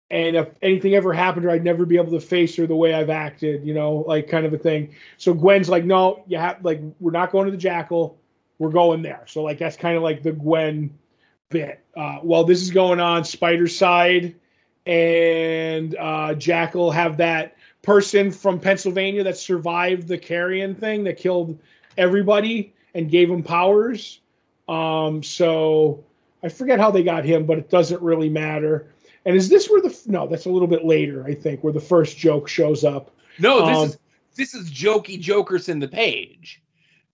and 0.09 0.35
if 0.35 0.49
anything 0.61 0.93
ever 0.93 1.11
happened 1.11 1.41
to 1.41 1.49
her, 1.49 1.55
I'd 1.55 1.63
never 1.63 1.87
be 1.87 1.97
able 1.97 2.11
to 2.11 2.19
face 2.19 2.55
her 2.57 2.67
the 2.67 2.75
way 2.75 2.93
I've 2.93 3.09
acted, 3.09 3.65
you 3.65 3.73
know, 3.73 4.05
like 4.07 4.27
kind 4.29 4.45
of 4.45 4.53
a 4.53 4.59
thing. 4.59 4.93
So 5.17 5.33
Gwen's 5.33 5.69
like, 5.69 5.85
no, 5.85 6.23
you 6.27 6.37
have 6.37 6.63
like 6.63 6.81
we're 6.99 7.11
not 7.11 7.31
going 7.31 7.45
to 7.45 7.51
the 7.51 7.57
Jackal, 7.57 8.15
we're 8.59 8.69
going 8.69 9.01
there. 9.01 9.23
So 9.25 9.41
like 9.41 9.57
that's 9.57 9.75
kind 9.75 9.97
of 9.97 10.03
like 10.03 10.21
the 10.21 10.31
Gwen 10.31 10.95
bit. 11.49 11.83
Uh, 11.95 12.17
while 12.17 12.43
this 12.43 12.61
is 12.61 12.71
going 12.71 12.99
on, 12.99 13.23
Spidercide 13.23 14.35
and 14.85 15.95
uh, 15.95 16.33
Jackal 16.33 16.91
have 16.91 17.17
that 17.17 17.55
person 17.81 18.31
from 18.31 18.59
Pennsylvania 18.59 19.23
that 19.23 19.37
survived 19.37 20.07
the 20.07 20.17
carrion 20.17 20.75
thing 20.75 21.03
that 21.03 21.17
killed 21.17 21.59
everybody 21.97 22.73
and 22.93 23.09
gave 23.09 23.29
him 23.29 23.43
powers. 23.43 24.19
Um, 24.67 25.23
so 25.23 26.03
I 26.43 26.49
forget 26.49 26.79
how 26.79 26.91
they 26.91 27.03
got 27.03 27.25
him, 27.25 27.45
but 27.45 27.57
it 27.57 27.69
doesn't 27.69 28.01
really 28.01 28.29
matter. 28.29 28.87
And 29.25 29.35
is 29.35 29.47
this 29.49 29.69
where 29.69 29.81
the 29.81 29.97
no? 30.07 30.27
That's 30.27 30.45
a 30.45 30.49
little 30.49 30.67
bit 30.67 30.83
later, 30.83 31.25
I 31.25 31.33
think, 31.33 31.63
where 31.63 31.71
the 31.71 31.79
first 31.79 32.17
joke 32.17 32.47
shows 32.49 32.83
up. 32.83 33.15
No, 33.39 33.65
this 33.65 33.77
Um, 33.77 33.89
is 33.89 33.97
this 34.35 34.53
is 34.53 34.69
Jokey 34.69 35.21
Jokerson 35.21 35.79
the 35.79 35.87
page, 35.87 36.61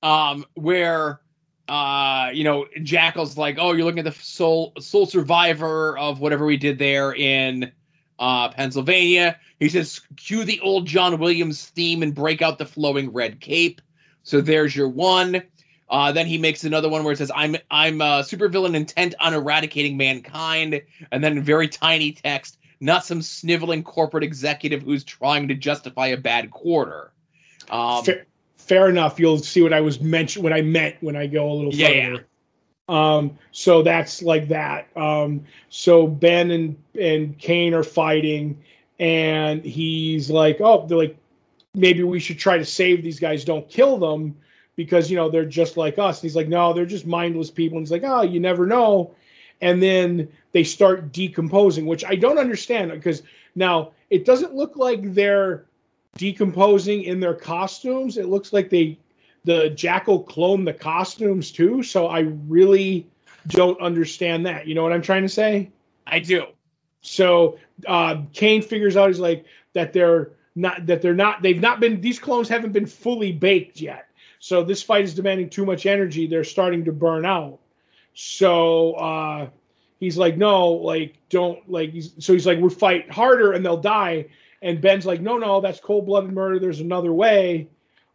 um, 0.01 0.45
where 0.55 1.21
uh, 1.69 2.31
you 2.33 2.43
know 2.43 2.65
Jackal's 2.81 3.37
like, 3.37 3.57
oh, 3.59 3.73
you're 3.73 3.85
looking 3.85 3.99
at 3.99 4.13
the 4.13 4.19
sole 4.23 4.73
sole 4.79 5.05
survivor 5.05 5.97
of 5.97 6.19
whatever 6.19 6.45
we 6.45 6.57
did 6.57 6.79
there 6.79 7.13
in 7.13 7.71
uh, 8.17 8.49
Pennsylvania. 8.49 9.39
He 9.59 9.69
says, 9.69 10.01
cue 10.15 10.43
the 10.43 10.59
old 10.61 10.87
John 10.87 11.19
Williams 11.19 11.67
theme 11.67 12.01
and 12.01 12.15
break 12.15 12.41
out 12.41 12.57
the 12.57 12.65
flowing 12.65 13.13
red 13.13 13.39
cape. 13.39 13.81
So 14.23 14.41
there's 14.41 14.75
your 14.75 14.89
one. 14.89 15.43
Uh, 15.89 16.11
then 16.11 16.27
he 16.27 16.37
makes 16.37 16.63
another 16.63 16.89
one 16.89 17.03
where 17.03 17.13
it 17.13 17.17
says, 17.17 17.31
"I'm 17.33 17.55
I'm 17.71 18.01
a 18.01 18.21
supervillain 18.21 18.75
intent 18.75 19.15
on 19.19 19.33
eradicating 19.33 19.97
mankind," 19.97 20.81
and 21.11 21.23
then 21.23 21.41
very 21.41 21.67
tiny 21.67 22.11
text, 22.11 22.59
not 22.79 23.05
some 23.05 23.21
sniveling 23.21 23.83
corporate 23.83 24.23
executive 24.23 24.83
who's 24.83 25.03
trying 25.03 25.47
to 25.47 25.55
justify 25.55 26.07
a 26.07 26.17
bad 26.17 26.51
quarter. 26.51 27.11
Um, 27.69 28.03
fair 28.69 28.87
enough. 28.87 29.19
You'll 29.19 29.39
see 29.39 29.63
what 29.63 29.73
I 29.73 29.81
was 29.81 29.99
mention 29.99 30.43
what 30.43 30.53
I 30.53 30.61
meant 30.61 30.95
when 31.01 31.15
I 31.15 31.25
go 31.25 31.51
a 31.51 31.53
little 31.53 31.73
Yeah, 31.73 32.11
further. 32.11 32.27
Um, 32.87 33.37
so 33.51 33.81
that's 33.81 34.21
like 34.21 34.47
that. 34.49 34.95
Um, 34.95 35.43
so 35.69 36.07
Ben 36.07 36.51
and 36.51 36.77
and 36.99 37.37
Kaine 37.37 37.73
are 37.73 37.83
fighting, 37.83 38.63
and 38.99 39.63
he's 39.65 40.29
like, 40.29 40.61
"Oh, 40.61 40.85
they're 40.87 40.97
like, 40.97 41.17
maybe 41.73 42.03
we 42.03 42.19
should 42.19 42.39
try 42.39 42.57
to 42.57 42.65
save 42.65 43.03
these 43.03 43.19
guys. 43.19 43.43
Don't 43.43 43.67
kill 43.69 43.97
them 43.97 44.35
because 44.75 45.09
you 45.09 45.17
know 45.17 45.29
they're 45.29 45.45
just 45.45 45.75
like 45.75 45.97
us." 45.97 46.19
And 46.19 46.29
he's 46.29 46.35
like, 46.35 46.47
"No, 46.47 46.71
they're 46.71 46.85
just 46.85 47.07
mindless 47.07 47.49
people." 47.51 47.77
And 47.77 47.85
he's 47.85 47.91
like, 47.91 48.03
"Oh, 48.05 48.21
you 48.21 48.39
never 48.39 48.65
know." 48.67 49.15
And 49.61 49.83
then 49.83 50.29
they 50.51 50.63
start 50.63 51.11
decomposing, 51.11 51.85
which 51.85 52.05
I 52.05 52.15
don't 52.15 52.37
understand 52.37 52.91
because 52.91 53.23
now 53.55 53.91
it 54.09 54.25
doesn't 54.25 54.55
look 54.55 54.77
like 54.77 55.13
they're 55.13 55.65
decomposing 56.17 57.03
in 57.03 57.19
their 57.19 57.33
costumes. 57.33 58.17
It 58.17 58.27
looks 58.27 58.53
like 58.53 58.69
they 58.69 58.99
the 59.45 59.69
jackal 59.69 60.23
cloned 60.23 60.65
the 60.65 60.73
costumes 60.73 61.51
too. 61.51 61.81
So 61.83 62.07
I 62.07 62.19
really 62.19 63.07
don't 63.47 63.79
understand 63.81 64.45
that. 64.45 64.67
You 64.67 64.75
know 64.75 64.83
what 64.83 64.93
I'm 64.93 65.01
trying 65.01 65.23
to 65.23 65.29
say? 65.29 65.71
I 66.05 66.19
do. 66.19 66.45
So 67.01 67.57
uh, 67.87 68.23
Kaine 68.33 68.61
figures 68.61 68.97
out 68.97 69.07
he's 69.07 69.19
like 69.19 69.45
that 69.73 69.93
they're 69.93 70.31
not 70.55 70.85
that 70.87 71.01
they're 71.01 71.13
not 71.13 71.41
they've 71.41 71.61
not 71.61 71.79
been 71.79 72.01
these 72.01 72.19
clones 72.19 72.49
haven't 72.49 72.73
been 72.73 72.85
fully 72.85 73.31
baked 73.31 73.79
yet. 73.79 74.07
So 74.39 74.63
this 74.63 74.81
fight 74.81 75.03
is 75.03 75.13
demanding 75.13 75.49
too 75.49 75.65
much 75.65 75.85
energy. 75.85 76.27
They're 76.27 76.43
starting 76.43 76.85
to 76.85 76.91
burn 76.91 77.25
out. 77.25 77.59
So 78.13 78.93
uh, 78.93 79.49
he's 79.99 80.17
like, 80.17 80.37
no, 80.37 80.69
like 80.71 81.15
don't 81.29 81.69
like. 81.69 81.91
He's, 81.91 82.13
so 82.19 82.33
he's 82.33 82.45
like, 82.45 82.59
we 82.59 82.69
fight 82.69 83.11
harder 83.11 83.51
and 83.53 83.65
they'll 83.65 83.77
die. 83.77 84.27
And 84.61 84.81
Ben's 84.81 85.05
like, 85.05 85.21
no, 85.21 85.37
no, 85.37 85.61
that's 85.61 85.79
cold 85.79 86.05
blooded 86.05 86.31
murder. 86.31 86.59
There's 86.59 86.81
another 86.81 87.13
way. 87.13 87.69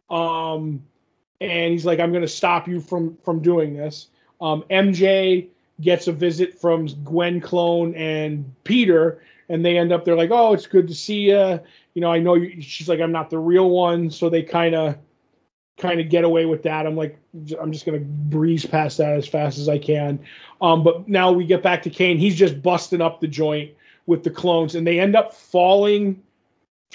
Um, 0.09 0.83
and 1.41 1.71
he's 1.71 1.85
like, 1.85 1.99
I'm 1.99 2.11
going 2.11 2.21
to 2.21 2.27
stop 2.27 2.67
you 2.67 2.79
from 2.79 3.17
from 3.23 3.41
doing 3.41 3.75
this. 3.75 4.07
Um, 4.41 4.63
MJ 4.69 5.47
gets 5.81 6.07
a 6.07 6.11
visit 6.11 6.59
from 6.59 6.87
Gwen 7.03 7.41
Clone 7.41 7.95
and 7.95 8.53
Peter, 8.63 9.21
and 9.49 9.65
they 9.65 9.77
end 9.77 9.91
up. 9.91 10.05
They're 10.05 10.15
like, 10.15 10.31
oh, 10.31 10.53
it's 10.53 10.67
good 10.67 10.87
to 10.87 10.95
see 10.95 11.29
you. 11.29 11.59
You 11.93 12.01
know, 12.01 12.11
I 12.11 12.19
know 12.19 12.35
you. 12.35 12.61
She's 12.61 12.87
like, 12.87 12.99
I'm 12.99 13.11
not 13.11 13.29
the 13.29 13.39
real 13.39 13.69
one, 13.69 14.09
so 14.09 14.29
they 14.29 14.43
kind 14.43 14.75
of 14.75 14.97
kind 15.77 15.99
of 15.99 16.09
get 16.09 16.23
away 16.23 16.45
with 16.45 16.63
that. 16.63 16.85
I'm 16.85 16.95
like, 16.95 17.19
I'm 17.59 17.71
just 17.71 17.85
gonna 17.85 17.99
breeze 17.99 18.65
past 18.65 18.97
that 18.99 19.17
as 19.17 19.27
fast 19.27 19.57
as 19.57 19.67
I 19.67 19.77
can. 19.77 20.19
Um, 20.61 20.83
but 20.83 21.07
now 21.09 21.31
we 21.31 21.45
get 21.45 21.61
back 21.61 21.83
to 21.83 21.89
Kaine. 21.89 22.17
He's 22.17 22.35
just 22.35 22.61
busting 22.61 23.01
up 23.01 23.19
the 23.19 23.27
joint 23.27 23.71
with 24.05 24.23
the 24.23 24.29
clones, 24.29 24.75
and 24.75 24.85
they 24.87 24.99
end 24.99 25.15
up 25.15 25.33
falling 25.33 26.21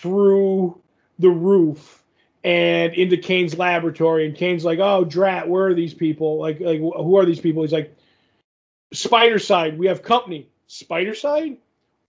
through 0.01 0.81
the 1.19 1.31
roof 1.31 2.03
and 2.43 2.95
into 2.95 3.17
Kaine's 3.17 3.57
laboratory. 3.59 4.27
And 4.27 4.37
Kaine's 4.37 4.65
like, 4.65 4.79
"Oh, 4.79 5.05
drat, 5.05 5.49
where 5.49 5.67
are 5.67 5.75
these 5.75 5.95
people? 5.95 6.39
Like, 6.39 6.61
like 6.61 6.79
who 6.79 7.17
are 7.17 7.25
these 7.25 7.41
people?" 7.41 7.63
He's 7.63 7.73
like, 7.73 7.95
"Spidercide, 8.95 9.77
we 9.77 9.87
have 9.89 10.03
company. 10.03 10.49
Spidercide, 10.69 11.59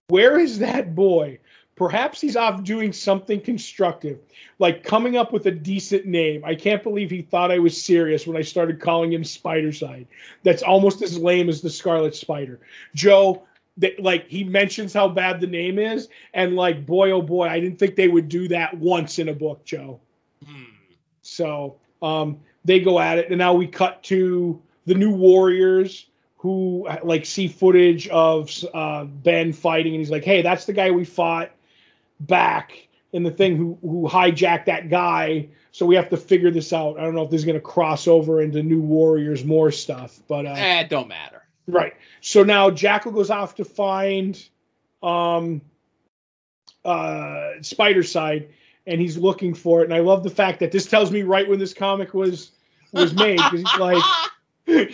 where 0.08 0.38
is 0.38 0.60
that 0.60 0.94
boy?" 0.94 1.38
Perhaps 1.74 2.20
he's 2.20 2.36
off 2.36 2.62
doing 2.64 2.92
something 2.92 3.40
constructive, 3.40 4.18
like 4.58 4.84
coming 4.84 5.16
up 5.16 5.32
with 5.32 5.46
a 5.46 5.50
decent 5.50 6.04
name. 6.04 6.44
I 6.44 6.54
can't 6.54 6.82
believe 6.82 7.10
he 7.10 7.22
thought 7.22 7.50
I 7.50 7.58
was 7.58 7.82
serious 7.82 8.26
when 8.26 8.36
I 8.36 8.42
started 8.42 8.78
calling 8.78 9.12
him 9.12 9.22
Spidercide. 9.22 10.06
That's 10.42 10.62
almost 10.62 11.00
as 11.00 11.18
lame 11.18 11.48
as 11.48 11.62
the 11.62 11.70
Scarlet 11.70 12.14
Spider. 12.14 12.60
Joe, 12.94 13.42
that 13.78 14.00
like 14.00 14.28
he 14.28 14.44
mentions 14.44 14.92
how 14.92 15.08
bad 15.08 15.40
the 15.40 15.46
name 15.46 15.78
is, 15.78 16.08
and 16.34 16.56
like 16.56 16.86
boy 16.86 17.10
oh 17.10 17.22
boy, 17.22 17.48
I 17.48 17.60
didn't 17.60 17.78
think 17.78 17.96
they 17.96 18.08
would 18.08 18.28
do 18.28 18.48
that 18.48 18.74
once 18.74 19.18
in 19.18 19.28
a 19.28 19.34
book, 19.34 19.64
Joe. 19.64 20.00
Hmm. 20.46 20.64
So 21.22 21.76
um, 22.02 22.40
they 22.64 22.80
go 22.80 22.98
at 22.98 23.18
it, 23.18 23.28
and 23.28 23.38
now 23.38 23.54
we 23.54 23.66
cut 23.66 24.02
to 24.04 24.60
the 24.86 24.94
new 24.94 25.10
Warriors 25.10 26.06
who 26.38 26.88
like 27.04 27.24
see 27.24 27.48
footage 27.48 28.08
of 28.08 28.50
uh, 28.74 29.04
Ben 29.04 29.52
fighting, 29.52 29.94
and 29.94 30.00
he's 30.00 30.10
like, 30.10 30.24
"Hey, 30.24 30.42
that's 30.42 30.66
the 30.66 30.72
guy 30.72 30.90
we 30.90 31.04
fought 31.04 31.52
back 32.20 32.88
in 33.12 33.22
the 33.22 33.30
thing 33.30 33.56
who 33.56 33.78
who 33.80 34.08
hijacked 34.08 34.66
that 34.66 34.90
guy." 34.90 35.48
So 35.70 35.86
we 35.86 35.94
have 35.94 36.10
to 36.10 36.18
figure 36.18 36.50
this 36.50 36.72
out. 36.72 36.98
I 36.98 37.02
don't 37.02 37.14
know 37.14 37.22
if 37.22 37.30
this 37.30 37.40
is 37.40 37.44
going 37.46 37.56
to 37.56 37.60
cross 37.60 38.06
over 38.06 38.42
into 38.42 38.62
New 38.62 38.80
Warriors 38.80 39.42
more 39.44 39.70
stuff, 39.70 40.20
but 40.28 40.44
uh, 40.44 40.50
eh, 40.50 40.80
it 40.80 40.90
don't 40.90 41.08
matter. 41.08 41.41
Right. 41.66 41.94
So 42.20 42.42
now 42.42 42.70
Jackal 42.70 43.12
goes 43.12 43.30
off 43.30 43.56
to 43.56 43.64
find 43.64 44.42
um, 45.02 45.60
uh, 46.84 47.58
Spidercide, 47.60 48.48
and 48.86 49.00
he's 49.00 49.16
looking 49.16 49.54
for 49.54 49.82
it. 49.82 49.84
And 49.84 49.94
I 49.94 50.00
love 50.00 50.22
the 50.22 50.30
fact 50.30 50.60
that 50.60 50.72
this 50.72 50.86
tells 50.86 51.10
me 51.10 51.22
right 51.22 51.48
when 51.48 51.58
this 51.58 51.74
comic 51.74 52.14
was 52.14 52.52
was 52.92 53.14
made 53.14 53.36
because 53.36 53.60
he's 53.60 53.80
like. 53.80 54.02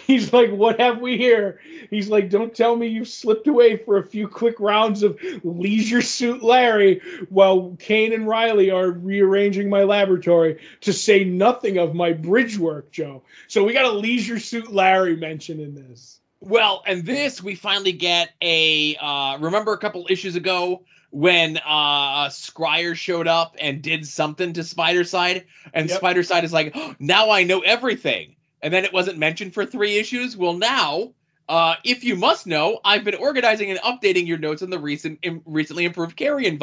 He's 0.07 0.33
like, 0.33 0.51
what 0.51 0.81
have 0.81 1.01
we 1.01 1.19
here? 1.19 1.61
He's 1.91 2.09
like, 2.09 2.31
don't 2.31 2.55
tell 2.55 2.75
me 2.75 2.87
you've 2.87 3.07
slipped 3.07 3.47
away 3.47 3.77
for 3.77 3.99
a 3.99 4.03
few 4.03 4.27
quick 4.27 4.59
rounds 4.59 5.03
of 5.03 5.21
Leisure 5.45 6.01
Suit 6.01 6.43
Larry 6.43 7.03
while 7.29 7.77
Kaine 7.79 8.15
and 8.15 8.27
Reilly 8.27 8.71
are 8.71 8.91
rearranging 8.91 9.69
my 9.69 9.83
laboratory, 9.83 10.59
to 10.81 10.93
say 10.95 11.23
nothing 11.23 11.77
of 11.77 11.95
my 11.95 12.15
bridge 12.15 12.59
work, 12.59 12.91
Joe. 12.91 13.23
So 13.47 13.63
we 13.63 13.75
got 13.75 13.85
a 13.85 13.93
Leisure 13.93 14.39
Suit 14.39 14.73
Larry 14.73 15.17
mention 15.17 15.61
in 15.61 15.75
this. 15.75 16.18
Well, 16.41 16.83
and 16.87 17.05
this 17.05 17.43
we 17.43 17.55
finally 17.55 17.93
get 17.93 18.31
a 18.41 18.97
uh, 18.97 19.39
remember 19.39 19.73
a 19.73 19.79
couple 19.79 20.07
issues 20.09 20.37
ago 20.37 20.85
when 21.11 21.57
uh 21.59 22.29
Scrier 22.29 22.95
showed 22.95 23.27
up 23.27 23.57
and 23.59 23.83
did 23.83 24.07
something 24.07 24.53
to 24.53 24.61
Spidercide, 24.61 25.45
and 25.73 25.89
yep. 25.89 26.01
Spidercide 26.01 26.45
is 26.45 26.53
like, 26.53 26.73
oh, 26.75 26.95
now 26.99 27.31
I 27.31 27.43
know 27.43 27.61
everything. 27.61 28.37
And 28.63 28.73
then 28.73 28.85
it 28.85 28.93
wasn't 28.93 29.19
mentioned 29.19 29.55
for 29.55 29.65
three 29.65 29.99
issues. 29.99 30.37
Well, 30.37 30.55
now, 30.55 31.13
uh, 31.49 31.77
if 31.85 32.05
you 32.05 32.17
must 32.17 32.47
know, 32.47 32.81
I've 32.85 33.05
been 33.05 33.15
organizing 33.15 33.71
and 33.71 33.81
updating 33.81 34.27
your 34.27 34.39
notes 34.39 34.63
on 34.63 34.71
the 34.71 34.79
recent 34.79 35.21
Im- 35.23 35.43
recently 35.45 35.85
improved 35.85 36.17
carrion 36.17 36.59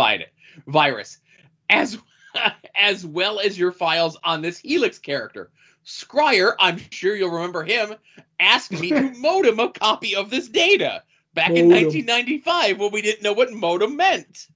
virus, 0.67 1.17
as 1.69 1.97
as 2.75 3.05
well 3.05 3.39
as 3.39 3.57
your 3.57 3.71
files 3.71 4.17
on 4.23 4.41
this 4.41 4.59
Helix 4.59 4.99
character. 4.99 5.51
Scrier, 5.85 6.55
I'm 6.59 6.79
sure 6.89 7.15
you'll 7.15 7.31
remember 7.31 7.63
him, 7.63 7.95
asked 8.39 8.71
me 8.71 8.89
to 8.89 9.11
modem 9.17 9.59
a 9.59 9.69
copy 9.69 10.15
of 10.15 10.29
this 10.29 10.49
data 10.49 11.03
back 11.33 11.49
modem. 11.49 11.57
in 11.57 11.69
1995 11.69 12.79
when 12.79 12.91
we 12.91 13.01
didn't 13.01 13.23
know 13.23 13.33
what 13.33 13.53
modem 13.53 13.95
meant. 13.95 14.47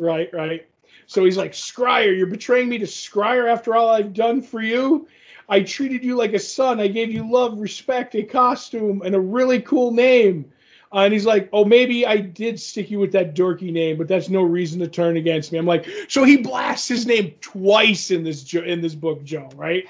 Right, 0.00 0.32
right. 0.32 0.66
So 1.06 1.24
he's 1.24 1.36
like, 1.36 1.52
Scrier, 1.52 2.12
you're 2.12 2.26
betraying 2.26 2.68
me 2.68 2.78
to 2.78 2.86
Scrier 2.86 3.48
after 3.48 3.76
all 3.76 3.88
I've 3.88 4.14
done 4.14 4.42
for 4.42 4.62
you. 4.62 5.08
I 5.48 5.60
treated 5.60 6.04
you 6.04 6.16
like 6.16 6.34
a 6.34 6.38
son. 6.38 6.80
I 6.80 6.88
gave 6.88 7.10
you 7.10 7.30
love, 7.30 7.58
respect, 7.58 8.14
a 8.14 8.22
costume, 8.22 9.02
and 9.04 9.14
a 9.14 9.20
really 9.20 9.60
cool 9.60 9.92
name. 9.92 10.52
Uh, 10.92 11.00
and 11.00 11.12
he's 11.12 11.26
like, 11.26 11.48
"Oh, 11.52 11.64
maybe 11.64 12.06
I 12.06 12.16
did 12.16 12.58
stick 12.60 12.90
you 12.90 12.98
with 12.98 13.12
that 13.12 13.34
dorky 13.34 13.72
name, 13.72 13.98
but 13.98 14.08
that's 14.08 14.28
no 14.28 14.42
reason 14.42 14.80
to 14.80 14.88
turn 14.88 15.16
against 15.16 15.52
me." 15.52 15.58
I'm 15.58 15.66
like, 15.66 15.86
so 16.08 16.24
he 16.24 16.38
blasts 16.38 16.88
his 16.88 17.06
name 17.06 17.34
twice 17.40 18.10
in 18.10 18.24
this 18.24 18.54
in 18.54 18.80
this 18.80 18.94
book, 18.94 19.22
Joe, 19.24 19.50
right? 19.54 19.84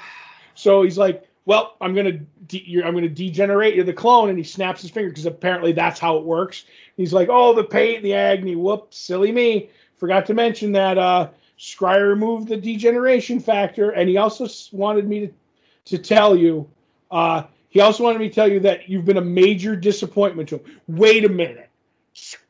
So 0.58 0.82
he's 0.82 0.98
like, 0.98 1.24
"Well, 1.44 1.74
I'm 1.80 1.94
gonna 1.94 2.18
de- 2.48 2.82
I'm 2.84 2.94
gonna 2.94 3.08
degenerate. 3.08 3.76
You're 3.76 3.84
the 3.84 3.92
clone," 3.92 4.28
and 4.28 4.36
he 4.36 4.42
snaps 4.44 4.82
his 4.82 4.90
finger 4.90 5.08
because 5.08 5.26
apparently 5.26 5.72
that's 5.72 6.00
how 6.00 6.16
it 6.16 6.24
works. 6.24 6.64
He's 6.96 7.12
like, 7.12 7.28
"Oh, 7.30 7.54
the 7.54 7.62
pain, 7.62 8.02
the 8.02 8.14
agony. 8.14 8.56
Whoops, 8.56 8.98
silly 8.98 9.30
me. 9.30 9.70
Forgot 9.96 10.26
to 10.26 10.34
mention 10.34 10.72
that 10.72 10.98
uh, 10.98 11.28
Scrier 11.56 12.08
removed 12.08 12.48
the 12.48 12.56
degeneration 12.56 13.38
factor, 13.38 13.90
and 13.90 14.08
he 14.08 14.16
also 14.16 14.48
wanted 14.72 15.08
me 15.08 15.28
to 15.28 15.32
to 15.86 15.98
tell 15.98 16.34
you." 16.34 16.68
Uh, 17.10 17.44
he 17.68 17.80
also 17.80 18.02
wanted 18.02 18.18
me 18.18 18.28
to 18.28 18.34
tell 18.34 18.50
you 18.50 18.60
that 18.60 18.88
you've 18.88 19.04
been 19.04 19.16
a 19.16 19.22
major 19.22 19.76
disappointment 19.76 20.48
to 20.48 20.56
him. 20.56 20.80
Wait 20.88 21.24
a 21.24 21.28
minute. 21.28 21.68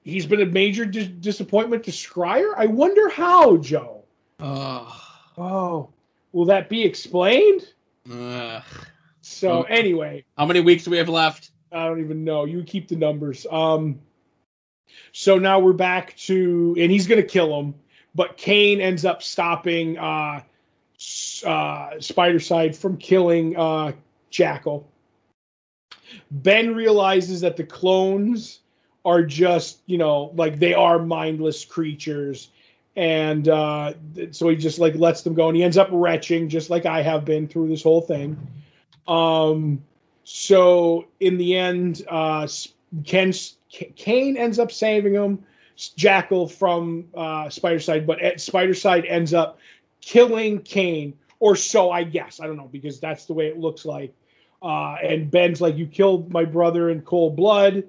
He's 0.03 0.25
been 0.25 0.41
a 0.41 0.47
major 0.47 0.87
di- 0.87 1.07
disappointment 1.07 1.85
to 1.85 1.93
Scrier? 1.93 2.55
I 2.57 2.67
wonder 2.67 3.11
how, 3.11 3.59
Joe. 3.59 4.05
Oh. 4.41 5.03
Oh. 5.37 5.91
Will 6.33 6.47
that 6.47 6.71
be 6.71 6.85
explained? 6.85 7.69
Ugh. 8.11 8.63
So 9.21 9.63
anyway, 9.63 10.25
how 10.37 10.47
many 10.47 10.61
weeks 10.61 10.85
do 10.85 10.91
we 10.91 10.99
have 10.99 11.09
left? 11.09 11.51
I 11.71 11.87
don't 11.87 12.01
even 12.01 12.25
know. 12.25 12.45
You 12.45 12.63
keep 12.63 12.89
the 12.89 12.97
numbers. 12.97 13.47
Um, 13.51 14.01
so 15.13 15.39
now 15.39 15.59
we're 15.59 15.75
back 15.75 16.17
to, 16.17 16.75
and 16.79 16.91
he's 16.91 17.07
gonna 17.07 17.23
kill 17.23 17.59
him, 17.59 17.75
but 18.15 18.37
Kaine 18.37 18.81
ends 18.81 19.05
up 19.05 19.23
stopping 19.23 19.99
uh, 19.99 20.43
uh, 21.45 21.91
Spidercide 21.99 22.75
from 22.75 22.97
killing 22.97 23.57
uh, 23.57 23.93
Jackal. 24.31 24.91
Ben 26.31 26.75
realizes 26.75 27.43
that 27.43 27.57
the 27.57 27.65
clones 27.65 28.61
are 29.05 29.23
just, 29.23 29.81
you 29.87 29.99
know, 29.99 30.33
like 30.35 30.59
they 30.59 30.75
are 30.75 30.99
mindless 30.99 31.65
creatures 31.65 32.51
and 32.99 33.49
uh, 33.49 33.93
so 34.33 34.49
he 34.49 34.57
just 34.57 34.81
like 34.81 34.97
lets 34.97 35.23
them 35.23 35.35
go, 35.35 35.47
and 35.47 35.57
he 35.57 35.63
ends 35.63 35.79
up 35.79 35.89
retching, 35.93 36.49
just 36.49 36.69
like 36.69 36.85
I 36.85 37.01
have 37.03 37.25
been 37.25 37.47
through 37.47 37.69
this 37.69 37.81
whole 37.81 38.01
thing. 38.01 38.37
Um, 39.07 39.85
so 40.25 41.07
in 41.21 41.39
the 41.39 41.57
end, 41.57 42.03
uh, 42.09 42.49
Ken 43.05 43.33
Kaine 43.95 44.37
ends 44.37 44.59
up 44.59 44.73
saving 44.73 45.15
him, 45.15 45.45
Jackal 45.77 46.49
from 46.49 47.05
uh, 47.15 47.45
Spidercide, 47.45 48.05
but 48.05 48.19
Spidercide 48.19 49.09
ends 49.09 49.33
up 49.33 49.61
killing 50.01 50.61
Kaine, 50.63 51.17
or 51.39 51.55
so 51.55 51.93
I 51.93 52.03
guess. 52.03 52.41
I 52.41 52.49
don't 52.49 52.57
know 52.57 52.69
because 52.71 52.99
that's 52.99 53.27
the 53.27 53.33
way 53.33 53.47
it 53.47 53.61
looks 53.61 53.85
like. 53.85 54.13
Uh, 54.61 54.95
and 54.95 55.31
Ben's 55.31 55.61
like, 55.61 55.77
"You 55.77 55.87
killed 55.87 56.33
my 56.33 56.45
brother 56.45 56.91
in 56.91 57.03
cold 57.03 57.37
blood." 57.37 57.85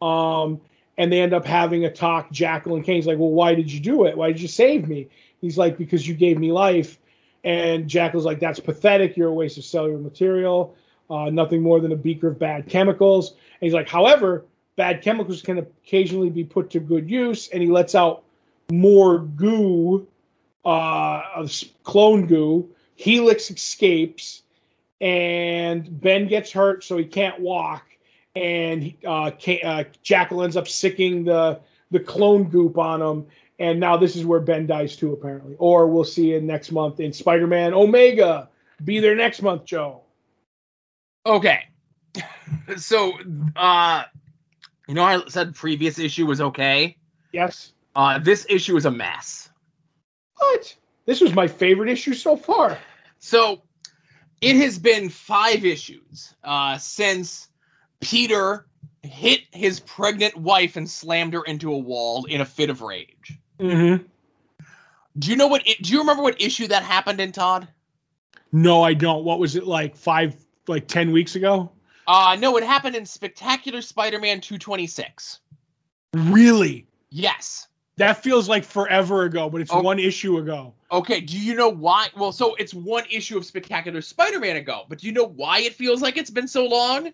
Um, 0.00 0.62
and 0.96 1.12
they 1.12 1.20
end 1.20 1.32
up 1.32 1.44
having 1.44 1.84
a 1.84 1.90
talk. 1.90 2.30
Jackal 2.30 2.76
and 2.76 2.84
Kaine's 2.84 3.06
like, 3.06 3.18
"Well, 3.18 3.30
why 3.30 3.54
did 3.54 3.72
you 3.72 3.80
do 3.80 4.04
it? 4.04 4.16
Why 4.16 4.28
did 4.28 4.40
you 4.40 4.48
save 4.48 4.88
me?" 4.88 5.08
He's 5.40 5.58
like, 5.58 5.76
"Because 5.76 6.06
you 6.06 6.14
gave 6.14 6.38
me 6.38 6.52
life." 6.52 6.98
And 7.42 7.88
Jackal's 7.88 8.24
like, 8.24 8.40
"That's 8.40 8.60
pathetic. 8.60 9.16
You're 9.16 9.28
a 9.28 9.34
waste 9.34 9.58
of 9.58 9.64
cellular 9.64 9.98
material. 9.98 10.74
Uh, 11.10 11.30
nothing 11.30 11.62
more 11.62 11.80
than 11.80 11.92
a 11.92 11.96
beaker 11.96 12.28
of 12.28 12.38
bad 12.38 12.68
chemicals." 12.68 13.30
And 13.30 13.66
he's 13.66 13.74
like, 13.74 13.88
"However, 13.88 14.44
bad 14.76 15.02
chemicals 15.02 15.42
can 15.42 15.58
occasionally 15.58 16.30
be 16.30 16.44
put 16.44 16.70
to 16.70 16.80
good 16.80 17.10
use." 17.10 17.48
And 17.48 17.62
he 17.62 17.68
lets 17.68 17.94
out 17.94 18.22
more 18.70 19.18
goo, 19.18 20.06
uh, 20.64 21.46
clone 21.82 22.26
goo. 22.26 22.70
Helix 22.96 23.50
escapes, 23.50 24.42
and 25.00 26.00
Ben 26.00 26.28
gets 26.28 26.52
hurt, 26.52 26.84
so 26.84 26.96
he 26.96 27.04
can't 27.04 27.40
walk 27.40 27.84
and 28.34 28.94
uh, 29.06 29.30
uh, 29.62 29.84
Jackal 30.02 30.42
ends 30.42 30.56
up 30.56 30.68
sicking 30.68 31.24
the 31.24 31.60
the 31.90 32.00
clone 32.00 32.44
goop 32.44 32.78
on 32.78 33.00
him, 33.00 33.26
and 33.58 33.78
now 33.78 33.96
this 33.96 34.16
is 34.16 34.24
where 34.24 34.40
Ben 34.40 34.66
dies 34.66 34.96
too, 34.96 35.12
apparently. 35.12 35.54
Or 35.58 35.86
we'll 35.86 36.04
see 36.04 36.34
in 36.34 36.46
next 36.46 36.72
month 36.72 37.00
in 37.00 37.12
Spider-Man 37.12 37.72
Omega. 37.72 38.48
Be 38.82 38.98
there 38.98 39.14
next 39.14 39.42
month, 39.42 39.64
Joe. 39.64 40.02
Okay. 41.26 41.60
So, 42.76 43.12
uh, 43.56 44.04
you 44.86 44.94
know, 44.94 45.02
I 45.02 45.22
said 45.28 45.54
previous 45.54 45.98
issue 45.98 46.26
was 46.26 46.40
okay. 46.40 46.96
Yes. 47.32 47.72
Uh, 47.96 48.18
this 48.18 48.46
issue 48.48 48.76
is 48.76 48.84
a 48.84 48.90
mess. 48.90 49.50
What? 50.36 50.76
This 51.06 51.20
was 51.20 51.34
my 51.34 51.48
favorite 51.48 51.88
issue 51.88 52.14
so 52.14 52.36
far. 52.36 52.78
So, 53.18 53.62
it 54.40 54.56
has 54.56 54.78
been 54.78 55.08
five 55.08 55.64
issues 55.64 56.34
uh, 56.44 56.78
since 56.78 57.48
Peter 58.04 58.66
hit 59.02 59.40
his 59.52 59.80
pregnant 59.80 60.36
wife 60.36 60.76
and 60.76 60.88
slammed 60.88 61.34
her 61.34 61.42
into 61.42 61.72
a 61.72 61.78
wall 61.78 62.24
in 62.24 62.40
a 62.40 62.44
fit 62.44 62.70
of 62.70 62.80
rage. 62.82 63.38
Mm-hmm. 63.58 64.04
Do 65.18 65.30
you 65.30 65.36
know 65.36 65.46
what? 65.46 65.64
do 65.64 65.92
you 65.92 66.00
remember 66.00 66.22
what 66.22 66.40
issue 66.40 66.66
that 66.68 66.82
happened 66.82 67.20
in, 67.20 67.32
Todd? 67.32 67.68
No, 68.52 68.82
I 68.82 68.94
don't. 68.94 69.24
What 69.24 69.38
was 69.38 69.56
it 69.56 69.66
like? 69.66 69.96
Five, 69.96 70.36
like 70.68 70.86
ten 70.86 71.12
weeks 71.12 71.34
ago? 71.36 71.70
Uh 72.06 72.36
no, 72.38 72.56
it 72.56 72.64
happened 72.64 72.96
in 72.96 73.06
Spectacular 73.06 73.80
Spider-Man 73.80 74.40
226. 74.40 75.40
Really? 76.14 76.86
Yes. 77.10 77.68
That 77.96 78.22
feels 78.22 78.48
like 78.48 78.64
forever 78.64 79.22
ago, 79.22 79.48
but 79.48 79.60
it's 79.60 79.70
Oh. 79.72 79.80
one 79.80 79.98
issue 80.00 80.38
ago. 80.38 80.74
Okay, 80.90 81.20
do 81.20 81.38
you 81.38 81.54
know 81.54 81.68
why? 81.68 82.08
Well, 82.16 82.32
so 82.32 82.54
it's 82.56 82.74
one 82.74 83.04
issue 83.10 83.38
of 83.38 83.46
Spectacular 83.46 84.02
Spider-Man 84.02 84.56
ago, 84.56 84.82
but 84.88 84.98
do 84.98 85.06
you 85.06 85.12
know 85.12 85.24
why 85.24 85.60
it 85.60 85.74
feels 85.74 86.02
like 86.02 86.16
it's 86.16 86.30
been 86.30 86.48
so 86.48 86.66
long? 86.66 87.12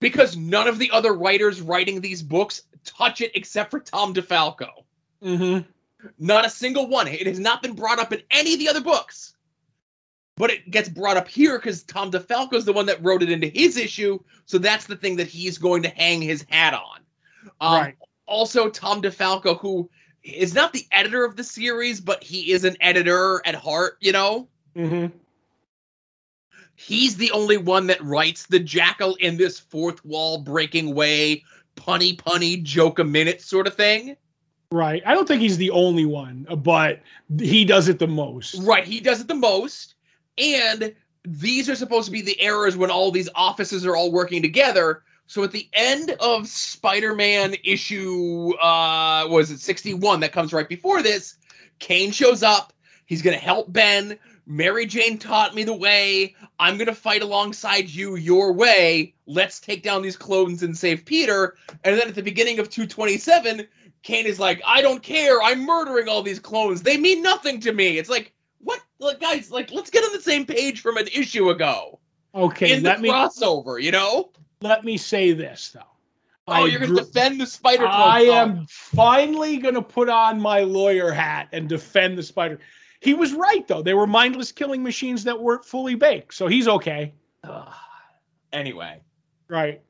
Because 0.00 0.36
none 0.36 0.66
of 0.66 0.78
the 0.78 0.90
other 0.90 1.12
writers 1.12 1.60
writing 1.60 2.00
these 2.00 2.22
books 2.22 2.62
touch 2.84 3.20
it 3.20 3.32
except 3.34 3.70
for 3.70 3.80
Tom 3.80 4.14
DeFalco. 4.14 4.70
Mm-hmm. 5.22 5.68
Not 6.18 6.46
a 6.46 6.50
single 6.50 6.88
one. 6.88 7.06
It 7.06 7.26
has 7.26 7.38
not 7.38 7.62
been 7.62 7.74
brought 7.74 7.98
up 7.98 8.12
in 8.12 8.22
any 8.30 8.54
of 8.54 8.58
the 8.58 8.68
other 8.68 8.80
books. 8.80 9.34
But 10.36 10.50
it 10.50 10.70
gets 10.70 10.88
brought 10.88 11.18
up 11.18 11.28
here 11.28 11.58
because 11.58 11.82
Tom 11.82 12.10
DeFalco 12.10 12.54
is 12.54 12.64
the 12.64 12.72
one 12.72 12.86
that 12.86 13.04
wrote 13.04 13.22
it 13.22 13.30
into 13.30 13.48
his 13.48 13.76
issue, 13.76 14.18
so 14.46 14.56
that's 14.56 14.86
the 14.86 14.96
thing 14.96 15.16
that 15.16 15.26
he's 15.26 15.58
going 15.58 15.82
to 15.82 15.90
hang 15.90 16.22
his 16.22 16.46
hat 16.48 16.72
on. 16.72 17.00
Um, 17.60 17.82
right. 17.82 17.96
Also, 18.24 18.70
Tom 18.70 19.02
DeFalco, 19.02 19.58
who 19.60 19.90
is 20.22 20.54
not 20.54 20.72
the 20.72 20.86
editor 20.92 21.24
of 21.24 21.36
the 21.36 21.44
series, 21.44 22.00
but 22.00 22.22
he 22.22 22.52
is 22.52 22.64
an 22.64 22.76
editor 22.80 23.42
at 23.44 23.54
heart, 23.54 23.98
you 24.00 24.12
know? 24.12 24.48
Mm-hmm. 24.74 25.14
He's 26.86 27.16
the 27.16 27.30
only 27.32 27.58
one 27.58 27.88
that 27.88 28.02
writes 28.02 28.46
the 28.46 28.58
jackal 28.58 29.14
in 29.16 29.36
this 29.36 29.60
fourth 29.60 30.02
wall 30.04 30.38
breaking 30.38 30.94
way, 30.94 31.44
punny 31.76 32.16
punny 32.16 32.62
joke 32.62 32.98
a 32.98 33.04
minute 33.04 33.42
sort 33.42 33.66
of 33.66 33.74
thing. 33.74 34.16
Right. 34.72 35.02
I 35.04 35.12
don't 35.12 35.28
think 35.28 35.42
he's 35.42 35.58
the 35.58 35.72
only 35.72 36.06
one, 36.06 36.46
but 36.58 37.00
he 37.38 37.66
does 37.66 37.88
it 37.88 37.98
the 37.98 38.06
most. 38.06 38.62
Right, 38.62 38.84
he 38.84 39.00
does 39.00 39.20
it 39.20 39.28
the 39.28 39.34
most. 39.34 39.94
And 40.38 40.94
these 41.24 41.68
are 41.68 41.74
supposed 41.74 42.06
to 42.06 42.12
be 42.12 42.22
the 42.22 42.40
errors 42.40 42.78
when 42.78 42.90
all 42.90 43.10
these 43.10 43.28
offices 43.34 43.84
are 43.84 43.94
all 43.94 44.10
working 44.10 44.40
together. 44.40 45.02
So 45.26 45.44
at 45.44 45.52
the 45.52 45.68
end 45.74 46.16
of 46.18 46.48
Spider-Man 46.48 47.56
issue 47.62 48.54
uh 48.54 49.26
was 49.28 49.50
it 49.50 49.60
61 49.60 50.20
that 50.20 50.32
comes 50.32 50.54
right 50.54 50.68
before 50.68 51.02
this, 51.02 51.36
Kaine 51.78 52.12
shows 52.12 52.42
up, 52.42 52.72
he's 53.04 53.20
going 53.20 53.36
to 53.36 53.44
help 53.44 53.70
Ben. 53.70 54.18
Mary 54.50 54.84
Jane 54.84 55.16
taught 55.16 55.54
me 55.54 55.62
the 55.62 55.76
way. 55.76 56.34
I'm 56.58 56.76
going 56.76 56.88
to 56.88 56.94
fight 56.94 57.22
alongside 57.22 57.88
you 57.88 58.16
your 58.16 58.52
way. 58.52 59.14
Let's 59.26 59.60
take 59.60 59.84
down 59.84 60.02
these 60.02 60.16
clones 60.16 60.64
and 60.64 60.76
save 60.76 61.04
Peter. 61.04 61.56
And 61.84 61.96
then 61.96 62.08
at 62.08 62.16
the 62.16 62.22
beginning 62.22 62.58
of 62.58 62.68
227, 62.68 63.68
Kaine 64.02 64.26
is 64.26 64.40
like, 64.40 64.60
I 64.66 64.82
don't 64.82 65.04
care. 65.04 65.40
I'm 65.40 65.64
murdering 65.64 66.08
all 66.08 66.22
these 66.22 66.40
clones. 66.40 66.82
They 66.82 66.96
mean 66.96 67.22
nothing 67.22 67.60
to 67.60 67.72
me. 67.72 67.96
It's 67.96 68.10
like, 68.10 68.32
what? 68.58 68.80
Like, 68.98 69.20
guys, 69.20 69.52
like, 69.52 69.70
let's 69.70 69.90
get 69.90 70.02
on 70.02 70.12
the 70.12 70.20
same 70.20 70.44
page 70.44 70.80
from 70.80 70.96
an 70.96 71.06
issue 71.14 71.50
ago 71.50 72.00
Okay, 72.34 72.72
in 72.72 72.82
the 72.82 72.88
let 72.88 73.00
me 73.00 73.08
crossover, 73.08 73.80
you 73.80 73.92
know? 73.92 74.30
let 74.62 74.84
me 74.84 74.96
say 74.96 75.32
this 75.32 75.70
though. 75.70 75.80
Oh, 76.48 76.52
I 76.52 76.66
you're 76.66 76.80
going 76.80 76.96
to 76.96 77.04
defend 77.04 77.40
the 77.40 77.46
Spider 77.46 77.84
Clone. 77.84 77.92
I 77.92 78.20
am 78.22 78.66
finally 78.68 79.58
going 79.58 79.76
to 79.76 79.82
put 79.82 80.08
on 80.08 80.40
my 80.40 80.60
lawyer 80.60 81.12
hat 81.12 81.48
and 81.52 81.68
defend 81.68 82.18
the 82.18 82.22
spider. 82.24 82.58
He 83.00 83.14
was 83.14 83.32
right 83.32 83.66
though. 83.66 83.82
They 83.82 83.94
were 83.94 84.06
mindless 84.06 84.52
killing 84.52 84.82
machines 84.82 85.24
that 85.24 85.40
weren't 85.40 85.64
fully 85.64 85.94
baked, 85.94 86.34
so 86.34 86.46
he's 86.46 86.68
okay. 86.68 87.14
Anyway. 88.52 89.00
Right. 89.48 89.82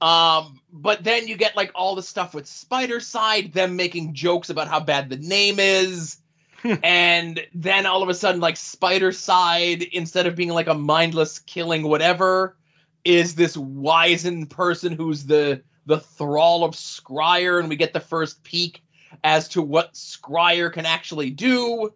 Um, 0.00 0.60
but 0.72 1.04
then 1.04 1.28
you 1.28 1.36
get 1.36 1.56
like 1.56 1.70
all 1.74 1.94
the 1.94 2.02
stuff 2.02 2.34
with 2.34 2.46
Spidercide, 2.46 3.52
them 3.52 3.76
making 3.76 4.14
jokes 4.14 4.50
about 4.50 4.68
how 4.68 4.80
bad 4.80 5.08
the 5.08 5.16
name 5.16 5.58
is. 5.58 6.18
and 6.82 7.40
then 7.54 7.84
all 7.86 8.02
of 8.02 8.08
a 8.08 8.14
sudden, 8.14 8.40
like 8.40 8.54
Spidercide, 8.54 9.88
instead 9.92 10.26
of 10.26 10.34
being 10.34 10.50
like 10.50 10.66
a 10.66 10.74
mindless 10.74 11.38
killing 11.38 11.82
whatever, 11.82 12.56
is 13.04 13.34
this 13.34 13.56
wizened 13.56 14.50
person 14.50 14.92
who's 14.92 15.26
the 15.26 15.62
the 15.86 16.00
thrall 16.00 16.64
of 16.64 16.74
Scrier, 16.74 17.60
and 17.60 17.68
we 17.68 17.76
get 17.76 17.92
the 17.92 18.00
first 18.00 18.42
peek 18.42 18.82
as 19.22 19.48
to 19.48 19.62
what 19.62 19.96
Scrier 19.96 20.70
can 20.70 20.86
actually 20.86 21.30
do. 21.30 21.92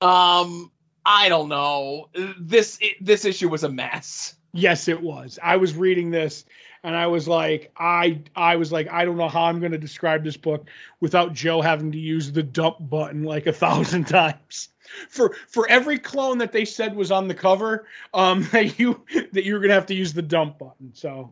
Um, 0.00 0.70
I 1.04 1.28
don't 1.28 1.48
know. 1.48 2.10
This 2.38 2.78
this 3.00 3.24
issue 3.24 3.48
was 3.48 3.64
a 3.64 3.68
mess. 3.68 4.34
Yes, 4.52 4.88
it 4.88 5.00
was. 5.00 5.38
I 5.42 5.56
was 5.56 5.74
reading 5.74 6.10
this 6.10 6.44
and 6.82 6.96
I 6.96 7.06
was 7.06 7.26
like, 7.26 7.72
I 7.76 8.20
I 8.34 8.56
was 8.56 8.72
like, 8.72 8.88
I 8.90 9.04
don't 9.04 9.16
know 9.16 9.28
how 9.28 9.44
I'm 9.44 9.60
going 9.60 9.72
to 9.72 9.78
describe 9.78 10.24
this 10.24 10.36
book 10.36 10.68
without 11.00 11.32
Joe 11.32 11.60
having 11.60 11.92
to 11.92 11.98
use 11.98 12.32
the 12.32 12.42
dump 12.42 12.76
button 12.80 13.24
like 13.24 13.46
a 13.46 13.52
thousand 13.64 14.04
times. 14.06 14.68
For 15.08 15.34
for 15.48 15.68
every 15.68 15.98
clone 15.98 16.38
that 16.38 16.52
they 16.52 16.64
said 16.64 16.96
was 16.96 17.10
on 17.10 17.28
the 17.28 17.34
cover, 17.34 17.86
um, 18.14 18.48
that 18.52 18.78
you 18.78 19.04
that 19.32 19.44
you're 19.44 19.60
gonna 19.60 19.74
have 19.74 19.86
to 19.86 19.94
use 19.94 20.12
the 20.12 20.22
dump 20.22 20.58
button. 20.58 20.92
So 20.94 21.30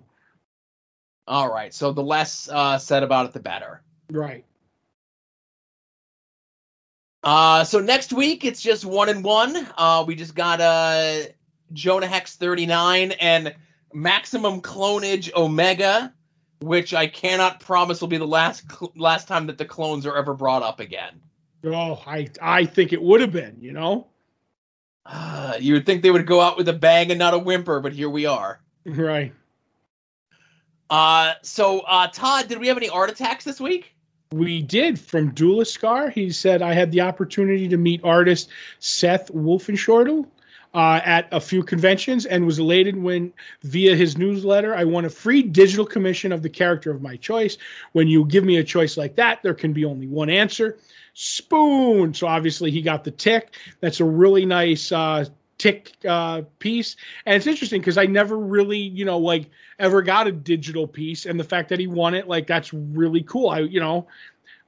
All 1.27 1.51
right, 1.51 1.73
so 1.73 1.93
the 1.93 2.03
less 2.03 2.49
uh, 2.49 2.79
said 2.79 3.03
about 3.03 3.27
it, 3.27 3.33
the 3.33 3.41
better. 3.41 3.83
right. 4.11 4.45
Uh, 7.27 7.65
so 7.65 7.81
next 7.81 8.13
week 8.13 8.45
it's 8.45 8.63
just 8.63 8.85
one 8.85 9.09
and 9.09 9.25
one. 9.25 9.67
Uh, 9.77 10.05
we 10.07 10.15
just 10.15 10.37
got 10.37 10.61
uh, 10.61 11.23
Jonah 11.73 12.07
Hex 12.07 12.37
39 12.37 13.11
and 13.13 13.53
Maximum 13.93 14.61
Clonage 14.61 15.35
Omega, 15.35 16.15
which 16.61 16.95
I 16.95 17.09
cannot 17.09 17.59
promise 17.59 18.01
will 18.01 18.07
be 18.07 18.17
the 18.17 18.29
last 18.29 18.71
cl- 18.71 18.93
last 18.95 19.27
time 19.27 19.49
that 19.49 19.59
the 19.59 19.65
clones 19.65 20.07
are 20.07 20.17
ever 20.17 20.35
brought 20.35 20.63
up 20.63 20.79
again. 20.79 21.21
Oh, 21.65 22.01
I 22.07 22.29
I 22.41 22.65
think 22.65 22.93
it 22.93 23.03
would 23.03 23.21
have 23.21 23.33
been, 23.33 23.57
you 23.59 23.73
know? 23.73 24.07
Uh, 25.05 25.55
you 25.59 25.75
would 25.75 25.85
think 25.85 26.03
they 26.03 26.13
would 26.13 26.27
go 26.27 26.41
out 26.41 26.57
with 26.57 26.69
a 26.69 26.73
bang 26.73 27.11
and 27.11 27.19
not 27.19 27.35
a 27.35 27.39
whimper, 27.41 27.81
but 27.81 27.93
here 27.93 28.09
we 28.09 28.27
are. 28.27 28.61
Right. 28.85 29.35
Uh, 30.89 31.33
so 31.43 31.81
uh, 31.81 32.07
Todd, 32.07 32.47
did 32.47 32.61
we 32.61 32.69
have 32.69 32.77
any 32.77 32.89
art 32.89 33.11
attacks 33.11 33.43
this 33.43 33.61
week? 33.61 33.96
We 34.37 34.61
did 34.61 35.01
from 35.01 35.31
Duelist 35.33 35.73
Scar. 35.73 36.11
He 36.11 36.31
said 36.31 36.61
I 36.61 36.75
had 36.75 36.93
the 36.93 37.01
opportunity 37.01 37.69
to 37.69 37.77
meet 37.77 38.03
artist 38.05 38.51
Seth 38.81 39.33
Wolfshorndl 39.33 40.27
uh, 40.75 41.01
at 41.03 41.29
a 41.33 41.41
few 41.41 41.63
conventions 41.63 42.27
and 42.27 42.45
was 42.45 42.59
elated 42.59 42.97
when, 43.03 43.33
via 43.63 43.97
his 43.97 44.19
newsletter, 44.19 44.75
I 44.75 44.85
won 44.85 45.07
a 45.07 45.11
free 45.11 45.43
digital 45.43 45.87
commission 45.87 46.33
of 46.33 46.43
the 46.43 46.51
character 46.51 46.91
of 46.91 47.01
my 47.01 47.17
choice. 47.17 47.57
When 47.93 48.09
you 48.09 48.27
give 48.27 48.45
me 48.45 48.59
a 48.59 48.65
choice 48.65 48.99
like 48.99 49.17
that, 49.17 49.43
there 49.43 49.55
can 49.55 49.73
be 49.73 49.87
only 49.87 50.07
one 50.07 50.29
answer. 50.29 50.77
Spoon. 51.15 52.13
So 52.13 52.27
obviously 52.27 52.71
he 52.71 52.83
got 52.83 53.05
the 53.05 53.11
tick. 53.11 53.55
That's 53.81 54.01
a 54.01 54.05
really 54.05 54.45
nice 54.45 54.93
uh, 54.93 55.25
tick 55.59 55.93
uh, 56.09 56.43
piece, 56.59 56.97
and 57.25 57.37
it's 57.37 57.47
interesting 57.47 57.81
because 57.81 57.99
I 57.99 58.07
never 58.07 58.37
really, 58.39 58.79
you 58.79 59.05
know, 59.05 59.19
like 59.19 59.51
ever 59.79 60.03
got 60.03 60.27
a 60.27 60.33
digital 60.33 60.87
piece, 60.87 61.27
and 61.27 61.39
the 61.39 61.45
fact 61.45 61.69
that 61.71 61.79
he 61.79 61.87
won 61.87 62.15
it, 62.15 62.29
like 62.29 62.47
that's 62.47 62.73
really 62.73 63.23
cool. 63.23 63.49
I, 63.49 63.61
you 63.61 63.81
know, 63.81 64.07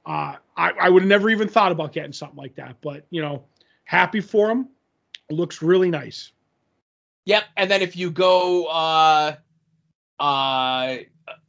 uh, 0.05 0.35
I, 0.55 0.71
I 0.71 0.89
would 0.89 1.03
have 1.03 1.09
never 1.09 1.29
even 1.29 1.47
thought 1.47 1.71
about 1.71 1.93
getting 1.93 2.13
something 2.13 2.37
like 2.37 2.55
that, 2.55 2.77
but 2.81 3.05
you 3.09 3.21
know, 3.21 3.43
happy 3.83 4.21
for 4.21 4.49
him. 4.49 4.69
Looks 5.29 5.61
really 5.61 5.89
nice. 5.89 6.31
Yep, 7.25 7.43
and 7.57 7.69
then 7.69 7.81
if 7.81 7.95
you 7.95 8.09
go 8.09 8.65
uh 8.65 9.35
uh 10.19 10.97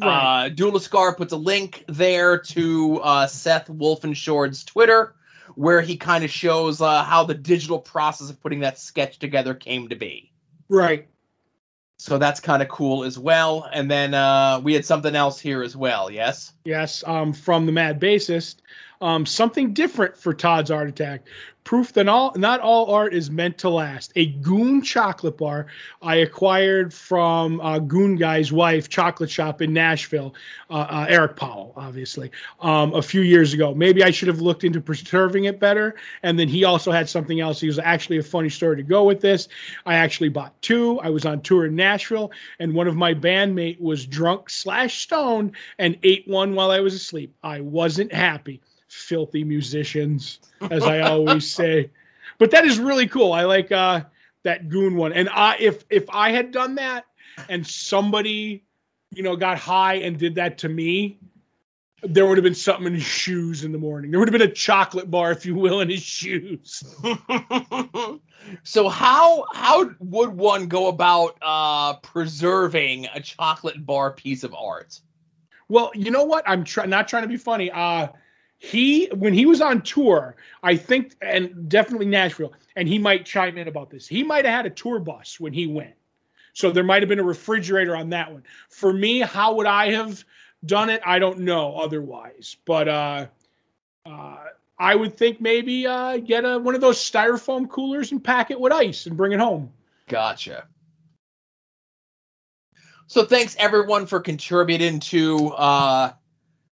uh 0.02 0.48
Duelist 0.50 0.84
Scar 0.84 1.14
puts 1.14 1.32
a 1.32 1.36
link 1.36 1.84
there 1.88 2.38
to 2.38 3.00
uh 3.02 3.26
Seth 3.26 3.68
Wolfshorndl's 3.68 4.64
Twitter 4.64 5.14
where 5.54 5.80
he 5.80 5.96
kind 5.96 6.24
of 6.24 6.30
shows 6.30 6.80
uh 6.80 7.04
how 7.04 7.24
the 7.24 7.34
digital 7.34 7.78
process 7.78 8.30
of 8.30 8.40
putting 8.40 8.60
that 8.60 8.78
sketch 8.78 9.18
together 9.18 9.54
came 9.54 9.88
to 9.88 9.96
be. 9.96 10.32
Right. 10.68 11.08
So 11.98 12.16
that's 12.16 12.40
kind 12.40 12.62
of 12.62 12.68
cool 12.68 13.04
as 13.04 13.18
well. 13.18 13.68
And 13.72 13.90
then 13.90 14.14
uh 14.14 14.60
we 14.62 14.74
had 14.74 14.84
something 14.84 15.14
else 15.14 15.38
here 15.38 15.62
as 15.62 15.76
well, 15.76 16.10
yes? 16.10 16.52
Yes. 16.64 17.04
Um, 17.06 17.32
from 17.32 17.66
the 17.66 17.72
Mad 17.72 18.00
Bassist, 18.00 18.56
Um, 19.00 19.24
something 19.24 19.72
different 19.72 20.16
for 20.16 20.34
Todd's 20.34 20.70
Art 20.70 20.88
Attack. 20.88 21.22
Proof 21.64 21.92
that 21.92 22.08
all 22.08 22.32
not 22.36 22.60
all 22.60 22.90
art 22.90 23.12
is 23.12 23.30
meant 23.30 23.58
to 23.58 23.68
last. 23.68 24.12
A 24.16 24.26
Goon 24.26 24.82
chocolate 24.82 25.36
bar 25.36 25.66
I 26.00 26.16
acquired 26.16 26.92
from 26.92 27.60
uh, 27.60 27.78
Goon 27.78 28.16
Guy's 28.16 28.50
wife, 28.50 28.88
chocolate 28.88 29.30
shop 29.30 29.60
in 29.60 29.74
Nashville, 29.74 30.34
uh, 30.70 30.86
uh, 30.88 31.06
Eric 31.08 31.36
Powell, 31.36 31.74
obviously, 31.76 32.30
um, 32.60 32.94
a 32.94 33.02
few 33.02 33.20
years 33.20 33.52
ago. 33.52 33.74
Maybe 33.74 34.02
I 34.02 34.10
should 34.10 34.28
have 34.28 34.40
looked 34.40 34.64
into 34.64 34.80
preserving 34.80 35.44
it 35.44 35.60
better. 35.60 35.96
And 36.22 36.38
then 36.38 36.48
he 36.48 36.64
also 36.64 36.92
had 36.92 37.08
something 37.08 37.40
else. 37.40 37.60
He 37.60 37.66
was 37.66 37.78
actually 37.78 38.18
a 38.18 38.22
funny 38.22 38.48
story 38.48 38.76
to 38.76 38.82
go 38.82 39.04
with 39.04 39.20
this. 39.20 39.48
I 39.84 39.96
actually 39.96 40.30
bought 40.30 40.60
two. 40.62 40.98
I 41.00 41.10
was 41.10 41.26
on 41.26 41.42
tour 41.42 41.66
in 41.66 41.76
Nashville, 41.76 42.32
and 42.58 42.74
one 42.74 42.88
of 42.88 42.96
my 42.96 43.12
bandmate 43.12 43.80
was 43.80 44.06
drunk 44.06 44.48
slash 44.48 45.02
stoned 45.02 45.52
and 45.78 45.98
ate 46.02 46.26
one 46.26 46.54
while 46.54 46.70
I 46.70 46.80
was 46.80 46.94
asleep. 46.94 47.34
I 47.42 47.60
wasn't 47.60 48.12
happy 48.12 48.62
filthy 48.90 49.44
musicians, 49.44 50.40
as 50.70 50.82
I 50.82 51.00
always 51.00 51.50
say. 51.54 51.90
But 52.38 52.50
that 52.52 52.64
is 52.64 52.78
really 52.78 53.06
cool. 53.06 53.32
I 53.32 53.44
like 53.44 53.70
uh, 53.72 54.02
that 54.42 54.68
goon 54.68 54.96
one. 54.96 55.12
And 55.12 55.28
I, 55.28 55.56
if 55.58 55.84
if 55.90 56.08
I 56.10 56.30
had 56.32 56.52
done 56.52 56.76
that 56.76 57.04
and 57.48 57.66
somebody, 57.66 58.64
you 59.10 59.22
know, 59.22 59.36
got 59.36 59.58
high 59.58 59.94
and 59.96 60.18
did 60.18 60.34
that 60.36 60.58
to 60.58 60.68
me, 60.68 61.18
there 62.02 62.26
would 62.26 62.38
have 62.38 62.44
been 62.44 62.54
something 62.54 62.86
in 62.86 62.94
his 62.94 63.02
shoes 63.02 63.64
in 63.64 63.72
the 63.72 63.78
morning. 63.78 64.10
There 64.10 64.18
would 64.18 64.28
have 64.28 64.38
been 64.38 64.48
a 64.48 64.52
chocolate 64.52 65.10
bar, 65.10 65.32
if 65.32 65.44
you 65.44 65.54
will, 65.54 65.80
in 65.80 65.90
his 65.90 66.02
shoes. 66.02 66.82
so 68.62 68.88
how 68.88 69.44
how 69.52 69.90
would 69.98 70.30
one 70.30 70.66
go 70.66 70.88
about 70.88 71.36
uh, 71.42 71.94
preserving 71.96 73.06
a 73.14 73.20
chocolate 73.20 73.84
bar 73.84 74.12
piece 74.12 74.44
of 74.44 74.54
art? 74.54 75.00
Well, 75.68 75.92
you 75.94 76.10
know 76.10 76.24
what? 76.24 76.44
I'm 76.48 76.64
try- 76.64 76.86
not 76.86 77.06
trying 77.06 77.22
to 77.22 77.28
be 77.28 77.36
funny. 77.36 77.70
Uh, 77.70 78.08
he 78.62 79.06
when 79.06 79.32
he 79.32 79.46
was 79.46 79.62
on 79.62 79.80
tour, 79.80 80.36
I 80.62 80.76
think, 80.76 81.16
and 81.22 81.66
definitely 81.68 82.06
Nashville, 82.06 82.52
and 82.76 82.86
he 82.86 82.98
might 82.98 83.24
chime 83.24 83.56
in 83.56 83.68
about 83.68 83.88
this. 83.88 84.06
He 84.06 84.22
might 84.22 84.44
have 84.44 84.54
had 84.54 84.66
a 84.66 84.70
tour 84.70 84.98
bus 84.98 85.40
when 85.40 85.54
he 85.54 85.66
went, 85.66 85.94
so 86.52 86.70
there 86.70 86.84
might 86.84 87.00
have 87.00 87.08
been 87.08 87.18
a 87.18 87.24
refrigerator 87.24 87.96
on 87.96 88.10
that 88.10 88.30
one. 88.30 88.42
For 88.68 88.92
me, 88.92 89.20
how 89.20 89.54
would 89.54 89.66
I 89.66 89.92
have 89.92 90.22
done 90.64 90.90
it? 90.90 91.00
I 91.06 91.18
don't 91.18 91.40
know. 91.40 91.74
Otherwise, 91.74 92.58
but 92.66 92.86
uh, 92.86 93.26
uh, 94.04 94.36
I 94.78 94.94
would 94.94 95.16
think 95.16 95.40
maybe 95.40 95.86
uh, 95.86 96.18
get 96.18 96.44
a 96.44 96.58
one 96.58 96.74
of 96.74 96.82
those 96.82 96.98
styrofoam 96.98 97.66
coolers 97.66 98.12
and 98.12 98.22
pack 98.22 98.50
it 98.50 98.60
with 98.60 98.74
ice 98.74 99.06
and 99.06 99.16
bring 99.16 99.32
it 99.32 99.40
home. 99.40 99.72
Gotcha. 100.06 100.66
So 103.06 103.24
thanks 103.24 103.56
everyone 103.58 104.04
for 104.04 104.20
contributing 104.20 105.00
to 105.00 105.48
uh, 105.48 106.12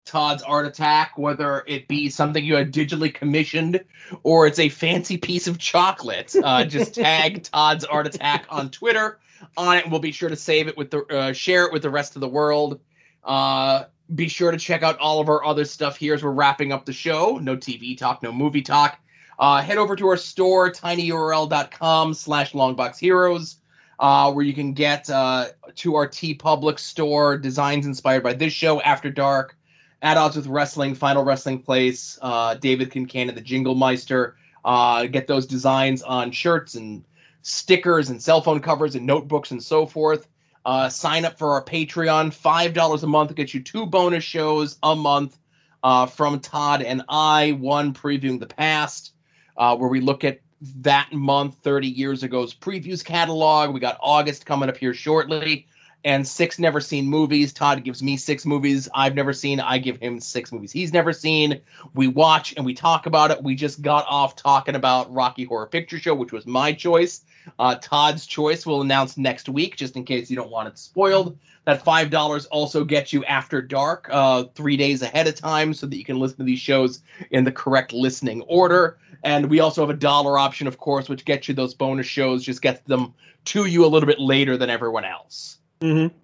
Todd's 0.05 0.43
Art 0.43 0.67
Attack, 0.67 1.17
whether 1.17 1.65
it 1.67 1.89
be 1.89 2.11
something 2.11 2.45
you 2.45 2.55
had 2.57 2.73
digitally 2.73 3.13
commissioned 3.13 3.85
or 4.23 4.47
it's 4.47 4.59
a 4.59 4.69
fancy 4.69 5.17
piece 5.17 5.47
of 5.47 5.59
chocolate. 5.59 6.35
Uh, 6.43 6.65
just 6.65 6.95
tag 6.97 7.45
Todd's 7.45 7.85
Art 7.85 8.07
Attack 8.07 8.47
on 8.51 8.71
Twitter. 8.71 9.19
On 9.57 9.77
it, 9.77 9.91
we'll 9.91 10.01
be 10.01 10.13
sure 10.13 10.29
to 10.29 10.37
save 10.37 10.69
it 10.69 10.77
with 10.77 10.91
the 10.91 11.05
uh, 11.07 11.33
share 11.33 11.67
it 11.67 11.73
with 11.73 11.83
the 11.83 11.91
rest 11.91 12.17
of 12.17 12.21
the 12.21 12.29
world. 12.29 12.81
Uh, 13.25 13.85
be 14.15 14.29
sure 14.29 14.51
to 14.51 14.59
check 14.59 14.83
out 14.83 14.99
all 14.99 15.21
of 15.21 15.29
our 15.29 15.45
other 15.45 15.65
stuff 15.65 15.97
here 15.97 16.15
as 16.15 16.23
we're 16.23 16.31
wrapping 16.31 16.73
up 16.73 16.85
the 16.85 16.93
show. 16.93 17.39
No 17.39 17.57
TV 17.57 17.97
talk, 17.97 18.23
no 18.23 18.33
movie 18.33 18.63
talk. 18.63 18.99
Uh, 19.39 19.63
head 19.63 19.79
over 19.79 19.97
to 19.97 20.09
our 20.09 20.17
store, 20.17 20.71
tinyurl.com 20.71 22.15
slash 22.15 22.53
longboxheroes, 22.53 23.57
uh, 23.99 24.31
where 24.33 24.45
you 24.45 24.53
can 24.53 24.73
get 24.73 25.09
uh, 25.11 25.49
to 25.77 25.95
our 25.97 26.07
TeePublic 26.07 26.79
store, 26.79 27.39
designs 27.39 27.87
inspired 27.87 28.23
by 28.23 28.35
this 28.35 28.53
show, 28.53 28.81
After 28.81 29.11
Dark, 29.11 29.57
at 30.03 30.17
odds 30.17 30.37
with 30.37 30.49
wrestling, 30.49 30.95
Final 30.97 31.25
Wrestling 31.25 31.63
Place, 31.63 32.19
uh, 32.21 32.55
David 32.55 32.91
Kincannon, 32.91 33.35
the 33.35 33.41
Jingle 33.41 33.77
Meister. 33.77 34.37
Uh, 34.65 35.07
get 35.07 35.27
those 35.27 35.47
designs 35.47 36.03
on 36.03 36.33
shirts 36.33 36.75
and 36.75 37.05
stickers 37.43 38.11
and 38.11 38.23
cell 38.23 38.41
phone 38.41 38.61
covers 38.61 38.95
and 38.95 39.07
notebooks 39.07 39.53
and 39.53 39.63
so 39.63 39.87
forth. 39.87 40.29
Uh, 40.65 40.89
sign 40.89 41.25
up 41.25 41.39
for 41.39 41.53
our 41.53 41.65
Patreon. 41.65 42.33
Five 42.33 42.75
dollars 42.75 43.03
a 43.03 43.07
month 43.07 43.35
gets 43.35 43.55
you 43.55 43.63
two 43.63 43.87
bonus 43.87 44.23
shows 44.23 44.77
a 44.83 44.95
month 44.95 45.39
uh, 45.83 46.07
from 46.07 46.41
Todd 46.41 46.83
and 46.83 47.03
I. 47.09 47.53
One 47.53 47.95
previewing 47.95 48.39
the 48.39 48.47
past, 48.47 49.13
uh, 49.57 49.77
where 49.77 49.89
we 49.89 50.01
look 50.01 50.23
at 50.25 50.41
that 50.81 51.13
month, 51.13 51.57
30 51.63 51.89
years 51.89 52.23
ago's 52.23 52.55
previews 52.55 53.05
catalog. 53.05 53.75
We 53.75 53.81
got 53.81 53.99
August 54.01 54.47
coming 54.47 54.69
up 54.69 54.77
here 54.77 54.95
shortly 54.95 55.67
and 56.05 56.27
six 56.27 56.59
never 56.59 56.81
seen 56.81 57.07
movies. 57.07 57.53
Todd 57.53 57.85
gives 57.85 58.03
me 58.03 58.17
six 58.17 58.45
movies 58.45 58.89
I've 58.95 59.15
never 59.15 59.33
seen. 59.33 59.61
I 59.61 59.79
give 59.79 59.99
him 59.99 60.21
six 60.21 60.53
movies 60.53 60.73
he's 60.73 60.93
never 60.93 61.13
seen. 61.13 61.61
We 61.95 62.09
watch 62.09 62.55
and 62.57 62.67
we 62.67 62.75
talk 62.75 63.07
about 63.07 63.31
it. 63.31 63.43
We 63.43 63.55
just 63.55 63.83
got 63.83 64.07
off 64.09 64.37
talking 64.37 64.75
about 64.75 65.13
Rocky 65.13 65.45
Horror 65.45 65.67
Picture 65.67 65.99
Show, 65.99 66.15
which 66.15 66.33
was 66.33 66.47
my 66.47 66.73
choice. 66.73 67.25
Uh, 67.59 67.77
Todd's 67.77 68.27
choice 68.27 68.65
will 68.65 68.83
announce 68.83 69.17
next 69.17 69.49
week, 69.49 69.77
just 69.77 69.97
in 69.97 70.05
case 70.05 70.31
you 70.31 70.37
don't 70.37 70.51
want 70.51 70.69
it 70.69 70.79
spoiled. 70.79 71.39
That 71.65 71.85
five 71.85 72.11
dollars 72.11 72.47
also 72.47 72.85
gets 72.85 73.13
you 73.13 73.25
After 73.25 73.63
Dark 73.63 74.09
uh, 74.11 74.45
three 74.55 74.77
days 74.77 75.03
ahead 75.03 75.29
of 75.29 75.37
time, 75.37 75.75
so 75.75 75.87
that 75.87 75.97
you 75.97 76.05
can 76.05 76.19
listen 76.19 76.39
to 76.39 76.45
these 76.45 76.59
shows 76.59 77.03
in 77.31 77.45
the 77.45 77.53
correct 77.53 77.93
listening 77.93 78.43
order. 78.43 78.99
And 79.23 79.49
we 79.49 79.61
also 79.61 79.83
have 79.83 79.91
a 79.91 79.95
dollar 79.95 80.39
option, 80.39 80.67
of 80.67 80.79
course, 80.79 81.09
which 81.09 81.25
gets 81.25 81.47
you 81.47 81.55
those 81.55 81.75
bonus 81.75 82.07
shows, 82.07 82.43
just 82.43 82.63
gets 82.63 82.81
them 82.89 83.15
to 83.45 83.67
you 83.67 83.85
a 83.85 83.89
little 83.89 84.09
bit 84.09 84.19
later 84.19 84.57
than 84.57 84.71
everyone 84.71 85.05
else. 85.05 85.59
Mm-hmm. 85.83 86.17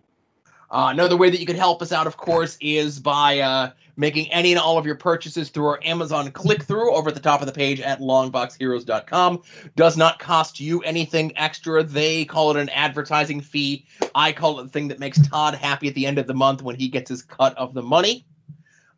Uh, 0.70 0.90
another 0.90 1.16
way 1.16 1.30
that 1.30 1.40
you 1.40 1.47
can 1.47 1.56
help 1.56 1.80
us 1.80 1.93
out, 1.93 2.06
of 2.06 2.16
course, 2.16 2.59
is 2.60 3.01
by 3.01 3.39
uh, 3.40 3.70
making 3.97 4.30
any 4.30 4.52
and 4.52 4.60
all 4.60 4.76
of 4.76 4.85
your 4.85 4.94
purchases 4.97 5.48
through 5.48 5.66
our 5.66 5.80
Amazon 5.82 6.30
click 6.30 6.62
through 6.62 6.94
over 6.94 7.09
at 7.09 7.14
the 7.14 7.20
top 7.20 7.40
of 7.40 7.47
the 7.47 7.52
page 7.52 7.80
at 7.80 8.01
longboxheroes.com. 8.01 9.43
Does 9.76 9.97
not 9.97 10.18
cost 10.18 10.60
you 10.60 10.80
anything 10.82 11.36
extra. 11.36 11.82
They 11.82 12.26
call 12.26 12.51
it 12.51 12.60
an 12.60 12.68
advertising 12.68 13.40
fee. 13.40 13.86
I 14.14 14.32
call 14.32 14.60
it 14.60 14.64
the 14.64 14.68
thing 14.68 14.89
that 14.89 14.98
makes 14.98 15.26
Todd 15.26 15.55
happy 15.55 15.89
at 15.89 15.94
the 15.94 16.06
end 16.06 16.18
of 16.18 16.26
the 16.26 16.35
month 16.35 16.62
when 16.62 16.76
he 16.76 16.89
gets 16.89 17.09
his 17.09 17.22
cut 17.22 17.56
of 17.56 17.72
the 17.72 17.82
money. 17.82 18.26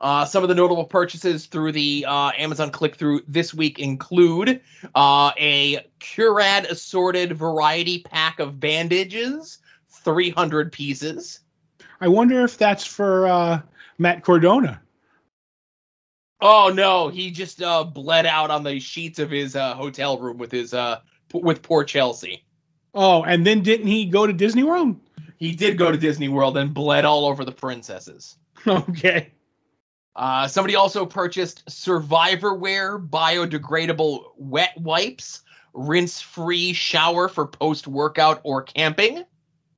Uh, 0.00 0.24
some 0.24 0.42
of 0.42 0.48
the 0.48 0.54
notable 0.54 0.84
purchases 0.84 1.46
through 1.46 1.72
the 1.72 2.06
uh, 2.08 2.32
Amazon 2.36 2.70
click 2.70 2.96
through 2.96 3.20
this 3.28 3.52
week 3.52 3.78
include 3.78 4.60
uh, 4.94 5.30
a 5.38 5.86
Curad 6.00 6.64
assorted 6.70 7.34
variety 7.34 8.02
pack 8.02 8.40
of 8.40 8.58
bandages, 8.58 9.58
300 9.90 10.72
pieces. 10.72 11.40
I 12.00 12.08
wonder 12.08 12.42
if 12.44 12.56
that's 12.56 12.84
for 12.84 13.26
uh, 13.26 13.60
Matt 13.98 14.24
Cardona. 14.24 14.80
Oh 16.40 16.72
no, 16.74 17.08
he 17.08 17.30
just 17.30 17.60
uh, 17.62 17.84
bled 17.84 18.24
out 18.24 18.50
on 18.50 18.62
the 18.62 18.80
sheets 18.80 19.18
of 19.18 19.30
his 19.30 19.54
uh, 19.54 19.74
hotel 19.74 20.18
room 20.18 20.38
with 20.38 20.50
his 20.50 20.72
uh, 20.72 21.00
p- 21.28 21.40
with 21.40 21.62
poor 21.62 21.84
Chelsea. 21.84 22.44
Oh, 22.94 23.22
and 23.22 23.46
then 23.46 23.62
didn't 23.62 23.86
he 23.86 24.06
go 24.06 24.26
to 24.26 24.32
Disney 24.32 24.62
World? 24.62 24.96
He 25.36 25.54
did 25.54 25.78
go 25.78 25.90
to 25.90 25.98
Disney 25.98 26.28
World 26.28 26.56
and 26.56 26.72
bled 26.72 27.04
all 27.04 27.26
over 27.26 27.44
the 27.44 27.52
princesses. 27.52 28.36
Okay. 28.66 29.32
Uh, 30.14 30.46
somebody 30.46 30.76
also 30.76 31.06
purchased 31.06 31.64
Survivorware 31.66 33.08
biodegradable 33.08 34.24
wet 34.36 34.76
wipes, 34.76 35.40
rinse-free 35.72 36.74
shower 36.74 37.26
for 37.28 37.46
post-workout 37.46 38.40
or 38.44 38.60
camping. 38.60 39.24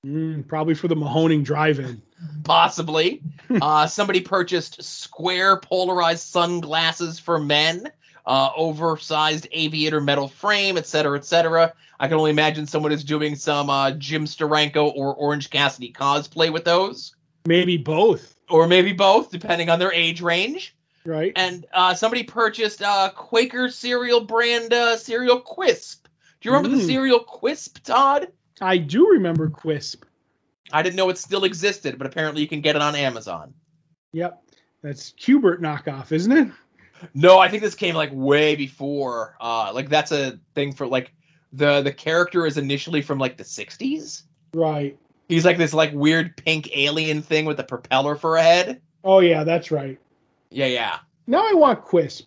Mm, 0.07 0.47
probably 0.49 0.75
for 0.75 0.89
the 0.89 0.97
Mahoning 0.97 1.45
drive-in. 1.45 2.03
Possibly. 2.45 3.23
uh, 3.63 3.87
somebody 3.87 4.21
purchased 4.21 4.83
square 4.83 5.57
polarized 5.59 6.27
sunglasses 6.27 7.19
for 7.19 7.39
men, 7.39 7.91
uh, 8.27 8.51
oversized 8.57 9.47
aviator 9.53 10.01
metal 10.01 10.29
frame, 10.29 10.77
etc., 10.77 11.19
etc. 11.19 11.73
I 12.01 12.09
can 12.09 12.17
only 12.17 12.31
imagine 12.33 12.67
someone 12.67 12.91
is 12.91 13.05
doing 13.05 13.37
some 13.37 13.71
uh, 13.71 13.93
Jim 13.93 14.25
Steranko 14.25 14.93
or 14.97 15.15
Orange 15.15 15.51
Cassidy 15.51 15.93
cosplay 15.93 16.53
with 16.53 16.65
those, 16.65 17.15
Maybe 17.47 17.77
both. 17.77 18.35
or 18.51 18.67
maybe 18.67 18.93
both, 18.93 19.31
depending 19.31 19.69
on 19.71 19.79
their 19.79 19.93
age 19.93 20.21
range. 20.21 20.75
Right. 21.05 21.33
And 21.37 21.65
uh, 21.73 21.95
somebody 21.95 22.25
purchased 22.25 22.83
uh, 22.83 23.11
Quaker 23.15 23.69
cereal 23.69 24.21
brand 24.21 24.73
uh, 24.73 24.97
cereal 24.97 25.41
Quisp. 25.41 25.99
Do 26.41 26.49
you 26.49 26.55
remember 26.57 26.77
the 26.77 26.83
Mm. 26.83 26.87
cereal 26.87 27.21
Quisp, 27.25 27.81
Todd? 27.85 28.29
I 28.63 28.79
do 28.79 29.09
remember 29.11 29.49
Quisp. 29.51 30.03
I 30.73 30.83
didn't 30.83 30.97
know 30.97 31.11
it 31.11 31.19
still 31.19 31.45
existed, 31.45 31.99
but 31.99 32.07
apparently 32.07 32.41
you 32.41 32.49
can 32.49 32.61
get 32.61 32.77
it 32.77 32.83
on 32.83 32.95
Amazon. 32.95 33.53
Yep. 34.13 34.43
That's 34.83 35.13
Hubert 35.17 35.61
knockoff, 35.61 36.13
isn't 36.13 36.33
it? 36.33 36.49
No, 37.15 37.39
I 37.39 37.49
think 37.49 37.63
this 37.63 37.75
came 37.75 37.95
like 37.95 38.11
way 38.13 38.55
before. 38.55 39.37
Uh, 39.41 39.73
like 39.75 39.89
that's 39.89 40.13
a 40.13 40.39
thing 40.55 40.73
for 40.73 40.87
like 40.87 41.13
the 41.53 41.83
the 41.83 41.93
character 41.93 42.47
is 42.47 42.59
initially 42.59 43.03
from 43.03 43.19
like 43.19 43.37
the 43.37 43.45
'60s. 43.45 44.23
Right. 44.55 44.97
He's 45.29 45.45
like 45.45 45.59
this 45.59 45.75
like 45.75 45.93
weird 45.93 46.37
pink 46.37 46.71
alien 46.77 47.23
thing 47.23 47.45
with 47.45 47.59
a 47.59 47.65
propeller 47.65 48.17
for 48.17 48.37
a 48.37 48.43
head. 48.43 48.81
Oh 49.05 49.21
yeah, 49.21 49.45
that's 49.45 49.71
right. 49.71 49.99
Yeah, 50.51 50.67
yeah. 50.67 50.99
Now 51.27 51.39
I 51.49 51.55
want 51.55 51.85
Quisp. 51.85 52.25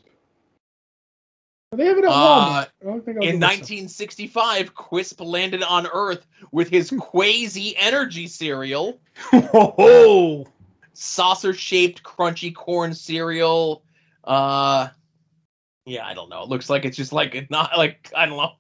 They 1.76 1.90
Uh, 1.90 1.94
Walmart. 1.94 2.68
I 2.82 2.86
don't 2.86 3.06
think 3.06 3.18
In 3.18 3.40
1965, 3.40 4.76
Quisp 4.76 5.26
landed 5.26 5.64
on 5.64 5.88
Earth 5.88 6.26
with 6.52 6.70
his 6.70 6.90
Quasi 7.00 7.76
Energy 7.78 8.28
cereal. 8.28 9.00
Oh, 9.34 10.48
saucer-shaped 10.94 12.04
crunchy 12.04 12.54
corn 12.54 12.94
cereal. 12.94 13.84
Uh, 14.24 14.90
yeah, 15.86 16.06
I 16.06 16.14
don't 16.14 16.30
know. 16.30 16.44
It 16.44 16.50
looks 16.50 16.70
like 16.70 16.86
it's 16.86 16.98
just 16.98 17.14
like 17.14 17.36
it's 17.36 17.52
not 17.52 17.78
like 17.78 18.12
I 18.16 18.26
don't 18.26 18.38
know. 18.38 18.54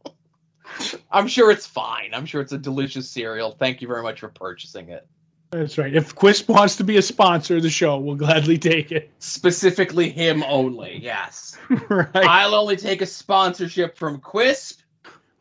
I'm 1.11 1.27
sure 1.27 1.51
it's 1.51 1.65
fine. 1.65 2.11
I'm 2.13 2.25
sure 2.25 2.41
it's 2.41 2.51
a 2.51 2.57
delicious 2.57 3.09
cereal. 3.09 3.51
Thank 3.51 3.81
you 3.81 3.87
very 3.87 4.03
much 4.03 4.19
for 4.19 4.29
purchasing 4.29 4.89
it. 4.89 5.07
That's 5.55 5.77
right. 5.77 5.95
If 5.95 6.15
Quisp 6.15 6.49
wants 6.49 6.75
to 6.77 6.83
be 6.83 6.97
a 6.97 7.01
sponsor 7.01 7.55
of 7.55 7.63
the 7.63 7.69
show, 7.69 7.97
we'll 7.97 8.15
gladly 8.15 8.57
take 8.57 8.91
it. 8.91 9.09
Specifically, 9.19 10.09
him 10.09 10.43
only. 10.43 10.99
Yes. 11.01 11.57
right. 11.89 12.09
I'll 12.13 12.55
only 12.55 12.75
take 12.75 13.01
a 13.01 13.05
sponsorship 13.05 13.97
from 13.97 14.19
Quisp, 14.19 14.79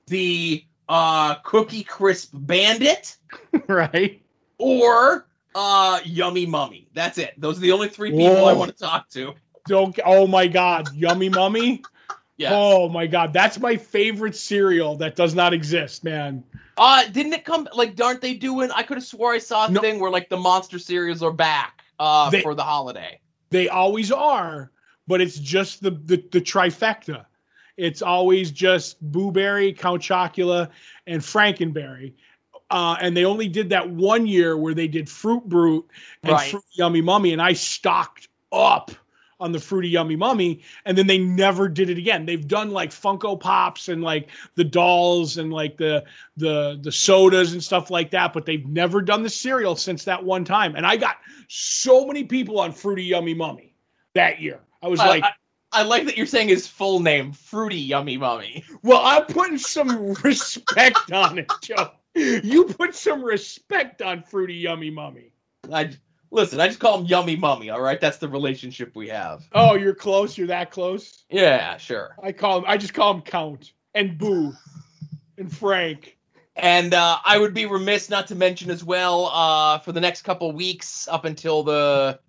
the 0.07 0.65
uh, 0.89 1.35
Cookie 1.37 1.83
Crisp 1.83 2.31
Bandit, 2.33 3.17
right. 3.67 4.23
or 4.59 5.27
uh, 5.57 5.99
Yummy 6.05 6.47
Mummy. 6.47 6.87
That's 6.95 7.19
it. 7.19 7.35
Those 7.37 7.59
are 7.59 7.63
the 7.63 7.73
only 7.73 7.89
three 7.89 8.13
people 8.13 8.47
I 8.47 8.53
want 8.53 8.71
to 8.71 8.79
talk 8.79 9.09
to. 9.11 9.35
Don't. 9.67 9.99
Oh 10.05 10.29
my 10.29 10.47
God. 10.47 10.95
Yummy 10.95 11.29
Mummy. 11.29 11.83
Yeah. 12.37 12.51
Oh 12.53 12.89
my 12.89 13.07
God. 13.07 13.33
That's 13.33 13.59
my 13.61 13.77
favorite 13.77 14.35
cereal 14.35 14.97
that 14.97 15.15
does 15.17 15.35
not 15.35 15.55
exist, 15.55 16.03
man. 16.05 16.43
Uh, 16.77 17.05
didn't 17.13 17.33
it 17.33 17.45
come 17.45 17.69
like? 17.75 18.01
Aren't 18.03 18.21
they 18.21 18.35
doing? 18.35 18.71
I 18.75 18.83
could 18.83 18.97
have 18.97 19.05
swore 19.07 19.33
I 19.33 19.39
saw 19.39 19.67
a 19.67 19.71
No. 19.71 19.81
thing 19.81 20.01
where 20.01 20.11
like 20.11 20.29
the 20.29 20.37
monster 20.37 20.79
cereals 20.81 21.23
are 21.23 21.33
back 21.33 21.85
uh 22.01 22.31
They- 22.31 22.43
for 22.43 22.55
the 22.55 22.65
holiday. 22.65 23.21
They 23.51 23.69
always 23.69 24.11
are, 24.11 24.73
but 25.07 25.21
it's 25.21 25.39
just 25.39 25.81
the 25.81 25.91
the, 25.93 26.17
the 26.33 26.41
trifecta. 26.41 27.27
It's 27.77 28.03
always 28.03 28.51
just 28.51 29.01
Boo 29.01 29.31
Berry, 29.31 29.73
Count 29.73 30.03
Chocula, 30.03 30.71
and 31.07 31.21
Frankenberry. 31.23 32.15
Uh, 32.71 32.97
and 33.01 33.17
they 33.17 33.25
only 33.25 33.49
did 33.49 33.69
that 33.71 33.89
one 33.91 34.27
year 34.27 34.57
where 34.57 34.75
they 34.75 34.89
did 34.89 35.09
Fruit 35.09 35.45
Brute 35.45 35.87
and 36.25 36.33
Right. 36.33 36.51
Fruity 36.51 36.67
Yummy 36.73 37.01
Mummy, 37.03 37.33
and 37.33 37.43
I 37.43 37.53
stocked 37.53 38.29
up 38.51 38.91
on 39.41 39.53
the 39.53 39.59
Fruity 39.59 39.89
Yummy 39.89 40.17
Mummy, 40.17 40.63
and 40.85 40.97
then 40.97 41.07
they 41.07 41.19
never 41.19 41.69
did 41.69 41.91
it 41.91 41.99
again. 41.99 42.25
They've 42.27 42.47
done 42.47 42.71
like 42.71 42.91
Funko 42.91 43.39
Pops 43.39 43.89
and 43.89 44.03
like 44.03 44.29
the 44.55 44.65
dolls 44.65 45.39
and 45.39 45.53
like 45.53 45.77
the 45.77 46.05
the 46.37 46.79
the 46.83 46.93
sodas 46.93 47.53
and 47.53 47.63
stuff 47.63 47.91
like 47.91 48.11
that, 48.13 48.33
but 48.33 48.47
they've 48.47 48.67
never 48.67 49.03
done 49.03 49.23
the 49.23 49.31
cereal 49.31 49.77
since 49.77 50.05
that 50.05 50.23
one 50.25 50.45
time. 50.45 50.77
And 50.77 50.87
I 50.87 50.97
got 50.97 51.17
so 51.49 52.07
many 52.07 52.25
people 52.25 52.61
on 52.61 52.73
Fruity 52.73 53.05
Yummy 53.05 53.35
Mummy 53.35 53.75
that 54.15 54.41
year. 54.41 54.61
I 54.83 54.89
was 54.89 55.01
I- 55.01 55.09
like, 55.09 55.25
I, 55.25 55.31
I 55.73 55.83
like 55.83 56.05
that 56.07 56.17
you're 56.17 56.27
saying 56.27 56.49
his 56.49 56.69
full 56.69 57.01
name, 57.01 57.33
Fruity 57.33 57.79
Yummy 57.79 58.17
Mummy. 58.17 58.65
well, 58.83 59.01
I'm 59.03 59.25
putting 59.27 59.59
some 59.59 60.13
respect 60.23 61.11
on 61.13 61.39
it, 61.39 61.51
Joe. 61.63 61.91
You 62.15 62.67
put 62.67 62.95
some 62.95 63.25
respect 63.25 64.01
on 64.01 64.23
Fruity 64.23 64.55
Yummy 64.55 64.91
Mummy. 64.91 65.33
I 65.73 65.91
listen. 66.35 66.61
I 66.61 66.67
just 66.67 66.81
call 66.81 66.99
him 66.99 67.07
Yummy 67.07 67.37
Mummy. 67.37 67.71
All 67.71 67.81
right, 67.81 68.01
that's 68.01 68.19
the 68.19 68.29
relationship 68.29 68.95
we 68.95 69.09
have. 69.09 69.49
Oh, 69.53 69.75
you're 69.75 69.95
close. 69.95 70.37
You're 70.37 70.49
that 70.49 70.71
close. 70.71 71.25
Yeah, 71.31 71.77
sure. 71.79 72.15
I 72.23 72.33
call 72.33 72.59
him. 72.59 72.65
I 72.67 72.77
just 72.77 72.93
call 72.93 73.15
him 73.15 73.23
Count 73.23 73.73
and 73.95 74.19
Boo 74.19 74.53
and 75.39 75.55
Frank. 75.55 76.19
And 76.57 76.95
uh, 76.95 77.19
I 77.25 77.39
would 77.39 77.55
be 77.55 77.67
remiss 77.67 78.11
not 78.11 78.29
to 78.29 78.35
mention 78.35 78.71
as 78.71 78.85
well 78.85 79.27
uh, 79.27 79.79
for 79.79 79.93
the 79.93 80.01
next 80.01 80.23
couple 80.23 80.53
weeks 80.53 81.09
up 81.09 81.25
until 81.25 81.63
the 81.65 82.21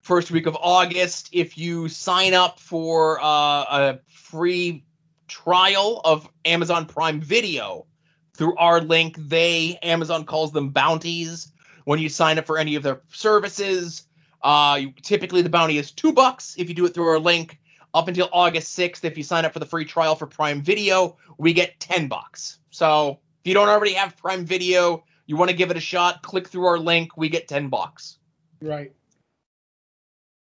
first 0.00 0.30
week 0.30 0.46
of 0.46 0.56
August, 0.60 1.28
if 1.32 1.58
you 1.58 1.88
sign 1.88 2.32
up 2.32 2.60
for 2.60 3.20
uh, 3.20 3.24
a 3.24 3.98
free 4.06 4.84
trial 5.28 6.00
of 6.04 6.28
Amazon 6.44 6.86
Prime 6.86 7.20
Video 7.20 7.86
through 8.34 8.56
our 8.56 8.80
link, 8.80 9.16
they 9.18 9.78
Amazon 9.82 10.24
calls 10.24 10.52
them 10.52 10.70
bounties. 10.70 11.52
When 11.86 12.00
you 12.00 12.08
sign 12.08 12.36
up 12.36 12.46
for 12.46 12.58
any 12.58 12.74
of 12.74 12.82
their 12.82 13.00
services, 13.12 14.08
uh, 14.42 14.76
you, 14.80 14.92
typically 15.02 15.42
the 15.42 15.48
bounty 15.48 15.78
is 15.78 15.92
two 15.92 16.12
bucks 16.12 16.56
if 16.58 16.68
you 16.68 16.74
do 16.74 16.84
it 16.84 16.94
through 16.94 17.06
our 17.06 17.20
link. 17.20 17.60
Up 17.94 18.08
until 18.08 18.28
August 18.32 18.76
6th, 18.76 19.04
if 19.04 19.16
you 19.16 19.22
sign 19.22 19.44
up 19.44 19.52
for 19.52 19.60
the 19.60 19.66
free 19.66 19.84
trial 19.84 20.16
for 20.16 20.26
Prime 20.26 20.62
Video, 20.62 21.16
we 21.38 21.52
get 21.52 21.78
10 21.78 22.08
bucks. 22.08 22.58
So 22.70 23.20
if 23.40 23.48
you 23.48 23.54
don't 23.54 23.68
already 23.68 23.92
have 23.92 24.16
Prime 24.16 24.44
Video, 24.44 25.04
you 25.26 25.36
want 25.36 25.52
to 25.52 25.56
give 25.56 25.70
it 25.70 25.76
a 25.76 25.80
shot, 25.80 26.22
click 26.22 26.48
through 26.48 26.66
our 26.66 26.78
link, 26.78 27.16
we 27.16 27.28
get 27.28 27.46
10 27.46 27.68
bucks. 27.68 28.18
Right. 28.60 28.92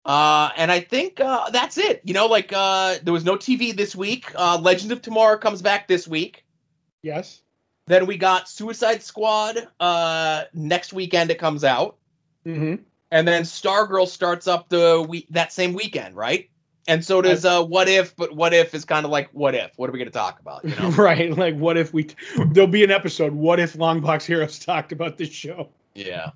Uh, 0.04 0.50
and 0.58 0.70
I 0.70 0.80
think 0.80 1.20
uh, 1.20 1.48
that's 1.48 1.78
it. 1.78 2.02
You 2.04 2.12
know, 2.12 2.26
like 2.26 2.52
uh, 2.52 2.96
there 3.02 3.14
was 3.14 3.24
no 3.24 3.36
TV 3.36 3.74
this 3.74 3.96
week. 3.96 4.30
Uh, 4.34 4.58
Legend 4.60 4.92
of 4.92 5.00
Tomorrow 5.00 5.38
comes 5.38 5.62
back 5.62 5.88
this 5.88 6.06
week. 6.06 6.44
Yes. 7.02 7.40
Then 7.90 8.06
we 8.06 8.16
got 8.16 8.48
Suicide 8.48 9.02
Squad. 9.02 9.66
Uh, 9.80 10.44
next 10.54 10.92
weekend 10.92 11.32
it 11.32 11.40
comes 11.40 11.64
out, 11.64 11.96
Mm-hmm. 12.46 12.76
and 13.10 13.26
then 13.28 13.42
Stargirl 13.42 14.06
starts 14.06 14.46
up 14.46 14.68
the 14.68 15.04
week 15.08 15.26
that 15.30 15.52
same 15.52 15.72
weekend, 15.72 16.14
right? 16.14 16.48
And 16.86 17.04
so 17.04 17.20
does 17.20 17.44
uh, 17.44 17.64
What 17.64 17.88
If, 17.88 18.14
but 18.14 18.32
What 18.34 18.54
If 18.54 18.74
is 18.76 18.84
kind 18.84 19.04
of 19.04 19.10
like 19.10 19.30
What 19.32 19.56
If. 19.56 19.72
What 19.74 19.90
are 19.90 19.92
we 19.92 19.98
going 19.98 20.08
to 20.08 20.16
talk 20.16 20.38
about? 20.38 20.64
You 20.64 20.76
know? 20.76 20.90
Right. 20.96 21.36
Like, 21.36 21.56
what 21.56 21.76
if 21.76 21.92
we? 21.92 22.06
There'll 22.52 22.68
be 22.68 22.84
an 22.84 22.92
episode. 22.92 23.32
What 23.32 23.58
if 23.58 23.72
Longbox 23.74 24.24
Heroes 24.24 24.58
talked 24.64 24.92
about 24.92 25.18
this 25.18 25.30
show? 25.30 25.70
yeah. 25.94 26.30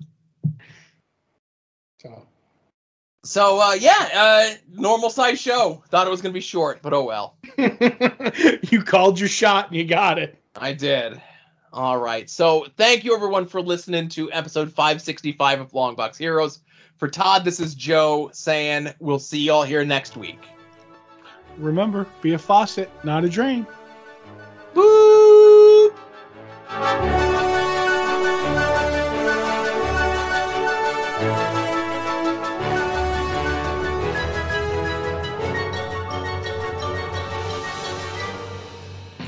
So. 2.02 2.26
So 3.24 3.60
uh, 3.62 3.74
yeah, 3.74 4.08
uh, 4.12 4.54
normal 4.72 5.08
size 5.08 5.40
show. 5.40 5.84
Thought 5.88 6.08
it 6.08 6.10
was 6.10 6.20
going 6.20 6.32
to 6.32 6.36
be 6.36 6.40
short, 6.42 6.82
but 6.82 6.92
oh 6.92 7.04
well. 7.04 7.36
you 8.70 8.82
called 8.82 9.20
your 9.20 9.28
shot 9.28 9.68
and 9.68 9.76
you 9.76 9.84
got 9.84 10.18
it. 10.18 10.36
I 10.56 10.72
did. 10.72 11.22
All 11.74 11.98
right. 11.98 12.30
So 12.30 12.66
thank 12.76 13.02
you 13.02 13.16
everyone 13.16 13.46
for 13.46 13.60
listening 13.60 14.08
to 14.10 14.30
episode 14.30 14.72
565 14.72 15.60
of 15.60 15.72
Longbox 15.72 16.16
Heroes. 16.16 16.60
For 16.98 17.08
Todd, 17.08 17.44
this 17.44 17.58
is 17.58 17.74
Joe 17.74 18.30
saying 18.32 18.94
we'll 19.00 19.18
see 19.18 19.40
y'all 19.40 19.64
here 19.64 19.84
next 19.84 20.16
week. 20.16 20.38
Remember, 21.58 22.06
be 22.22 22.34
a 22.34 22.38
faucet, 22.38 22.88
not 23.02 23.24
a 23.24 23.28
drain. 23.28 23.66
Boop! 24.72 25.94